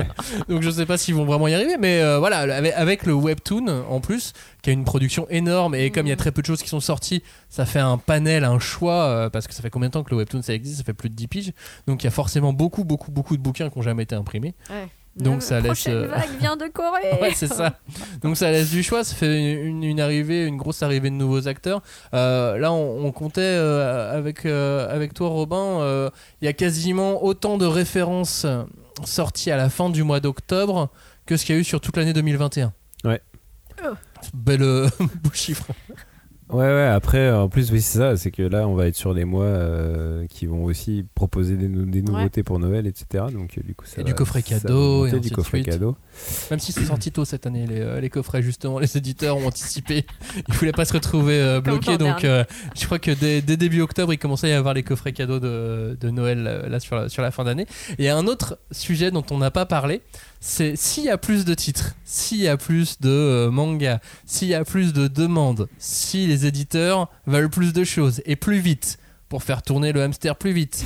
Donc 0.48 0.62
je 0.62 0.70
sais 0.70 0.86
pas 0.86 0.96
s'ils 0.96 1.14
vont 1.14 1.24
vraiment 1.24 1.48
y 1.48 1.54
arriver. 1.54 1.76
Mais 1.78 2.00
euh, 2.00 2.18
voilà, 2.18 2.38
avec, 2.38 2.72
avec 2.74 3.06
le 3.06 3.14
webtoon 3.14 3.84
en 3.88 4.00
plus, 4.00 4.32
qui 4.62 4.70
a 4.70 4.72
une 4.72 4.84
production 4.84 5.26
énorme, 5.30 5.74
et 5.74 5.90
comme 5.90 6.06
il 6.06 6.10
y 6.10 6.12
a 6.12 6.16
très 6.16 6.32
peu 6.32 6.42
de 6.42 6.46
choses 6.46 6.62
qui 6.62 6.68
sont 6.68 6.80
sorties, 6.80 7.22
ça 7.50 7.66
fait 7.66 7.80
un 7.80 7.98
panel, 7.98 8.44
un 8.44 8.58
choix, 8.58 9.04
euh, 9.04 9.30
parce 9.30 9.46
que 9.48 9.54
ça 9.54 9.62
fait 9.62 9.70
combien 9.70 9.88
de 9.88 9.92
temps 9.92 10.04
que 10.04 10.10
le 10.10 10.16
webtoon 10.16 10.42
ça 10.42 10.54
existe? 10.54 10.78
Ça 10.78 10.84
fait 10.84 10.94
plus 10.94 11.10
de 11.10 11.14
10 11.14 11.28
piges. 11.28 11.52
Donc 11.86 12.02
il 12.02 12.06
y 12.06 12.08
a 12.08 12.12
forcément 12.12 12.52
beaucoup, 12.52 12.84
beaucoup, 12.84 13.10
beaucoup 13.10 13.36
de 13.36 13.42
bouquins 13.42 13.68
qui 13.70 13.78
n'ont 13.78 13.82
jamais 13.82 14.04
été 14.04 14.14
imprimés. 14.14 14.54
Ouais. 14.70 14.88
Donc 15.16 15.34
La 15.36 15.40
ça 15.40 15.60
laisse, 15.60 15.66
prochaine 15.66 15.94
euh, 15.94 16.06
vague 16.08 16.38
vient 16.40 16.56
de 16.56 16.66
Corée. 16.66 17.12
Ouais, 17.20 17.32
c'est 17.34 17.46
ça. 17.52 17.78
Donc 18.22 18.36
ça 18.36 18.50
laisse 18.50 18.70
du 18.70 18.82
choix, 18.82 19.04
ça 19.04 19.14
fait 19.14 19.52
une, 19.62 19.84
une 19.84 20.00
arrivée, 20.00 20.44
une 20.46 20.56
grosse 20.56 20.82
arrivée 20.82 21.10
de 21.10 21.14
nouveaux 21.14 21.46
acteurs. 21.46 21.82
Euh, 22.14 22.58
là, 22.58 22.72
on, 22.72 23.04
on 23.04 23.12
comptait 23.12 23.40
euh, 23.42 24.16
avec, 24.16 24.44
euh, 24.44 24.92
avec 24.92 25.14
toi, 25.14 25.28
Robin, 25.28 25.80
euh, 25.80 26.10
il 26.42 26.46
y 26.46 26.48
a 26.48 26.52
quasiment 26.52 27.22
autant 27.24 27.58
de 27.58 27.66
références 27.66 28.44
sorties 29.04 29.50
à 29.50 29.56
la 29.56 29.70
fin 29.70 29.88
du 29.90 30.02
mois 30.02 30.20
d'octobre 30.20 30.88
que 31.26 31.36
ce 31.36 31.44
qu'il 31.44 31.54
y 31.54 31.58
a 31.58 31.60
eu 31.60 31.64
sur 31.64 31.80
toute 31.80 31.96
l'année 31.96 32.12
2021. 32.12 32.72
Ouais. 33.04 33.20
Oh. 33.84 33.94
Belle 34.32 34.62
euh, 34.62 34.88
beau 34.98 35.30
chiffre. 35.32 35.66
Ouais, 36.50 36.66
ouais, 36.66 36.86
après, 36.86 37.32
en 37.32 37.48
plus, 37.48 37.72
oui, 37.72 37.80
c'est 37.80 37.98
ça, 37.98 38.16
c'est 38.18 38.30
que 38.30 38.42
là, 38.42 38.68
on 38.68 38.74
va 38.74 38.86
être 38.86 38.96
sur 38.96 39.14
des 39.14 39.24
mois 39.24 39.44
euh, 39.46 40.26
qui 40.28 40.44
vont 40.44 40.62
aussi 40.64 41.06
proposer 41.14 41.56
des, 41.56 41.68
nou- 41.68 41.86
des 41.86 42.02
nouveautés 42.02 42.42
pour 42.42 42.58
Noël, 42.58 42.86
etc. 42.86 43.24
Donc, 43.32 43.56
euh, 43.56 43.62
du 43.64 43.74
coup, 43.74 43.86
ça 43.86 44.02
Et 44.02 44.04
du 44.04 44.10
va- 44.10 44.16
coffret 44.18 44.42
cadeau, 44.42 45.04
monter, 45.04 45.16
et 45.16 45.20
du 45.20 45.30
de 45.30 45.34
coffret 45.34 45.58
suite. 45.62 45.70
cadeau. 45.70 45.96
Même 46.50 46.60
si 46.60 46.72
c'est 46.72 46.84
sorti 46.84 47.10
tôt 47.10 47.24
cette 47.24 47.46
année, 47.46 47.66
les, 47.66 47.80
euh, 47.80 47.98
les 47.98 48.10
coffrets, 48.10 48.42
justement, 48.42 48.78
les 48.78 48.94
éditeurs 48.96 49.38
ont 49.38 49.46
anticipé. 49.46 50.04
Ils 50.48 50.54
voulaient 50.54 50.72
pas 50.72 50.84
se 50.84 50.92
retrouver 50.92 51.40
euh, 51.40 51.62
bloqués. 51.62 51.96
Donc, 51.96 52.24
euh, 52.24 52.44
je 52.78 52.84
crois 52.84 52.98
que 52.98 53.10
dès, 53.10 53.40
dès 53.40 53.56
début 53.56 53.80
octobre, 53.80 54.12
il 54.12 54.18
commençait 54.18 54.48
à 54.48 54.50
y 54.50 54.52
avoir 54.52 54.74
les 54.74 54.82
coffrets 54.82 55.12
cadeaux 55.12 55.40
de, 55.40 55.96
de 55.98 56.10
Noël 56.10 56.66
là 56.68 56.78
sur 56.78 56.94
la, 56.96 57.08
sur 57.08 57.22
la 57.22 57.30
fin 57.30 57.44
d'année. 57.44 57.66
Et 57.92 57.94
il 58.00 58.04
y 58.04 58.08
a 58.08 58.16
un 58.18 58.26
autre 58.26 58.58
sujet 58.70 59.10
dont 59.10 59.24
on 59.30 59.38
n'a 59.38 59.50
pas 59.50 59.64
parlé 59.64 60.02
c'est 60.46 60.76
s'il 60.76 61.04
y 61.04 61.08
a 61.08 61.16
plus 61.16 61.46
de 61.46 61.54
titres, 61.54 61.94
s'il 62.04 62.36
y 62.36 62.48
a 62.48 62.58
plus 62.58 63.00
de 63.00 63.08
euh, 63.08 63.50
mangas, 63.50 64.00
s'il 64.26 64.48
y 64.48 64.54
a 64.54 64.62
plus 64.62 64.92
de 64.92 65.08
demandes, 65.08 65.68
si 65.78 66.26
les 66.26 66.44
éditeurs 66.44 67.10
veulent 67.26 67.48
plus 67.48 67.72
de 67.72 67.82
choses 67.82 68.20
et 68.26 68.36
plus 68.36 68.58
vite 68.58 68.98
pour 69.30 69.42
faire 69.42 69.62
tourner 69.62 69.92
le 69.92 70.02
hamster 70.02 70.36
plus 70.36 70.52
vite, 70.52 70.84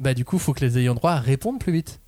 bah 0.00 0.14
du 0.14 0.24
coup, 0.24 0.36
il 0.36 0.38
faut 0.38 0.54
que 0.54 0.64
les 0.64 0.78
ayants 0.78 0.94
droit 0.94 1.16
répondent 1.16 1.58
plus 1.58 1.72
vite. 1.72 1.98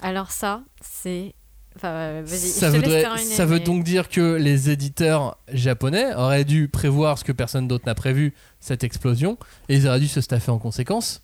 Alors 0.00 0.30
ça, 0.30 0.62
c'est... 0.80 1.34
Enfin, 1.76 1.88
euh, 1.88 2.22
vas-y, 2.24 2.38
Ça, 2.48 2.70
voudrait- 2.70 3.02
terminer, 3.02 3.34
ça 3.34 3.44
veut 3.44 3.60
donc 3.60 3.84
dire 3.84 4.08
que 4.08 4.36
les 4.36 4.70
éditeurs 4.70 5.36
japonais 5.52 6.14
auraient 6.14 6.46
dû 6.46 6.68
prévoir 6.68 7.18
ce 7.18 7.24
que 7.24 7.32
personne 7.32 7.68
d'autre 7.68 7.84
n'a 7.84 7.94
prévu, 7.94 8.32
cette 8.60 8.82
explosion, 8.82 9.36
et 9.68 9.76
ils 9.76 9.86
auraient 9.86 10.00
dû 10.00 10.08
se 10.08 10.22
staffer 10.22 10.50
en 10.52 10.58
conséquence 10.58 11.22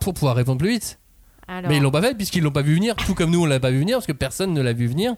pour 0.00 0.14
pouvoir 0.14 0.36
répondre 0.36 0.60
plus 0.60 0.70
vite. 0.70 0.99
Alors, 1.50 1.68
Mais 1.68 1.78
ils 1.78 1.82
l'ont 1.82 1.90
pas 1.90 2.00
fait 2.00 2.14
puisqu'ils 2.14 2.44
l'ont 2.44 2.52
pas 2.52 2.62
vu 2.62 2.76
venir, 2.76 2.94
tout 2.94 3.14
comme 3.14 3.30
nous 3.30 3.42
on 3.42 3.44
l'a 3.44 3.58
pas 3.58 3.72
vu 3.72 3.80
venir 3.80 3.96
parce 3.96 4.06
que 4.06 4.12
personne 4.12 4.54
ne 4.54 4.60
l'a 4.60 4.72
vu 4.72 4.86
venir. 4.86 5.16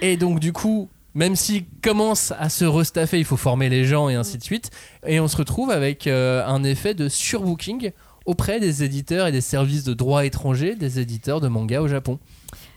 Et 0.00 0.16
donc 0.16 0.40
du 0.40 0.54
coup, 0.54 0.88
même 1.12 1.36
s'ils 1.36 1.66
commencent 1.82 2.32
à 2.38 2.48
se 2.48 2.64
restaffer, 2.64 3.18
il 3.18 3.26
faut 3.26 3.36
former 3.36 3.68
les 3.68 3.84
gens 3.84 4.08
et 4.08 4.14
ainsi 4.14 4.38
de 4.38 4.42
suite. 4.42 4.70
Et 5.06 5.20
on 5.20 5.28
se 5.28 5.36
retrouve 5.36 5.70
avec 5.70 6.06
euh, 6.06 6.42
un 6.46 6.64
effet 6.64 6.94
de 6.94 7.10
surbooking 7.10 7.90
auprès 8.24 8.60
des 8.60 8.82
éditeurs 8.82 9.26
et 9.26 9.32
des 9.32 9.42
services 9.42 9.84
de 9.84 9.92
droit 9.92 10.24
étrangers 10.24 10.74
des 10.74 11.00
éditeurs 11.00 11.42
de 11.42 11.48
manga 11.48 11.82
au 11.82 11.88
Japon. 11.88 12.18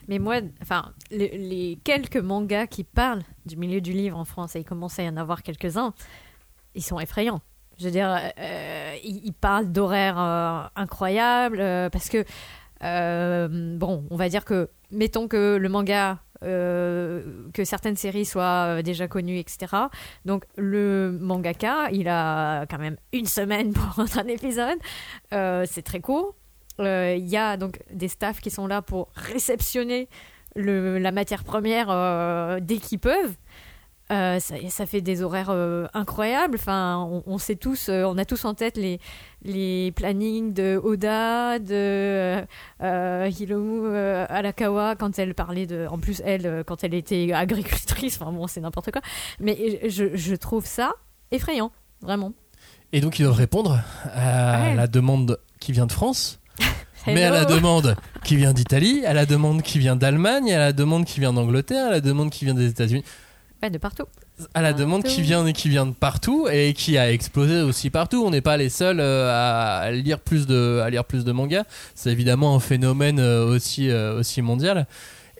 Mais 0.08 0.18
moi, 0.18 0.40
enfin, 0.60 0.92
les, 1.10 1.38
les 1.38 1.78
quelques 1.82 2.18
mangas 2.18 2.66
qui 2.66 2.84
parlent 2.84 3.22
du 3.46 3.56
milieu 3.56 3.80
du 3.80 3.92
livre 3.92 4.18
en 4.18 4.26
France, 4.26 4.54
et 4.54 4.60
il 4.60 4.64
commence 4.64 4.98
à 4.98 5.02
y 5.02 5.08
en 5.08 5.16
avoir 5.16 5.42
quelques-uns, 5.42 5.94
ils 6.74 6.82
sont 6.82 7.00
effrayants. 7.00 7.40
Je 7.80 7.86
veux 7.86 7.90
dire, 7.90 8.14
euh, 8.38 8.96
ils 9.02 9.32
parlent 9.32 9.72
d'horaires 9.72 10.20
euh, 10.20 10.64
incroyables, 10.76 11.60
euh, 11.60 11.88
parce 11.88 12.10
que, 12.10 12.24
bon, 13.78 14.04
on 14.10 14.16
va 14.16 14.28
dire 14.28 14.44
que, 14.44 14.68
mettons 14.90 15.28
que 15.28 15.56
le 15.56 15.68
manga, 15.70 16.18
que 16.42 17.64
certaines 17.64 17.96
séries 17.96 18.26
soient 18.26 18.82
déjà 18.82 19.08
connues, 19.08 19.38
etc. 19.38 19.76
Donc, 20.26 20.44
le 20.56 21.16
mangaka, 21.20 21.90
il 21.90 22.08
a 22.08 22.66
quand 22.66 22.78
même 22.78 22.96
une 23.14 23.26
semaine 23.26 23.72
pour 23.74 23.94
un 23.98 24.26
épisode. 24.26 24.78
C'est 25.30 25.82
très 25.82 26.00
court. 26.00 26.34
Il 26.78 27.28
y 27.28 27.36
a 27.38 27.56
donc 27.56 27.80
des 27.90 28.08
staffs 28.08 28.40
qui 28.40 28.50
sont 28.50 28.66
là 28.66 28.82
pour 28.82 29.08
réceptionner 29.14 30.08
la 30.54 31.12
matière 31.12 31.44
première 31.44 32.60
dès 32.60 32.76
qu'ils 32.76 32.98
peuvent. 32.98 33.36
Euh, 34.10 34.40
ça, 34.40 34.54
ça 34.68 34.86
fait 34.86 35.00
des 35.00 35.22
horaires 35.22 35.50
euh, 35.50 35.86
incroyables. 35.94 36.56
Enfin, 36.58 37.06
on, 37.10 37.22
on 37.26 37.38
sait 37.38 37.54
tous, 37.54 37.88
euh, 37.88 38.02
on 38.04 38.18
a 38.18 38.24
tous 38.24 38.44
en 38.44 38.54
tête 38.54 38.76
les, 38.76 38.98
les 39.44 39.92
plannings 39.92 40.52
de 40.52 40.80
Oda, 40.82 41.58
de 41.60 42.42
Hiromu 42.80 43.96
Arakawa 44.28 44.96
quand 44.96 45.18
elle 45.18 45.34
parlait 45.34 45.66
de, 45.66 45.86
en 45.88 45.98
plus 45.98 46.22
elle 46.24 46.64
quand 46.66 46.82
elle 46.84 46.94
était 46.94 47.32
agricultrice. 47.32 48.18
Enfin 48.20 48.32
bon, 48.32 48.46
c'est 48.46 48.60
n'importe 48.60 48.90
quoi. 48.90 49.02
Mais 49.38 49.88
je, 49.88 50.16
je 50.16 50.34
trouve 50.34 50.66
ça 50.66 50.92
effrayant, 51.30 51.70
vraiment. 52.02 52.32
Et 52.92 53.00
donc 53.00 53.18
ils 53.18 53.22
doivent 53.22 53.36
répondre 53.36 53.78
à 54.12 54.62
Ouais. 54.62 54.74
la 54.74 54.86
demande 54.88 55.38
qui 55.60 55.70
vient 55.72 55.86
de 55.86 55.92
France, 55.92 56.40
mais 57.06 57.22
à 57.22 57.30
la 57.30 57.44
demande 57.44 57.94
qui 58.24 58.34
vient 58.36 58.52
d'Italie, 58.52 59.06
à 59.06 59.12
la 59.12 59.26
demande 59.26 59.62
qui 59.62 59.78
vient 59.78 59.94
d'Allemagne, 59.94 60.52
à 60.52 60.58
la 60.58 60.72
demande 60.72 61.04
qui 61.04 61.20
vient 61.20 61.32
d'Angleterre, 61.32 61.86
à 61.86 61.90
la 61.90 62.00
demande 62.00 62.30
qui 62.30 62.44
vient 62.44 62.54
des 62.54 62.68
États-Unis. 62.68 63.04
De 63.68 63.76
partout. 63.76 64.04
à 64.54 64.62
la 64.62 64.70
Partout. 64.70 64.84
demande 64.84 65.02
qui 65.04 65.20
vient 65.20 65.52
qui 65.52 65.68
vient 65.68 65.84
de 65.84 65.92
partout 65.92 66.48
et 66.50 66.72
qui 66.72 66.96
a 66.96 67.12
explosé 67.12 67.60
aussi 67.60 67.90
partout. 67.90 68.24
On 68.24 68.30
n'est 68.30 68.40
pas 68.40 68.56
les 68.56 68.70
seuls 68.70 69.00
euh, 69.00 69.82
à 69.84 69.90
lire 69.90 70.18
plus 70.18 70.46
de 70.46 70.80
à 70.82 70.88
lire 70.88 71.04
plus 71.04 71.24
de 71.24 71.32
mangas. 71.32 71.64
C'est 71.94 72.10
évidemment 72.10 72.56
un 72.56 72.60
phénomène 72.60 73.20
euh, 73.20 73.44
aussi 73.44 73.90
euh, 73.90 74.18
aussi 74.18 74.40
mondial. 74.40 74.86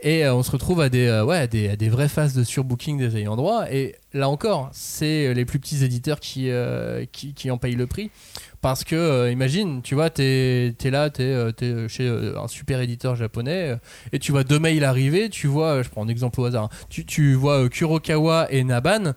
Et 0.02 0.24
euh, 0.24 0.34
on 0.34 0.42
se 0.42 0.50
retrouve 0.50 0.80
à 0.80 0.88
des 0.88 1.06
euh, 1.06 1.24
ouais 1.24 1.36
à 1.36 1.46
des, 1.46 1.68
à 1.68 1.76
des 1.76 1.88
vraies 1.88 2.08
phases 2.08 2.34
de 2.34 2.44
surbooking 2.44 2.98
des 2.98 3.16
ayants 3.16 3.36
droit. 3.36 3.66
Et 3.70 3.96
là 4.12 4.28
encore, 4.28 4.70
c'est 4.72 5.34
les 5.34 5.44
plus 5.44 5.58
petits 5.58 5.84
éditeurs 5.84 6.20
qui 6.20 6.50
euh, 6.50 7.04
qui, 7.12 7.50
en 7.50 7.58
payent 7.58 7.76
le 7.76 7.86
prix. 7.86 8.10
Parce 8.60 8.84
que, 8.84 8.94
euh, 8.94 9.30
imagine, 9.30 9.80
tu 9.80 9.94
vois, 9.94 10.10
t'es 10.10 10.74
es 10.84 10.90
là, 10.90 11.08
t'es 11.08 11.22
euh, 11.22 11.50
t'es 11.50 11.88
chez 11.88 12.06
euh, 12.06 12.38
un 12.38 12.46
super 12.46 12.80
éditeur 12.82 13.16
japonais, 13.16 13.70
euh, 13.70 13.76
et 14.12 14.18
tu 14.18 14.32
vois 14.32 14.44
deux 14.44 14.58
mails 14.58 14.84
arriver, 14.84 15.30
tu 15.30 15.46
vois, 15.46 15.76
euh, 15.76 15.82
je 15.82 15.88
prends 15.88 16.04
un 16.04 16.08
exemple 16.08 16.38
au 16.42 16.44
hasard, 16.44 16.64
hein, 16.64 16.68
tu, 16.90 17.06
tu 17.06 17.32
vois 17.32 17.64
euh, 17.64 17.68
Kurokawa 17.70 18.52
et 18.52 18.62
Naban, 18.62 19.14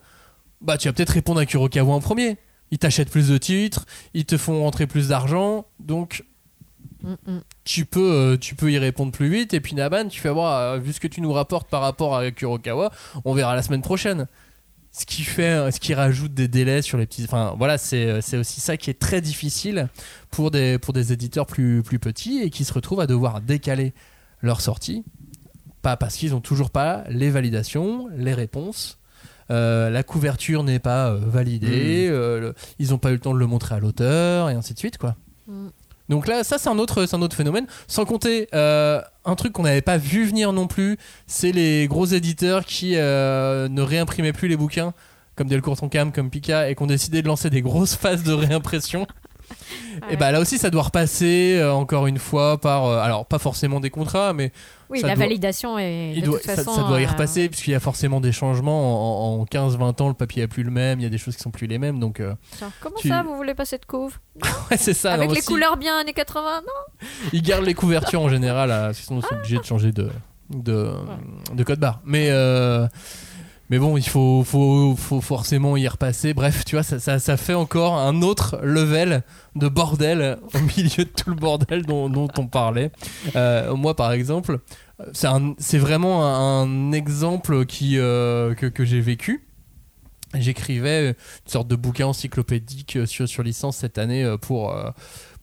bah 0.61 0.77
tu 0.77 0.87
vas 0.87 0.93
peut-être 0.93 1.09
répondre 1.09 1.41
à 1.41 1.45
Kurokawa 1.45 1.93
en 1.93 1.99
premier. 1.99 2.37
Ils 2.71 2.77
t'achètent 2.79 3.09
plus 3.11 3.27
de 3.27 3.37
titres, 3.37 3.85
ils 4.13 4.25
te 4.25 4.37
font 4.37 4.63
rentrer 4.63 4.87
plus 4.87 5.09
d'argent, 5.09 5.65
donc 5.81 6.23
Mm, 7.03 7.13
mm. 7.27 7.39
tu 7.65 7.85
peux, 7.85 8.11
euh, 8.13 8.37
tu 8.37 8.55
peux 8.55 8.71
y 8.71 8.77
répondre 8.77 9.11
plus 9.11 9.29
vite. 9.29 9.53
Et 9.53 9.59
puis 9.59 9.75
Naban, 9.75 10.07
tu 10.07 10.19
fais 10.21 10.29
voir, 10.29 10.57
euh, 10.59 10.77
vu 10.79 10.93
ce 10.93 10.99
que 10.99 11.07
tu 11.07 11.19
nous 11.21 11.33
rapportes 11.33 11.69
par 11.69 11.81
rapport 11.81 12.15
à 12.15 12.31
Kurokawa, 12.31 12.91
on 13.25 13.33
verra 13.33 13.55
la 13.55 13.61
semaine 13.61 13.81
prochaine. 13.81 14.27
Ce 14.95 15.05
qui 15.05 15.23
fait, 15.23 15.71
ce 15.71 15.79
qui 15.79 15.93
rajoute 15.95 16.33
des 16.35 16.47
délais 16.47 16.81
sur 16.83 16.97
les 16.99 17.05
petits. 17.07 17.23
Enfin 17.25 17.55
voilà, 17.57 17.77
c'est 17.79 18.05
euh, 18.05 18.21
c'est 18.21 18.37
aussi 18.37 18.61
ça 18.61 18.77
qui 18.77 18.89
est 18.91 18.99
très 18.99 19.21
difficile 19.21 19.89
pour 20.29 20.51
des, 20.51 20.77
pour 20.77 20.93
des 20.93 21.11
éditeurs 21.11 21.47
plus, 21.47 21.81
plus 21.81 21.97
petits 21.99 22.41
et 22.43 22.49
qui 22.51 22.63
se 22.63 22.71
retrouvent 22.71 22.99
à 22.99 23.07
devoir 23.07 23.41
décaler 23.41 23.93
leur 24.41 24.61
sortie. 24.61 25.03
Pas 25.81 25.97
parce 25.97 26.15
qu'ils 26.15 26.35
ont 26.35 26.41
toujours 26.41 26.69
pas 26.69 27.03
les 27.09 27.31
validations, 27.31 28.07
les 28.15 28.33
réponses. 28.35 28.99
Euh, 29.51 29.89
la 29.89 30.03
couverture 30.03 30.63
n'est 30.63 30.79
pas 30.79 31.09
euh, 31.09 31.19
validée, 31.25 32.07
euh, 32.09 32.39
le- 32.39 32.55
ils 32.79 32.91
n'ont 32.91 32.97
pas 32.97 33.09
eu 33.09 33.13
le 33.15 33.19
temps 33.19 33.33
de 33.33 33.39
le 33.39 33.45
montrer 33.47 33.75
à 33.75 33.79
l'auteur, 33.79 34.49
et 34.49 34.53
ainsi 34.53 34.73
de 34.73 34.79
suite, 34.79 34.97
quoi. 34.97 35.15
Mm. 35.47 35.67
Donc 36.13 36.27
là, 36.27 36.43
ça 36.43 36.59
c'est 36.59 36.69
un 36.69 36.77
autre, 36.77 37.33
phénomène. 37.33 37.65
Sans 37.87 38.05
compter 38.05 38.47
euh, 38.53 39.01
un 39.25 39.33
truc 39.33 39.51
qu'on 39.51 39.63
n'avait 39.63 39.81
pas 39.81 39.97
vu 39.97 40.25
venir 40.25 40.53
non 40.53 40.67
plus, 40.67 40.99
c'est 41.25 41.51
les 41.51 41.87
gros 41.87 42.05
éditeurs 42.05 42.65
qui 42.65 42.97
euh, 42.97 43.67
ne 43.67 43.81
réimprimaient 43.81 44.31
plus 44.31 44.47
les 44.47 44.55
bouquins, 44.55 44.93
comme 45.35 45.47
Delcourt 45.47 45.75
Tonkam, 45.75 46.11
comme 46.11 46.29
Pika, 46.29 46.69
et 46.69 46.75
qui 46.75 46.83
ont 46.83 46.87
décidé 46.87 47.23
de 47.23 47.27
lancer 47.27 47.49
des 47.49 47.63
grosses 47.63 47.95
phases 47.99 48.21
de 48.21 48.31
réimpression. 48.31 49.07
Et 50.09 50.17
bah 50.17 50.31
là 50.31 50.39
aussi, 50.39 50.57
ça 50.57 50.69
doit 50.69 50.83
repasser 50.83 51.57
euh, 51.59 51.71
encore 51.73 52.07
une 52.07 52.17
fois 52.17 52.59
par, 52.59 52.85
euh, 52.85 52.99
alors 52.99 53.25
pas 53.25 53.39
forcément 53.39 53.79
des 53.79 53.89
contrats, 53.89 54.33
mais 54.33 54.51
Oui, 54.89 54.99
Ça 55.01 55.07
la 55.07 55.15
doit- 55.15 55.23
validation 55.25 55.77
est. 55.79 56.15
de 56.15 56.21
doit- 56.25 56.37
toute 56.39 56.45
ça, 56.47 56.55
façon, 56.55 56.73
ça 56.75 56.83
doit 56.83 57.01
y 57.01 57.05
euh, 57.05 57.09
repasser 57.09 57.49
puisqu'il 57.49 57.71
y 57.71 57.75
a 57.75 57.79
forcément 57.79 58.19
des 58.21 58.31
changements. 58.31 59.37
En, 59.37 59.41
en 59.41 59.45
15-20 59.45 60.01
ans, 60.01 60.07
le 60.07 60.13
papier 60.13 60.43
est 60.43 60.47
plus 60.47 60.63
le 60.63 60.71
même, 60.71 60.99
il 60.99 61.03
y 61.03 61.05
a 61.05 61.09
des 61.09 61.17
choses 61.17 61.35
qui 61.35 61.41
sont 61.41 61.51
plus 61.51 61.67
les 61.67 61.77
mêmes, 61.79 61.99
donc 61.99 62.19
euh, 62.19 62.33
comment 62.79 62.95
tu- 62.97 63.07
ça, 63.09 63.23
vous 63.23 63.35
voulez 63.35 63.53
pas 63.55 63.65
cette 63.65 63.85
couve 63.85 64.17
ouais, 64.71 64.77
c'est 64.77 64.93
ça. 64.93 65.13
Avec 65.13 65.27
non, 65.29 65.33
les 65.33 65.39
aussi, 65.39 65.47
couleurs 65.47 65.77
bien 65.77 65.97
années 65.97 66.13
80 66.13 66.61
Non 66.61 67.07
Ils 67.33 67.41
gardent 67.41 67.65
les 67.65 67.73
couvertures 67.73 68.21
en 68.21 68.29
général, 68.29 68.93
sinon 68.95 69.19
ils 69.19 69.25
sont 69.27 69.35
obligés 69.35 69.57
de 69.57 69.63
changer 69.63 69.91
de, 69.91 70.09
de, 70.49 70.91
de 71.53 71.63
code 71.63 71.79
barre. 71.79 71.99
Mais, 72.05 72.27
euh, 72.29 72.87
mais 73.73 73.79
bon, 73.79 73.97
il 73.97 74.07
faut, 74.07 74.43
faut, 74.43 74.95
faut 74.95 75.19
forcément 75.19 75.75
y 75.77 75.87
repasser. 75.87 76.35
Bref, 76.35 76.63
tu 76.63 76.75
vois, 76.75 76.83
ça, 76.83 76.99
ça, 76.99 77.17
ça 77.17 77.37
fait 77.37 77.55
encore 77.55 77.95
un 77.95 78.21
autre 78.21 78.59
level 78.61 79.23
de 79.55 79.67
bordel 79.67 80.37
au 80.53 80.59
milieu 80.77 81.05
de 81.05 81.09
tout 81.09 81.31
le 81.31 81.35
bordel 81.35 81.83
dont, 81.83 82.07
dont 82.07 82.27
on 82.37 82.45
parlait. 82.45 82.91
Euh, 83.35 83.75
moi, 83.75 83.95
par 83.95 84.11
exemple, 84.11 84.59
c'est 85.11 85.79
vraiment 85.79 86.23
un, 86.23 86.91
exemple 86.91 87.65
qui, 87.65 87.97
euh, 87.97 88.53
que, 88.53 88.67
que 88.67 88.85
j'ai 88.85 89.01
vécu. 89.01 89.47
J'écrivais 90.35 91.09
une 91.09 91.15
sorte 91.47 91.67
de 91.67 91.75
bouquin 91.75 92.05
encyclopédique 92.05 92.99
sur, 93.07 93.27
sur 93.27 93.41
licence 93.41 93.77
cette 93.77 93.97
année 93.97 94.23
euh, 94.23 94.37
pour, 94.37 94.77
euh, 94.77 94.91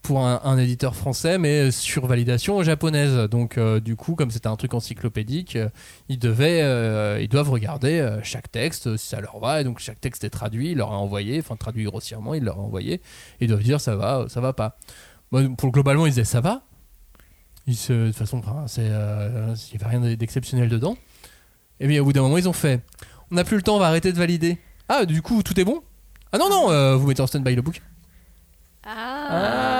pour 0.02 0.26
un, 0.26 0.58
éditeur 0.58 0.96
français, 0.96 1.38
mais 1.38 1.70
sur 1.70 2.06
validation 2.06 2.62
japonaise. 2.62 3.28
Donc, 3.28 3.58
euh, 3.58 3.80
du 3.80 3.96
coup, 3.96 4.14
comme 4.14 4.30
c'était 4.30 4.48
un 4.48 4.56
truc 4.56 4.74
encyclopédique, 4.74 5.56
euh, 5.56 5.68
ils, 6.08 6.18
devaient, 6.18 6.62
euh, 6.62 7.20
ils 7.20 7.28
doivent 7.28 7.50
regarder 7.50 8.18
chaque 8.22 8.50
texte, 8.50 8.96
si 8.96 9.08
ça 9.08 9.20
leur 9.20 9.38
va. 9.38 9.60
Et 9.60 9.64
donc, 9.64 9.78
chaque 9.78 10.00
texte 10.00 10.24
est 10.24 10.30
traduit, 10.30 10.72
il 10.72 10.78
leur 10.78 10.92
a 10.92 10.96
envoyé, 10.96 11.38
enfin, 11.38 11.56
traduit 11.56 11.84
grossièrement, 11.84 12.34
il 12.34 12.44
leur 12.44 12.58
a 12.58 12.62
envoyé. 12.62 12.94
Et 12.94 13.00
ils 13.42 13.48
doivent 13.48 13.62
dire 13.62 13.80
ça 13.80 13.94
va, 13.94 14.26
ça 14.28 14.40
va 14.40 14.52
pas. 14.52 14.78
Moi, 15.32 15.42
pour 15.56 15.70
globalement, 15.70 16.06
ils 16.06 16.10
disaient 16.10 16.24
ça 16.24 16.40
va. 16.40 16.62
De 17.66 17.74
toute 17.74 18.16
façon, 18.16 18.42
il 18.78 18.82
n'y 18.82 18.90
avait 18.90 19.86
rien 19.86 20.00
d'exceptionnel 20.16 20.68
dedans. 20.68 20.96
Et 21.78 21.86
bien, 21.86 22.00
au 22.00 22.04
bout 22.04 22.12
d'un 22.12 22.22
moment, 22.22 22.38
ils 22.38 22.48
ont 22.48 22.54
fait 22.54 22.80
on 23.30 23.36
n'a 23.36 23.44
plus 23.44 23.56
le 23.56 23.62
temps, 23.62 23.76
on 23.76 23.78
va 23.78 23.86
arrêter 23.86 24.12
de 24.12 24.18
valider. 24.18 24.58
Ah, 24.88 25.04
du 25.06 25.22
coup, 25.22 25.44
tout 25.44 25.58
est 25.60 25.64
bon? 25.64 25.82
Ah 26.32 26.38
non, 26.38 26.50
non, 26.50 26.96
vous 26.96 27.06
mettez 27.06 27.22
en 27.22 27.28
stand-by 27.28 27.54
le 27.54 27.62
book. 27.62 27.80
Ah, 28.84 29.79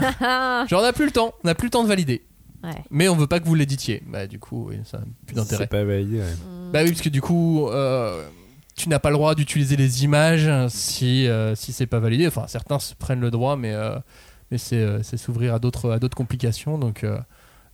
Genre, 0.68 0.80
on 0.80 0.84
n'a 0.84 0.92
plus 0.92 1.06
le 1.06 1.10
temps, 1.12 1.34
on 1.44 1.46
n'a 1.48 1.54
plus 1.54 1.66
le 1.66 1.70
temps 1.70 1.82
de 1.84 1.88
valider. 1.88 2.22
Ouais. 2.64 2.70
Mais 2.90 3.08
on 3.08 3.16
veut 3.16 3.26
pas 3.26 3.38
que 3.40 3.44
vous 3.46 3.54
l'éditiez. 3.54 4.02
Bah, 4.08 4.26
du 4.26 4.38
coup, 4.38 4.66
oui, 4.70 4.78
ça 4.84 4.98
n'a 4.98 5.04
plus 5.26 5.36
d'intérêt. 5.36 5.64
C'est 5.64 5.70
pas 5.70 5.84
validé. 5.84 6.18
ouais. 6.18 6.34
Bah 6.72 6.80
oui, 6.82 6.90
parce 6.90 7.02
que 7.02 7.08
du 7.08 7.20
coup, 7.20 7.68
euh, 7.68 8.26
tu 8.74 8.88
n'as 8.88 8.98
pas 8.98 9.10
le 9.10 9.16
droit 9.16 9.34
d'utiliser 9.34 9.76
les 9.76 10.04
images 10.04 10.50
si, 10.68 11.28
euh, 11.28 11.54
si 11.54 11.72
c'est 11.72 11.86
pas 11.86 12.00
validé. 12.00 12.26
Enfin, 12.26 12.44
certains 12.48 12.78
se 12.78 12.94
prennent 12.94 13.20
le 13.20 13.30
droit, 13.30 13.56
mais, 13.56 13.72
euh, 13.72 13.96
mais 14.50 14.58
c'est 14.58 14.76
euh, 14.80 15.02
c'est 15.02 15.16
s'ouvrir 15.16 15.54
à 15.54 15.58
d'autres 15.58 15.90
à 15.92 15.98
d'autres 15.98 16.16
complications. 16.16 16.76
Donc, 16.78 17.04
euh, 17.04 17.18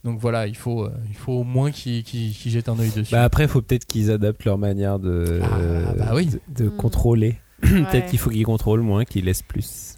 donc 0.05 0.19
voilà, 0.19 0.47
il 0.47 0.57
faut, 0.57 0.83
euh, 0.85 0.91
il 1.09 1.15
faut 1.17 1.33
au 1.33 1.45
moins 1.45 1.71
qu'ils 1.71 2.05
jettent 2.47 2.69
un 2.69 2.79
œil 2.79 2.91
dessus. 2.91 3.13
Bah 3.13 3.23
après, 3.25 3.45
il 3.45 3.49
faut 3.49 3.63
peut-être 3.63 3.87
qu'ils 3.87 4.11
adaptent 4.11 4.45
leur 4.45 4.59
manière 4.59 4.99
de, 4.99 5.41
Ah, 5.43 5.93
bah 5.97 6.11
oui. 6.15 6.27
de, 6.27 6.41
de 6.65 6.69
Mm. 6.69 6.77
contrôler. 6.77 7.39
Ouais. 7.63 7.85
peut-être 7.91 8.07
qu'il 8.11 8.19
faut 8.19 8.29
qu'ils 8.31 8.45
contrôlent 8.45 8.81
moins, 8.83 9.05
qu'ils 9.05 9.25
laissent 9.25 9.43
plus. 9.43 9.97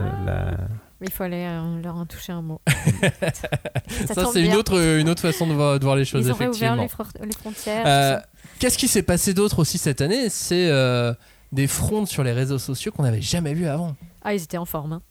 euh, 0.00 0.02
la- 0.26 0.56
Il 1.04 1.10
faut 1.10 1.22
aller 1.24 1.44
euh, 1.46 1.82
leur 1.82 1.96
en 1.96 2.06
toucher 2.06 2.32
un 2.32 2.40
mot. 2.42 2.60
ça, 4.14 4.24
c'est 4.32 4.42
une 4.42 4.54
autre, 4.54 4.78
une 4.98 5.08
autre 5.08 5.20
façon 5.22 5.46
de 5.46 5.52
voir, 5.52 5.78
de 5.78 5.84
voir 5.84 5.96
les 5.96 6.04
choses, 6.04 6.26
Ils 6.26 6.32
ont 6.32 6.34
effectivement. 6.34 6.74
les, 6.76 7.26
les 7.26 7.32
frontières. 7.32 7.84
Euh. 7.86 8.18
Qu'est-ce 8.58 8.78
qui 8.78 8.88
s'est 8.88 9.02
passé 9.02 9.34
d'autre 9.34 9.58
aussi 9.58 9.78
cette 9.78 10.00
année? 10.00 10.28
C'est 10.30 10.68
euh, 10.70 11.12
des 11.52 11.66
frondes 11.66 12.08
sur 12.08 12.22
les 12.24 12.32
réseaux 12.32 12.58
sociaux 12.58 12.90
qu'on 12.92 13.02
n'avait 13.02 13.20
jamais 13.20 13.52
vu 13.54 13.66
avant. 13.66 13.94
Ah, 14.22 14.34
ils 14.34 14.42
étaient 14.42 14.56
en 14.58 14.64
forme. 14.64 14.94
hein. 14.94 15.02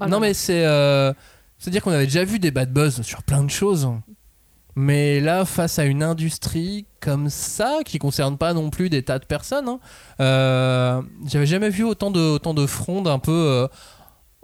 Oh 0.00 0.04
là 0.04 0.08
non, 0.08 0.20
mais 0.20 0.34
c'est. 0.34 0.64
euh, 0.66 1.12
C'est-à-dire 1.58 1.82
qu'on 1.82 1.92
avait 1.92 2.04
déjà 2.06 2.24
vu 2.24 2.38
des 2.38 2.50
bad 2.50 2.72
buzz 2.72 3.00
sur 3.02 3.22
plein 3.22 3.42
de 3.42 3.50
choses. 3.50 3.88
Mais 4.76 5.18
là, 5.18 5.44
face 5.44 5.80
à 5.80 5.84
une 5.84 6.04
industrie 6.04 6.86
comme 7.00 7.30
ça, 7.30 7.78
qui 7.84 7.98
concerne 7.98 8.38
pas 8.38 8.52
non 8.54 8.70
plus 8.70 8.90
des 8.90 9.02
tas 9.02 9.18
de 9.18 9.24
personnes, 9.24 9.66
hein, 9.68 9.80
euh, 10.20 11.02
j'avais 11.26 11.46
jamais 11.46 11.68
vu 11.70 11.82
autant 11.82 12.12
de, 12.12 12.20
autant 12.20 12.54
de 12.54 12.64
frondes 12.66 13.08
un 13.08 13.18
peu. 13.18 13.32
euh, 13.32 13.66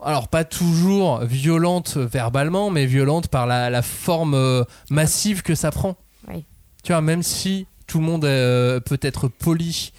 alors, 0.05 0.27
pas 0.27 0.43
toujours 0.43 1.21
violentes 1.21 1.97
verbalement, 1.97 2.69
mais 2.69 2.85
violentes 2.85 3.27
par 3.27 3.47
la, 3.47 3.71
la 3.71 3.81
forme 3.81 4.35
euh, 4.35 4.63
massive 4.91 5.41
que 5.41 5.55
ça 5.55 5.71
prend. 5.71 5.95
Oui. 6.27 6.45
Tu 6.83 6.91
vois, 6.91 7.01
même 7.01 7.23
si 7.23 7.65
tout 7.87 7.97
le 7.97 8.05
monde 8.05 8.23
euh, 8.25 8.79
peut 8.79 8.99
être 9.01 9.27
poli, 9.27 9.93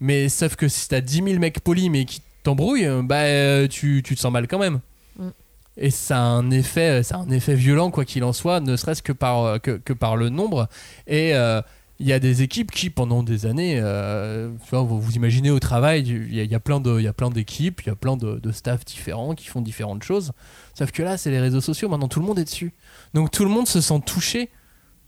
mais 0.00 0.30
sauf 0.30 0.56
que 0.56 0.66
si 0.66 0.88
t'as 0.88 1.02
10 1.02 1.22
000 1.24 1.38
mecs 1.38 1.60
polis 1.60 1.90
mais 1.90 2.06
qui 2.06 2.22
t'embrouillent, 2.42 2.88
bah 3.02 3.20
euh, 3.24 3.68
tu, 3.68 4.02
tu 4.02 4.14
te 4.14 4.20
sens 4.20 4.32
mal 4.32 4.48
quand 4.48 4.58
même. 4.58 4.80
Mm. 5.18 5.28
Et 5.76 5.90
ça 5.90 6.16
a 6.16 6.20
un 6.20 6.50
effet, 6.50 7.02
ça 7.02 7.16
a 7.16 7.18
un 7.18 7.30
effet 7.30 7.54
violent 7.54 7.90
quoi 7.90 8.06
qu'il 8.06 8.24
en 8.24 8.32
soit, 8.32 8.60
ne 8.60 8.76
serait-ce 8.76 9.02
que 9.02 9.12
par 9.12 9.60
que, 9.60 9.72
que 9.72 9.92
par 9.92 10.16
le 10.16 10.30
nombre. 10.30 10.68
Et 11.06 11.34
euh, 11.34 11.60
il 12.00 12.06
y 12.06 12.14
a 12.14 12.18
des 12.18 12.40
équipes 12.40 12.70
qui 12.70 12.88
pendant 12.88 13.22
des 13.22 13.44
années, 13.44 13.78
euh, 13.78 14.50
tu 14.68 14.74
vous, 14.74 15.12
imaginez 15.12 15.50
au 15.50 15.60
travail, 15.60 16.00
il 16.00 16.34
y, 16.34 16.54
a- 16.54 16.60
plein 16.60 16.80
d'équipes, 16.80 17.82
il 17.84 17.88
y 17.88 17.90
a 17.90 17.94
plein 17.94 18.16
de, 18.16 18.38
de 18.38 18.52
staff 18.52 18.86
différents 18.86 19.34
qui 19.34 19.46
font 19.48 19.60
différentes 19.60 20.02
choses. 20.02 20.32
Sauf 20.76 20.92
que 20.92 21.02
là, 21.02 21.18
c'est 21.18 21.30
les 21.30 21.38
réseaux 21.38 21.60
sociaux. 21.60 21.90
Maintenant, 21.90 22.08
tout 22.08 22.20
le 22.20 22.26
monde 22.26 22.38
est 22.38 22.44
dessus. 22.44 22.72
Donc 23.12 23.30
tout 23.30 23.44
le 23.44 23.50
monde 23.50 23.68
se 23.68 23.82
sent 23.82 24.00
touché. 24.06 24.48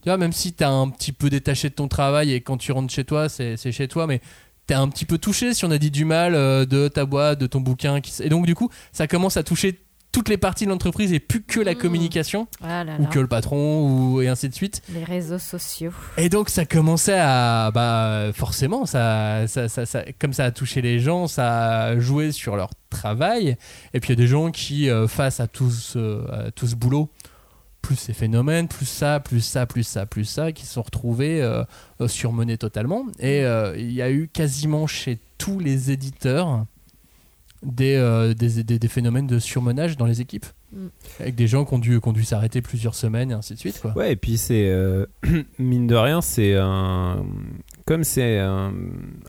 Tu 0.03 0.09
vois, 0.11 0.19
même 0.19 0.33
si 0.33 0.53
t'es 0.53 0.65
un 0.67 0.89
petit 0.91 1.13
peu 1.13 1.31
détaché 1.31 1.71
de 1.71 1.75
ton 1.75 1.89
travail 1.89 2.33
et 2.33 2.43
quand 2.43 2.59
tu 2.59 2.73
rentres 2.73 2.93
chez 2.93 3.05
toi, 3.05 3.29
c'est 3.31 3.57
chez 3.57 3.89
toi, 3.89 4.07
mais 4.07 4.21
t'es 4.67 4.75
un 4.75 4.89
petit 4.89 5.07
peu 5.07 5.17
touché 5.17 5.55
si 5.55 5.65
on 5.65 5.71
a 5.71 5.79
dit 5.79 5.91
du 5.91 6.05
mal 6.05 6.35
euh, 6.35 6.67
de 6.67 6.89
ta 6.89 7.07
boîte, 7.07 7.39
de 7.41 7.47
ton 7.47 7.61
bouquin. 7.61 8.01
Et 8.21 8.29
donc, 8.29 8.45
du 8.45 8.55
coup, 8.55 8.69
ça 8.93 9.07
commence 9.07 9.39
à 9.39 9.43
toucher 9.43 9.81
toutes 10.13 10.29
les 10.29 10.37
parties 10.37 10.67
de 10.67 10.71
l'entreprise 10.71 11.13
et 11.13 11.21
plus 11.21 11.43
que 11.43 11.59
la 11.59 11.73
Mm. 11.73 11.79
communication 11.79 12.47
Ah 12.63 12.85
là 12.85 12.97
ou 12.99 13.07
que 13.07 13.19
le 13.19 13.27
patron 13.27 13.87
ou 14.15 14.21
et 14.21 14.29
ainsi 14.29 14.49
de 14.49 14.55
suite. 14.55 14.83
Les 14.93 15.05
réseaux 15.05 15.39
sociaux. 15.39 15.93
Et 16.19 16.29
donc 16.29 16.51
ça 16.51 16.67
commençait 16.67 17.19
à 17.19 17.71
bah 17.73 18.27
forcément 18.35 18.85
ça, 18.87 19.47
ça, 19.49 19.69
ça, 19.71 19.87
ça- 19.87 20.05
comme 20.19 20.33
ça 20.35 20.45
a 20.45 20.51
touché 20.51 20.83
les 20.83 21.01
gens, 21.01 21.27
ça 21.29 21.85
a 21.85 21.99
joué 21.99 22.31
sur 22.31 22.57
leur 22.57 22.71
travail. 22.91 23.57
Et 23.95 24.01
puis 24.01 24.11
il 24.11 24.19
y 24.19 24.21
a 24.21 24.23
des 24.23 24.29
gens 24.29 24.51
qui 24.51 24.91
euh, 24.91 25.09
face 25.09 25.41
à 25.41 25.47
tout 25.47 25.71
ce, 25.71 26.51
tout 26.51 26.67
ce 26.67 26.77
boulot, 26.77 27.09
plus 27.81 27.97
ces 27.97 28.13
phénomènes, 28.13 28.69
plus 28.69 28.87
ça, 28.87 29.19
plus 29.19 29.41
ça, 29.41 29.67
plus 29.67 29.83
ça, 29.83 30.05
plus 30.07 30.25
ça, 30.25 30.53
qui 30.53 30.67
se 30.67 30.75
sont 30.75 30.83
retrouvés 30.83 31.41
euh, 31.43 31.65
euh, 32.01 32.07
surmenés 32.07 32.59
totalement. 32.59 33.07
Et 33.19 33.45
euh, 33.45 33.75
il 33.79 33.93
y 33.93 34.03
a 34.03 34.11
eu 34.11 34.29
quasiment 34.33 34.87
chez 34.87 35.19
tous 35.39 35.59
les 35.59 35.91
éditeurs 35.91 36.67
des, 37.63 37.95
euh, 37.97 38.35
des, 38.35 38.63
des- 38.65 38.79
des 38.79 38.89
phénomènes 38.89 39.27
de 39.27 39.39
surmenage 39.39 39.97
dans 39.97 40.07
les 40.07 40.21
équipes. 40.21 40.47
Mm. 40.73 40.87
Avec 41.21 41.35
des 41.35 41.47
gens 41.47 41.65
qui 41.65 41.75
ont 41.75 41.79
dû, 41.79 42.01
qui 42.01 42.09
ont 42.09 42.13
dû 42.13 42.25
s'arrêter 42.25 42.63
plusieurs 42.63 42.95
semaines 42.95 43.31
et 43.31 43.35
ainsi 43.35 43.55
de 43.55 43.59
suite. 43.59 43.79
Quoi. 43.81 43.93
Ouais, 43.97 44.13
et 44.13 44.17
puis 44.17 44.37
c'est 44.39 44.69
euh, 44.69 45.07
mine 45.59 45.87
de 45.87 45.95
rien, 45.95 46.21
c'est 46.23 46.57
un 46.57 47.25
comme 47.87 48.05
c'est 48.05 48.39
un, 48.39 48.73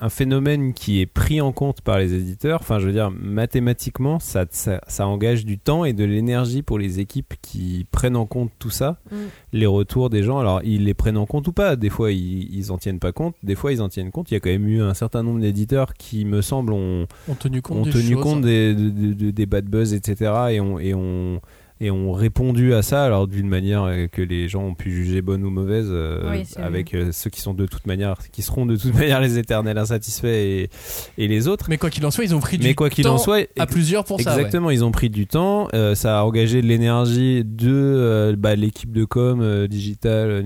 un 0.02 0.10
phénomène 0.10 0.74
qui 0.74 1.02
est 1.02 1.06
pris 1.06 1.42
en 1.42 1.52
compte 1.52 1.82
par 1.82 1.98
les 1.98 2.14
éditeurs. 2.14 2.60
Enfin, 2.62 2.80
je 2.80 2.86
veux 2.86 2.92
dire, 2.92 3.12
mathématiquement, 3.12 4.20
ça, 4.20 4.46
ça, 4.50 4.82
ça 4.88 5.08
engage 5.08 5.46
du 5.46 5.58
temps 5.60 5.86
et 5.86 5.94
de 5.94 6.04
l'énergie 6.04 6.62
pour 6.62 6.78
les 6.80 7.00
équipes 7.00 7.34
qui 7.42 7.86
prennent 7.92 8.16
en 8.16 8.26
compte 8.26 8.52
tout 8.60 8.70
ça, 8.70 8.98
Mm. 9.12 9.16
les 9.54 9.66
retours 9.66 10.10
des 10.10 10.24
gens. 10.24 10.40
Alors, 10.40 10.62
ils 10.64 10.86
les 10.86 10.94
prennent 10.94 11.18
en 11.18 11.26
compte 11.26 11.48
ou 11.48 11.52
pas? 11.54 11.76
Des 11.76 11.90
fois, 11.90 12.12
ils, 12.12 12.54
ils 12.56 12.72
en 12.72 12.78
tiennent 12.78 13.00
pas 13.00 13.12
compte. 13.12 13.36
Des 13.44 13.56
fois, 13.56 13.72
ils 13.74 13.82
en 13.82 13.90
tiennent 13.90 14.12
compte. 14.12 14.32
Il 14.32 14.36
y 14.36 14.38
a 14.38 14.40
quand 14.40 14.50
même 14.50 14.68
eu 14.68 14.82
un 14.82 14.94
certain 14.94 15.24
nombre 15.24 15.40
d'éditeurs 15.42 15.94
qui, 15.94 16.26
me 16.26 16.42
semble, 16.42 16.74
ont 16.74 17.08
ont 17.28 17.36
tenu 17.36 17.62
compte 17.62 17.78
ont 17.80 17.82
des 17.84 17.92
tenu 17.92 18.14
choses. 18.14 18.24
compte 18.24 18.42
des, 18.42 18.74
de- 18.74 18.90
de- 18.90 19.14
de- 19.14 19.32
des 19.32 19.46
bad 19.46 19.66
buzz, 19.66 19.94
etc. 19.94 20.32
et 20.52 20.60
ont, 20.62 20.80
et 20.80 20.94
ont, 20.94 21.42
et 21.82 21.92
ont 21.92 22.12
répondu 22.14 22.74
à 22.74 22.82
ça, 22.82 23.04
alors 23.04 23.28
d'une 23.28 23.48
manière 23.50 23.84
euh, 23.84 24.08
que 24.08 24.22
les 24.22 24.48
gens 24.48 24.64
ont 24.64 24.74
pu 24.74 24.92
juger 24.92 25.22
bonne 25.22 25.44
ou 25.44 25.50
mauvaise, 25.50 25.88
euh, 25.90 26.32
Oui, 26.32 26.44
avec 26.58 26.94
euh, 26.94 27.12
ceux 27.12 27.30
qui 27.30 27.42
sont 27.42 27.54
de 27.54 27.66
toute 27.66 27.88
manière, 27.88 28.16
qui 28.32 28.42
seront 28.42 28.66
de 28.66 28.76
toute 28.76 28.94
manière 28.98 29.20
les 29.22 29.38
éternels 29.38 29.78
insatisfaits 29.78 30.28
et, 30.28 30.70
et 31.18 31.28
les 31.28 31.48
autres. 31.48 31.66
Mais 31.70 31.78
quoi 31.78 31.90
qu'il 31.90 32.06
en 32.06 32.12
soit, 32.12 32.24
ils 32.24 32.34
ont 32.36 32.40
pris 32.40 32.58
du 32.58 32.68
Mais 32.68 32.74
quoi 32.74 32.90
qu'il 32.90 33.08
en 33.08 33.14
temps 33.18 33.18
soit, 33.18 33.48
à 33.58 33.66
plusieurs 33.66 34.06
pour 34.06 34.22
ça. 34.22 34.32
ouais. 34.32 34.38
Exactement, 34.38 34.70
ils 34.70 34.84
ont 34.86 34.92
pris 34.92 35.10
du 35.10 35.28
temps, 35.28 35.68
euh, 35.74 35.96
ça 35.96 36.20
a 36.20 36.24
engagé 36.24 36.62
de 36.62 36.68
l'énergie 36.68 37.44
de 37.44 37.72
euh, 37.72 38.36
bah, 38.38 38.56
l'équipe 38.56 38.92
de 38.92 39.04
com 39.06 39.42
euh, 39.42 39.68
digital 39.68 40.44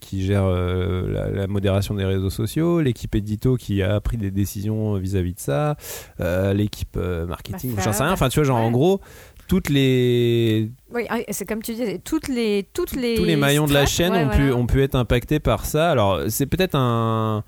qui 0.00 0.24
gère 0.24 0.44
euh, 0.44 1.10
la, 1.12 1.30
la 1.30 1.46
modération 1.46 1.94
des 1.94 2.04
réseaux 2.04 2.30
sociaux, 2.30 2.80
l'équipe 2.80 3.14
édito 3.14 3.56
qui 3.56 3.82
a 3.82 4.00
pris 4.00 4.16
des 4.16 4.30
décisions 4.30 4.94
vis-à-vis 4.94 5.34
de 5.34 5.40
ça, 5.40 5.76
euh, 6.20 6.52
l'équipe 6.52 6.96
euh, 6.96 7.26
marketing, 7.26 7.74
Bah, 7.74 7.82
j'en 7.84 7.92
sais 7.92 8.02
rien. 8.02 8.12
Enfin, 8.12 8.28
tu 8.28 8.38
vois, 8.38 8.44
genre 8.46 8.58
en 8.58 8.70
gros, 8.70 9.00
toutes 9.50 9.68
les 9.68 10.70
Oui, 10.94 11.06
ah, 11.08 11.18
c'est 11.30 11.44
comme 11.44 11.60
tu 11.60 11.72
disais, 11.72 11.98
toutes 11.98 12.28
les, 12.28 12.68
toutes 12.72 12.92
les 12.92 13.16
tous 13.16 13.24
les 13.24 13.34
maillons 13.34 13.66
de 13.66 13.74
la 13.74 13.84
chaîne 13.84 14.12
ouais, 14.12 14.24
ont, 14.24 14.28
pu, 14.28 14.52
ont 14.52 14.66
pu 14.66 14.80
être 14.80 14.94
impactés 14.94 15.40
par 15.40 15.66
ça. 15.66 15.90
Alors, 15.90 16.20
c'est 16.28 16.46
peut-être 16.46 16.76
un, 16.76 17.42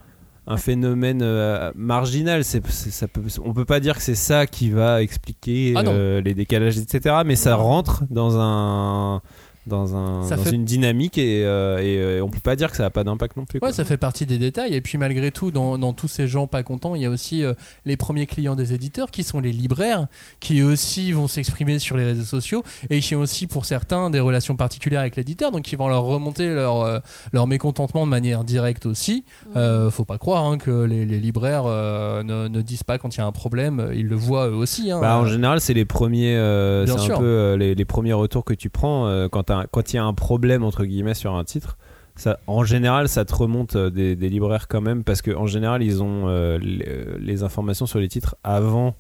un 0.48 0.57
phénomène 0.57 1.20
euh, 1.22 1.70
marginal. 1.76 2.42
C'est, 2.42 2.66
ça 2.66 3.07
peut, 3.07 3.22
on 3.44 3.53
peut 3.53 3.64
pas 3.64 3.78
dire 3.78 3.94
que 3.94 4.03
c'est 4.03 4.16
ça 4.16 4.48
qui 4.48 4.70
va 4.70 5.00
expliquer 5.00 5.74
Ah 5.76 5.84
euh, 5.86 6.20
les 6.20 6.34
décalages, 6.34 6.76
etc. 6.76 7.18
Mais 7.24 7.36
ça 7.36 7.55
rentre 7.55 8.03
dans 8.11 8.36
un 8.36 9.22
dans, 9.66 9.94
un, 9.96 10.22
Ça 10.24 10.36
dans 10.36 10.42
fait- 10.44 10.50
une 10.50 10.64
dynamique 10.64 11.18
et, 11.18 11.44
euh, 11.44 11.78
et, 11.78 11.98
euh, 11.98 12.24
on 12.24 12.28
peut 12.28 12.40
pas 12.40 12.56
dire 12.56 12.70
que 12.70 12.76
ça 12.76 12.86
a 12.86 12.90
pas 12.90 13.04
d'impact 13.04 13.36
non 13.36 13.44
plus. 13.44 13.60
quoi. 13.60 13.68
Ouais, 13.68 13.74
ça 13.74 13.84
fait 13.84 13.96
partie 13.96 14.26
des 14.26 14.38
détails. 14.38 14.74
Et 14.74 14.80
puis 14.80 14.98
malgré 14.98 15.30
tout, 15.30 15.50
dans, 15.50 15.78
dans 15.78 15.92
tous 15.92 16.08
ces 16.08 16.26
gens 16.28 16.46
pas 16.46 16.62
contents, 16.62 16.94
il 16.94 17.02
y 17.02 17.06
a 17.06 17.10
aussi 17.10 17.44
euh, 17.44 17.54
les 17.84 17.96
premiers 17.96 18.26
clients 18.26 18.56
des 18.56 18.72
éditeurs 18.74 19.10
qui 19.10 19.22
sont 19.22 19.40
les 19.40 19.52
libraires, 19.52 20.06
qui 20.40 20.62
aussi 20.62 21.12
vont 21.12 21.28
s'exprimer 21.28 21.78
sur 21.78 21.96
les 21.96 22.04
réseaux 22.04 22.24
sociaux 22.24 22.62
et 22.90 23.00
qui 23.00 23.14
ont 23.14 23.20
aussi 23.20 23.46
pour 23.46 23.64
certains 23.64 24.10
des 24.10 24.20
relations 24.20 24.56
particulières 24.56 25.00
avec 25.00 25.16
l'éditeur, 25.16 25.52
donc 25.52 25.70
ils 25.72 25.76
vont 25.76 25.88
leur 25.88 26.02
remonter 26.04 26.48
leur, 26.52 26.80
euh, 26.82 26.98
leur 27.32 27.46
mécontentement 27.46 28.04
de 28.04 28.10
manière 28.10 28.44
directe 28.44 28.86
aussi. 28.86 29.24
Euh, 29.56 29.90
faut 29.90 30.04
pas 30.04 30.18
croire 30.18 30.44
hein, 30.46 30.58
que 30.58 30.84
les, 30.84 31.06
les 31.06 31.18
libraires 31.20 31.64
euh, 31.66 32.22
ne, 32.22 32.48
ne 32.48 32.62
disent 32.62 32.82
pas 32.82 32.98
quand 32.98 33.14
il 33.14 33.18
y 33.18 33.22
a 33.22 33.26
un 33.26 33.32
problème, 33.32 33.90
ils 33.94 34.06
le 34.08 34.16
voient 34.16 34.48
eux 34.48 34.54
aussi. 34.54 34.90
hein. 34.90 35.00
Bah, 35.00 35.16
en 35.18 35.26
général, 35.26 35.60
c'est 35.60 35.74
les 35.74 35.84
premiers, 35.84 36.36
euh, 36.36 36.86
c'est 36.86 37.12
un 37.12 37.18
peu 37.18 37.24
euh, 37.24 37.56
les, 37.56 37.74
les 37.74 37.84
premiers 37.84 38.12
retours 38.12 38.44
que 38.44 38.54
tu 38.54 38.70
prends 38.70 39.06
euh, 39.06 39.28
quand 39.28 39.50
quand 39.70 39.92
il 39.92 39.96
y 39.96 39.98
a 39.98 40.05
un 40.05 40.14
problème 40.14 40.64
entre 40.64 40.84
guillemets 40.84 41.14
sur 41.14 41.34
un 41.34 41.44
titre. 41.44 41.76
Ça, 42.14 42.38
en 42.46 42.62
général, 42.64 43.09
ça 43.09 43.24
te 43.24 43.34
remonte 43.34 43.76
euh, 43.76 43.90
des, 43.90 44.14
libraires 44.14 44.68
quand 44.68 44.82
même 44.82 45.03
parce 45.03 45.22
que 45.22 45.30
en 45.30 45.46
général, 45.46 45.82
ils 45.82 46.03
ont 46.03 46.28
euh, 46.28 46.59
euh, 46.62 47.16
les 47.18 47.42
informations 47.42 47.86
sur 47.86 47.98
les 48.00 48.09
titres 48.09 48.36
avant 48.44 48.94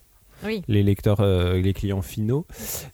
Oui. 0.44 0.62
les 0.68 0.82
lecteurs, 0.82 1.20
euh, 1.20 1.60
les 1.60 1.72
clients 1.72 2.02
finaux. 2.02 2.46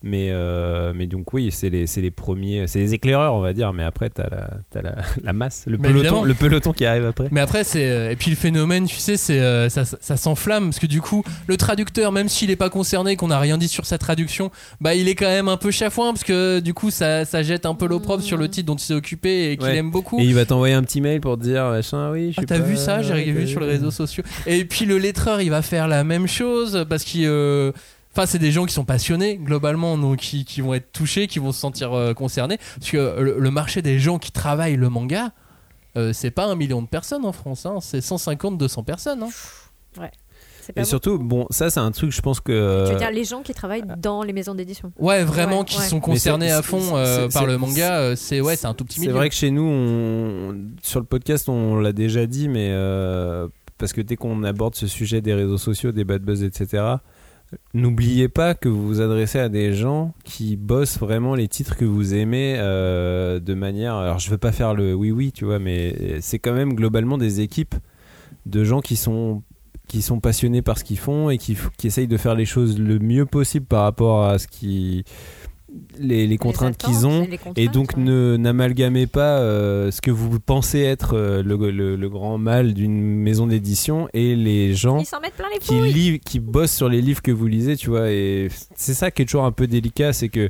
Mais 0.03 0.29
euh, 0.31 0.93
mais 0.95 1.07
donc 1.07 1.33
oui, 1.33 1.51
c'est 1.51 1.71
les 1.71 1.87
c'est 1.87 2.01
les 2.01 2.11
premiers, 2.11 2.67
c'est 2.67 2.79
les 2.79 2.95
éclaireurs, 2.95 3.35
on 3.35 3.41
va 3.41 3.53
dire. 3.53 3.73
Mais 3.73 3.85
après, 3.85 4.11
t'as 4.11 4.29
la 4.29 4.51
t'as 4.71 4.83
la, 4.83 4.97
la 5.23 5.33
masse, 5.33 5.65
le 5.67 5.79
Mais 5.79 5.89
évidemment. 5.91 6.23
peloton, 6.23 6.25
le 6.25 6.35
peloton 6.35 6.73
qui 6.73 6.85
arrive 6.85 7.05
après. 7.07 7.29
Mais 7.31 7.41
après, 7.41 7.65
c'est 7.65 7.89
euh, 7.89 8.11
et 8.11 8.17
puis 8.17 8.31
le 8.31 8.37
phénomène, 8.37 8.87
tu 8.87 8.97
sais, 8.97 9.17
c'est 9.17 9.41
euh, 9.41 9.69
ça, 9.69 9.85
ça 9.85 10.17
s'enflamme 10.17 10.67
parce 10.67 10.79
que 10.79 10.87
du 10.87 11.01
coup, 11.01 11.23
le 11.47 11.57
traducteur, 11.57 12.13
même 12.13 12.29
s'il 12.29 12.51
est 12.51 12.57
pas 12.57 12.71
concerné, 12.71 13.17
qu'on 13.17 13.29
n'a 13.29 13.39
rien 13.39 13.59
dit 13.59 13.69
sur 13.69 13.87
sa 13.87 13.99
traduction, 13.99 14.51
bah 14.81 14.95
il 14.95 15.09
est 15.09 15.15
quand 15.15 15.27
même 15.29 15.49
un 15.49 15.57
peu 15.57 15.71
chafouin 15.71 16.13
parce 16.13 16.25
que 16.25 16.61
du 16.61 16.75
coup, 16.75 16.91
ça, 16.91 17.25
ça 17.25 17.43
jette 17.43 17.67
un 17.67 17.75
peu 17.75 17.87
l'opprobre 17.87 18.23
sur 18.23 18.37
le 18.37 18.49
titre 18.49 18.67
dont 18.67 18.77
il 18.77 18.81
s'est 18.85 18.95
occupé 18.95 19.53
et 19.53 19.57
qu'il 19.57 19.67
Ouais. 19.67 19.77
aime 19.77 19.91
beaucoup. 19.91 20.19
Et 20.21 20.25
il 20.25 20.35
va 20.35 20.45
t'envoyer 20.47 20.75
un 20.75 20.83
petit 20.83 21.01
mail 21.01 21.21
pour 21.21 21.37
te 21.39 21.43
dire 21.43 21.65
machin, 21.67 22.11
oui. 22.13 22.33
je 22.33 22.37
Ah, 22.39 22.41
suis 22.41 22.47
t'as 22.47 22.59
pas- 22.59 22.65
vu 22.65 22.77
ça? 22.77 23.03
J'ai 23.03 23.13
ouais, 23.15 23.25
vu 23.25 23.47
sur 23.47 23.61
les 23.61 23.67
réseaux 23.67 23.91
sociaux. 23.91 24.23
Et 24.47 24.65
puis 24.65 24.85
le 24.87 24.99
lettreur, 24.99 25.41
il 25.41 25.51
va 25.51 25.63
faire 25.63 25.89
la 25.89 26.05
même 26.05 26.27
chose 26.27 26.85
parce 26.89 27.05
qu'il. 27.05 27.27
Euh, 27.39 27.73
Enfin, 28.13 28.27
c'est 28.27 28.39
des 28.39 28.51
gens 28.51 28.67
qui 28.67 28.75
sont 28.75 28.85
passionnés 28.87 29.37
globalement, 29.37 29.97
donc 29.97 30.17
qui, 30.19 30.45
qui 30.45 30.61
vont 30.61 30.75
être 30.75 30.91
touchés, 30.93 31.29
qui 31.29 31.39
vont 31.39 31.53
se 31.53 31.61
sentir 31.61 31.93
euh, 31.93 32.15
concernés. 32.15 32.59
Parce 32.81 32.91
que 32.91 32.97
euh, 32.97 33.21
le, 33.23 33.39
le 33.39 33.51
marché 33.53 33.81
des 33.81 34.01
gens 34.01 34.19
qui 34.19 34.33
travaillent 34.33 34.77
le 34.77 34.89
manga, 34.89 35.31
euh, 35.97 36.13
c'est 36.13 36.33
pas 36.33 36.47
un 36.47 36.57
million 36.57 36.83
de 36.83 36.89
personnes 36.89 37.25
en 37.25 37.33
France, 37.33 37.65
hein, 37.65 37.79
c'est 37.81 38.01
150-200 38.01 38.83
personnes. 38.85 39.23
hein. 39.23 39.29
C'est 40.63 40.73
pas 40.73 40.81
Et 40.83 40.85
surtout, 40.85 41.19
bon, 41.19 41.47
ça 41.51 41.71
c'est 41.71 41.81
un 41.81 41.91
truc, 41.93 42.11
je 42.11 42.21
pense 42.21 42.41
que. 42.41 42.85
Tu 42.87 42.91
veux 42.91 42.97
euh, 42.97 42.99
dire 42.99 43.11
les 43.11 43.25
gens 43.25 43.43
qui 43.43 43.55
travaillent 43.55 43.85
dans 43.99 44.23
les 44.23 44.33
maisons 44.35 44.55
d'édition. 44.55 44.93
Ouais, 44.99 45.23
vraiment, 45.25 45.61
Ouais, 45.61 45.65
qui 45.65 45.79
ouais. 45.79 45.85
sont 45.87 46.01
concernés 46.01 46.49
c'est- 46.49 46.53
à 46.55 46.63
fond 46.63 46.81
c'est- 46.81 46.95
euh, 46.95 47.29
c'est- 47.29 47.35
par 47.35 47.47
le 47.47 47.53
c'est- 47.53 47.59
manga, 47.59 47.99
euh, 48.01 48.17
c'est 48.17 48.41
ouais, 48.41 48.57
c'est 48.57 48.67
un 48.67 48.75
tout 48.75 48.85
petit 48.85 48.97
C'est 48.97 49.07
milieu. 49.07 49.15
vrai 49.15 49.29
que 49.31 49.35
chez 49.35 49.51
nous, 49.51 49.63
on, 49.65 50.57
sur 50.83 51.01
le 51.01 51.07
podcast, 51.07 51.49
on 51.49 51.77
l'a 51.77 51.93
déjà 51.93 52.27
dit, 52.27 52.49
mais 52.49 52.69
euh, 52.73 53.49
parce 53.79 53.93
que 53.95 54.01
dès 54.03 54.17
qu'on 54.17 54.43
aborde 54.45 54.75
ce 54.75 54.87
sujet 54.87 55.21
des 55.23 55.33
réseaux 55.35 55.57
sociaux, 55.59 55.93
des 55.93 56.05
bad 56.05 56.21
buzz, 56.23 56.43
etc., 56.43 56.83
n'oubliez 57.75 58.29
pas 58.29 58.55
que 58.55 58.69
vous 58.69 58.87
vous 58.87 59.01
adressez 59.01 59.39
à 59.39 59.49
des 59.49 59.73
gens 59.73 60.15
qui 60.25 60.57
bossent 60.57 60.99
vraiment 60.99 61.35
les 61.35 61.49
titres 61.49 61.77
que 61.77 61.85
vous 61.85 62.15
aimez 62.15 62.57
euh, 62.59 63.41
de 63.41 63.55
manière. 63.55 63.95
Alors, 63.95 64.19
je 64.19 64.31
veux 64.31 64.39
pas 64.39 64.53
faire 64.53 64.75
le 64.75 64.95
oui 64.95 65.11
oui, 65.11 65.33
tu 65.33 65.45
vois, 65.45 65.59
mais 65.59 66.21
c'est 66.21 66.39
quand 66.39 66.55
même 66.55 66.75
globalement 66.75 67.19
des 67.19 67.41
équipes 67.41 67.75
de 68.47 68.65
gens 68.65 68.81
qui 68.81 68.97
sont 68.97 69.43
qui 69.87 70.03
sont 70.03 70.21
passionnés 70.21 70.61
par 70.61 70.79
ce 70.79 70.85
qu'ils 70.85 70.99
font 70.99 71.31
et 71.31 71.39
qui, 71.39 71.57
qui 71.79 71.87
essayent 71.87 72.09
de 72.09 72.17
faire 72.19 72.35
les 72.35 72.45
choses 72.45 72.79
le 72.79 72.99
mieux 72.99 73.25
possible 73.25 73.65
par 73.65 73.85
rapport 73.85 74.27
à 74.27 74.39
ce 74.39 74.47
qui 74.47 75.05
les, 75.99 76.27
les 76.27 76.39
contraintes 76.39 76.77
qu'ils 76.79 77.07
ont 77.07 77.27
et 77.57 77.69
donc 77.69 77.97
ne 77.97 78.37
n'amalgamez 78.39 79.07
pas 79.07 79.39
euh, 79.41 79.91
ce 79.91 80.01
que 80.01 80.11
vous 80.11 80.41
pensez 80.41 80.81
être 80.81 81.15
euh, 81.15 81.43
le, 81.43 81.71
le- 81.71 81.97
le 81.97 82.09
grand 82.09 82.39
mal 82.39 82.73
d'une 82.75 82.99
maison 83.03 83.47
d'édition 83.47 84.09
et 84.15 84.35
les 84.35 84.75
gens 84.75 84.99
les 85.53 85.59
qui 85.59 85.75
lisent, 85.93 86.19
qui 86.25 86.41
bossent 86.41 86.75
sur 86.75 86.89
les 86.89 87.03
livres 87.03 87.21
que 87.21 87.31
vous 87.33 87.47
lisez, 87.47 87.77
tu 87.77 87.91
vois. 87.91 88.11
Et 88.11 88.49
c'est 88.75 88.95
ça 88.95 89.11
qui 89.11 89.23
est 89.23 89.25
toujours 89.27 89.45
un 89.45 89.53
peu 89.53 89.67
délicat, 89.67 90.13
c'est 90.15 90.29
que 90.31 90.49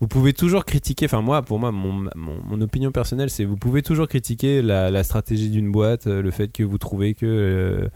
vous 0.00 0.08
pouvez 0.08 0.32
toujours 0.32 0.64
critiquer. 0.64 1.06
Enfin 1.06 1.22
moi, 1.22 1.42
pour 1.42 1.58
moi, 1.58 1.70
mon, 1.72 1.92
mon, 2.16 2.42
mon 2.44 2.60
opinion 2.60 2.90
personnelle, 2.90 3.30
c'est 3.30 3.44
vous 3.44 3.56
pouvez 3.56 3.82
toujours 3.82 4.08
critiquer 4.08 4.62
la, 4.62 4.90
la 4.90 5.04
stratégie 5.04 5.48
d'une 5.48 5.70
boîte, 5.70 6.06
euh, 6.08 6.20
le 6.22 6.30
fait 6.32 6.50
que 6.52 6.62
vous 6.64 6.78
trouvez 6.78 7.14
que 7.14 7.24
euh, 7.24 7.88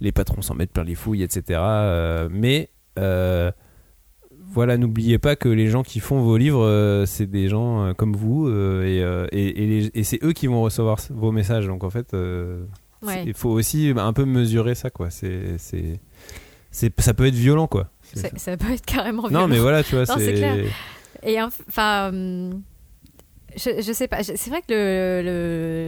les 0.00 0.10
patrons 0.10 0.40
s'en 0.42 0.54
mettent 0.54 0.72
plein 0.72 0.84
les 0.84 0.94
fouilles, 0.94 1.22
etc. 1.22 1.60
mais 2.30 2.70
voilà, 4.54 4.76
n'oubliez 4.78 5.18
pas 5.18 5.36
que 5.36 5.48
les 5.48 5.66
gens 5.68 5.82
qui 5.82 6.00
font 6.00 6.20
vos 6.22 6.36
livres, 6.36 6.64
euh, 6.64 7.04
c'est 7.06 7.26
des 7.26 7.48
gens 7.48 7.84
euh, 7.86 7.92
comme 7.92 8.14
vous, 8.16 8.46
euh, 8.48 9.28
et, 9.32 9.38
et, 9.38 9.62
et 9.62 9.66
les- 9.66 9.90
et 9.94 10.04
c'est 10.04 10.22
eux 10.24 10.32
qui 10.32 10.46
vont 10.46 10.62
recevoir 10.62 10.98
vos 11.10 11.32
messages. 11.32 11.66
Donc 11.66 11.84
en 11.84 11.90
fait, 11.90 12.14
Ouais. 13.02 13.22
il 13.26 13.34
faut 13.34 13.50
aussi 13.50 13.92
un 13.96 14.12
peu 14.14 14.24
mesurer 14.24 14.74
ça, 14.74 14.88
quoi. 14.90 15.10
C'est, 15.10 15.58
c'est, 15.58 16.00
c'est- 16.70 17.00
ça 17.00 17.12
peut 17.12 17.26
être 17.26 17.34
violent, 17.34 17.66
quoi. 17.66 17.90
Ça, 18.02 18.28
ça. 18.28 18.38
ça 18.38 18.56
peut 18.56 18.72
être 18.72 18.86
carrément 18.86 19.22
Non, 19.24 19.28
violent. 19.28 19.48
mais 19.48 19.58
voilà, 19.58 19.82
tu 19.82 19.94
vois, 19.94 20.04
Non, 20.08 20.14
c'est 20.16 20.24
c'est. 20.26 20.32
clair. 20.34 20.56
Et 21.22 21.40
enfin, 21.42 22.08
hum, 22.08 22.62
je, 23.56 23.82
je 23.82 23.92
sais 23.92 24.08
pas. 24.08 24.22
C'est 24.22 24.48
vrai 24.50 24.62
que 24.62 24.72
le, 24.72 25.22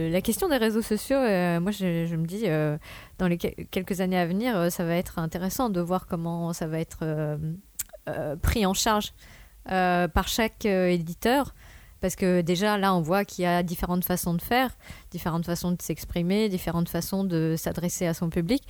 le- 0.07 0.11
la 0.11 0.21
question 0.21 0.47
des 0.47 0.57
réseaux 0.57 0.81
sociaux, 0.81 1.17
euh, 1.17 1.59
moi, 1.59 1.71
je, 1.71 2.05
je 2.05 2.15
me 2.15 2.25
dis, 2.25 2.43
euh, 2.45 2.77
dans 3.17 3.27
les 3.27 3.37
quel- 3.37 3.55
quelques 3.71 3.99
années 4.01 4.17
à 4.17 4.25
venir, 4.27 4.55
euh, 4.55 4.69
ça 4.69 4.83
va 4.85 4.95
être 4.95 5.19
intéressant 5.19 5.69
de 5.69 5.81
voir 5.81 6.05
comment 6.07 6.53
ça 6.53 6.67
va 6.67 6.79
être 6.79 6.99
pris 8.41 8.65
en 8.65 8.73
charge 8.73 9.13
euh, 9.71 10.07
par 10.07 10.27
chaque 10.27 10.65
euh, 10.65 10.87
éditeur. 10.89 11.53
Parce 11.99 12.15
que 12.15 12.41
déjà, 12.41 12.77
là, 12.77 12.93
on 12.93 13.01
voit 13.01 13.25
qu'il 13.25 13.43
y 13.43 13.47
a 13.47 13.63
différentes 13.63 14.05
façons 14.05 14.35
de 14.35 14.41
faire, 14.41 14.69
différentes 15.09 15.45
façons 15.45 15.71
de 15.71 15.81
s'exprimer, 15.81 16.47
différentes 16.47 16.89
façons 16.89 17.23
de 17.23 17.55
s'adresser 17.57 18.05
à 18.05 18.13
son 18.13 18.29
public. 18.29 18.61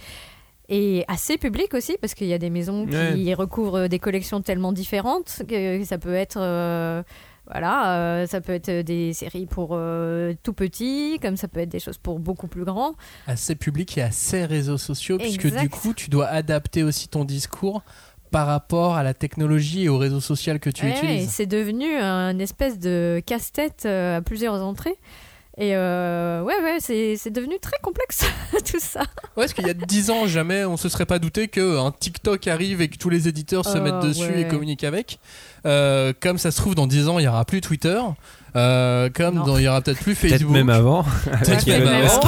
Et 0.70 1.06
à 1.08 1.16
ses 1.18 1.38
publics 1.38 1.74
aussi, 1.74 1.98
parce 2.00 2.14
qu'il 2.14 2.28
y 2.28 2.34
a 2.34 2.38
des 2.38 2.50
maisons 2.50 2.86
qui 2.86 2.94
Ouais. 3.26 3.34
recouvrent 3.34 3.88
des 3.88 4.00
collections 4.00 4.42
tellement 4.42 4.72
différentes 4.74 5.42
que 5.48 5.84
ça 5.86 5.98
peut 5.98 6.14
être. 6.16 6.38
euh, 6.40 7.04
voilà, 7.50 7.96
euh, 8.00 8.28
ça 8.28 8.42
peut 8.42 8.52
être 8.52 8.82
des 8.82 9.14
séries 9.14 9.46
pour 9.46 9.70
euh, 9.72 10.34
tout 10.44 10.52
petits, 10.52 11.18
comme 11.22 11.38
ça 11.38 11.48
peut 11.48 11.62
être 11.62 11.70
des 11.70 11.80
choses 11.80 11.98
pour 11.98 12.20
beaucoup 12.20 12.48
plus 12.48 12.66
grands. 12.66 12.96
à 13.26 13.38
ses 13.38 13.56
publics 13.56 13.98
et 13.98 14.02
à 14.02 14.12
ses 14.12 14.44
réseaux 14.44 14.78
sociaux, 14.78 15.18
puisque 15.18 15.48
du 15.58 15.70
coup, 15.70 15.94
tu 15.94 16.10
dois 16.10 16.28
adapter 16.28 16.84
aussi 16.84 17.08
ton 17.08 17.24
discours 17.24 17.84
par 18.32 18.48
rapport 18.48 18.96
à 18.96 19.04
la 19.04 19.14
technologie 19.14 19.84
et 19.84 19.90
au 19.90 19.98
réseau 19.98 20.20
social 20.20 20.60
que 20.60 20.70
tu 20.70 20.86
Ouais, 20.86 20.92
utilises. 20.92 21.30
c'est 21.30 21.46
devenu 21.46 21.96
un 21.98 22.38
espèce 22.40 22.80
de 22.80 23.22
casse-tête 23.26 23.84
euh, 23.86 24.18
à 24.18 24.22
plusieurs 24.22 24.56
entrées. 24.64 24.96
Et 25.60 25.76
euh, 25.76 26.44
ouais, 26.44 26.54
ouais, 26.62 26.78
c'est 26.80 27.32
devenu 27.32 27.56
très 27.60 27.78
complexe 27.82 28.26
tout 28.72 28.80
ça. 28.80 29.00
Ouais, 29.02 29.06
parce 29.46 29.54
qu'il 29.54 29.66
y 29.66 29.72
a 29.72 29.74
10 29.74 30.12
ans, 30.12 30.28
jamais 30.28 30.64
on 30.66 30.78
se 30.78 30.88
serait 30.88 31.08
pas 31.08 31.18
douté 31.18 31.48
qu'un 31.48 31.92
TikTok 31.92 32.48
arrive 32.48 32.80
et 32.80 32.90
que 32.90 32.98
tous 32.98 33.10
les 33.10 33.28
éditeurs 33.28 33.66
se 33.66 33.80
mettent 33.80 34.02
dessus 34.02 34.22
ouais. 34.30 34.42
et 34.42 34.48
communiquent 34.48 34.84
avec. 34.84 35.18
Euh, 35.66 36.14
comme 36.20 36.38
ça 36.38 36.52
se 36.52 36.58
trouve, 36.58 36.76
dans 36.76 36.86
10 36.86 37.08
ans, 37.10 37.18
il 37.18 37.26
y 37.26 37.28
aura 37.28 37.44
plus 37.44 37.62
Twitter. 37.62 38.00
Euh, 38.56 39.10
comme 39.14 39.36
Non. 39.36 39.44
dans- 39.46 39.58
il 39.58 39.64
y 39.66 39.68
aura 39.68 39.82
peut-être 39.82 40.00
plus 40.02 40.16
Peut-être 40.16 40.32
Facebook. 40.34 40.54
même 40.54 40.70
avant. 40.70 41.04
Peut-être 41.44 41.68
même 41.68 41.88
avant. 41.88 42.22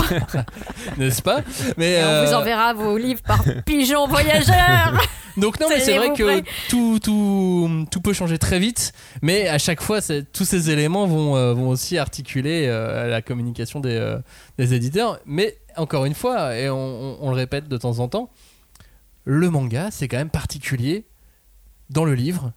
N'est-ce 0.97 1.21
pas 1.21 1.41
Mais 1.77 1.93
Et 1.93 2.03
on 2.03 2.25
vous 2.25 2.31
euh, 2.33 2.37
enverra 2.37 2.73
vos 2.73 2.97
livres 2.97 3.21
par 3.23 3.43
pigeon 3.65 4.07
voyageur. 4.07 4.99
Donc 5.37 5.59
non, 5.59 5.67
mais 5.69 5.79
c'est 5.79 5.97
vrai 5.97 6.11
que 6.13 6.41
tout, 6.69 6.99
tout, 7.01 7.85
tout 7.89 8.01
peut 8.01 8.11
changer 8.13 8.37
très 8.37 8.59
vite, 8.59 8.91
mais 9.21 9.47
à 9.47 9.57
chaque 9.57 9.81
fois, 9.81 9.99
tous 10.33 10.43
ces 10.43 10.69
éléments 10.69 11.07
vont, 11.07 11.37
euh, 11.37 11.53
vont 11.53 11.69
aussi 11.69 11.97
articuler 11.97 12.65
euh, 12.67 13.07
la 13.07 13.21
communication 13.21 13.79
des, 13.79 13.95
euh, 13.95 14.17
des 14.57 14.73
éditeurs. 14.73 15.19
Mais 15.25 15.57
encore 15.77 16.03
une 16.05 16.13
fois, 16.15 16.57
et 16.57 16.69
on, 16.69 16.75
on- 16.77 17.17
on 17.21 17.29
le 17.29 17.35
répète 17.37 17.69
de 17.69 17.77
temps 17.77 17.99
en 17.99 18.09
temps, 18.09 18.29
le 19.23 19.49
manga, 19.49 19.87
c'est 19.91 20.07
quand 20.09 20.17
même 20.17 20.29
particulier 20.29 21.05
dans 21.89 22.03
le 22.03 22.15
livre 22.15 22.51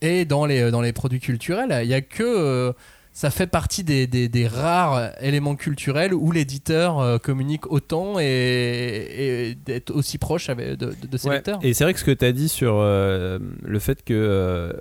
et 0.00 0.24
dans 0.24 0.46
les, 0.46 0.70
dans 0.70 0.80
les 0.82 0.92
produits 0.92 1.20
culturels. 1.20 1.80
Il 1.82 1.88
y 1.88 1.94
a 1.94 2.00
que... 2.00 2.72
ça 3.20 3.30
fait 3.30 3.46
partie 3.46 3.84
des, 3.84 4.06
des- 4.06 4.28
des 4.30 4.46
rares 4.46 5.10
éléments 5.20 5.54
culturels 5.56 6.14
où 6.14 6.32
l'éditeur 6.32 6.98
euh, 7.00 7.18
communique 7.18 7.70
autant 7.70 8.18
et, 8.18 8.24
et 9.18 9.54
d'être 9.54 9.90
aussi 9.94 10.16
proche 10.16 10.48
avec- 10.48 10.78
de, 10.78 10.86
de- 10.86 11.06
de 11.06 11.16
ses 11.18 11.28
Ouais, 11.28 11.34
lecteurs. 11.34 11.58
Et 11.62 11.74
c'est 11.74 11.84
vrai 11.84 11.92
que 11.92 12.00
ce 12.00 12.04
que 12.04 12.10
tu 12.12 12.24
as 12.24 12.32
dit 12.32 12.48
sur 12.48 12.76
euh, 12.76 13.38
le 13.62 13.78
fait 13.78 14.02
que 14.04 14.14
euh, 14.14 14.72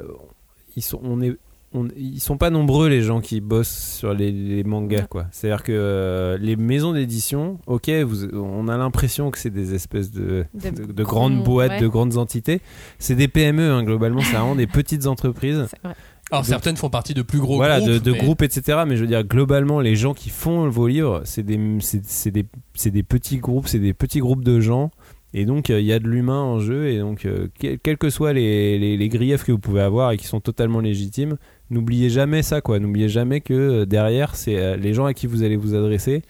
ils 0.78 0.82
sont 0.84 1.02
on 1.04 1.22
est 1.22 1.36
on- 1.72 1.88
ils 1.98 2.20
sont 2.20 2.38
pas 2.38 2.50
nombreux 2.50 2.88
les 2.90 3.04
gens 3.04 3.22
qui 3.22 3.42
bossent 3.42 3.94
sur 4.00 4.14
les, 4.16 4.32
les 4.32 4.64
mangas 4.64 5.04
quoi. 5.04 5.28
C'est-à-dire 5.32 5.62
que 5.62 5.72
euh, 5.72 6.36
les 6.40 6.56
maisons 6.56 6.94
d'édition, 6.94 7.60
OK, 7.68 7.90
vous, 7.90 8.26
on 8.34 8.68
a 8.70 8.76
l'impression 8.78 9.30
que 9.30 9.38
c'est 9.38 9.52
des 9.52 9.76
espèces 9.76 10.10
de 10.12 10.46
De 10.56 10.70
de, 10.72 10.92
de 10.92 11.04
grandes 11.04 11.44
boîtes, 11.44 11.72
ouais. 11.74 11.80
de 11.82 11.88
grandes 11.88 12.18
entités. 12.18 12.62
C'est 12.98 13.14
des 13.16 13.28
PME 13.28 13.70
hein, 13.72 13.84
globalement, 13.84 14.22
c'est 14.22 14.32
vraiment 14.38 14.56
des 14.56 14.66
petites 14.80 15.06
entreprises. 15.06 15.68
Alors 16.32 16.44
Donc- 16.44 16.50
certaines 16.50 16.78
font 16.78 16.90
partie 16.90 17.14
de 17.14 17.22
plus 17.22 17.40
gros 17.40 17.56
voilà, 17.56 17.80
groupes. 17.80 17.92
de, 17.92 17.98
de 18.00 18.12
mais- 18.12 18.18
groupes, 18.20 18.42
etc. 18.44 18.80
Mais 18.88 18.96
je 18.96 19.02
veux 19.02 19.08
dire, 19.08 19.24
globalement, 19.24 19.80
les 19.80 19.96
gens 19.96 20.14
qui 20.14 20.30
font 20.30 20.70
vos 20.70 20.88
livres, 20.88 21.22
c'est 21.26 21.44
des, 21.44 21.60
c'est, 21.80 22.32
des, 22.32 22.46
c'est 22.76 22.92
des 22.92 23.04
petits 23.04 23.38
groupes, 23.38 23.68
c'est 23.68 23.80
des 23.80 23.94
petits 23.94 24.20
groupes 24.20 24.44
de 24.44 24.60
gens 24.60 24.92
Et 25.36 25.46
donc, 25.46 25.70
euh, 25.70 25.80
il 25.80 25.86
y 25.86 25.94
a 25.94 26.00
de 26.00 26.08
l'humain 26.08 26.42
en 26.42 26.60
jeu. 26.60 26.88
Et 26.88 26.98
donc, 27.00 27.26
euh, 27.26 27.50
que- 27.60 27.76
quels 27.76 27.98
que 28.00 28.10
soient 28.10 28.34
les, 28.34 28.80
les- 28.80 28.98
les 28.98 29.10
griefs 29.10 29.44
que 29.44 29.52
vous 29.52 29.60
pouvez 29.60 29.82
avoir 29.82 30.12
et 30.12 30.18
qui 30.18 30.26
sont 30.26 30.40
totalement 30.40 30.80
légitimes, 30.80 31.38
n'oubliez 31.70 32.10
jamais 32.10 32.42
ça, 32.42 32.62
quoi. 32.62 32.80
N'oubliez 32.80 33.10
jamais 33.10 33.40
que 33.40 33.54
euh, 33.54 33.86
derrière, 33.86 34.36
c'est 34.36 34.58
euh, 34.58 34.76
les 34.76 34.94
gens 34.96 35.06
à 35.06 35.14
qui 35.14 35.28
vous 35.28 35.44
allez 35.44 35.56
vous 35.56 35.76
adresser. 35.76 36.24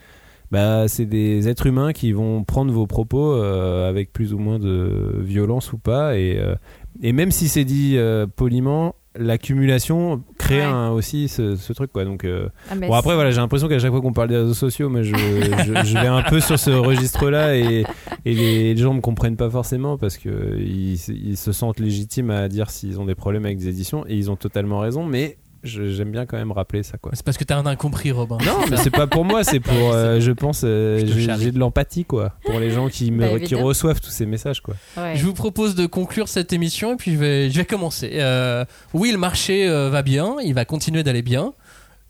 Bah, 0.51 0.87
c'est 0.89 1.05
des 1.05 1.47
êtres 1.47 1.67
humains 1.67 1.93
qui 1.93 2.11
vont 2.11 2.43
prendre 2.43 2.73
vos 2.73 2.87
propos 2.87 3.33
euh, 3.35 3.87
avec 3.87 4.11
plus 4.11 4.33
ou 4.33 4.37
moins 4.39 4.59
de 4.59 5.13
violence 5.19 5.71
ou 5.71 5.77
pas. 5.77 6.17
Et, 6.17 6.37
euh, 6.37 6.55
et 7.01 7.13
même 7.13 7.31
si 7.31 7.47
c'est 7.47 7.63
dit 7.65 7.93
euh, 7.95 8.27
poliment, 8.27 8.95
l'accumulation 9.15 10.23
crée 10.37 10.57
Ouais. 10.59 10.63
un- 10.63 10.89
aussi 10.91 11.27
ce, 11.27 11.55
ce 11.55 11.73
truc, 11.73 11.91
quoi. 11.91 12.05
Donc, 12.05 12.23
euh, 12.25 12.49
Ah, 12.69 12.75
Bon 12.75 12.93
après 12.93 13.13
voilà 13.15 13.31
j'ai 13.31 13.37
l'impression 13.37 13.67
qu'à 13.67 13.79
chaque 13.79 13.91
fois 13.91 14.01
qu'on 14.01 14.13
parle 14.13 14.29
des 14.29 14.37
réseaux 14.37 14.53
sociaux 14.53 14.89
mais 14.89 15.03
je, 15.03 15.15
je, 15.15 15.85
je 15.85 15.93
vais 15.93 16.07
un 16.07 16.21
peu 16.23 16.39
sur 16.39 16.57
ce 16.59 16.71
registre 16.71 17.29
là 17.29 17.55
et, 17.55 17.83
et 18.25 18.33
les, 18.33 18.73
les 18.73 18.77
gens 18.81 18.93
me 18.93 19.01
comprennent 19.01 19.35
pas 19.37 19.49
forcément 19.49 19.97
parce 19.97 20.17
que 20.17 20.57
ils, 20.59 20.93
ils 21.09 21.37
se 21.37 21.51
sentent 21.51 21.79
légitimes 21.79 22.29
à 22.31 22.47
dire 22.47 22.69
s'ils 22.69 22.99
ont 22.99 23.05
des 23.05 23.15
problèmes 23.15 23.45
avec 23.45 23.57
des 23.57 23.67
éditions 23.69 24.05
et 24.07 24.15
ils 24.15 24.29
ont 24.31 24.35
totalement 24.35 24.79
raison 24.79 25.05
mais 25.05 25.37
j'aime 25.63 26.11
bien 26.11 26.25
quand 26.25 26.37
même 26.37 26.51
rappeler 26.51 26.83
ça 26.83 26.97
quoi. 26.97 27.11
C'est 27.13 27.23
parce 27.23 27.37
que 27.37 27.43
t'as 27.43 27.57
un 27.57 27.65
incompris, 27.65 28.11
Robin. 28.11 28.37
Non 28.45 28.65
mais 28.69 28.77
c'est 28.77 28.89
pas 28.89 29.07
pour 29.07 29.25
moi 29.25 29.43
c'est 29.43 29.59
pour 29.59 29.91
euh, 29.93 30.19
je 30.19 30.31
pense 30.31 30.61
euh, 30.63 31.03
j'ai 31.05 31.51
de 31.51 31.59
l'empathie 31.59 32.05
quoi 32.05 32.33
pour 32.45 32.59
les 32.59 32.71
gens 32.71 32.87
qui 32.89 33.11
me 33.11 33.19
Bah, 33.19 33.39
qui 33.39 33.55
reçoivent 33.55 34.01
tous 34.01 34.11
ces 34.11 34.25
messages 34.25 34.61
quoi. 34.61 34.75
Ouais. 34.97 35.15
Je 35.15 35.25
vous 35.25 35.33
propose 35.33 35.75
de 35.75 35.85
conclure 35.85 36.27
cette 36.27 36.53
émission 36.53 36.93
et 36.93 36.95
puis 36.95 37.13
je 37.13 37.17
vais, 37.17 37.49
je 37.49 37.57
vais 37.57 37.65
commencer. 37.65 38.11
Euh, 38.15 38.65
oui, 38.93 39.11
le 39.11 39.17
marché 39.17 39.67
euh, 39.67 39.89
va 39.89 40.01
bien, 40.01 40.35
il 40.43 40.53
va 40.53 40.65
continuer 40.65 41.03
d'aller 41.03 41.21
bien. 41.21 41.53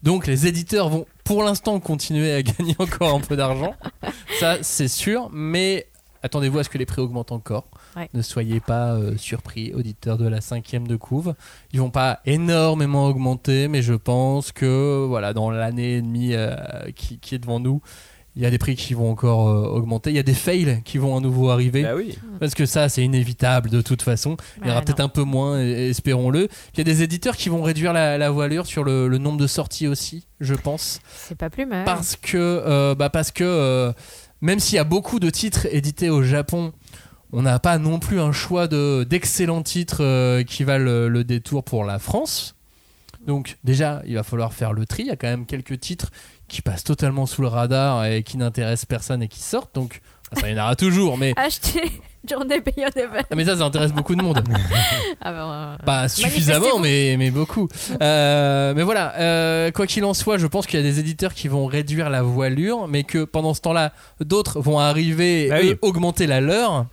Donc 0.04 0.28
les 0.28 0.48
éditeurs 0.48 0.90
vont 0.90 1.06
pour 1.24 1.44
l'instant 1.44 1.80
continuer 1.80 2.34
à 2.34 2.42
gagner 2.44 2.76
encore 2.80 3.16
un 3.16 3.20
peu 3.20 3.36
d'argent. 3.36 3.74
Ça, 4.40 4.58
c'est 4.62 4.88
sûr. 4.88 5.30
Mais 5.34 5.88
attendez-vous 6.24 6.60
à 6.60 6.64
ce 6.64 6.70
que 6.70 6.78
les 6.78 6.86
prix 6.86 7.02
augmentent 7.02 7.32
encore. 7.32 7.69
Ouais. 7.96 8.10
Ne 8.14 8.22
soyez 8.22 8.60
pas 8.60 8.94
euh, 8.94 9.18
surpris, 9.18 9.74
auditeurs 9.74 10.18
de 10.18 10.28
la 10.28 10.42
cinquième 10.42 10.88
de 10.88 10.96
couve. 10.96 11.34
Ils 11.74 11.80
vont 11.80 11.90
pas 11.90 12.20
énormément 12.26 13.08
augmenter, 13.08 13.68
mais 13.68 13.82
je 13.82 13.94
pense 13.94 14.52
que 14.52 15.06
voilà, 15.08 15.34
dans 15.34 15.50
l'année 15.50 15.96
et 15.96 16.02
demie 16.02 16.34
euh, 16.34 16.56
qui, 16.96 17.20
qui 17.20 17.36
est 17.36 17.40
devant 17.40 17.60
nous, 17.60 17.82
il 18.36 18.44
y 18.44 18.46
a 18.46 18.52
des 18.52 18.60
prix 18.60 18.76
qui 18.76 18.94
vont 18.94 19.10
encore 19.10 19.50
euh, 19.50 19.68
augmenter. 19.68 20.12
Il 20.12 20.16
y 20.16 20.20
a 20.20 20.24
des 20.24 20.36
fails 20.36 20.82
qui 20.86 20.98
vont 20.98 21.18
à 21.18 21.20
nouveau 21.20 21.50
arriver. 21.50 21.82
Bah 21.84 21.96
oui. 21.96 22.18
Parce 22.40 22.54
que 22.54 22.66
ça, 22.66 22.88
c'est 22.88 23.04
inévitable 23.04 23.70
de 23.70 23.82
toute 23.82 24.02
façon. 24.02 24.38
Il 24.62 24.68
y 24.68 24.72
aura 24.72 24.82
peut-être 24.82 25.00
un 25.02 25.10
peu 25.10 25.24
moins, 25.24 25.60
espérons-le. 25.60 26.48
Il 26.74 26.78
y 26.78 26.82
a 26.82 26.84
des 26.84 27.02
éditeurs 27.04 27.36
qui 27.36 27.50
vont 27.50 27.64
réduire 27.64 27.92
la, 27.92 28.18
la 28.18 28.30
voilure 28.30 28.66
sur 28.66 28.84
le, 28.84 29.08
le 29.08 29.18
nombre 29.18 29.40
de 29.40 29.48
sorties 29.48 29.88
aussi, 29.88 30.28
je 30.40 30.54
pense. 30.54 31.02
C'est 31.08 31.38
pas 31.38 31.50
plus 31.50 31.66
mal. 31.66 31.84
Parce 31.86 32.16
que, 32.16 32.38
euh, 32.38 32.96
bah 32.96 33.10
parce 33.10 33.32
que 33.32 33.44
euh, 33.44 33.92
même 34.42 34.60
s'il 34.60 34.76
y 34.76 34.80
a 34.80 34.86
beaucoup 34.86 35.20
de 35.20 35.30
titres 35.30 35.68
édités 35.72 36.10
au 36.10 36.24
Japon, 36.24 36.72
on 37.34 37.42
n'a 37.42 37.60
pas 37.60 37.78
non 37.78 38.00
plus 38.00 38.20
un 38.20 38.32
choix 38.32 38.68
de- 38.68 39.06
d'excellents 39.10 39.62
titres 39.64 40.04
euh, 40.04 40.44
qui 40.44 40.64
valent 40.64 40.86
le, 40.86 41.10
le 41.10 41.24
détour 41.24 41.64
pour 41.64 41.84
la 41.86 42.00
France. 42.00 42.56
Donc 43.28 43.58
déjà, 43.64 44.02
il 44.08 44.16
va 44.16 44.24
falloir 44.24 44.54
faire 44.54 44.74
le 44.74 44.86
tri. 44.86 45.04
Il 45.04 45.08
y 45.08 45.12
a 45.12 45.16
quand 45.16 45.28
même 45.28 45.46
quelques 45.46 45.80
titres 45.80 46.10
qui 46.48 46.62
passent 46.62 46.84
totalement 46.86 47.26
sous 47.26 47.42
le 47.42 47.48
radar 47.48 48.06
et 48.06 48.24
qui 48.24 48.38
n'intéressent 48.38 48.86
personne 48.86 49.22
et 49.22 49.28
qui 49.28 49.40
sortent. 49.40 49.76
Donc 49.76 50.02
ça 50.34 50.50
y 50.50 50.54
en 50.58 50.64
aura 50.64 50.76
toujours, 50.76 51.18
mais 51.18 51.34
Acheter 51.38 51.92
Journée 52.30 52.60
Beyond 52.62 52.90
Heaven. 52.96 53.24
ah, 53.30 53.36
mais 53.36 53.46
ça, 53.46 53.58
ça 53.58 53.64
intéresse 53.64 53.92
beaucoup 53.94 54.16
de 54.16 54.22
monde. 54.22 54.42
Ah 55.22 55.32
ben, 55.34 55.52
euh, 55.52 55.78
Pas 55.86 56.08
suffisamment, 56.08 56.80
mais, 56.80 57.16
mais 57.18 57.30
beaucoup. 57.32 57.68
Euh, 58.02 58.74
mais 58.76 58.84
voilà, 58.84 59.14
euh, 59.18 59.72
quoi 59.72 59.86
qu'il 59.88 60.04
en 60.06 60.14
soit, 60.14 60.38
je 60.38 60.48
pense 60.48 60.66
qu'il 60.66 60.80
y 60.80 60.84
a 60.84 60.86
des 60.86 61.00
éditeurs 61.00 61.34
qui 61.34 61.48
vont 61.50 61.66
réduire 61.66 62.10
la 62.10 62.22
voilure, 62.22 62.88
mais 62.88 63.04
que 63.04 63.24
pendant 63.26 63.54
ce 63.54 63.62
temps-là, 63.62 63.92
d'autres 64.22 64.60
vont 64.62 64.80
arriver 64.80 65.46
et 65.46 65.50
Bah 65.50 65.56
oui. 65.62 65.70
eux, 65.72 65.80
augmenter 65.82 66.26
la 66.28 66.40
leur, 66.42 66.86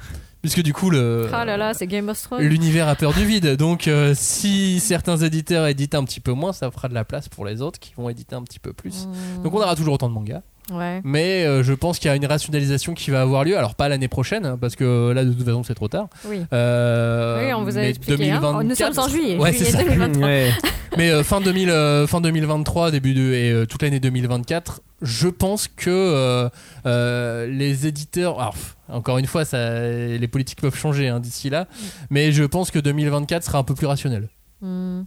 puisque 0.46 0.62
du 0.62 0.72
coup, 0.72 0.90
le. 0.90 1.28
Ah 1.32 1.44
là 1.44 1.56
là, 1.56 1.74
c'est 1.74 1.86
Game 1.86 2.08
of 2.08 2.20
Thrones. 2.22 2.42
L'univers 2.42 2.88
a 2.88 2.94
peur 2.94 3.12
du 3.12 3.24
vide, 3.24 3.56
donc 3.56 3.88
euh, 3.88 4.14
si 4.16 4.80
certains 4.80 5.16
éditeurs 5.16 5.66
éditent 5.66 5.94
un 5.94 6.04
petit 6.04 6.20
peu 6.20 6.32
moins, 6.32 6.52
ça 6.52 6.70
fera 6.70 6.88
de 6.88 6.94
la 6.94 7.04
place 7.04 7.28
pour 7.28 7.44
les 7.44 7.62
autres 7.62 7.78
qui 7.80 7.92
vont 7.96 8.08
éditer 8.08 8.34
un 8.36 8.42
petit 8.42 8.58
peu 8.58 8.72
plus. 8.72 9.06
Mmh. 9.06 9.42
Donc 9.42 9.54
on 9.54 9.58
aura 9.58 9.74
toujours 9.76 9.94
autant 9.94 10.08
de 10.08 10.14
mangas, 10.14 10.42
Ouais. 10.72 11.00
mais 11.04 11.44
euh, 11.44 11.62
je 11.62 11.72
pense 11.72 11.98
qu'il 11.98 12.08
y 12.08 12.12
a 12.12 12.16
une 12.16 12.26
rationalisation 12.26 12.94
qui 12.94 13.10
va 13.10 13.20
avoir 13.22 13.44
lieu. 13.44 13.56
Alors 13.58 13.74
pas 13.74 13.88
l'année 13.88 14.08
prochaine, 14.08 14.44
hein, 14.46 14.58
parce 14.60 14.74
que 14.76 15.12
là 15.12 15.24
de 15.24 15.32
toute 15.32 15.44
façon 15.44 15.62
c'est 15.62 15.74
trop 15.74 15.88
tard. 15.88 16.08
Oui. 16.26 16.42
Euh, 16.52 17.46
Oui, 17.46 17.52
on 17.54 17.62
vous 17.64 17.76
a 17.78 17.82
expliqué. 17.82 18.30
hein. 18.30 18.40
2024, 18.40 18.62
Nous 18.64 18.74
sommes 18.94 19.04
en 19.04 19.08
juillet. 19.08 19.36
Ouais, 19.38 19.52
c'est 19.52 19.64
juillet 19.66 19.72
ça. 19.72 19.84
2023. 19.84 20.26
Ouais. 20.26 20.50
Mais 20.96 21.10
euh, 21.10 21.22
fin, 21.22 21.40
2000, 21.40 21.68
euh, 21.70 22.06
fin 22.06 22.20
2023, 22.20 22.90
début 22.90 23.12
de, 23.12 23.32
et 23.32 23.50
euh, 23.50 23.66
toute 23.66 23.82
l'année 23.82 24.00
2024, 24.00 24.80
je 25.02 25.28
pense 25.28 25.68
que 25.68 25.90
euh, 25.90 26.48
euh, 26.86 27.46
les 27.46 27.86
éditeurs. 27.86 28.40
Alors, 28.40 28.54
encore 28.88 29.18
une 29.18 29.26
fois, 29.26 29.44
ça, 29.44 29.80
les 29.80 30.28
politiques 30.28 30.60
peuvent 30.60 30.76
changer 30.76 31.08
hein, 31.08 31.20
d'ici 31.20 31.50
là, 31.50 31.66
mais 32.10 32.32
je 32.32 32.44
pense 32.44 32.70
que 32.70 32.78
2024 32.78 33.44
sera 33.44 33.58
un 33.58 33.64
peu 33.64 33.74
plus 33.74 33.86
rationnel. 33.86 34.28
Hmm. 34.60 35.02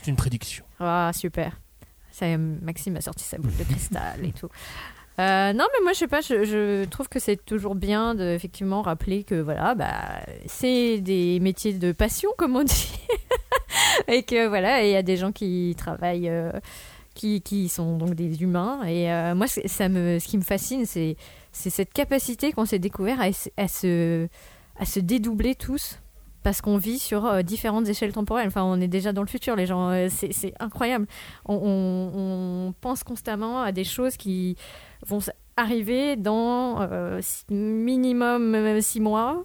C'est 0.00 0.10
une 0.10 0.16
prédiction. 0.16 0.64
Ah, 0.78 1.10
super. 1.14 1.58
Ça, 2.10 2.26
Maxime 2.36 2.96
a 2.96 3.00
sorti 3.00 3.24
sa 3.24 3.38
boule 3.38 3.56
de 3.56 3.64
cristal 3.64 4.24
et 4.24 4.32
tout. 4.32 4.48
Euh, 5.18 5.52
non, 5.52 5.64
mais 5.72 5.82
moi, 5.82 5.92
je 5.92 5.98
sais 5.98 6.08
pas, 6.08 6.20
je, 6.20 6.44
je 6.44 6.84
trouve 6.84 7.08
que 7.08 7.18
c'est 7.18 7.42
toujours 7.44 7.74
bien 7.74 8.14
de 8.14 8.24
effectivement 8.24 8.82
rappeler 8.82 9.24
que 9.24 9.34
voilà, 9.34 9.74
bah, 9.74 10.22
c'est 10.46 11.00
des 11.00 11.38
métiers 11.40 11.74
de 11.74 11.92
passion, 11.92 12.30
comme 12.36 12.56
on 12.56 12.64
dit. 12.64 12.92
et 14.08 14.22
que 14.22 14.46
voilà, 14.46 14.84
il 14.84 14.90
y 14.90 14.96
a 14.96 15.02
des 15.02 15.16
gens 15.16 15.32
qui 15.32 15.74
travaillent, 15.76 16.30
qui, 17.14 17.68
sont 17.68 17.96
donc 17.96 18.14
des 18.14 18.42
humains. 18.42 18.82
Et 18.86 19.10
euh, 19.10 19.34
moi, 19.34 19.46
ça 19.46 19.88
me, 19.88 20.18
ce 20.18 20.26
qui 20.26 20.38
me 20.38 20.42
fascine, 20.42 20.86
c'est 20.86 21.16
cette 21.52 21.92
capacité 21.92 22.52
qu'on 22.52 22.64
s'est 22.64 22.78
découvert 22.78 23.20
à, 23.20 23.28
à 23.56 23.68
se, 23.68 24.28
à 24.78 24.84
se 24.84 25.00
dédoubler 25.00 25.54
tous. 25.54 25.98
Parce 26.42 26.60
qu'on 26.60 26.76
vit 26.76 26.98
sur 26.98 27.24
euh, 27.26 27.42
différentes 27.42 27.88
échelles 27.88 28.12
temporelles. 28.12 28.48
Enfin, 28.48 28.64
on 28.64 28.80
est 28.80 28.88
déjà 28.88 29.12
dans 29.12 29.22
le 29.22 29.28
futur, 29.28 29.54
les 29.54 29.66
gens. 29.66 29.90
euh, 29.90 30.08
c'est 30.10 30.54
incroyable. 30.58 31.06
On, 31.46 32.74
pense 32.80 33.04
constamment 33.04 33.62
à 33.62 33.70
des 33.70 33.84
choses 33.84 34.16
qui 34.16 34.56
vont 35.06 35.20
arriver 35.56 36.16
dans 36.16 36.80
euh, 36.80 37.20
minimum 37.48 38.80
six 38.80 39.00
mois, 39.00 39.44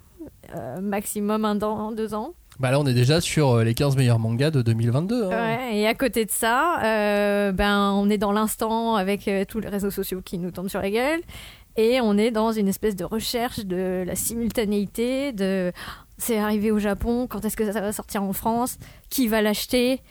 maximum 0.81 1.45
un 1.45 1.61
an, 1.61 1.91
deux 1.91 2.13
ans. 2.13 2.33
Bah 2.59 2.71
là, 2.71 2.79
on 2.79 2.85
est 2.87 2.93
déjà 2.93 3.21
sur 3.21 3.51
euh, 3.51 3.63
les 3.63 3.75
15 3.75 3.95
meilleurs 3.97 4.17
mangas 4.17 4.49
de 4.49 4.61
2022. 4.63 5.25
hein. 5.25 5.29
Ouais, 5.29 5.77
et 5.77 5.87
à 5.87 5.93
côté 5.93 6.25
de 6.25 6.31
ça, 6.31 6.81
euh, 6.83 7.51
ben, 7.51 7.91
on 7.93 8.09
est 8.09 8.17
dans 8.17 8.31
l'instant 8.31 8.95
avec 8.95 9.27
euh, 9.27 9.45
tous 9.47 9.59
les 9.59 9.69
réseaux 9.69 9.91
sociaux 9.91 10.21
qui 10.23 10.39
nous 10.39 10.49
tombent 10.49 10.69
sur 10.69 10.81
la 10.81 10.89
gueule. 10.89 11.21
Et 11.75 12.01
on 12.01 12.17
est 12.17 12.31
dans 12.31 12.51
une 12.51 12.67
espèce 12.67 12.95
de 12.95 13.05
recherche 13.05 13.59
de 13.59 14.03
la 14.05 14.15
simultanéité, 14.15 15.31
de 15.31 15.71
c'est 16.17 16.39
arrivé 16.39 16.71
au 16.71 16.79
Japon, 16.79 17.27
quand 17.29 17.45
est-ce 17.45 17.55
que 17.55 17.71
ça 17.71 17.79
va 17.79 17.91
sortir 17.91 18.23
en 18.23 18.33
France, 18.33 18.79
qui 19.11 19.27
va 19.27 19.43
l'acheter? 19.43 20.01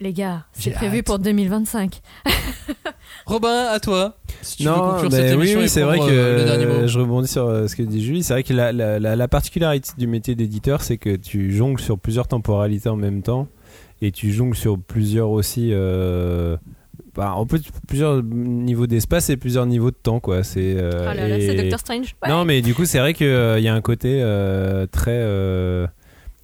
Les 0.00 0.12
gars, 0.12 0.44
c'est 0.52 0.70
prévu 0.70 0.98
hâte. 0.98 1.04
pour 1.06 1.18
2025. 1.18 2.00
Robin, 3.26 3.66
à 3.70 3.80
toi. 3.80 4.16
Si 4.42 4.58
tu 4.58 4.62
veux 4.64 4.70
Non, 4.70 4.78
conclure 4.92 5.12
cette 5.12 5.36
oui, 5.36 5.54
oui, 5.58 5.68
c'est 5.68 5.82
vrai 5.82 5.98
que 5.98 6.04
euh, 6.08 6.38
le 6.38 6.44
dernier 6.44 6.66
mot. 6.66 6.72
euh, 6.72 6.86
je 6.86 6.98
rebondis 7.00 7.28
sur 7.28 7.46
euh, 7.46 7.66
ce 7.66 7.74
que 7.76 7.82
dit 7.82 8.02
Julie. 8.04 8.22
C'est 8.22 8.32
vrai 8.32 8.42
que 8.44 8.52
la, 8.54 8.72
la, 8.72 8.98
la, 9.00 9.16
la 9.16 9.28
particularité 9.28 9.90
du 9.98 10.06
métier 10.06 10.34
d'éditeur, 10.34 10.82
c'est 10.82 10.96
que 10.98 11.16
tu 11.16 11.50
jongles 11.52 11.80
sur 11.80 11.98
plusieurs 11.98 12.28
temporalités 12.28 12.88
en 12.88 12.96
même 12.96 13.22
temps 13.22 13.48
et 14.00 14.12
tu 14.12 14.30
jongles 14.32 14.56
sur 14.56 14.78
plusieurs 14.78 15.30
aussi. 15.30 15.70
Euh, 15.72 16.56
bah, 17.16 17.32
en 17.34 17.44
plus, 17.46 17.62
plusieurs 17.88 18.22
niveaux 18.22 18.86
d'espace 18.86 19.28
et 19.30 19.36
plusieurs 19.36 19.66
niveaux 19.66 19.90
de 19.90 19.96
temps, 20.00 20.20
quoi. 20.20 20.44
C'est. 20.44 20.76
euh, 20.78 21.08
oh 21.10 21.14
là 21.16 21.28
là, 21.28 21.38
et- 21.38 21.46
c'est 21.46 21.54
Doctor 21.56 21.80
Strange. 21.80 22.14
Ouais. 22.22 22.28
Non, 22.28 22.44
mais 22.44 22.62
du 22.62 22.74
coup, 22.74 22.84
c'est 22.84 23.00
vrai 23.00 23.12
qu'il 23.14 23.26
y 23.26 23.68
a 23.68 23.74
un 23.74 23.80
côté 23.80 24.20
euh, 24.22 24.86
très. 24.86 25.10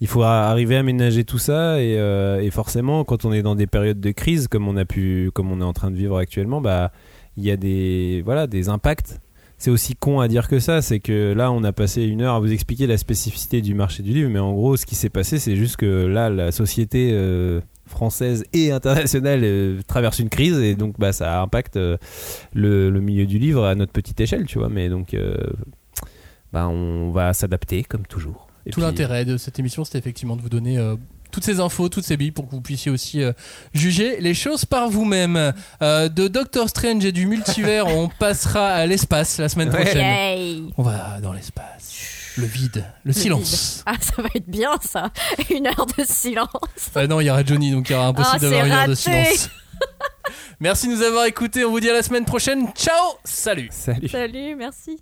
Il 0.04 0.06
faut 0.06 0.22
arriver 0.22 0.76
à 0.76 0.82
ménager 0.82 1.24
tout 1.24 1.38
ça 1.38 1.80
et, 1.80 1.96
euh, 1.98 2.38
et 2.42 2.50
forcément, 2.50 3.04
quand 3.04 3.24
on 3.24 3.32
est 3.32 3.40
dans 3.40 3.54
des 3.54 3.66
périodes 3.66 4.00
de 4.00 4.10
crise 4.10 4.48
comme 4.48 4.68
on 4.68 4.76
a 4.76 4.84
pu, 4.84 5.30
comme 5.32 5.50
on 5.50 5.62
est 5.62 5.64
en 5.64 5.72
train 5.72 5.90
de 5.90 5.96
vivre 5.96 6.18
actuellement, 6.18 6.60
bah 6.60 6.92
il 7.38 7.44
y 7.44 7.50
a 7.50 7.56
des 7.56 8.20
voilà 8.22 8.46
des 8.46 8.68
impacts. 8.68 9.22
C'est 9.56 9.70
aussi 9.70 9.94
con 9.94 10.20
à 10.20 10.28
dire 10.28 10.46
que 10.46 10.58
ça, 10.58 10.82
c'est 10.82 11.00
que 11.00 11.32
là 11.32 11.50
on 11.50 11.64
a 11.64 11.72
passé 11.72 12.02
une 12.02 12.20
heure 12.20 12.34
à 12.34 12.40
vous 12.40 12.52
expliquer 12.52 12.86
la 12.86 12.98
spécificité 12.98 13.62
du 13.62 13.72
marché 13.72 14.02
du 14.02 14.12
livre, 14.12 14.28
mais 14.28 14.40
en 14.40 14.52
gros 14.52 14.76
ce 14.76 14.84
qui 14.84 14.94
s'est 14.94 15.08
passé 15.08 15.38
c'est 15.38 15.56
juste 15.56 15.76
que 15.76 16.04
là 16.04 16.28
la 16.28 16.52
société 16.52 17.12
euh, 17.14 17.62
française 17.86 18.44
et 18.52 18.72
internationale 18.72 19.40
euh, 19.42 19.80
traverse 19.88 20.18
une 20.18 20.28
crise 20.28 20.58
et 20.58 20.74
donc 20.74 20.98
bah 20.98 21.14
ça 21.14 21.40
impacte 21.40 21.76
le, 21.76 21.98
le 22.52 23.00
milieu 23.00 23.24
du 23.24 23.38
livre 23.38 23.64
à 23.64 23.74
notre 23.74 23.92
petite 23.92 24.20
échelle, 24.20 24.44
tu 24.44 24.58
vois. 24.58 24.68
Mais 24.68 24.90
donc 24.90 25.16
bah 26.52 26.68
on 26.68 27.10
va 27.10 27.32
s'adapter 27.32 27.84
comme 27.84 28.06
toujours. 28.06 28.43
Et 28.66 28.70
Tout 28.70 28.80
puis- 28.80 28.82
l'intérêt 28.86 29.24
de 29.24 29.36
cette 29.36 29.58
émission, 29.58 29.84
c'était 29.84 29.98
effectivement 29.98 30.36
de 30.36 30.42
vous 30.42 30.48
donner 30.48 30.78
euh, 30.78 30.96
toutes 31.30 31.44
ces 31.44 31.60
infos, 31.60 31.88
toutes 31.88 32.04
ces 32.04 32.16
billes 32.16 32.30
pour 32.30 32.46
que 32.46 32.52
vous 32.52 32.60
puissiez 32.60 32.90
aussi 32.90 33.22
euh, 33.22 33.32
juger 33.74 34.20
les 34.20 34.34
choses 34.34 34.64
par 34.64 34.88
vous-même. 34.88 35.52
Euh, 35.82 36.08
de 36.08 36.28
Doctor 36.28 36.68
Strange 36.68 37.04
et 37.04 37.12
du 37.12 37.26
multivers, 37.26 37.86
on 37.88 38.08
passera 38.18 38.68
à 38.68 38.86
l'espace 38.86 39.38
la 39.38 39.48
semaine 39.48 39.70
prochaine. 39.70 40.70
On 40.78 40.82
va 40.82 41.20
dans 41.20 41.32
l'espace. 41.32 41.92
Le 42.36 42.46
vide, 42.46 42.84
le, 43.04 43.12
silence. 43.12 43.84
Ah, 43.86 43.94
ça 44.00 44.20
va 44.20 44.28
être 44.34 44.48
bien 44.48 44.72
ça. 44.82 45.12
Une 45.54 45.68
heure 45.68 45.86
de 45.86 46.02
silence. 46.04 46.48
Ah 46.96 47.06
non, 47.06 47.20
il 47.20 47.26
y 47.26 47.30
aura 47.30 47.44
Johnny, 47.44 47.70
donc 47.70 47.88
il 47.88 47.92
y 47.92 47.96
aura 47.96 48.06
impossible 48.08 48.36
Ah, 48.36 48.38
d'avoir 48.40 48.60
c'est 48.62 48.66
une 48.66 48.72
heure 48.72 48.86
de 48.86 48.90
raté. 48.90 48.96
silence. 49.36 49.50
Merci 50.60 50.88
de 50.88 50.92
nous 50.94 51.02
avoir 51.02 51.26
écoutés. 51.26 51.64
On 51.64 51.70
vous 51.70 51.78
dit 51.80 51.90
à 51.90 51.92
la 51.92 52.02
semaine 52.02 52.24
prochaine. 52.24 52.66
Ciao 52.74 52.94
Salut 53.24 53.68
Salut. 53.70 54.08
Salut, 54.08 54.56
merci. 54.56 54.98